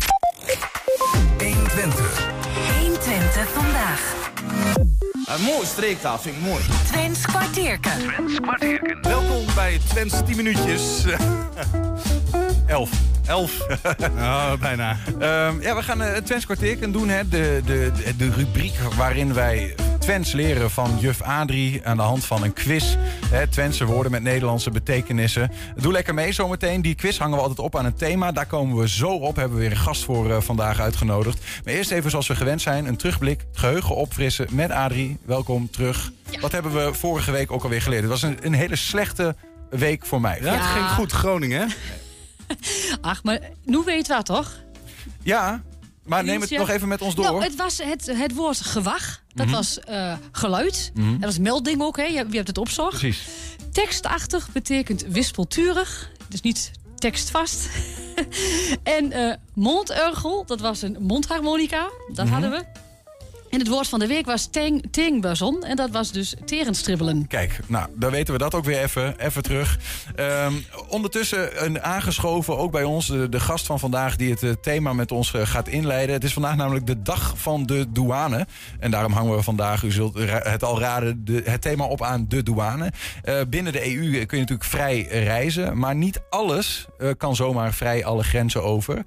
120. 1.39 2.33
120 2.81 3.49
vandaag. 3.49 4.33
Een 5.27 5.43
mooie 5.45 5.67
streektaal, 5.67 6.19
vind 6.19 6.37
ik 6.37 6.43
mooi. 6.43 6.63
Twents 6.87 7.27
kwartierken. 7.27 7.93
Welkom 9.03 9.55
bij 9.55 9.79
Twents 9.89 10.25
10 10.25 10.37
minuutjes. 10.37 11.05
Elf. 12.67 13.14
Elf. 13.27 13.67
oh, 14.19 14.53
bijna. 14.61 14.97
Ehm, 15.19 15.61
ja, 15.61 15.77
we 15.77 15.83
gaan 15.83 16.03
eh, 16.03 16.15
het 16.15 16.27
Twents 16.27 16.47
doen. 16.91 17.09
Hè? 17.09 17.29
De, 17.29 17.63
de, 17.65 17.93
de, 18.05 18.17
de 18.17 18.31
rubriek 18.31 18.75
waarin 18.97 19.35
wij 19.35 19.75
Twents 19.99 20.33
leren 20.33 20.71
van 20.71 20.97
juf 21.01 21.23
Adrie... 21.23 21.87
aan 21.87 21.97
de 21.97 22.03
hand 22.03 22.25
van 22.25 22.43
een 22.43 22.53
quiz. 22.53 22.97
Hè? 23.27 23.47
Twentse 23.47 23.85
woorden 23.85 24.13
met 24.13 24.23
Nederlandse 24.23 24.71
betekenissen. 24.71 25.51
Doe 25.77 25.93
lekker 25.93 26.15
mee 26.15 26.33
zometeen. 26.33 26.83
Die 26.83 26.95
quiz 26.95 27.19
hangen 27.19 27.37
we 27.37 27.43
altijd 27.43 27.59
op 27.59 27.77
aan 27.77 27.85
een 27.85 27.95
thema. 27.95 28.33
Daar 28.33 28.47
komen 28.47 28.77
we 28.77 28.89
zo 28.89 29.09
op. 29.09 29.37
Hebben 29.37 29.57
we 29.57 29.63
weer 29.63 29.73
een 29.73 29.77
gast 29.77 30.05
voor 30.05 30.31
eh, 30.31 30.41
vandaag 30.41 30.81
uitgenodigd. 30.81 31.41
Maar 31.65 31.75
eerst 31.75 31.91
even 31.91 32.11
zoals 32.11 32.27
we 32.27 32.37
gewend 32.37 32.63
zijn. 32.63 32.87
Een 32.87 32.97
terugblik, 32.97 33.41
het 33.51 33.59
geheugen 33.59 33.97
opfrissen 33.97 34.47
met 34.51 34.71
Adrie. 34.71 35.19
Welkom 35.25 35.71
terug. 35.71 36.13
Wat 36.41 36.53
hebben 36.53 36.73
we 36.73 36.95
vorige 36.95 37.31
week 37.31 37.53
ook 37.53 37.63
alweer 37.63 37.83
geleerd? 37.83 38.03
Het 38.03 38.11
was 38.11 38.23
een, 38.23 38.39
een 38.41 38.55
hele 38.55 38.77
slechte 38.77 39.35
week 39.71 40.07
voor 40.07 40.21
mij. 40.21 40.39
Ja, 40.43 40.53
het 40.53 40.65
ging 40.65 40.89
goed, 40.89 41.13
Groningen. 41.13 41.69
Ach, 43.01 43.23
maar 43.23 43.41
nu 43.65 43.79
weet 43.85 44.09
wat 44.09 44.27
toch? 44.27 44.63
Ja, 45.23 45.63
maar 46.05 46.25
neem 46.25 46.41
het 46.41 46.51
nog 46.51 46.69
even 46.69 46.89
met 46.89 47.03
ons 47.03 47.15
door. 47.15 47.25
Nou, 47.25 47.43
het 47.43 47.57
was 47.57 47.79
het, 47.79 48.07
het 48.17 48.35
woord 48.35 48.61
gewag. 48.61 49.23
Dat 49.35 49.47
Mhm. 49.47 49.55
was 49.55 49.81
eh, 49.81 50.17
geluid. 50.33 50.91
Mhm. 50.95 51.13
Dat 51.13 51.21
was 51.25 51.39
melding 51.39 51.83
ook, 51.83 51.97
hè? 51.97 52.03
Je, 52.05 52.13
je 52.31 52.37
hebt 52.37 52.49
het 52.49 52.59
opzocht. 52.59 52.99
Precies. 52.99 53.29
Tekstachtig 53.73 54.53
betekent 54.53 55.05
wispelturig. 55.09 56.11
Dus 56.29 56.41
niet 56.41 56.71
tekstvast. 56.97 57.69
en 58.83 59.41
mondurgel, 59.55 60.45
dat 60.47 60.61
was 60.61 60.83
een 60.83 60.97
mondharmonica. 61.01 61.91
Dat 62.13 62.25
Mhm. 62.25 62.33
hadden 62.33 62.51
we. 62.51 62.65
En 63.55 63.61
het 63.61 63.69
woord 63.69 63.89
van 63.89 63.99
de 63.99 64.07
week 64.07 64.27
was 64.27 64.47
teng, 64.47 64.83
tengbazon. 64.91 65.65
En 65.65 65.77
dat 65.77 65.91
was 65.91 66.13
dus 66.13 66.35
terenstribbelen. 66.45 67.27
Kijk, 67.27 67.61
nou, 67.67 67.89
dan 67.95 68.11
weten 68.11 68.33
we 68.33 68.39
dat 68.39 68.55
ook 68.55 68.65
weer 68.65 68.83
even, 68.83 69.19
even 69.19 69.43
terug. 69.43 69.79
Ehm, 70.17 70.53
ondertussen 70.89 71.65
een 71.65 71.83
aangeschoven, 71.83 72.59
ook 72.59 72.73
bij 72.73 72.85
ons, 72.85 73.07
de, 73.07 73.29
de 73.29 73.41
gast 73.41 73.67
van 73.67 73.79
vandaag... 73.79 74.17
die 74.17 74.31
het 74.31 74.43
eh, 74.43 74.51
thema 74.51 74.93
met 74.93 75.13
ons 75.13 75.35
eh, 75.35 75.47
gaat 75.47 75.69
inleiden. 75.69 76.15
Het 76.15 76.25
is 76.25 76.33
vandaag 76.33 76.57
namelijk 76.57 76.87
de 76.87 77.03
dag 77.03 77.35
van 77.37 77.67
de 77.67 77.87
douane. 77.93 78.47
En 78.79 78.91
daarom 78.91 79.13
hangen 79.13 79.37
we 79.37 79.43
vandaag, 79.43 79.83
u 79.83 79.91
zult 79.93 80.15
het 80.29 80.63
al 80.63 80.81
raden... 80.81 81.25
De, 81.25 81.43
het 81.45 81.63
thema 81.63 81.85
op 81.85 82.03
aan 82.03 82.25
de 82.29 82.43
douane. 82.43 82.93
Eh, 83.23 83.41
binnen 83.49 83.73
de 83.73 83.95
EU 83.95 84.11
kun 84.11 84.39
je 84.39 84.43
natuurlijk 84.43 84.65
vrij 84.65 85.03
reizen... 85.03 85.79
maar 85.79 85.95
niet 85.95 86.21
alles 86.31 86.87
kan 87.17 87.37
zomaar 87.37 87.73
vrij 87.73 88.05
alle 88.05 88.23
grenzen 88.23 88.63
over. 88.63 89.05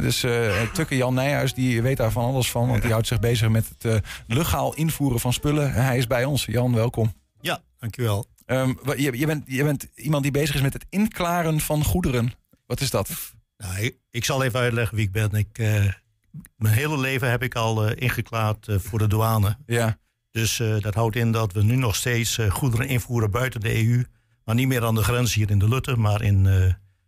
Dus 0.00 0.24
Tukke 0.72 0.96
Jan 0.96 1.14
Nijhuis 1.14 1.54
die 1.54 1.82
weet 1.82 1.96
daar 1.96 2.10
van 2.10 2.24
alles 2.24 2.50
van... 2.50 2.68
want 2.68 2.82
die 2.82 2.90
houdt 2.90 3.06
zich 3.06 3.20
bezig 3.20 3.48
met 3.48 3.81
het 3.82 4.02
eh, 4.04 4.10
legaal 4.26 4.74
invoeren 4.74 5.20
van 5.20 5.32
spullen. 5.32 5.72
Hij 5.72 5.98
is 5.98 6.06
bij 6.06 6.24
ons. 6.24 6.44
Jan, 6.44 6.74
welkom. 6.74 7.12
Ja, 7.40 7.60
dankjewel. 7.78 8.26
Wa- 8.46 8.94
je, 8.96 9.18
je, 9.18 9.26
bent, 9.26 9.42
je 9.46 9.64
bent 9.64 9.88
iemand 9.94 10.22
die 10.22 10.32
bezig 10.32 10.54
is 10.54 10.60
met 10.60 10.72
het 10.72 10.86
inklaren 10.88 11.60
van 11.60 11.84
goederen. 11.84 12.32
Wat 12.66 12.80
is 12.80 12.90
dat? 12.90 13.10
Nou, 13.56 13.78
ik, 13.80 13.96
ik 14.10 14.24
zal 14.24 14.42
even 14.42 14.60
uitleggen 14.60 14.96
wie 14.96 15.06
ik 15.06 15.12
ben. 15.12 15.30
Ik, 15.32 15.58
eh, 15.58 15.84
mijn 16.56 16.74
hele 16.74 16.98
leven 16.98 17.30
heb 17.30 17.42
ik 17.42 17.54
al 17.54 17.86
eh, 17.86 18.02
ingeklaard 18.02 18.66
voor 18.70 18.98
de 18.98 19.06
douane. 19.06 19.56
Ja. 19.66 19.98
Dus 20.30 20.56
dat 20.80 20.94
houdt 20.94 21.16
in 21.16 21.32
dat 21.32 21.52
we 21.52 21.62
nu 21.62 21.76
nog 21.76 21.96
steeds 21.96 22.38
goederen 22.48 22.88
invoeren 22.88 23.30
buiten 23.30 23.60
de 23.60 23.84
EU. 23.84 24.04
Maar 24.44 24.54
niet 24.54 24.68
meer 24.68 24.84
aan 24.84 24.94
de 24.94 25.02
grens 25.02 25.34
hier 25.34 25.50
in 25.50 25.58
de 25.58 25.68
Lutte, 25.68 25.96
maar 25.96 26.22
in 26.22 26.48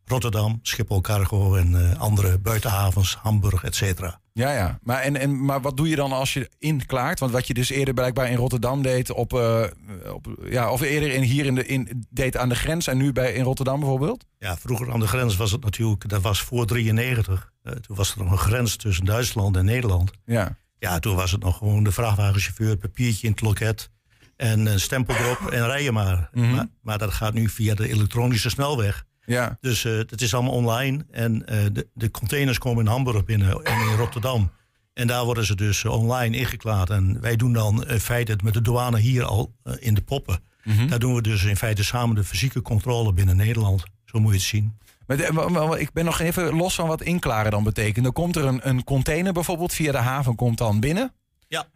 Rotterdam, 0.04 0.58
Schiphol 0.62 1.00
Cargo 1.00 1.54
en 1.54 1.96
andere 1.98 2.38
buitenhavens, 2.38 3.14
Hamburg, 3.14 3.64
et 3.64 3.74
cetera. 3.74 4.20
Ja, 4.34 4.52
ja. 4.52 4.78
Maar, 4.82 5.00
en, 5.00 5.16
en, 5.16 5.44
maar 5.44 5.60
wat 5.60 5.76
doe 5.76 5.88
je 5.88 5.96
dan 5.96 6.12
als 6.12 6.32
je 6.32 6.50
inklaart? 6.58 7.18
Want 7.18 7.32
wat 7.32 7.46
je 7.46 7.54
dus 7.54 7.70
eerder 7.70 7.94
blijkbaar 7.94 8.30
in 8.30 8.36
Rotterdam 8.36 8.82
deed, 8.82 9.10
op, 9.10 9.32
eh, 9.32 9.64
op, 10.12 10.26
ja, 10.44 10.70
of 10.70 10.80
eerder 10.80 11.10
in, 11.12 11.22
hier 11.22 11.46
in 11.46 11.54
de, 11.54 11.66
in, 11.66 12.06
deed 12.10 12.36
aan 12.36 12.48
de 12.48 12.54
grens 12.54 12.86
en 12.86 12.96
nu 12.96 13.12
bij, 13.12 13.32
in 13.32 13.44
Rotterdam 13.44 13.80
bijvoorbeeld? 13.80 14.24
Ja, 14.38 14.56
vroeger 14.56 14.92
aan 14.92 15.00
de 15.00 15.06
grens 15.06 15.36
was 15.36 15.52
het 15.52 15.64
natuurlijk, 15.64 16.08
dat 16.08 16.22
was 16.22 16.40
voor 16.40 16.66
93. 16.66 17.52
Eh, 17.62 17.72
toen 17.72 17.96
was 17.96 18.14
er 18.14 18.18
nog 18.18 18.30
een 18.30 18.38
grens 18.38 18.76
tussen 18.76 19.04
Duitsland 19.04 19.56
en 19.56 19.64
Nederland. 19.64 20.10
Ja. 20.24 20.56
Ja, 20.78 20.98
toen 20.98 21.16
was 21.16 21.32
het 21.32 21.42
nog 21.42 21.58
gewoon 21.58 21.84
de 21.84 21.92
vrachtwagenchauffeur, 21.92 22.76
papiertje 22.76 23.26
in 23.26 23.32
het 23.32 23.40
loket 23.40 23.90
en 24.36 24.66
een 24.66 24.80
stempel 24.80 25.14
erop 25.14 25.50
en 25.50 25.66
rijden 25.66 25.94
maar. 25.94 26.28
Mhm. 26.32 26.50
maar. 26.50 26.66
Maar 26.82 26.98
dat 26.98 27.12
gaat 27.12 27.34
nu 27.34 27.48
via 27.48 27.74
de 27.74 27.88
elektronische 27.88 28.50
snelweg. 28.50 29.04
Ja. 29.26 29.58
Dus 29.60 29.84
eh, 29.84 29.92
het 29.96 30.20
is 30.22 30.34
allemaal 30.34 30.52
online 30.52 31.06
en 31.10 31.46
eh, 31.46 31.58
de, 31.72 31.86
de 31.94 32.10
containers 32.10 32.58
komen 32.58 32.84
in 32.84 32.90
Hamburg 32.90 33.24
binnen 33.24 33.62
en 33.62 33.80
in 33.90 33.96
Rotterdam. 33.96 34.50
En 34.94 35.06
daar 35.06 35.24
worden 35.24 35.44
ze 35.44 35.54
dus 35.56 35.84
eh, 35.84 35.90
online 35.92 36.36
ingeklaard. 36.36 36.90
En 36.90 37.20
wij 37.20 37.36
doen 37.36 37.52
dan 37.52 37.86
in 37.88 38.00
feite 38.00 38.32
het 38.32 38.42
met 38.42 38.54
de 38.54 38.60
douane 38.60 38.98
hier 38.98 39.24
al 39.24 39.52
in 39.78 39.94
de 39.94 40.02
poppen. 40.02 40.40
Mhm. 40.64 40.86
Daar 40.86 40.98
doen 40.98 41.14
we 41.14 41.22
dus 41.22 41.44
in 41.44 41.56
feite 41.56 41.84
samen 41.84 42.14
de 42.14 42.24
fysieke 42.24 42.62
controle 42.62 43.12
binnen 43.12 43.36
Nederland. 43.36 43.82
Zo 44.04 44.18
moet 44.20 44.30
je 44.32 44.38
het 44.38 44.46
zien. 44.46 44.78
Maar 45.06 45.16
de- 45.16 45.76
ik 45.78 45.92
ben 45.92 46.04
nog 46.04 46.20
even 46.20 46.54
los 46.54 46.74
van 46.74 46.88
wat 46.88 47.02
inklaren 47.02 47.50
dan 47.50 47.64
betekent. 47.64 48.04
Dan 48.04 48.12
komt 48.12 48.36
er 48.36 48.44
een, 48.44 48.68
een 48.68 48.84
container 48.84 49.32
bijvoorbeeld 49.32 49.72
via 49.72 49.92
de 49.92 49.98
haven 49.98 50.34
komt 50.34 50.58
dan 50.58 50.80
binnen. 50.80 51.12
Ja. 51.48 51.66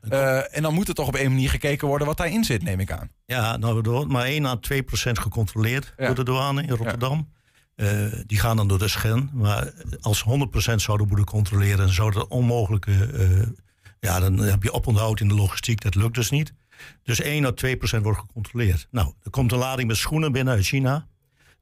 En 0.50 0.62
dan 0.62 0.74
moet 0.74 0.88
er 0.88 0.94
toch 0.94 1.06
op 1.08 1.14
een 1.14 1.28
manier 1.30 1.50
gekeken 1.50 1.88
worden 1.88 2.06
wat 2.06 2.16
daarin 2.16 2.44
zit, 2.44 2.62
neem 2.62 2.80
ik 2.80 2.92
aan. 2.92 3.10
Ja, 3.26 3.56
nou, 3.56 3.76
er 3.82 3.90
wordt 3.90 4.10
maar 4.10 4.24
1 4.24 4.46
à 4.46 4.56
2 4.56 4.82
procent 4.82 5.18
gecontroleerd 5.18 5.92
Ja. 5.96 6.06
door 6.06 6.14
de 6.14 6.24
douane 6.24 6.62
in 6.62 6.68
Rotterdam. 6.70 7.28
Eh, 7.78 8.12
die 8.26 8.38
gaan 8.38 8.56
dan 8.56 8.68
door 8.68 8.78
de 8.78 8.88
scan. 8.88 9.30
Maar 9.32 9.72
als 10.00 10.22
100 10.22 10.50
procent 10.50 10.82
zouden 10.82 11.06
moeten 11.06 11.26
controleren, 11.26 11.92
zou 11.92 12.12
dat 12.12 12.28
onmogelijke. 12.28 12.92
eh, 13.06 13.46
ja, 14.00 14.20
dan 14.20 14.38
heb 14.38 14.62
je 14.62 14.72
oponthoud 14.72 15.20
in 15.20 15.28
de 15.28 15.34
logistiek. 15.34 15.80
Dat 15.80 15.94
lukt 15.94 16.14
dus 16.14 16.30
niet. 16.30 16.52
Dus 17.02 17.20
1 17.20 17.44
à 17.44 17.50
2 17.52 17.76
procent 17.76 18.02
wordt 18.02 18.18
gecontroleerd. 18.18 18.88
Nou, 18.90 19.12
er 19.22 19.30
komt 19.30 19.52
een 19.52 19.58
lading 19.58 19.88
met 19.88 19.96
schoenen 19.96 20.32
binnen 20.32 20.54
uit 20.54 20.64
China. 20.64 21.06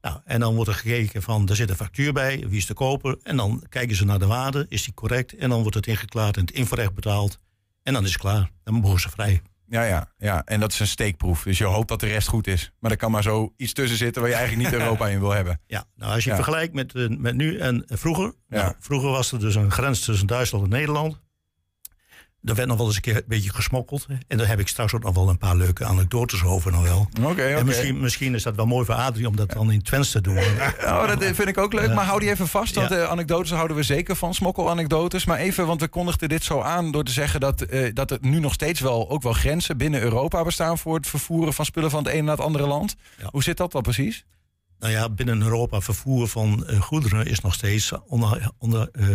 Nou, 0.01 0.19
en 0.25 0.39
dan 0.39 0.55
wordt 0.55 0.69
er 0.69 0.75
gekeken 0.75 1.21
van, 1.21 1.49
er 1.49 1.55
zit 1.55 1.69
een 1.69 1.75
factuur 1.75 2.13
bij, 2.13 2.45
wie 2.47 2.57
is 2.57 2.65
de 2.65 2.73
koper? 2.73 3.17
En 3.23 3.37
dan 3.37 3.63
kijken 3.69 3.95
ze 3.95 4.05
naar 4.05 4.19
de 4.19 4.25
waarde, 4.25 4.65
is 4.69 4.83
die 4.83 4.93
correct? 4.93 5.35
En 5.35 5.49
dan 5.49 5.61
wordt 5.61 5.75
het 5.75 5.87
ingeklaard 5.87 6.35
en 6.35 6.41
het 6.41 6.51
invoerrecht 6.51 6.93
betaald. 6.93 7.39
En 7.83 7.93
dan 7.93 8.03
is 8.03 8.11
het 8.11 8.21
klaar. 8.21 8.51
Dan 8.63 8.73
mogen 8.73 8.99
ze 8.99 9.09
vrij. 9.09 9.41
Ja, 9.69 9.83
ja, 9.83 10.11
ja, 10.17 10.41
en 10.45 10.59
dat 10.59 10.71
is 10.71 10.79
een 10.79 10.87
steekproef. 10.87 11.43
Dus 11.43 11.57
je 11.57 11.63
hoopt 11.65 11.87
dat 11.87 11.99
de 11.99 12.07
rest 12.07 12.27
goed 12.27 12.47
is. 12.47 12.71
Maar 12.79 12.91
er 12.91 12.97
kan 12.97 13.11
maar 13.11 13.23
zo 13.23 13.53
iets 13.57 13.73
tussen 13.73 13.97
zitten 13.97 14.21
waar 14.21 14.31
je 14.31 14.37
eigenlijk 14.37 14.69
niet 14.69 14.79
Europa 14.81 15.07
in 15.07 15.19
wil 15.19 15.31
hebben. 15.31 15.59
Ja, 15.67 15.85
nou 15.95 16.13
als 16.13 16.23
je 16.23 16.29
Ja. 16.29 16.35
vergelijkt 16.35 16.73
met, 16.73 16.93
eh, 16.95 17.07
met 17.07 17.35
nu 17.35 17.57
en 17.57 17.83
vroeger. 17.87 18.33
Nou, 18.47 18.73
vroeger 18.79 19.09
was 19.09 19.31
er 19.31 19.39
dus 19.39 19.55
een 19.55 19.71
grens 19.71 19.99
tussen 20.05 20.27
Duitsland 20.27 20.63
en 20.63 20.69
Nederland. 20.69 21.19
Er 22.47 22.55
werd 22.55 22.67
nog 22.67 22.77
wel 22.77 22.85
eens 22.85 22.95
een 22.95 23.01
keer 23.01 23.15
een 23.15 23.23
beetje 23.27 23.53
gesmokkeld. 23.53 24.05
En 24.27 24.37
daar 24.37 24.47
heb 24.47 24.59
ik 24.59 24.67
straks 24.67 24.93
ook 24.93 25.03
nog 25.03 25.15
wel 25.15 25.29
een 25.29 25.37
paar 25.37 25.55
leuke 25.55 25.85
anekdotes 25.85 26.43
over 26.43 26.71
nog 26.71 26.83
wel. 26.83 27.09
Oké. 27.23 27.41
En 27.43 27.65
misschien, 27.65 27.99
misschien 27.99 28.35
is 28.35 28.43
dat 28.43 28.55
wel 28.55 28.65
mooi 28.65 28.85
voor 28.85 28.95
Adrie 28.95 29.27
om 29.27 29.35
dat 29.35 29.51
dan 29.51 29.71
in 29.71 29.81
Twents 29.81 30.11
te 30.11 30.21
doen. 30.21 30.37
Oh, 30.83 31.07
dat 31.07 31.23
vind 31.23 31.47
ik 31.47 31.57
ook 31.57 31.73
leuk. 31.73 31.93
Maar 31.93 32.05
hou 32.05 32.19
die 32.19 32.29
even 32.29 32.47
vast, 32.47 32.75
want 32.75 32.89
Ja. 32.89 32.95
eh, 32.97 33.09
anekdotes 33.09 33.51
houden 33.51 33.77
we 33.77 33.83
zeker 33.83 34.15
van. 34.15 34.33
Smokkelanekdotes. 34.33 35.25
Maar 35.25 35.37
even, 35.37 35.67
want 35.67 35.81
we 35.81 35.87
kondigden 35.87 36.29
dit 36.29 36.43
zo 36.43 36.61
aan 36.61 36.91
door 36.91 37.03
te 37.03 37.11
zeggen 37.11 37.39
dat, 37.39 37.61
eh, 37.61 37.93
dat 37.93 38.11
er 38.11 38.17
nu 38.21 38.39
nog 38.39 38.53
steeds 38.53 38.79
wel 38.79 39.09
ook 39.09 39.21
wel 39.23 39.33
grenzen 39.33 39.77
binnen 39.77 40.01
Europa 40.01 40.43
bestaan 40.43 40.77
voor 40.77 40.95
het 40.95 41.07
vervoeren 41.07 41.53
van 41.53 41.65
spullen 41.65 41.89
van 41.89 42.03
het 42.03 42.13
ene 42.13 42.21
naar 42.21 42.35
het 42.35 42.45
andere 42.45 42.67
land. 42.67 42.95
Hoe 43.31 43.43
zit 43.43 43.57
dat 43.57 43.71
dan 43.71 43.81
precies? 43.81 44.25
Nou 44.79 44.91
ja, 44.93 45.09
binnen 45.09 45.41
Europa 45.41 45.81
vervoer 45.81 46.27
van 46.27 46.65
eh, 46.67 46.81
goederen 46.81 47.25
is 47.25 47.39
nog 47.39 47.53
steeds 47.53 47.91
onder, 48.07 48.51
onder 48.57 48.89
eh, 48.91 49.07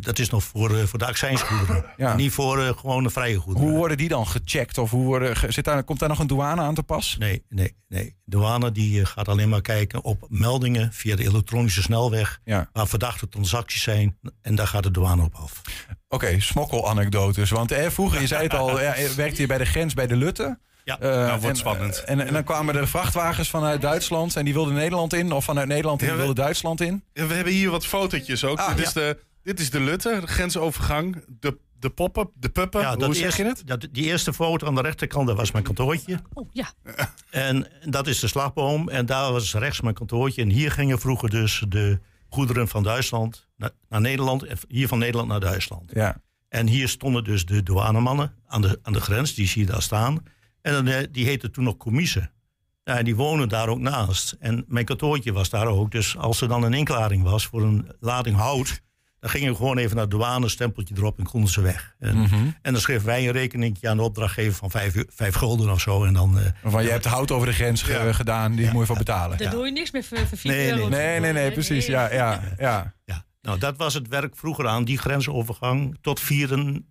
dat 0.00 0.18
is 0.18 0.30
nog 0.30 0.44
voor, 0.44 0.78
eh, 0.78 0.84
voor 0.84 0.98
de 0.98 1.06
accijnsgoederen. 1.06 1.84
Ja. 1.96 2.14
Niet 2.14 2.32
voor 2.32 2.62
eh, 2.62 2.76
gewone 2.76 3.10
vrije 3.10 3.36
goederen. 3.36 3.68
Hoe 3.68 3.78
worden 3.78 3.96
die 3.96 4.08
dan 4.08 4.26
gecheckt? 4.26 4.78
Of 4.78 4.90
hoe 4.90 5.04
worden, 5.04 5.52
zit 5.52 5.64
daar, 5.64 5.84
komt 5.84 5.98
daar 5.98 6.08
nog 6.08 6.18
een 6.18 6.26
douane 6.26 6.60
aan 6.60 6.74
te 6.74 6.82
pas? 6.82 7.16
Nee, 7.18 7.42
nee, 7.48 7.76
nee. 7.88 8.04
De 8.24 8.36
douane 8.36 8.72
die 8.72 9.00
eh, 9.00 9.06
gaat 9.06 9.28
alleen 9.28 9.48
maar 9.48 9.60
kijken 9.60 10.04
op 10.04 10.26
meldingen 10.28 10.92
via 10.92 11.16
de 11.16 11.24
elektronische 11.24 11.82
snelweg. 11.82 12.40
Ja. 12.44 12.68
Waar 12.72 12.86
verdachte 12.86 13.28
transacties 13.28 13.82
zijn. 13.82 14.18
En 14.42 14.54
daar 14.54 14.66
gaat 14.66 14.82
de 14.82 14.90
douane 14.90 15.22
op 15.22 15.34
af. 15.34 15.62
Oké, 16.08 16.40
smokkelanekdotes. 16.40 17.50
Want 17.50 17.72
eh, 17.72 17.88
vroeger, 17.88 18.20
je 18.20 18.26
zei 18.26 18.42
het 18.42 18.54
al, 18.54 18.74
werkte 19.16 19.40
je 19.40 19.46
bij 19.46 19.58
de 19.58 19.64
grens 19.64 19.94
bij 19.94 20.06
de 20.06 20.16
Lutte. 20.16 20.58
Ja, 20.84 20.96
nou, 21.00 21.28
wordt 21.28 21.44
en, 21.44 21.56
spannend. 21.56 22.04
En, 22.04 22.26
en 22.26 22.32
dan 22.32 22.44
kwamen 22.44 22.76
er 22.76 22.88
vrachtwagens 22.88 23.50
vanuit 23.50 23.80
Duitsland 23.80 24.36
en 24.36 24.44
die 24.44 24.54
wilden 24.54 24.74
Nederland 24.74 25.12
in. 25.12 25.32
Of 25.32 25.44
vanuit 25.44 25.68
Nederland 25.68 26.00
en 26.00 26.06
Ja, 26.06 26.12
die 26.12 26.22
wilden 26.22 26.44
Duitsland 26.44 26.80
in. 26.80 27.04
Ja, 27.12 27.26
we 27.26 27.34
hebben 27.34 27.52
hier 27.52 27.70
wat 27.70 27.86
fotootjes 27.86 28.44
ook. 28.44 28.58
Ah, 28.58 28.68
dit, 28.68 28.78
ja. 28.78 28.84
is 28.84 28.92
de, 28.92 29.18
dit 29.44 29.60
is 29.60 29.70
de 29.70 29.80
Lutte, 29.80 30.18
de 30.20 30.26
grensovergang. 30.26 31.24
De, 31.40 31.58
de 31.78 31.90
poppen, 31.90 32.30
de 32.34 32.48
puppen. 32.48 32.80
Ja, 32.80 32.96
Hoe 32.96 33.14
zeg 33.14 33.36
je 33.36 33.44
het? 33.44 33.62
Dat, 33.66 33.88
die 33.92 34.04
eerste 34.04 34.32
foto 34.32 34.66
aan 34.66 34.74
de 34.74 34.80
rechterkant, 34.80 35.26
dat 35.26 35.36
was 35.36 35.52
mijn 35.52 35.64
kantoortje. 35.64 36.20
Oh 36.32 36.48
ja. 36.52 36.72
En 37.30 37.66
dat 37.84 38.06
is 38.06 38.18
de 38.18 38.28
slagboom. 38.28 38.88
En 38.88 39.06
daar 39.06 39.32
was 39.32 39.54
rechts 39.54 39.80
mijn 39.80 39.94
kantoortje. 39.94 40.42
En 40.42 40.50
hier 40.50 40.70
gingen 40.70 41.00
vroeger 41.00 41.30
dus 41.30 41.64
de 41.68 42.00
goederen 42.28 42.68
van 42.68 42.82
Duitsland 42.82 43.48
naar, 43.56 43.70
naar 43.88 44.00
Nederland. 44.00 44.42
En 44.42 44.58
hier 44.68 44.88
van 44.88 44.98
Nederland 44.98 45.28
naar 45.28 45.40
Duitsland. 45.40 45.90
Ja. 45.94 46.22
En 46.48 46.66
hier 46.66 46.88
stonden 46.88 47.24
dus 47.24 47.46
de 47.46 47.62
douanemannen 47.62 48.34
aan 48.46 48.62
de, 48.62 48.78
aan 48.82 48.92
de 48.92 49.00
grens. 49.00 49.34
Die 49.34 49.46
zie 49.46 49.66
je 49.66 49.72
daar 49.72 49.82
staan. 49.82 50.22
En 50.60 50.72
dan, 50.72 50.86
eh, 50.86 51.06
die 51.10 51.24
heette 51.24 51.50
toen 51.50 51.64
nog 51.64 51.76
commissen. 51.76 52.32
Ja, 52.84 52.98
en 52.98 53.04
die 53.04 53.16
wonen 53.16 53.48
daar 53.48 53.68
ook 53.68 53.78
naast. 53.78 54.36
En 54.38 54.64
mijn 54.68 54.84
kantoortje 54.84 55.32
was 55.32 55.50
daar 55.50 55.66
ook. 55.66 55.90
Dus 55.90 56.16
als 56.16 56.40
er 56.40 56.48
dan 56.48 56.62
een 56.62 56.74
inklaring 56.74 57.22
was 57.22 57.46
voor 57.46 57.62
een 57.62 57.88
lading 58.00 58.36
hout... 58.36 58.82
dan 59.24 59.32
gingen 59.32 59.50
we 59.50 59.56
gewoon 59.56 59.78
even 59.78 59.96
naar 59.96 60.04
de 60.08 60.16
douane, 60.16 60.48
stempeltje 60.48 60.94
erop 60.98 61.18
en 61.18 61.24
konden 61.24 61.50
ze 61.50 61.60
weg. 61.60 61.94
En, 61.98 62.16
Mhm. 62.18 62.34
en 62.62 62.72
dan 62.72 62.80
schreven 62.80 63.06
wij 63.06 63.26
een 63.26 63.32
rekening 63.32 63.78
aan 63.86 63.96
de 63.96 64.02
opdrachtgever 64.02 64.52
van 64.54 64.70
vijf, 64.70 64.94
vijf 65.08 65.34
gulden 65.34 65.70
of 65.70 65.80
zo. 65.80 66.04
En 66.04 66.12
dan, 66.12 66.38
eh, 66.38 66.46
Van 66.64 66.82
je 66.84 66.90
hebt 66.90 67.04
hout 67.04 67.30
over 67.30 67.46
de 67.46 67.52
grens 67.52 67.82
ge- 67.82 68.14
gedaan, 68.14 68.54
die 68.54 68.70
moet 68.70 68.80
je 68.80 68.86
voor 68.86 68.96
betalen. 68.96 69.38
Daar 69.38 69.50
doe 69.50 69.66
je 69.66 69.72
niks 69.72 69.90
meer 69.90 70.04
voor, 70.04 70.18
voor 70.26 70.38
4 70.38 70.50
Nee, 70.52 70.64
nee, 70.70 70.74
euro. 70.76 70.88
Nee, 70.88 71.20
nee, 71.20 71.32
nee, 71.32 71.52
precies. 71.52 71.86
Ja, 71.86 72.12
ja, 72.12 72.40
ja. 72.58 72.94
Ja, 73.04 73.24
nou 73.42 73.58
dat 73.58 73.76
was 73.76 73.94
het 73.94 74.08
werk 74.08 74.36
vroeger 74.36 74.68
aan, 74.68 74.84
die 74.84 74.98
grensovergang, 74.98 75.98
tot, 76.00 76.20
vieren, 76.20 76.86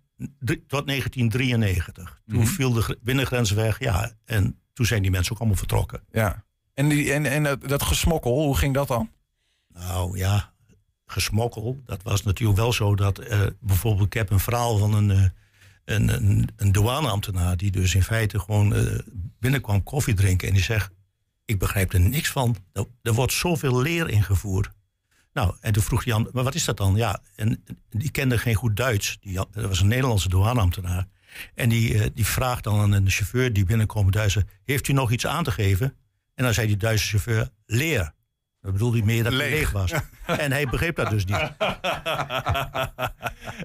tot 0.66 0.86
1993. 0.86 2.20
Toen 2.26 2.38
Mhm. 2.38 2.46
viel 2.46 2.72
de 2.72 2.82
gr- 2.82 2.94
binnengrens 3.02 3.50
weg, 3.50 3.78
ja, 3.78 4.12
en 4.24 4.58
toen 4.72 4.86
zijn 4.86 5.02
die 5.02 5.10
mensen 5.10 5.32
ook 5.32 5.38
allemaal 5.38 5.58
vertrokken. 5.58 6.00
ja. 6.10 6.44
En, 6.74 6.88
die, 6.88 7.12
en, 7.12 7.26
en 7.26 7.42
dat, 7.42 7.68
dat 7.68 7.82
gesmokkel, 7.82 8.32
hoe 8.42 8.56
ging 8.56 8.74
dat 8.74 8.88
dan? 8.88 9.10
Nou 9.68 10.18
ja, 10.18 10.52
gesmokkel, 11.06 11.82
dat 11.86 12.02
was 12.02 12.22
natuurlijk 12.22 12.58
wel 12.58 12.72
zo 12.72 12.94
dat, 12.94 13.18
eh, 13.18 13.40
bijvoorbeeld, 13.60 14.06
ik 14.06 14.12
heb 14.12 14.30
een 14.30 14.40
verhaal 14.40 14.78
van 14.78 14.94
een, 14.94 15.10
eh, 15.10 15.24
een, 15.84 16.08
een, 16.08 16.48
een 16.56 16.72
douaneambtenaar 16.72 17.56
die 17.56 17.70
dus 17.70 17.94
in 17.94 18.02
feite 18.02 18.38
gewoon 18.38 18.74
eh, 18.74 18.98
binnenkwam 19.38 19.82
koffie 19.82 20.14
drinken 20.14 20.48
en 20.48 20.54
die 20.54 20.62
zegt, 20.62 20.90
ik 21.44 21.58
begrijp 21.58 21.92
er 21.92 22.00
niks 22.00 22.30
van, 22.30 22.56
er, 23.02 23.12
wordt 23.12 23.32
zoveel 23.32 23.82
leer 23.82 24.08
ingevoerd. 24.08 24.70
Nou, 25.32 25.54
en 25.60 25.72
toen 25.72 25.82
vroeg 25.82 26.04
die 26.04 26.14
maar 26.14 26.44
wat 26.44 26.54
is 26.54 26.64
dat 26.64 26.76
dan? 26.76 26.96
Ja, 26.96 27.20
en 27.36 27.64
die 27.90 28.10
kende 28.10 28.38
geen 28.38 28.54
goed 28.54 28.76
Duits. 28.76 29.18
Die, 29.20 29.34
dat 29.34 29.66
was 29.66 29.80
een 29.80 29.88
Nederlandse 29.88 30.28
douaneambtenaar. 30.28 31.06
En 31.54 31.68
die, 31.68 32.12
die 32.12 32.26
vraagt 32.26 32.64
dan 32.64 32.80
aan 32.80 32.92
een 32.92 33.10
chauffeur 33.10 33.52
die 33.52 33.64
binnenkomt 33.64 34.12
Duitse... 34.12 34.46
heeft 34.64 34.88
u 34.88 34.92
nog 34.92 35.10
iets 35.10 35.26
aan 35.26 35.44
te 35.44 35.50
geven? 35.50 35.96
En 36.34 36.44
dan 36.44 36.54
zei 36.54 36.66
die 36.66 36.76
Duitse 36.76 37.06
chauffeur, 37.06 37.48
leer. 37.66 38.12
Dat 38.64 38.72
bedoelde 38.72 38.96
hij 38.96 39.06
meer 39.06 39.22
dat 39.22 39.32
hij 39.32 39.40
Leeg. 39.42 39.52
leeg 39.52 39.70
was. 39.70 39.92
En 40.26 40.52
hij 40.52 40.66
begreep 40.66 40.96
dat 40.96 41.10
dus 41.10 41.24
niet. 41.24 41.36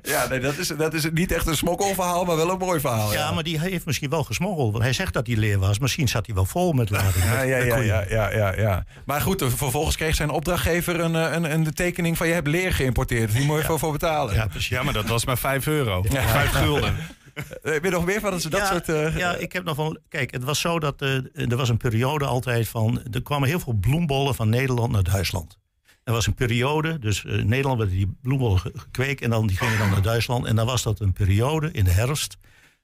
Ja, 0.01 0.27
nee, 0.27 0.39
dat 0.39 0.57
is, 0.57 0.67
dat 0.67 0.93
is 0.93 1.09
niet 1.13 1.31
echt 1.31 1.47
een 1.47 1.55
smokkelverhaal, 1.55 2.25
maar 2.25 2.35
wel 2.35 2.49
een 2.49 2.57
mooi 2.57 2.79
verhaal. 2.79 3.13
Ja, 3.13 3.31
maar 3.31 3.43
die 3.43 3.59
heeft 3.59 3.85
misschien 3.85 4.09
wel 4.09 4.23
gesmokkeld. 4.23 4.71
Want 4.71 4.83
hij 4.83 4.93
zegt 4.93 5.13
dat 5.13 5.27
hij 5.27 5.35
leer 5.35 5.59
was. 5.59 5.79
Misschien 5.79 6.07
zat 6.07 6.25
hij 6.25 6.35
wel 6.35 6.45
vol 6.45 6.71
met 6.71 6.89
lading. 6.95 7.23
Ja, 7.23 7.41
ja, 7.41 7.57
ja, 7.57 7.77
ja, 7.77 8.05
ja, 8.09 8.31
ja, 8.31 8.53
ja. 8.57 8.85
Maar 9.05 9.21
goed, 9.21 9.43
vervolgens 9.55 9.95
kreeg 9.95 10.15
zijn 10.15 10.29
opdrachtgever 10.29 10.99
een, 10.99 11.15
eh, 11.15 11.31
een, 11.33 11.51
een 11.51 11.63
de 11.63 11.73
tekening 11.73 12.17
van 12.17 12.27
je 12.27 12.33
hebt 12.33 12.47
leer 12.47 12.73
geïmporteerd. 12.73 13.31
Die 13.31 13.45
moet 13.45 13.57
je 13.59 13.63
voor, 13.65 13.79
voor 13.79 13.91
betalen. 13.91 14.33
Ja, 14.35 14.47
precies. 14.47 14.69
Ja, 14.69 14.83
maar 14.83 14.93
dat 14.93 15.07
was 15.07 15.25
maar 15.25 15.37
5 15.37 15.67
euro. 15.67 16.03
Vijf 16.09 16.51
gulden. 16.51 16.95
Eh, 17.63 17.73
Heb 17.73 17.83
je 17.83 17.89
nog 17.89 18.05
meer 18.05 18.19
van 18.19 18.31
dat, 18.31 18.41
dat 18.41 18.51
ja, 18.59 18.65
soort... 18.65 18.89
eh, 18.89 19.17
ja, 19.17 19.35
ik 19.35 19.53
heb 19.53 19.63
nog 19.63 19.75
wel. 19.75 19.97
Kijk, 20.09 20.31
het 20.31 20.43
was 20.43 20.59
zo 20.59 20.79
dat 20.79 21.01
eh, 21.01 21.15
er 21.51 21.55
was 21.55 21.69
een 21.69 21.77
periode 21.77 22.25
altijd 22.25 22.67
van. 22.67 23.01
Er 23.11 23.21
kwamen 23.21 23.47
heel 23.47 23.59
veel 23.59 23.73
bloembollen 23.73 24.35
van 24.35 24.49
Nederland 24.49 24.91
naar 24.91 25.03
Duitsland. 25.03 25.57
Er 26.03 26.13
was 26.13 26.27
een 26.27 26.33
periode, 26.33 26.99
dus 26.99 27.25
eh, 27.25 27.37
in 27.37 27.47
Nederland 27.47 27.77
werden 27.77 27.95
die 27.97 28.17
bloembollen 28.21 28.59
ge- 28.59 28.71
gekweekt 28.75 29.21
en 29.21 29.29
dan 29.29 29.47
die 29.47 29.57
gingen 29.57 29.77
dan 29.77 29.89
naar 29.89 30.01
Duitsland. 30.01 30.45
En 30.45 30.55
dan 30.55 30.65
was 30.65 30.83
dat 30.83 30.99
een 30.99 31.13
periode 31.13 31.71
in 31.71 31.83
de 31.83 31.91
herfst. 31.91 32.37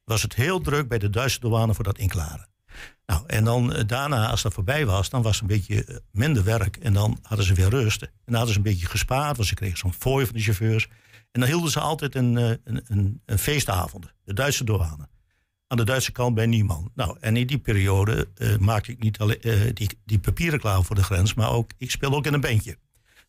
Was 0.03 0.21
het 0.21 0.35
heel 0.35 0.61
druk 0.61 0.87
bij 0.87 0.97
de 0.97 1.09
Duitse 1.09 1.39
douane 1.39 1.73
voor 1.73 1.83
dat 1.83 1.97
inklaren. 1.97 2.47
Nou, 3.05 3.23
en 3.27 3.43
dan 3.43 3.73
eh, 3.73 3.83
daarna, 3.87 4.29
als 4.29 4.41
dat 4.41 4.53
voorbij 4.53 4.85
was, 4.85 5.09
dan 5.09 5.21
was 5.21 5.33
het 5.39 5.41
een 5.41 5.47
beetje 5.57 5.83
eh, 5.85 5.95
minder 6.11 6.43
werk. 6.43 6.75
En 6.77 6.93
dan 6.93 7.19
hadden 7.21 7.45
ze 7.45 7.53
weer 7.53 7.69
rust. 7.69 8.01
En 8.01 8.09
dan 8.25 8.35
hadden 8.35 8.51
ze 8.53 8.57
een 8.57 8.63
beetje 8.71 8.85
gespaard, 8.87 9.35
want 9.37 9.47
ze 9.49 9.53
kregen 9.55 9.77
zo'n 9.77 9.93
fooi 9.93 10.25
van 10.25 10.35
de 10.35 10.41
chauffeurs. 10.41 10.87
En 11.35 11.41
dan 11.41 11.49
hielden 11.49 11.71
ze 11.71 11.79
altijd 11.79 12.15
een, 12.15 12.37
eh, 12.37 12.49
een, 12.63 12.81
een, 12.87 13.21
een 13.25 13.39
feestavond, 13.39 14.13
de 14.23 14.33
Duitse 14.33 14.63
douane. 14.63 15.07
Aan 15.67 15.77
de 15.77 15.83
Duitse 15.83 16.11
kant 16.11 16.35
bij 16.35 16.45
Nieman. 16.45 16.91
Nou, 16.93 17.17
en 17.19 17.37
in 17.37 17.47
die 17.47 17.57
periode 17.57 18.27
eh, 18.35 18.57
maakte 18.57 18.91
ik 18.91 19.03
niet 19.03 19.19
alleen 19.19 19.41
eh, 19.41 19.73
die, 19.73 19.89
die 20.05 20.19
papieren 20.19 20.59
klaar 20.59 20.83
voor 20.83 20.95
de 20.95 21.03
grens, 21.03 21.33
maar 21.33 21.51
ook, 21.51 21.71
ik 21.77 21.91
speelde 21.91 22.15
ook 22.15 22.25
in 22.25 22.33
een 22.33 22.41
bandje. 22.41 22.77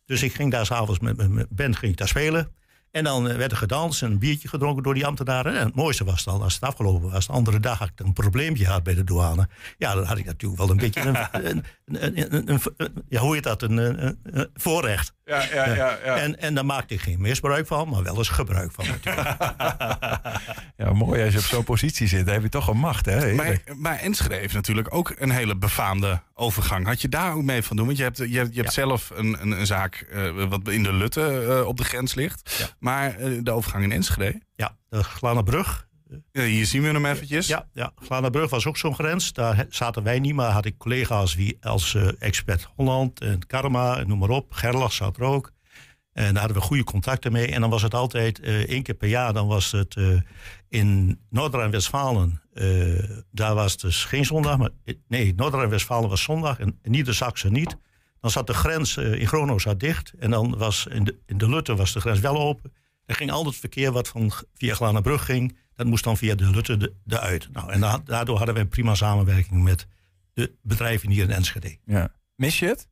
Dus 0.05 0.23
ik 0.23 0.33
ging 0.33 0.51
daar 0.51 0.65
s'avonds 0.65 0.99
met 0.99 1.17
met 1.17 1.29
mijn 1.29 1.47
band 1.49 1.75
ging 1.75 1.91
ik 1.91 1.97
daar 1.97 2.07
spelen. 2.07 2.51
En 2.91 3.03
dan 3.03 3.23
werd 3.37 3.51
er 3.51 3.57
gedanst 3.57 4.01
en 4.01 4.11
een 4.11 4.19
biertje 4.19 4.47
gedronken 4.47 4.83
door 4.83 4.93
die 4.93 5.05
ambtenaren. 5.05 5.57
En 5.57 5.65
het 5.65 5.75
mooiste 5.75 6.03
was 6.03 6.23
dan, 6.23 6.41
als 6.41 6.53
het 6.53 6.63
afgelopen 6.63 7.11
was, 7.11 7.27
de 7.27 7.33
andere 7.33 7.59
dag 7.59 7.79
had 7.79 7.89
ik 7.89 7.99
een 7.99 8.13
probleempje 8.13 8.65
gehad 8.65 8.83
bij 8.83 8.93
de 8.93 9.03
douane. 9.03 9.47
Ja, 9.77 9.95
dan 9.95 10.03
had 10.03 10.17
ik 10.17 10.25
natuurlijk 10.25 10.61
wel 10.61 10.69
een 10.69 10.77
beetje 10.77 11.01
een, 11.01 11.17
een, 11.85 12.47
een, 12.47 12.61
ja, 13.09 13.21
hoe 13.21 13.33
heet 13.33 13.43
dat, 13.43 13.61
een 13.61 14.17
voorrecht. 14.53 15.15
Ja, 15.27 15.43
ja, 15.53 15.75
ja. 15.75 15.97
ja. 16.05 16.17
En, 16.17 16.39
en 16.39 16.53
daar 16.53 16.65
maakte 16.65 16.93
ik 16.93 17.01
geen 17.01 17.21
misbruik 17.21 17.67
van, 17.67 17.89
maar 17.89 18.03
wel 18.03 18.17
eens 18.17 18.29
gebruik 18.29 18.71
van 18.71 18.87
natuurlijk. 18.87 19.35
Ja, 20.77 20.93
mooi 20.93 21.23
als 21.23 21.33
je 21.33 21.39
op 21.39 21.45
zo'n 21.45 21.63
positie 21.63 22.07
zit. 22.07 22.25
Dan 22.25 22.33
heb 22.33 22.43
je 22.43 22.49
toch 22.49 22.67
een 22.67 22.77
macht, 22.77 23.05
hè? 23.05 23.33
Maar, 23.33 23.61
maar 23.75 23.99
Enschede 23.99 24.35
heeft 24.35 24.53
natuurlijk 24.53 24.93
ook 24.93 25.13
een 25.17 25.29
hele 25.29 25.55
befaamde 25.55 26.21
overgang. 26.33 26.85
Had 26.85 27.01
je 27.01 27.09
daar 27.09 27.33
ook 27.33 27.43
mee 27.43 27.63
van 27.63 27.75
doen? 27.75 27.85
Want 27.85 27.97
je 27.97 28.03
hebt, 28.03 28.17
je 28.17 28.37
hebt, 28.37 28.53
je 28.53 28.61
hebt 28.61 28.73
zelf 28.73 29.11
een, 29.15 29.41
een, 29.41 29.51
een 29.51 29.65
zaak 29.65 29.95
eh, 29.95 30.49
wat 30.49 30.67
in 30.67 30.83
de 30.83 30.93
Lutte 30.93 31.45
eh, 31.49 31.67
op 31.67 31.77
de 31.77 31.83
grens 31.83 32.15
ligt. 32.15 32.73
Maar 32.79 33.15
eh, 33.15 33.31
de 33.41 33.51
overgang 33.51 33.83
in 33.83 33.91
Enschede? 33.91 34.41
Ja, 34.55 34.75
de 34.89 35.03
Glanenbrug. 35.03 35.86
Ja, 36.31 36.43
hier 36.43 36.65
zien 36.65 36.81
we 36.81 36.87
hem 36.87 37.05
eventjes. 37.05 37.47
Ja, 37.47 37.67
ja. 37.73 37.91
Glanenbrug 37.95 38.49
was 38.49 38.65
ook 38.65 38.77
zo'n 38.77 38.95
grens. 38.95 39.33
Daar 39.33 39.65
zaten 39.69 40.03
wij 40.03 40.19
niet, 40.19 40.33
maar 40.33 40.51
had 40.51 40.65
ik 40.65 40.77
collega's 40.77 41.35
wie, 41.35 41.57
als 41.61 41.95
eh, 41.95 42.07
Expert 42.19 42.67
Holland 42.75 43.21
en 43.21 43.47
Karma 43.47 43.97
en 43.97 44.07
noem 44.07 44.19
maar 44.19 44.29
op. 44.29 44.53
Gerlach 44.53 44.93
zat 44.93 45.17
er 45.17 45.23
ook. 45.23 45.51
En 46.13 46.33
daar 46.33 46.43
hadden 46.43 46.61
we 46.61 46.67
goede 46.67 46.83
contacten 46.83 47.31
mee. 47.31 47.47
En 47.47 47.61
dan 47.61 47.69
was 47.69 47.81
het 47.81 47.93
altijd 47.93 48.39
eh, 48.39 48.55
één 48.55 48.83
keer 48.83 48.95
per 48.95 49.07
jaar. 49.07 49.33
Dan 49.33 49.47
was 49.47 49.71
het 49.71 49.95
eh, 49.95 50.21
in 50.69 51.19
Noord-Rijn-Westfalen. 51.29 52.41
daar 53.31 53.55
was 53.55 53.71
het 53.71 53.81
dus 53.81 54.05
geen 54.05 54.25
zondag. 54.25 54.57
Maar, 54.57 54.69
nee, 55.07 55.33
Noord-Rijn-Westfalen 55.35 56.09
was 56.09 56.21
zondag 56.21 56.59
en, 56.59 56.79
en 56.81 56.91
Niedersachsen 56.91 57.53
niet. 57.53 57.77
Dan 58.21 58.31
zat 58.31 58.47
de 58.47 58.53
grens 58.53 58.97
in 58.97 59.27
Groningen 59.27 59.61
zat 59.61 59.79
dicht. 59.79 60.13
En 60.19 60.29
dan 60.29 60.57
was 60.57 60.87
in 60.89 61.03
de, 61.03 61.17
in 61.25 61.37
de 61.37 61.49
Lutte 61.49 61.75
was 61.75 61.93
de 61.93 61.99
grens 61.99 62.19
wel 62.19 62.39
open. 62.39 62.73
Er 63.05 63.15
ging 63.15 63.31
al 63.31 63.45
het 63.45 63.55
verkeer 63.55 63.91
wat 63.91 64.07
van, 64.07 64.31
via 64.53 64.75
Glanenbrug 64.75 65.25
ging. 65.25 65.57
Dat 65.77 65.87
moest 65.87 66.03
dan 66.03 66.17
via 66.17 66.35
de 66.35 66.49
Lutte 66.49 66.77
de- 66.77 66.93
eruit. 67.07 67.49
Nou, 67.51 67.71
en 67.71 67.79
da- 67.79 67.97
daardoor 68.05 68.37
hadden 68.37 68.55
we 68.55 68.61
een 68.61 68.67
prima 68.67 68.95
samenwerking 68.95 69.63
met 69.63 69.87
de 70.33 70.55
bedrijven 70.61 71.09
hier 71.09 71.23
in 71.23 71.31
Enschede. 71.31 71.77
Ja. 71.85 72.11
Mis 72.35 72.59
je 72.59 72.65
het? 72.65 72.87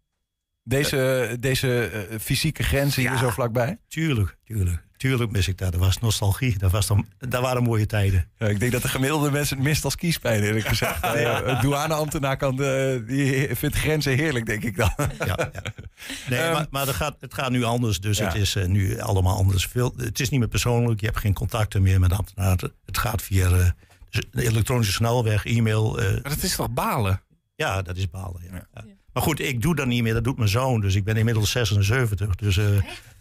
Deze, 0.64 1.38
deze 1.40 1.86
eh, 1.86 2.20
fysieke 2.20 2.64
grenzen 2.64 3.02
hier 3.10 3.18
zo 3.18 3.30
vlakbij? 3.30 3.80
Tuurlijk, 3.88 4.38
tuurlijk. 4.44 4.85
Tuurlijk 4.98 5.32
mis 5.32 5.48
ik 5.48 5.58
dat. 5.58 5.72
Dat 5.72 5.82
was 5.82 6.00
nostalgie. 6.00 6.58
Dat, 6.58 6.72
was 6.72 6.88
dan, 6.88 7.08
dat 7.20 7.42
waren 7.42 7.64
mooie 7.64 7.86
tijden. 7.86 8.28
Ja, 8.38 8.48
ik 8.48 8.60
denk 8.60 8.72
dat 8.72 8.82
de 8.82 8.88
gemiddelde 8.88 9.32
mensen 9.32 9.56
het 9.58 9.66
mist 9.66 9.84
als 9.84 9.96
kiespijn, 9.96 10.44
eerlijk 10.44 10.66
gezegd. 10.68 11.02
Ja. 11.20 11.44
Een 11.44 11.62
douaneambtenaar 11.62 12.38
kan 12.38 12.56
de, 12.56 13.04
die 13.08 13.56
vindt 13.56 13.76
grenzen 13.76 14.16
heerlijk, 14.16 14.46
denk 14.46 14.64
ik 14.64 14.78
dan. 14.78 14.92
Ja, 14.98 15.26
ja. 15.26 15.38
Nee, 16.30 16.40
Ehm, 16.40 16.54
maar, 16.54 16.66
maar 16.70 16.86
dat 16.86 16.96
gaat, 16.96 17.16
het 17.20 17.34
gaat 17.34 17.50
nu 17.52 17.64
anders. 17.64 18.00
Dus 18.00 18.18
Ja. 18.18 18.26
het 18.26 18.36
is 18.36 18.56
eh, 18.56 18.66
nu 18.66 19.00
allemaal 19.00 19.38
anders. 19.38 19.66
Veel, 19.66 19.94
het 19.98 20.20
is 20.20 20.30
niet 20.30 20.40
meer 20.40 20.50
persoonlijk. 20.50 21.00
Je 21.00 21.06
hebt 21.06 21.20
geen 21.20 21.34
contacten 21.34 21.82
meer 21.82 22.00
met 22.00 22.12
ambtenaren. 22.12 22.72
Het 22.86 22.98
gaat 22.98 23.22
via 23.22 23.50
eh, 23.50 23.70
dus 24.10 24.24
de 24.32 24.44
elektronische 24.48 24.94
snelweg, 24.94 25.46
e-mail. 25.46 26.00
eh. 26.00 26.12
Maar 26.12 26.22
dat 26.22 26.44
is 26.44 26.56
toch 26.56 26.70
balen? 26.70 27.22
ja, 27.56 27.82
dat 27.82 27.98
is 27.98 28.10
balen. 28.10 28.42
Ja. 28.52 28.68
Ja. 28.74 28.84
Maar 29.14 29.24
goed, 29.24 29.40
ik 29.40 29.62
doe 29.62 29.76
dat 29.76 29.88
niet 29.88 30.04
meer. 30.04 30.14
Dat 30.14 30.24
doet 30.24 30.38
mijn 30.38 30.50
zoon. 30.50 30.82
Dus 30.82 30.96
ik 30.96 31.04
ben 31.04 31.18
inmiddels 31.18 31.52
76. 31.52 32.36
Dus, 32.36 32.60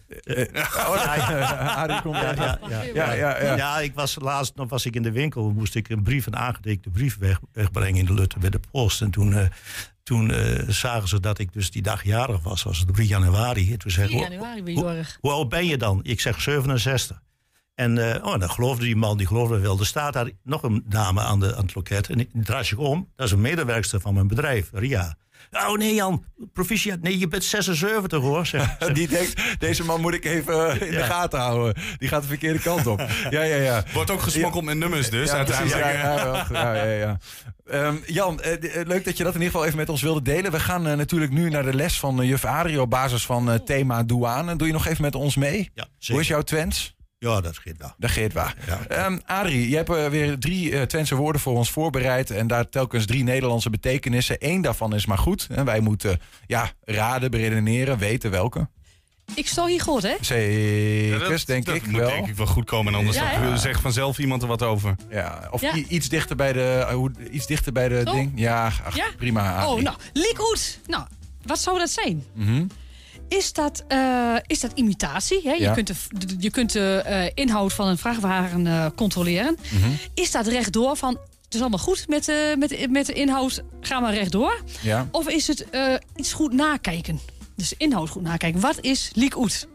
Arie 1.76 2.02
komt 2.02 2.16
ja, 2.16 2.32
ja, 2.32 2.58
ja, 2.68 2.82
Ja, 2.82 3.12
ja, 3.12 3.42
ja. 3.42 3.56
ja, 3.56 3.80
ik 3.80 3.94
was 3.94 4.16
laatst 4.20 4.54
nog 4.54 4.68
was 4.68 4.86
ik 4.86 4.94
in 4.94 5.02
de 5.02 5.12
winkel. 5.12 5.50
Moest 5.50 5.74
ik 5.74 5.88
een 5.88 6.02
brief, 6.02 6.26
een 6.26 6.36
aangetekende 6.36 6.90
brief 6.90 7.18
weg, 7.18 7.40
wegbrengen 7.52 8.00
in 8.00 8.06
de 8.06 8.14
Lutte 8.14 8.38
bij 8.38 8.50
de 8.50 8.60
post. 8.70 9.00
En 9.02 9.10
toen, 9.10 9.34
eh, 9.34 9.46
toen 10.02 10.30
eh, 10.30 10.68
zagen 10.68 11.08
ze 11.08 11.20
dat 11.20 11.38
ik 11.38 11.52
dus 11.52 11.70
die 11.70 11.82
dag 11.82 12.04
jarig 12.04 12.42
was. 12.42 12.62
Was 12.62 12.78
het 12.78 12.94
3 12.94 13.08
januari. 13.08 13.72
En 13.72 13.78
toen 13.78 13.90
zei 13.90 14.08
4 14.08 14.16
ik, 14.16 14.22
januari 14.22 14.62
ben 14.62 14.74
je 14.74 14.80
hoe, 14.80 14.88
jarig. 14.88 15.18
hoe 15.20 15.30
oud 15.30 15.48
ben 15.48 15.66
je 15.66 15.76
dan? 15.76 16.00
Ik 16.02 16.20
zeg 16.20 16.40
67. 16.40 17.22
En 17.74 18.12
eh, 18.14 18.24
oh, 18.26 18.38
dan 18.38 18.50
geloofde 18.50 18.84
die 18.84 18.96
man, 18.96 19.16
die 19.16 19.26
geloofde 19.26 19.58
wel. 19.58 19.78
Er 19.78 19.86
staat 19.86 20.12
daar 20.12 20.30
nog 20.42 20.62
een 20.62 20.84
dame 20.88 21.20
aan, 21.20 21.40
de, 21.40 21.56
aan 21.56 21.62
het 21.64 21.74
loket. 21.74 22.08
En 22.08 22.20
ik 22.20 22.28
draai 22.32 22.64
zich 22.64 22.78
om. 22.78 23.08
Dat 23.16 23.26
is 23.26 23.32
een 23.32 23.40
medewerkster 23.40 24.00
van 24.00 24.14
mijn 24.14 24.26
bedrijf, 24.28 24.68
Ria. 24.72 25.16
Oh 25.50 25.76
nee 25.78 25.94
Jan, 25.94 26.24
proficiat. 26.52 27.00
Nee, 27.00 27.18
je 27.18 27.28
bent 27.28 27.44
76 27.44 28.20
hoor. 28.20 28.46
Zeg, 28.46 28.76
Die 28.92 29.08
denkt, 29.08 29.42
deze 29.60 29.84
man 29.84 30.00
moet 30.00 30.14
ik 30.14 30.24
even 30.24 30.68
eh, 30.70 30.80
in 30.86 30.90
de 30.92 30.96
Ja. 30.98 31.04
gaten 31.06 31.38
houden. 31.38 31.82
Die 31.98 32.08
gaat 32.08 32.22
de 32.22 32.28
verkeerde 32.28 32.58
kant 32.58 32.86
op. 32.86 32.98
Ja, 33.30 33.42
ja, 33.42 33.56
ja. 33.56 33.84
Wordt 33.92 34.10
ook 34.10 34.20
gesmokkeld 34.20 34.64
met 34.64 34.76
nummers 34.76 35.10
dus, 35.10 35.30
Ja, 35.30 35.36
uiteindelijk. 35.36 35.80
ja, 35.84 35.90
ja, 35.90 36.44
ja, 36.52 36.74
ja, 36.74 36.84
ja. 36.84 37.18
Ehm, 37.66 37.96
Jan, 38.06 38.40
eh, 38.40 38.84
leuk 38.86 39.04
dat 39.04 39.16
je 39.16 39.24
dat 39.24 39.34
in 39.34 39.40
ieder 39.40 39.44
geval 39.52 39.64
even 39.64 39.76
met 39.78 39.88
ons 39.88 40.02
wilde 40.02 40.22
delen. 40.22 40.50
We 40.52 40.60
gaan 40.60 40.82
natuurlijk 40.82 41.32
nu 41.32 41.50
naar 41.50 41.64
de 41.64 41.74
les 41.74 41.98
van 41.98 42.26
juf 42.26 42.44
Adrie 42.44 42.80
op 42.80 42.90
basis 42.90 43.26
van 43.26 43.50
eh, 43.50 43.58
thema 43.58 44.02
douane. 44.02 44.56
Doe 44.56 44.66
je 44.66 44.72
nog 44.72 44.86
even 44.86 45.02
met 45.02 45.14
ons 45.14 45.36
mee? 45.36 45.70
Ja, 45.74 45.86
Hoe 46.06 46.20
is 46.20 46.28
jouw 46.28 46.42
Twents? 46.42 46.94
Ja, 47.30 47.40
dat 47.40 47.54
schiet 47.54 47.76
wel. 47.78 47.92
Dat 47.98 48.10
geeft 48.10 48.32
waar. 48.32 48.54
Ja. 48.66 48.80
Ehm, 48.88 49.18
Adrie, 49.26 49.68
je 49.68 49.76
hebt 49.76 49.90
eh, 49.90 50.06
weer 50.06 50.38
drie 50.38 50.72
eh 50.78 50.82
Twentse 50.82 51.14
woorden 51.14 51.40
voor 51.40 51.56
ons 51.56 51.70
voorbereid. 51.70 52.30
En 52.30 52.46
daar 52.46 52.68
telkens 52.68 53.06
drie 53.06 53.22
Nederlandse 53.22 53.70
betekenissen. 53.70 54.36
Eén 54.38 54.60
daarvan 54.60 54.94
is 54.94 55.06
maar 55.06 55.18
goed. 55.18 55.46
En 55.50 55.64
wij 55.64 55.80
moeten 55.80 56.20
ja, 56.46 56.70
raden, 56.84 57.30
beredeneren, 57.30 57.98
weten 57.98 58.30
welke. 58.30 58.68
Ik 59.34 59.46
sta 59.48 59.66
hier 59.66 59.80
goed, 59.80 60.02
hè? 60.02 60.14
Zeker, 60.20 61.18
dat, 61.28 61.42
denk 61.46 61.64
dat 61.66 61.74
ik 61.74 61.86
moet 61.86 62.00
wel. 62.00 62.08
denk 62.08 62.26
ik 62.28 62.34
wel 62.36 62.46
goed 62.46 62.64
komen. 62.64 62.92
en 62.92 62.98
Anders 62.98 63.16
Ja, 63.16 63.24
hè? 63.24 63.56
zegt 63.56 63.80
vanzelf 63.80 64.18
iemand 64.18 64.42
er 64.42 64.48
wat 64.48 64.62
over. 64.62 64.94
Ja, 65.10 65.48
of 65.50 65.60
Ja. 65.60 65.74
iets 65.88 66.08
dichter 66.08 66.36
bij 66.36 66.52
de, 66.52 66.84
eh, 66.88 66.94
hoe, 66.94 67.10
iets 67.30 67.46
dichter 67.46 67.72
bij 67.72 67.88
de 67.88 68.02
Zo? 68.06 68.12
ding. 68.12 68.32
Ja, 68.34 68.64
ach, 68.84 68.96
Ja? 68.96 69.06
prima. 69.16 69.54
Adrie. 69.56 69.76
Oh, 69.76 69.82
nou. 69.82 69.96
Nou, 70.86 71.04
wat 71.42 71.58
zou 71.58 71.78
dat 71.78 71.90
zijn? 71.90 72.24
Mhm. 72.32 72.64
Is 73.28 73.52
dat, 73.52 73.84
eh, 73.88 74.34
is 74.46 74.60
dat 74.60 74.70
imitatie? 74.74 75.40
Hè? 75.44 75.52
Je 75.52 75.60
Ja. 75.60 75.72
kunt 75.72 75.86
de, 75.86 75.94
je 76.38 76.50
kunt 76.50 76.72
de 76.72 77.02
eh, 77.04 77.30
inhoud 77.34 77.72
van 77.72 77.88
een 77.88 77.98
vrachtwagen 77.98 78.66
eh, 78.66 78.86
controleren. 78.96 79.56
Mhm. 79.72 79.88
Is 80.14 80.30
dat 80.30 80.46
rechtdoor 80.46 80.96
van... 80.96 81.18
Het 81.44 81.54
is 81.54 81.60
allemaal 81.60 81.78
goed 81.84 82.08
met, 82.08 82.24
de 82.24 82.54
met, 82.58 82.90
met 82.90 83.06
de 83.06 83.12
inhoud, 83.12 83.62
ga 83.80 84.00
maar 84.00 84.14
rechtdoor. 84.14 84.62
Ja. 84.82 85.08
Of 85.10 85.28
is 85.28 85.46
het 85.46 85.66
iets 86.16 86.32
goed 86.32 86.52
nakijken? 86.52 87.20
Dus 87.56 87.74
inhoud 87.76 88.08
goed 88.08 88.22
nakijken. 88.22 88.60
Wat 88.60 88.78
is 88.80 89.10
liekhoed? 89.14 89.68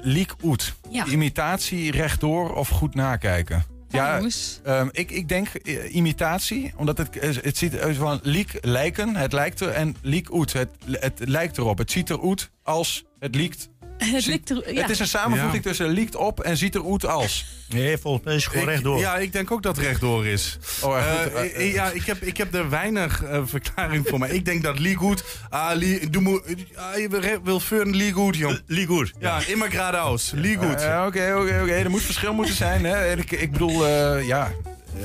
Liek 0.00 0.34
oet. 0.42 0.74
Ja. 0.90 1.06
Imitatie, 1.06 1.90
rechtdoor 1.90 2.54
of 2.54 2.68
goed 2.68 2.94
nakijken? 2.94 3.64
Ja, 3.90 4.20
ehm, 4.62 4.88
ik, 4.92 5.10
ik 5.10 5.28
denk 5.28 5.48
eh, 5.48 5.94
imitatie, 5.94 6.72
omdat 6.76 6.98
het, 6.98 7.18
eh, 7.18 7.30
het 7.42 7.56
ziet 7.56 7.76
van 7.92 8.20
liek 8.22 8.58
lijken, 8.60 9.16
het 9.16 9.32
lijkt 9.32 9.60
er, 9.60 9.68
en 9.68 9.96
liek 10.02 10.32
oet, 10.32 10.52
het, 10.52 10.68
het 10.90 11.28
lijkt 11.28 11.58
erop. 11.58 11.78
Het 11.78 11.90
ziet 11.90 12.08
er 12.08 12.22
oet 12.22 12.50
als 12.62 13.04
het 13.18 13.34
liekt. 13.34 13.68
Het, 14.04 14.50
er, 14.50 14.74
ja. 14.74 14.88
Is 14.88 14.98
een 14.98 15.06
samenvoeging 15.06 15.64
Ja. 15.64 15.68
tussen 15.68 15.88
liekt 15.88 16.16
op 16.16 16.40
en 16.40 16.56
ziet 16.56 16.74
er 16.74 16.84
oet 16.84 17.06
als. 17.06 17.44
Nee, 17.68 17.98
volgens 17.98 18.24
mij 18.24 18.34
is 18.34 18.42
het 18.42 18.50
gewoon 18.52 18.66
Ik- 18.68 18.72
rechtdoor. 18.72 18.98
Ja, 18.98 19.16
ik 19.16 19.32
denk 19.32 19.50
ook 19.50 19.62
dat 19.62 19.76
het 19.76 19.84
rechtdoor 19.86 20.26
is. 20.26 20.58
Oh, 20.82 20.96
ja, 20.98 21.24
eh, 21.42 21.72
ja, 21.72 21.90
ik 21.90 22.04
heb, 22.04 22.22
ik 22.22 22.36
heb 22.36 22.54
er 22.54 22.70
weinig 22.70 23.22
eh, 23.24 23.40
verklaring 23.44 24.08
voor. 24.08 24.18
Maar 24.18 24.30
ik 24.30 24.44
denk 24.44 24.62
dat 24.62 24.78
Ligoed... 24.78 25.24
Ah, 25.50 25.76
li, 25.76 26.10
du 26.10 26.20
moet, 26.20 26.42
ah, 26.74 26.96
je 26.98 27.38
wil- 27.44 27.60
feuren 27.60 27.96
Ligoed, 27.96 28.36
jong. 28.36 28.60
Ligoed. 28.66 29.12
Ja, 29.18 29.38
immer 29.46 29.70
geradeaus. 29.70 30.32
Ligoed. 30.34 30.82
Eh, 30.82 31.04
Oké, 31.06 31.34
oké, 31.36 31.60
oké. 31.62 31.72
Er 31.72 31.90
moet 31.90 32.02
verschil 32.02 32.34
moeten 32.34 32.54
zijn. 32.54 32.84
Hè? 32.84 33.16
Ik, 33.16 33.30
ik 33.30 33.52
bedoel, 33.52 33.86
eh, 33.86 34.26
ja. 34.26 34.50
Eh, 34.96 35.02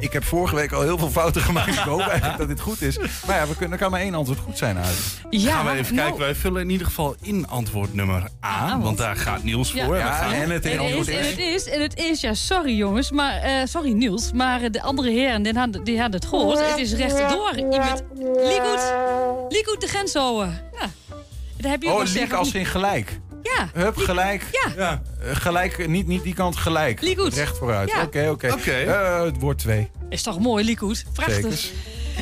ik 0.00 0.12
heb 0.12 0.24
vorige 0.24 0.54
week 0.54 0.72
al 0.72 0.82
heel 0.82 0.98
veel 0.98 1.10
fouten 1.10 1.42
gemaakt. 1.42 1.68
Ik 1.68 1.78
hoop 1.78 2.00
eigenlijk 2.00 2.38
dat 2.38 2.48
dit 2.48 2.60
goed 2.60 2.82
is. 2.82 2.98
Maar 3.26 3.36
ja, 3.36 3.46
we 3.46 3.52
kunnen, 3.56 3.72
er 3.72 3.78
kan 3.78 3.90
maar 3.90 4.00
één 4.00 4.14
antwoord 4.14 4.38
goed 4.38 4.58
zijn, 4.58 4.76
Arie. 4.76 5.40
ja, 5.40 5.52
Gaan 5.56 5.64
we 5.64 5.72
even 5.78 5.94
nou, 5.94 6.06
kijken. 6.08 6.24
Wij 6.24 6.34
vullen 6.34 6.62
in 6.62 6.70
ieder 6.70 6.86
geval 6.86 7.14
in 7.20 7.48
antwoord 7.48 7.94
nummer 7.94 8.28
A. 8.44 8.68
want- 8.70 8.82
want 8.82 8.98
daar 8.98 9.16
gaat 9.16 9.42
Niels 9.42 9.72
Ja. 9.72 9.84
voor. 9.84 9.96
Ja, 9.96 10.12
gaan- 10.12 10.32
en 10.32 10.50
het 10.50 10.64
En 10.64 10.80
is, 10.80 11.08
en 11.08 11.26
het 11.26 11.38
is, 11.38 11.68
en 11.68 11.80
het 11.82 11.96
is, 11.98 12.20
ja, 12.20 12.34
sorry 12.34 12.76
jongens, 12.76 13.10
maar, 13.10 13.36
eh, 13.36 13.52
sorry 13.64 13.92
Niels, 13.92 14.32
maar 14.32 14.62
eh, 14.62 14.70
de 14.70 14.82
andere 14.82 15.10
heren, 15.10 15.42
die 15.42 15.52
hadden, 15.58 15.84
die 15.84 16.00
hadden 16.00 16.20
het 16.20 16.28
gehoord. 16.28 16.68
Het 16.70 16.78
is 16.78 16.92
rechtdoor. 16.92 17.54
Iemand, 17.56 18.02
Liekhoed 19.48 19.80
de 19.80 19.86
grens 19.88 20.14
houden. 20.14 20.60
Ja. 20.80 20.86
Daar 21.56 21.70
heb 21.70 21.82
je 21.82 21.88
ook 21.88 21.94
Oh, 21.94 22.00
liek 22.04 22.08
zeggen. 22.12 22.38
als 22.38 22.52
in 22.52 22.66
gelijk. 22.66 23.20
Ja, 23.74 23.80
Hup, 23.82 23.96
gelijk. 23.96 24.46
Ja. 24.52 24.72
ja. 24.76 25.02
Eh, 25.22 25.36
gelijk, 25.36 25.88
niet, 25.88 26.06
niet 26.06 26.22
die 26.22 26.34
kant 26.34 26.56
gelijk. 26.56 27.00
Liek 27.00 27.18
goed. 27.20 27.34
Recht 27.34 27.58
vooruit. 27.58 27.90
Ja. 27.90 28.02
Oké, 28.02 28.28
oké. 28.30 28.52
Oké. 28.52 28.72
Eh, 28.72 29.22
het 29.22 29.40
woord 29.40 29.58
twee. 29.58 29.90
is 30.08 30.22
toch 30.22 30.38
mooi, 30.38 30.64
Liekhoed. 30.64 31.04
Prachtig. 31.12 31.58
Zeker. 31.58 31.78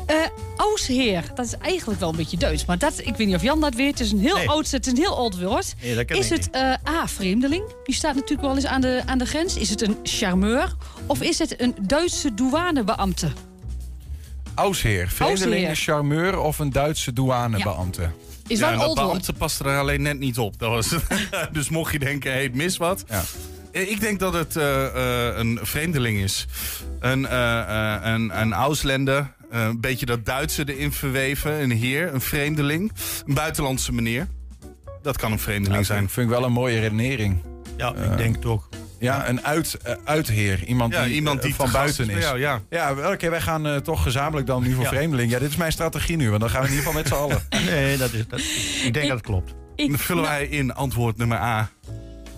Eh 0.06 0.16
Ousheer, 0.56 1.22
dat 1.34 1.46
is 1.46 1.54
eigenlijk 1.60 2.00
wel 2.00 2.08
een 2.08 2.16
beetje 2.16 2.36
Duits. 2.36 2.64
Maar 2.64 2.78
dat, 2.78 2.98
ik 2.98 3.16
weet 3.16 3.26
niet 3.26 3.36
of 3.36 3.42
Jan 3.42 3.60
dat 3.60 3.74
weet. 3.74 3.90
Het 3.90 4.00
is 4.00 4.12
een 4.12 4.20
heel, 4.20 4.36
Nee. 4.36 4.48
oud, 4.48 4.70
het 4.70 4.86
is 4.86 4.92
een 4.92 4.98
heel 4.98 5.16
oud 5.16 5.40
woord. 5.40 5.74
Nee, 5.82 5.94
dat 5.94 6.04
ken 6.04 6.16
is 6.18 6.30
ik 6.30 6.36
het 6.36 6.50
eh, 6.50 6.94
A, 6.94 7.08
vreemdeling? 7.08 7.62
Die 7.84 7.94
staat 7.94 8.14
natuurlijk 8.14 8.40
wel 8.40 8.54
eens 8.54 8.66
aan 8.66 8.80
de, 8.80 9.02
aan 9.06 9.18
de 9.18 9.26
grens. 9.26 9.56
Is 9.56 9.70
het 9.70 9.82
een 9.82 9.96
charmeur? 10.02 10.74
Of 11.06 11.20
is 11.22 11.38
het 11.38 11.60
een 11.60 11.74
Duitse 11.80 12.34
douanebeambte? 12.34 13.28
Ausheer. 14.54 15.08
Vreemdeling, 15.08 15.66
Ausheer. 15.66 15.94
charmeur 15.94 16.38
of 16.40 16.58
een 16.58 16.72
Duitse 16.72 17.12
douanebeambte. 17.12 18.10
Is 18.48 18.58
Ja, 18.58 18.66
en 18.66 18.72
een 18.72 18.78
dat 18.78 18.88
old 18.88 18.96
woord. 18.98 19.08
beambte 19.10 19.32
past 19.32 19.60
er 19.60 19.78
alleen 19.78 20.02
net 20.02 20.18
niet 20.18 20.38
op. 20.38 20.58
Dat 20.58 20.70
was 20.70 20.94
dus 21.52 21.68
mocht 21.68 21.92
je 21.92 21.98
denken, 21.98 22.32
hey, 22.32 22.50
mis 22.52 22.76
wat. 22.76 23.04
Ja. 23.08 23.22
Eh, 23.72 23.90
Ik 23.90 24.00
denk 24.00 24.18
dat 24.18 24.32
het 24.32 24.56
eh, 24.56 24.84
eh, 25.28 25.36
een 25.38 25.58
vreemdeling 25.62 26.18
is. 26.18 26.46
Een, 27.00 27.26
eh, 27.26 27.60
eh, 27.60 28.00
een, 28.14 28.40
een 28.40 28.52
Ausländer. 28.52 29.32
eh, 29.50 29.62
een 29.64 29.80
beetje 29.80 30.06
dat 30.06 30.24
Duitse 30.26 30.72
erin 30.74 30.92
verweven. 30.92 31.62
Een 31.62 31.70
heer, 31.70 32.14
een 32.14 32.20
vreemdeling. 32.20 32.92
Een 33.26 33.34
buitenlandse 33.34 33.92
meneer. 33.92 34.26
Dat 35.02 35.16
kan 35.16 35.32
een 35.32 35.38
vreemdeling 35.38 35.72
Nou, 35.74 35.84
zijn. 35.84 35.98
vind, 35.98 36.12
vind 36.12 36.26
ik 36.30 36.32
wel 36.36 36.44
een 36.44 36.52
mooie 36.52 36.80
redenering. 36.80 37.42
Ja, 37.76 37.94
ik 37.94 38.16
denk 38.16 38.46
ook. 38.46 38.68
Ja, 38.98 39.28
een 39.28 39.44
uit, 39.44 39.78
eh, 39.82 39.94
uitheer. 40.04 40.64
Iemand 40.64 40.92
Ja, 40.92 41.04
die, 41.04 41.14
iemand 41.14 41.38
eh, 41.38 41.44
die 41.44 41.54
van 41.54 41.70
buiten 41.72 42.10
is. 42.10 42.30
Ja, 42.36 42.60
ja. 42.70 42.94
Oké, 43.12 43.30
wij 43.30 43.40
gaan 43.40 43.66
eh, 43.66 43.76
toch 43.76 44.02
gezamenlijk 44.02 44.46
dan 44.46 44.62
nu 44.62 44.72
voor 44.74 44.82
Ja. 44.84 44.88
vreemdeling. 44.88 45.30
Ja, 45.30 45.38
dit 45.38 45.50
is 45.50 45.56
mijn 45.56 45.72
strategie 45.72 46.16
nu, 46.16 46.28
want 46.28 46.40
dan 46.40 46.50
gaan 46.50 46.60
we 46.62 46.68
in 46.68 46.74
ieder 46.74 46.86
geval 46.86 47.00
met 47.02 47.10
z'n 47.12 47.18
allen. 47.18 47.42
Nee, 47.70 47.96
dat 47.96 48.12
is, 48.12 48.24
dat, 48.28 48.40
ik 48.84 48.90
denk 48.92 49.06
dat 49.08 49.16
het 49.16 49.26
klopt. 49.26 49.54
Ik, 49.74 49.88
Dan 49.88 49.98
vullen 49.98 50.22
nou, 50.22 50.36
wij 50.36 50.46
in 50.46 50.74
antwoord 50.74 51.16
nummer 51.16 51.38
A. 51.38 51.70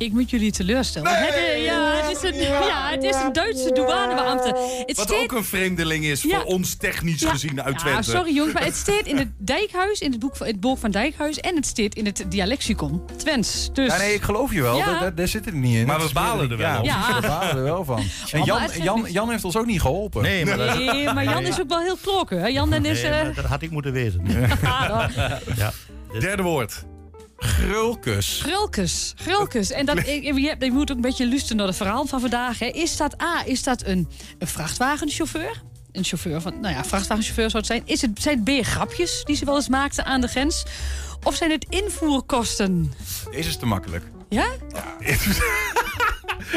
ik 0.00 0.12
moet 0.12 0.30
jullie 0.30 0.50
teleurstellen. 0.52 1.10
Het, 1.14 1.34
eh, 1.34 1.64
ja, 1.64 1.92
het 2.02 2.16
is 2.16 2.30
een, 2.30 2.40
ja, 2.42 2.90
het 2.90 3.02
is 3.02 3.16
een 3.16 3.32
Duitse 3.32 3.72
douanebeambte. 3.72 4.82
Het 4.86 4.96
Wat 4.96 5.14
ook 5.14 5.32
een 5.32 5.44
vreemdeling 5.44 6.04
is 6.04 6.22
Ja. 6.22 6.28
voor 6.36 6.44
ons 6.44 6.74
technisch 6.74 7.20
Ja. 7.20 7.30
gezien 7.30 7.62
uit 7.62 7.74
Ja, 7.74 7.80
Twente. 7.80 8.10
sorry 8.10 8.34
jongens, 8.34 8.54
maar 8.54 8.64
het 8.64 8.76
staat 8.86 9.06
in 9.06 9.16
het 9.16 9.28
Dijkhuis, 9.38 10.00
in 10.00 10.10
het 10.10 10.20
boek 10.20 10.36
van 10.36 10.46
het 10.46 10.60
boek 10.60 10.78
van 10.78 10.90
Dijkhuis, 10.90 11.38
en 11.40 11.56
het 11.56 11.66
staat 11.66 11.94
in 11.94 12.06
het 12.06 12.24
dialexicon 12.28 13.02
Twents. 13.16 13.70
Dus 13.72 13.92
Ja, 13.92 13.98
nee, 13.98 14.14
ik 14.14 14.22
geloof 14.22 14.52
je 14.52 14.62
wel. 14.62 14.76
Ja. 14.76 14.98
Daar, 15.00 15.14
daar, 15.14 15.28
zit 15.28 15.44
het 15.44 15.54
niet 15.54 15.76
in. 15.76 15.86
Maar 15.86 16.00
we 16.00 16.10
balen 16.12 16.50
er 16.50 16.56
wel 16.56 16.84
ja. 16.84 17.14
We 17.20 17.26
balen 17.26 17.56
er 17.56 17.62
wel 17.62 17.84
van. 17.84 17.98
En 17.98 18.38
maar 18.38 18.46
Jan, 18.46 18.68
Jan. 18.82 19.06
Jan 19.10 19.30
heeft 19.30 19.44
ons 19.44 19.56
ook 19.56 19.66
niet 19.66 19.80
geholpen. 19.80 20.22
Nee, 20.22 20.44
maar 20.44 20.56
dat, 20.56 20.78
Nee, 20.78 21.12
maar 21.12 21.24
Jan 21.24 21.42
is 21.46 21.60
ook 21.60 21.68
wel 21.68 21.80
heel 21.80 21.96
klokken. 22.02 22.40
Hè? 22.40 22.46
Jan 22.46 22.72
en 22.72 22.84
is... 22.84 23.02
nee, 23.02 23.10
eh, 23.12 23.34
dat 23.36 23.44
had 23.44 23.62
ik 23.62 23.70
moeten 23.70 23.92
weten. 23.92 24.24
Derde 26.20 26.42
woord. 26.42 26.84
Grulkus. 27.40 28.40
Grulkes, 28.42 29.14
grulkes. 29.16 29.70
En 29.70 29.86
dat, 29.86 29.98
ik, 29.98 30.06
je, 30.06 30.56
je 30.58 30.72
moet 30.72 30.90
ook 30.90 30.96
een 30.96 31.02
beetje 31.02 31.28
luisteren 31.28 31.56
naar 31.56 31.66
het 31.66 31.76
verhaal 31.76 32.06
van 32.06 32.20
vandaag. 32.20 32.58
Hè. 32.58 32.66
Is 32.66 32.96
dat 32.96 33.22
A, 33.22 33.42
is 33.46 33.62
dat 33.62 33.86
een, 33.86 34.08
een 34.38 34.46
vrachtwagenchauffeur? 34.46 35.62
Een 35.92 36.04
chauffeur 36.04 36.40
van, 36.40 36.60
nou 36.60 36.74
ja, 36.74 36.84
vrachtwagenchauffeur 36.84 37.50
zou 37.50 37.62
het 37.62 37.66
zijn. 37.66 37.82
Is 37.84 38.02
het, 38.02 38.10
zijn 38.22 38.42
het 38.44 38.60
B, 38.60 38.64
grapjes 38.64 39.22
die 39.24 39.36
ze 39.36 39.44
wel 39.44 39.56
eens 39.56 39.68
maakten 39.68 40.04
aan 40.04 40.20
de 40.20 40.28
grens? 40.28 40.64
Of 41.22 41.34
zijn 41.34 41.50
het 41.50 41.66
invoerkosten? 41.68 42.92
Deze 43.30 43.48
is 43.48 43.56
te 43.56 43.66
makkelijk. 43.66 44.04
Ja? 44.28 44.46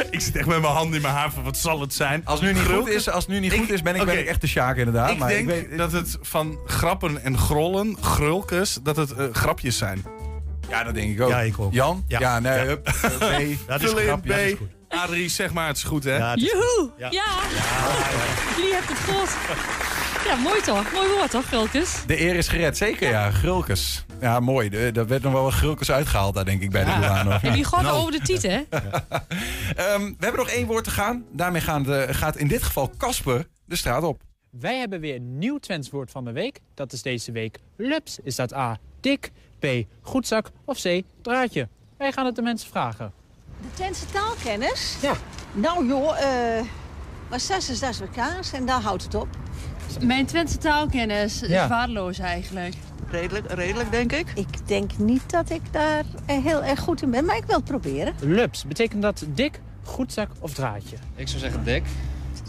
Ik 0.10 0.22
zit 0.22 0.36
echt 0.36 0.48
met 0.48 0.62
mijn 0.62 0.74
hand 0.74 0.96
in 0.96 1.02
mijn 1.02 1.14
haar 1.14 1.32
van 1.32 1.44
wat 1.44 1.58
zal 1.58 1.82
het 1.82 1.94
zijn? 1.94 2.26
Als 2.26 2.40
het 2.40 2.54
nu 2.54 2.60
niet 2.60 2.70
goed 2.70 2.88
is, 2.88 3.10
als 3.10 3.24
het 3.24 3.34
nu 3.34 3.40
niet 3.40 3.54
goed 3.54 3.70
is 3.70 3.82
ben 3.82 3.96
ik, 3.96 4.06
ben 4.06 4.20
ik 4.20 4.26
echt 4.26 4.42
de 4.42 4.48
Sjaak 4.48 4.78
inderdaad. 4.78 5.10
Ik 5.10 5.18
maar 5.18 5.30
denk 5.30 5.50
ik 5.50 5.68
weet, 5.68 5.78
dat 5.78 5.92
het 5.92 6.18
van 6.22 6.60
grappen 6.66 7.24
en 7.24 7.38
grollen, 7.38 7.98
grulkes, 8.02 8.80
dat 8.84 8.96
het 8.96 9.14
eh, 9.14 9.26
grapjes 9.32 9.78
zijn. 9.78 10.06
Ja, 10.78 10.84
dat 10.84 10.94
denk 10.94 11.14
ik 11.14 11.22
ook. 11.22 11.30
Ja, 11.30 11.40
ik 11.42 11.60
ook. 11.60 11.74
Jan? 11.74 12.04
Ja, 12.08 12.20
Ja. 12.20 12.40
nee, 12.40 12.58
Ja. 12.58 12.64
hup, 12.66 12.84
B. 13.64 13.68
Dat 13.68 13.82
is 13.84 13.90
Vul 13.92 14.06
dat 14.06 14.58
goed. 14.58 14.70
Adrie, 14.88 15.30
zeg 15.30 15.54
maar, 15.54 15.68
het 15.68 15.78
is 15.78 15.84
goed 15.84 16.04
hè? 16.04 16.16
Ja, 16.18 16.36
Joehoe! 16.36 16.92
Ja. 16.98 17.12
Ja. 17.12 17.26
Jullie 18.56 18.74
hebben 18.74 18.96
het 18.96 19.00
goed. 19.00 19.38
Ja, 20.26 20.36
mooi 20.36 20.62
toch? 20.62 20.92
Mooi 20.94 21.08
woord 21.18 21.32
toch, 21.32 21.50
Gulkes? 21.50 22.04
De 22.08 22.22
eer 22.22 22.36
is 22.36 22.48
gered, 22.48 22.78
zeker 22.78 23.10
ja. 23.10 23.32
Grulkes. 23.32 24.06
Ja, 24.22 24.40
mooi. 24.40 24.70
Er 24.70 25.08
werd 25.08 25.24
nog 25.24 25.34
wel 25.34 25.44
wat 25.44 25.54
grulkes 25.54 25.92
uitgehaald 25.92 26.36
daar, 26.36 26.46
denk 26.46 26.62
ik, 26.62 26.72
bij 26.72 26.84
de 26.84 26.92
douane. 27.00 27.40
En 27.42 27.54
die 27.54 27.66
Nou. 27.72 27.88
over 27.88 28.12
de 28.12 28.20
titel, 28.22 28.50
hè? 28.50 28.62
Ehm, 29.76 30.02
we 30.02 30.16
hebben 30.20 30.40
nog 30.40 30.50
één 30.50 30.66
woord 30.68 30.84
te 30.84 30.90
gaan. 30.90 31.26
Daarmee 31.32 31.62
gaan 31.62 31.84
de, 31.84 32.08
gaat 32.10 32.36
in 32.38 32.48
dit 32.48 32.64
geval 32.64 32.92
Casper 32.98 33.48
de 33.66 33.76
straat 33.76 34.04
op. 34.04 34.22
Wij 34.52 34.78
hebben 34.78 35.00
weer 35.00 35.16
een 35.16 35.38
nieuw 35.38 35.58
Twents 35.58 35.90
woord 35.90 36.12
van 36.12 36.26
de 36.26 36.32
week. 36.32 36.60
Dat 36.74 36.94
is 36.94 37.02
deze 37.02 37.32
week 37.32 37.58
lups. 37.78 38.20
Is 38.24 38.36
dat 38.36 38.54
A, 38.54 38.78
dik, 39.00 39.32
B, 39.64 39.86
goedzak 40.02 40.50
of 40.66 40.82
C, 40.82 41.02
draadje? 41.22 41.68
Wij 41.98 42.12
gaan 42.12 42.26
het 42.26 42.36
de 42.36 42.42
mensen 42.42 42.70
vragen. 42.70 43.12
De 43.62 43.68
Twentse 43.74 44.06
taalkennis? 44.06 44.98
Ja. 45.02 45.14
Nou 45.54 45.88
joh, 45.88 46.20
eh 46.24 46.64
maar 47.30 47.40
zes 47.40 47.70
is 47.70 47.80
dat 47.80 48.02
kaas 48.16 48.52
en 48.54 48.66
daar 48.66 48.82
houdt 48.82 49.04
het 49.04 49.16
op. 49.16 49.28
Mijn 50.02 50.26
Twentse 50.26 50.58
taalkennis 50.58 51.42
is 51.42 51.50
Ja. 51.50 51.68
waardeloos 51.68 52.20
eigenlijk. 52.20 52.74
Redelijk, 53.10 53.52
redelijk 53.52 53.92
denk 53.92 54.12
ik. 54.12 54.32
Ik 54.36 54.68
denk 54.68 54.98
niet 54.98 55.30
dat 55.32 55.50
ik 55.50 55.62
daar 55.72 56.04
eh, 56.26 56.44
heel 56.44 56.64
erg 56.64 56.80
goed 56.80 57.02
in 57.02 57.12
ben, 57.12 57.26
maar 57.26 57.38
ik 57.38 57.44
wil 57.46 57.56
het 57.56 57.66
proberen. 57.66 58.14
Lups, 58.20 58.64
betekent 58.66 59.02
dat 59.02 59.24
dik, 59.28 59.60
goedzak 59.84 60.30
of 60.40 60.54
draadje? 60.54 60.96
Ik 61.16 61.28
zou 61.28 61.40
zeggen 61.40 61.64
dik. 61.64 61.84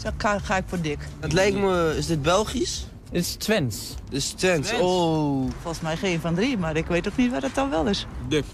Zo 0.03 0.09
ga, 0.17 0.39
ga 0.39 0.57
ik 0.57 0.63
voor 0.67 0.81
dik. 0.81 0.99
Het 1.19 1.33
lijkt 1.33 1.57
me, 1.57 1.93
is 1.97 2.05
dit 2.05 2.21
Belgisch? 2.21 2.85
Het 3.11 3.23
is 3.25 3.35
Twents. 3.35 3.93
Dit 4.09 4.19
is 4.21 4.29
Twents. 4.29 4.73
Oh. 4.73 5.49
Volgens 5.61 5.83
mij 5.83 5.97
geen 5.97 6.19
van 6.19 6.35
drie, 6.35 6.57
maar 6.57 6.75
ik 6.75 6.85
weet 6.85 7.07
ook 7.07 7.17
niet 7.17 7.31
wat 7.31 7.41
het 7.41 7.55
dan 7.55 7.69
wel 7.69 7.87
is. 7.87 8.05
Dik. 8.27 8.45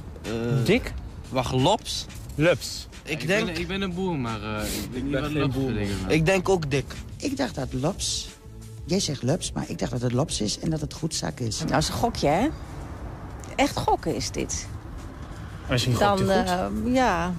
Dik, 0.64 0.94
Wacht, 1.30 1.52
lops? 1.54 2.06
lups. 2.36 2.88
Ik, 3.04 3.28
denk... 3.28 3.50
ik 3.50 3.68
ben 3.68 3.82
een 3.82 3.94
boer, 3.94 4.16
maar 4.18 4.42
eh, 4.44 4.64
ik 4.84 4.92
weet 4.92 5.04
niet 5.04 5.12
ben 5.12 5.22
wat 5.22 5.32
geen 5.32 5.40
lops 5.42 5.56
boer. 5.56 5.72
Ik 6.08 6.26
denk 6.26 6.50
ook 6.50 6.72
dik. 6.72 6.86
Ik 7.18 7.38
dacht 7.38 7.56
dat 7.56 7.74
lops. 7.74 8.30
Jij 8.86 9.00
zegt 9.00 9.24
lops, 9.24 9.52
maar 9.52 9.64
ik 9.68 9.80
dacht 9.80 9.92
dat 9.92 10.02
het 10.02 10.12
lops 10.12 10.42
is 10.42 10.60
en 10.60 10.70
dat 10.70 10.82
het 10.82 10.94
goedzak 10.94 11.40
is. 11.40 11.60
Nou, 11.64 11.78
is 11.78 11.88
een 11.88 11.94
gokje, 11.94 12.28
hè? 12.28 12.48
Echt 13.56 13.78
gokken 13.78 14.16
is 14.16 14.32
dit. 14.32 14.68
Misschien 15.70 15.96
Dan, 15.98 16.18
goed. 16.18 16.28
eh, 16.30 16.66
ja, 16.86 17.34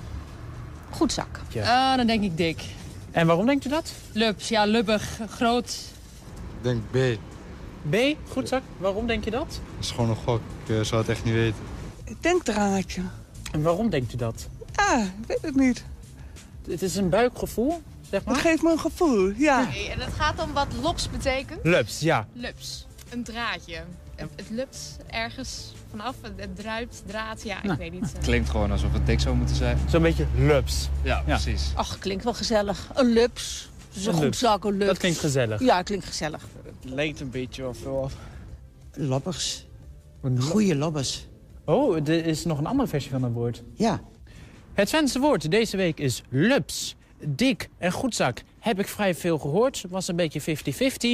goed 0.91 1.13
zak. 1.13 1.41
Ah, 1.65 1.97
dan 1.97 2.07
denk 2.07 2.23
ik 2.23 2.37
dik. 2.37 2.63
En 3.11 3.27
waarom 3.27 3.47
denkt 3.47 3.65
u 3.65 3.69
dat? 3.69 3.93
Lups, 4.13 4.49
ja, 4.49 4.65
lubbig, 4.65 5.19
groot. 5.29 5.79
Ik 6.63 6.69
denk 6.69 6.83
B. 6.91 7.19
B, 7.91 7.97
goedzak. 8.33 8.63
Waarom 8.79 9.07
denk 9.07 9.25
je 9.25 9.31
dat? 9.31 9.49
Dat 9.49 9.61
is 9.85 9.91
gewoon 9.91 10.11
een 10.11 10.17
gok. 10.17 10.41
Ik 10.65 10.77
eh, 10.77 10.81
zou 10.83 11.01
het 11.01 11.11
echt 11.11 11.25
niet 11.25 11.35
weten. 11.35 11.59
Ik 12.05 12.23
denk 12.23 12.43
draadje. 12.43 13.03
En 13.53 13.63
waarom 13.63 13.91
denkt 13.91 14.13
u 14.13 14.17
dat? 14.17 14.49
Ah, 14.75 15.01
ik 15.05 15.27
weet 15.27 15.39
het 15.43 15.55
niet. 15.57 15.85
Het 16.69 16.83
is 16.83 16.97
een 16.97 17.09
buikgevoel, 17.09 17.83
zeg 18.11 18.25
maar. 18.25 18.35
geeft 18.37 18.63
me 18.63 18.71
een 18.73 18.79
gevoel, 18.79 19.33
ja. 19.37 19.69
Nee, 19.71 19.89
en 19.91 20.01
het 20.01 20.13
gaat 20.15 20.43
om 20.43 20.53
wat 20.53 20.67
lops 20.83 21.11
betekent. 21.11 21.61
Lups, 21.63 22.01
ja. 22.01 22.27
Lups, 22.33 22.87
een 23.11 23.23
draadje. 23.25 23.83
Het, 24.15 24.29
het 24.37 24.51
lupt 24.51 24.97
ergens 25.07 25.73
vanaf, 25.91 26.15
het, 26.21 26.33
het 26.37 26.57
druipt, 26.57 27.03
draad, 27.07 27.43
ja, 27.43 27.57
ik 27.57 27.63
Nou. 27.63 27.79
weet 27.79 27.93
niet. 27.93 28.13
eh. 28.17 28.23
Klinkt 28.23 28.51
gewoon 28.51 28.71
alsof 28.71 28.93
het 28.93 29.07
dik 29.07 29.21
zou 29.21 29.37
moeten 29.37 29.57
zijn. 29.57 29.79
Zo'n 29.89 30.03
beetje 30.03 30.27
lups. 30.37 30.89
Ja, 31.03 31.23
precies. 31.27 31.71
Ach, 31.75 31.99
klinkt 31.99 32.25
wel 32.25 32.35
gezellig. 32.35 32.89
Een 32.95 33.13
lups. 33.13 33.71
Een 33.97 34.13
goed 34.13 34.23
lups. 34.23 34.39
zak, 34.39 34.65
een 34.65 34.73
lups. 34.73 34.87
Dat 34.87 34.99
klinkt 34.99 35.19
gezellig. 35.19 35.61
Ja, 35.61 35.83
klinkt 35.83 36.05
gezellig. 36.05 36.43
Het 36.65 36.91
lijkt 36.91 37.21
een 37.21 37.31
beetje 37.31 37.69
of... 37.69 37.87
of 37.87 38.15
Lobbers. 38.95 39.67
Goeie 40.39 40.77
lobbers. 40.77 41.27
Oh, 41.65 41.97
er 41.97 42.27
is 42.27 42.45
nog 42.45 42.59
een 42.59 42.67
andere 42.67 42.89
versie 42.89 43.11
van 43.11 43.21
dat 43.21 43.31
woord. 43.33 43.63
Ja. 43.75 44.01
Het 44.75 44.89
Twentse 44.89 45.19
woord 45.21 45.51
deze 45.51 45.77
week 45.77 45.99
is 45.99 46.23
lups. 46.29 46.97
Dik 47.27 47.69
en 47.79 47.93
goedzak 47.93 48.43
heb 48.59 48.79
ik 48.79 48.89
vrij 48.89 49.15
veel 49.15 49.39
gehoord. 49.39 49.85
Was 49.89 50.09
een 50.09 50.17
beetje 50.17 50.41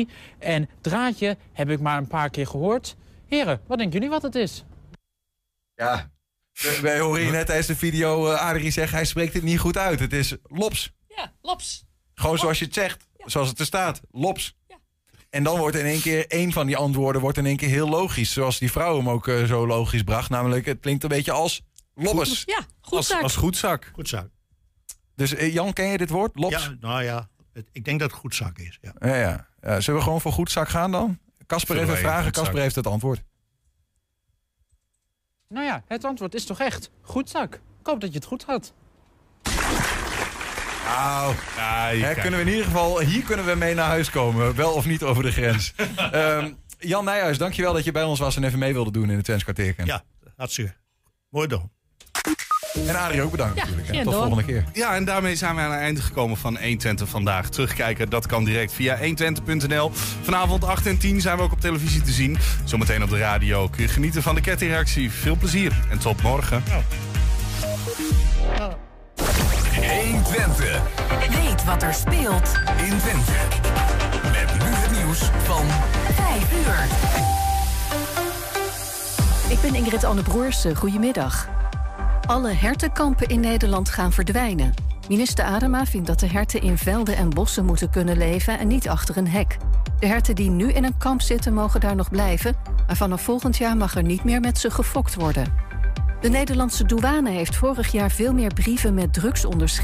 50-50. 0.07 0.11
En 0.39 0.68
draadje 0.81 1.37
heb 1.53 1.70
ik 1.70 1.81
maar 1.81 1.99
een 1.99 2.07
paar 2.07 2.31
keer 2.31 2.47
gehoord. 2.47 2.97
Heren, 3.26 3.61
wat 3.66 3.79
denken 3.79 3.95
jullie 3.95 4.11
wat 4.14 4.22
het 4.22 4.35
is? 4.35 4.64
Ja. 5.74 6.11
We- 6.53 6.79
Wij 6.83 7.01
horen 7.01 7.22
je 7.22 7.31
net 7.31 7.47
tijdens 7.47 7.66
de 7.66 7.76
video 7.76 8.31
eh 8.33 8.41
Adrie 8.41 8.70
zeggen, 8.70 8.97
hij 8.97 9.07
spreekt 9.07 9.35
het 9.35 9.43
niet 9.43 9.59
goed 9.59 9.76
uit. 9.76 10.01
Het 10.01 10.12
is 10.12 10.35
lops. 10.43 10.93
Ja, 11.09 11.33
lops. 11.43 11.85
Gewoon 12.19 12.39
zoals 12.39 12.59
je 12.59 12.64
het 12.64 12.75
zegt. 12.75 13.07
Zoals 13.25 13.49
het 13.49 13.59
er 13.59 13.66
staat. 13.66 14.01
Lops. 14.11 14.57
En 15.31 15.43
dan 15.43 15.59
wordt 15.59 15.77
in 15.77 15.85
één 15.85 16.01
keer, 16.01 16.27
één 16.27 16.53
van 16.53 16.66
die 16.66 16.77
antwoorden 16.77 17.21
wordt 17.23 17.39
in 17.39 17.47
één 17.47 17.57
keer 17.57 17.69
heel 17.69 17.89
logisch. 17.89 18.33
Zoals 18.33 18.59
die 18.59 18.71
vrouw 18.71 18.97
hem 18.97 19.09
ook 19.09 19.29
eh, 19.29 19.45
zo 19.45 19.66
logisch 19.66 20.03
bracht. 20.03 20.31
Namelijk, 20.31 20.66
het 20.66 20.81
klinkt 20.81 21.03
een 21.03 21.09
beetje 21.09 21.33
als 21.33 21.62
lobbes. 21.95 22.43
Ja, 22.47 22.57
Als, 22.57 22.66
goedzak. 22.81 23.23
als 23.23 23.37
goedzak. 23.37 23.91
Goedzak. 23.95 24.29
Dus 25.14 25.35
eh, 25.35 25.53
Jan, 25.53 25.73
ken 25.73 25.87
je 25.87 25.99
dit 25.99 26.11
woord? 26.11 26.31
Lops? 26.39 26.64
Ja, 26.64 26.77
nou 26.81 27.03
ja, 27.03 27.29
het- 27.53 27.69
ik 27.73 27.85
denk 27.85 28.01
dat 28.01 28.11
het 28.11 28.21
goedzak 28.21 28.59
is. 28.59 28.79
Ja. 28.81 28.93
Ja, 29.01 29.14
ja. 29.16 29.49
Ja, 29.61 29.81
zullen 29.81 29.99
we 30.01 30.05
gewoon 30.07 30.21
voor 30.21 30.33
goedzak 30.33 30.69
gaan 30.69 30.91
dan? 30.91 31.19
Casper 31.47 31.79
even 31.79 31.97
vragen. 31.97 32.33
Casper 32.33 32.61
heeft 32.61 32.75
het 32.75 32.87
antwoord. 32.87 33.23
Nou 35.49 35.64
ja, 35.66 35.83
het 35.87 36.05
antwoord 36.05 36.35
is 36.35 36.45
toch 36.45 36.61
echt 36.61 36.91
goedzak. 37.03 37.55
Ik 37.55 37.87
hoop 37.87 38.01
dat 38.01 38.11
je 38.12 38.19
het 38.19 38.27
goed 38.27 38.45
had. 38.45 38.73
Nou, 40.97 41.34
Ja, 41.57 41.89
je 41.89 41.97
hè, 41.97 42.03
kijkt. 42.05 42.20
kunnen 42.20 42.39
we 42.41 42.45
in 42.47 42.51
ieder 42.53 42.66
geval, 42.66 43.01
hier 43.01 43.22
kunnen 43.22 43.47
we 43.47 43.55
mee 43.55 43.74
naar 43.74 43.86
huis 43.89 44.11
komen. 44.11 44.55
Wel 44.55 44.72
of 44.72 44.86
niet 44.86 45.03
over 45.03 45.22
de 45.22 45.32
grens. 45.32 45.72
Ehm, 46.12 46.51
Jan 46.78 47.05
Nijhuis, 47.05 47.39
dankjewel 47.39 47.72
dat 47.72 47.84
je 47.84 47.93
bij 47.93 48.03
ons 48.05 48.18
was 48.18 48.36
en 48.36 48.45
even 48.45 48.59
mee 48.59 48.72
wilde 48.72 48.91
doen 48.91 49.11
in 49.11 49.16
het 49.16 49.24
Twents 49.24 49.43
kwartierken. 49.45 49.86
ja, 49.86 50.03
hartstikke. 50.36 50.74
Mooi 51.30 51.49
dan. 51.49 51.70
En 52.86 52.97
Adrie 52.97 53.22
ook 53.22 53.30
bedankt 53.30 53.57
Ja, 53.57 53.62
natuurlijk. 53.64 53.89
hè. 53.89 53.95
Tot 54.03 54.05
door. 54.05 54.14
volgende 54.22 54.45
keer. 54.45 54.64
Ja, 54.72 54.95
en 54.95 55.05
daarmee 55.05 55.36
zijn 55.36 55.55
we 55.55 55.61
aan 55.61 55.70
het 55.70 55.80
einde 55.80 56.03
gekomen 56.03 56.36
van 56.36 56.57
120 56.59 57.09
vandaag. 57.09 57.49
Terugkijken, 57.49 58.09
dat 58.11 58.26
kan 58.26 58.45
direct 58.45 58.72
via 58.72 58.99
120.nl. 58.99 59.91
Vanavond 60.22 60.64
8 60.64 60.86
en 60.86 60.99
10 60.99 61.20
zijn 61.20 61.36
we 61.36 61.43
ook 61.43 61.53
op 61.53 61.61
televisie 61.61 62.03
te 62.03 62.12
zien. 62.12 62.39
Zometeen 62.64 63.03
op 63.03 63.11
de 63.11 63.18
radio 63.18 63.68
kun 63.68 63.82
je 63.82 63.89
genieten 63.89 64.22
van 64.22 64.34
de 64.34 64.41
kettingreactie. 64.41 65.11
Veel 65.11 65.36
plezier 65.36 65.72
en 65.91 65.99
tot 65.99 66.22
morgen. 66.22 66.62
120 70.29 70.81
Weet 71.31 71.64
wat 71.64 71.83
er 71.83 71.95
speelt 71.95 72.53
in 72.76 72.99
Twente. 72.99 73.33
Met 74.22 74.53
nu 74.53 74.74
het 74.74 74.91
nieuws 74.91 75.18
van 75.18 75.64
5 76.14 76.53
uur. 76.53 76.87
Ik 79.53 79.61
ben 79.61 79.74
Ingrid 79.74 80.05
Anne 80.05 80.22
Broersen. 80.22 80.76
Goedemiddag. 80.76 81.49
Alle 82.26 82.53
hertenkampen 82.53 83.26
in 83.29 83.41
Nederland 83.41 83.89
gaan 83.89 84.12
verdwijnen. 84.12 84.74
Minister 85.09 85.45
Adema 85.45 85.87
vindt 85.87 86.07
dat 86.07 86.20
de 86.20 86.26
herten 86.26 86.62
in 86.62 86.79
velden 86.79 87.16
en 87.16 87.31
bossen 87.31 87.64
moeten 87.64 87.91
kunnen 87.91 88.18
leven 88.18 88.59
en 88.59 88.68
niet 88.68 88.89
achter 88.89 89.16
een 89.16 89.29
hek. 89.29 89.57
De 90.01 90.07
herten 90.07 90.35
die 90.35 90.51
nu 90.51 90.72
in 90.72 90.85
een 90.85 90.99
kamp 90.99 91.20
zitten 91.20 91.55
mogen 91.55 91.81
daar 91.81 91.97
nog 91.97 92.11
blijven, 92.11 92.57
maar 92.87 92.97
vanaf 92.97 93.22
volgend 93.22 93.57
jaar 93.57 93.76
mag 93.76 93.95
er 93.97 94.03
niet 94.03 94.24
meer 94.24 94.41
met 94.41 94.59
ze 94.59 94.70
gefokt 94.70 95.14
worden. 95.14 95.66
De 96.20 96.29
Nederlandse 96.29 96.85
douane 96.85 97.31
heeft 97.31 97.57
vorig 97.57 97.93
jaar 97.93 98.11
veel 98.11 98.33
meer 98.33 98.55
brieven 98.55 98.95
met 98.95 99.12
drugs 99.12 99.45
onderschreven. 99.45 99.76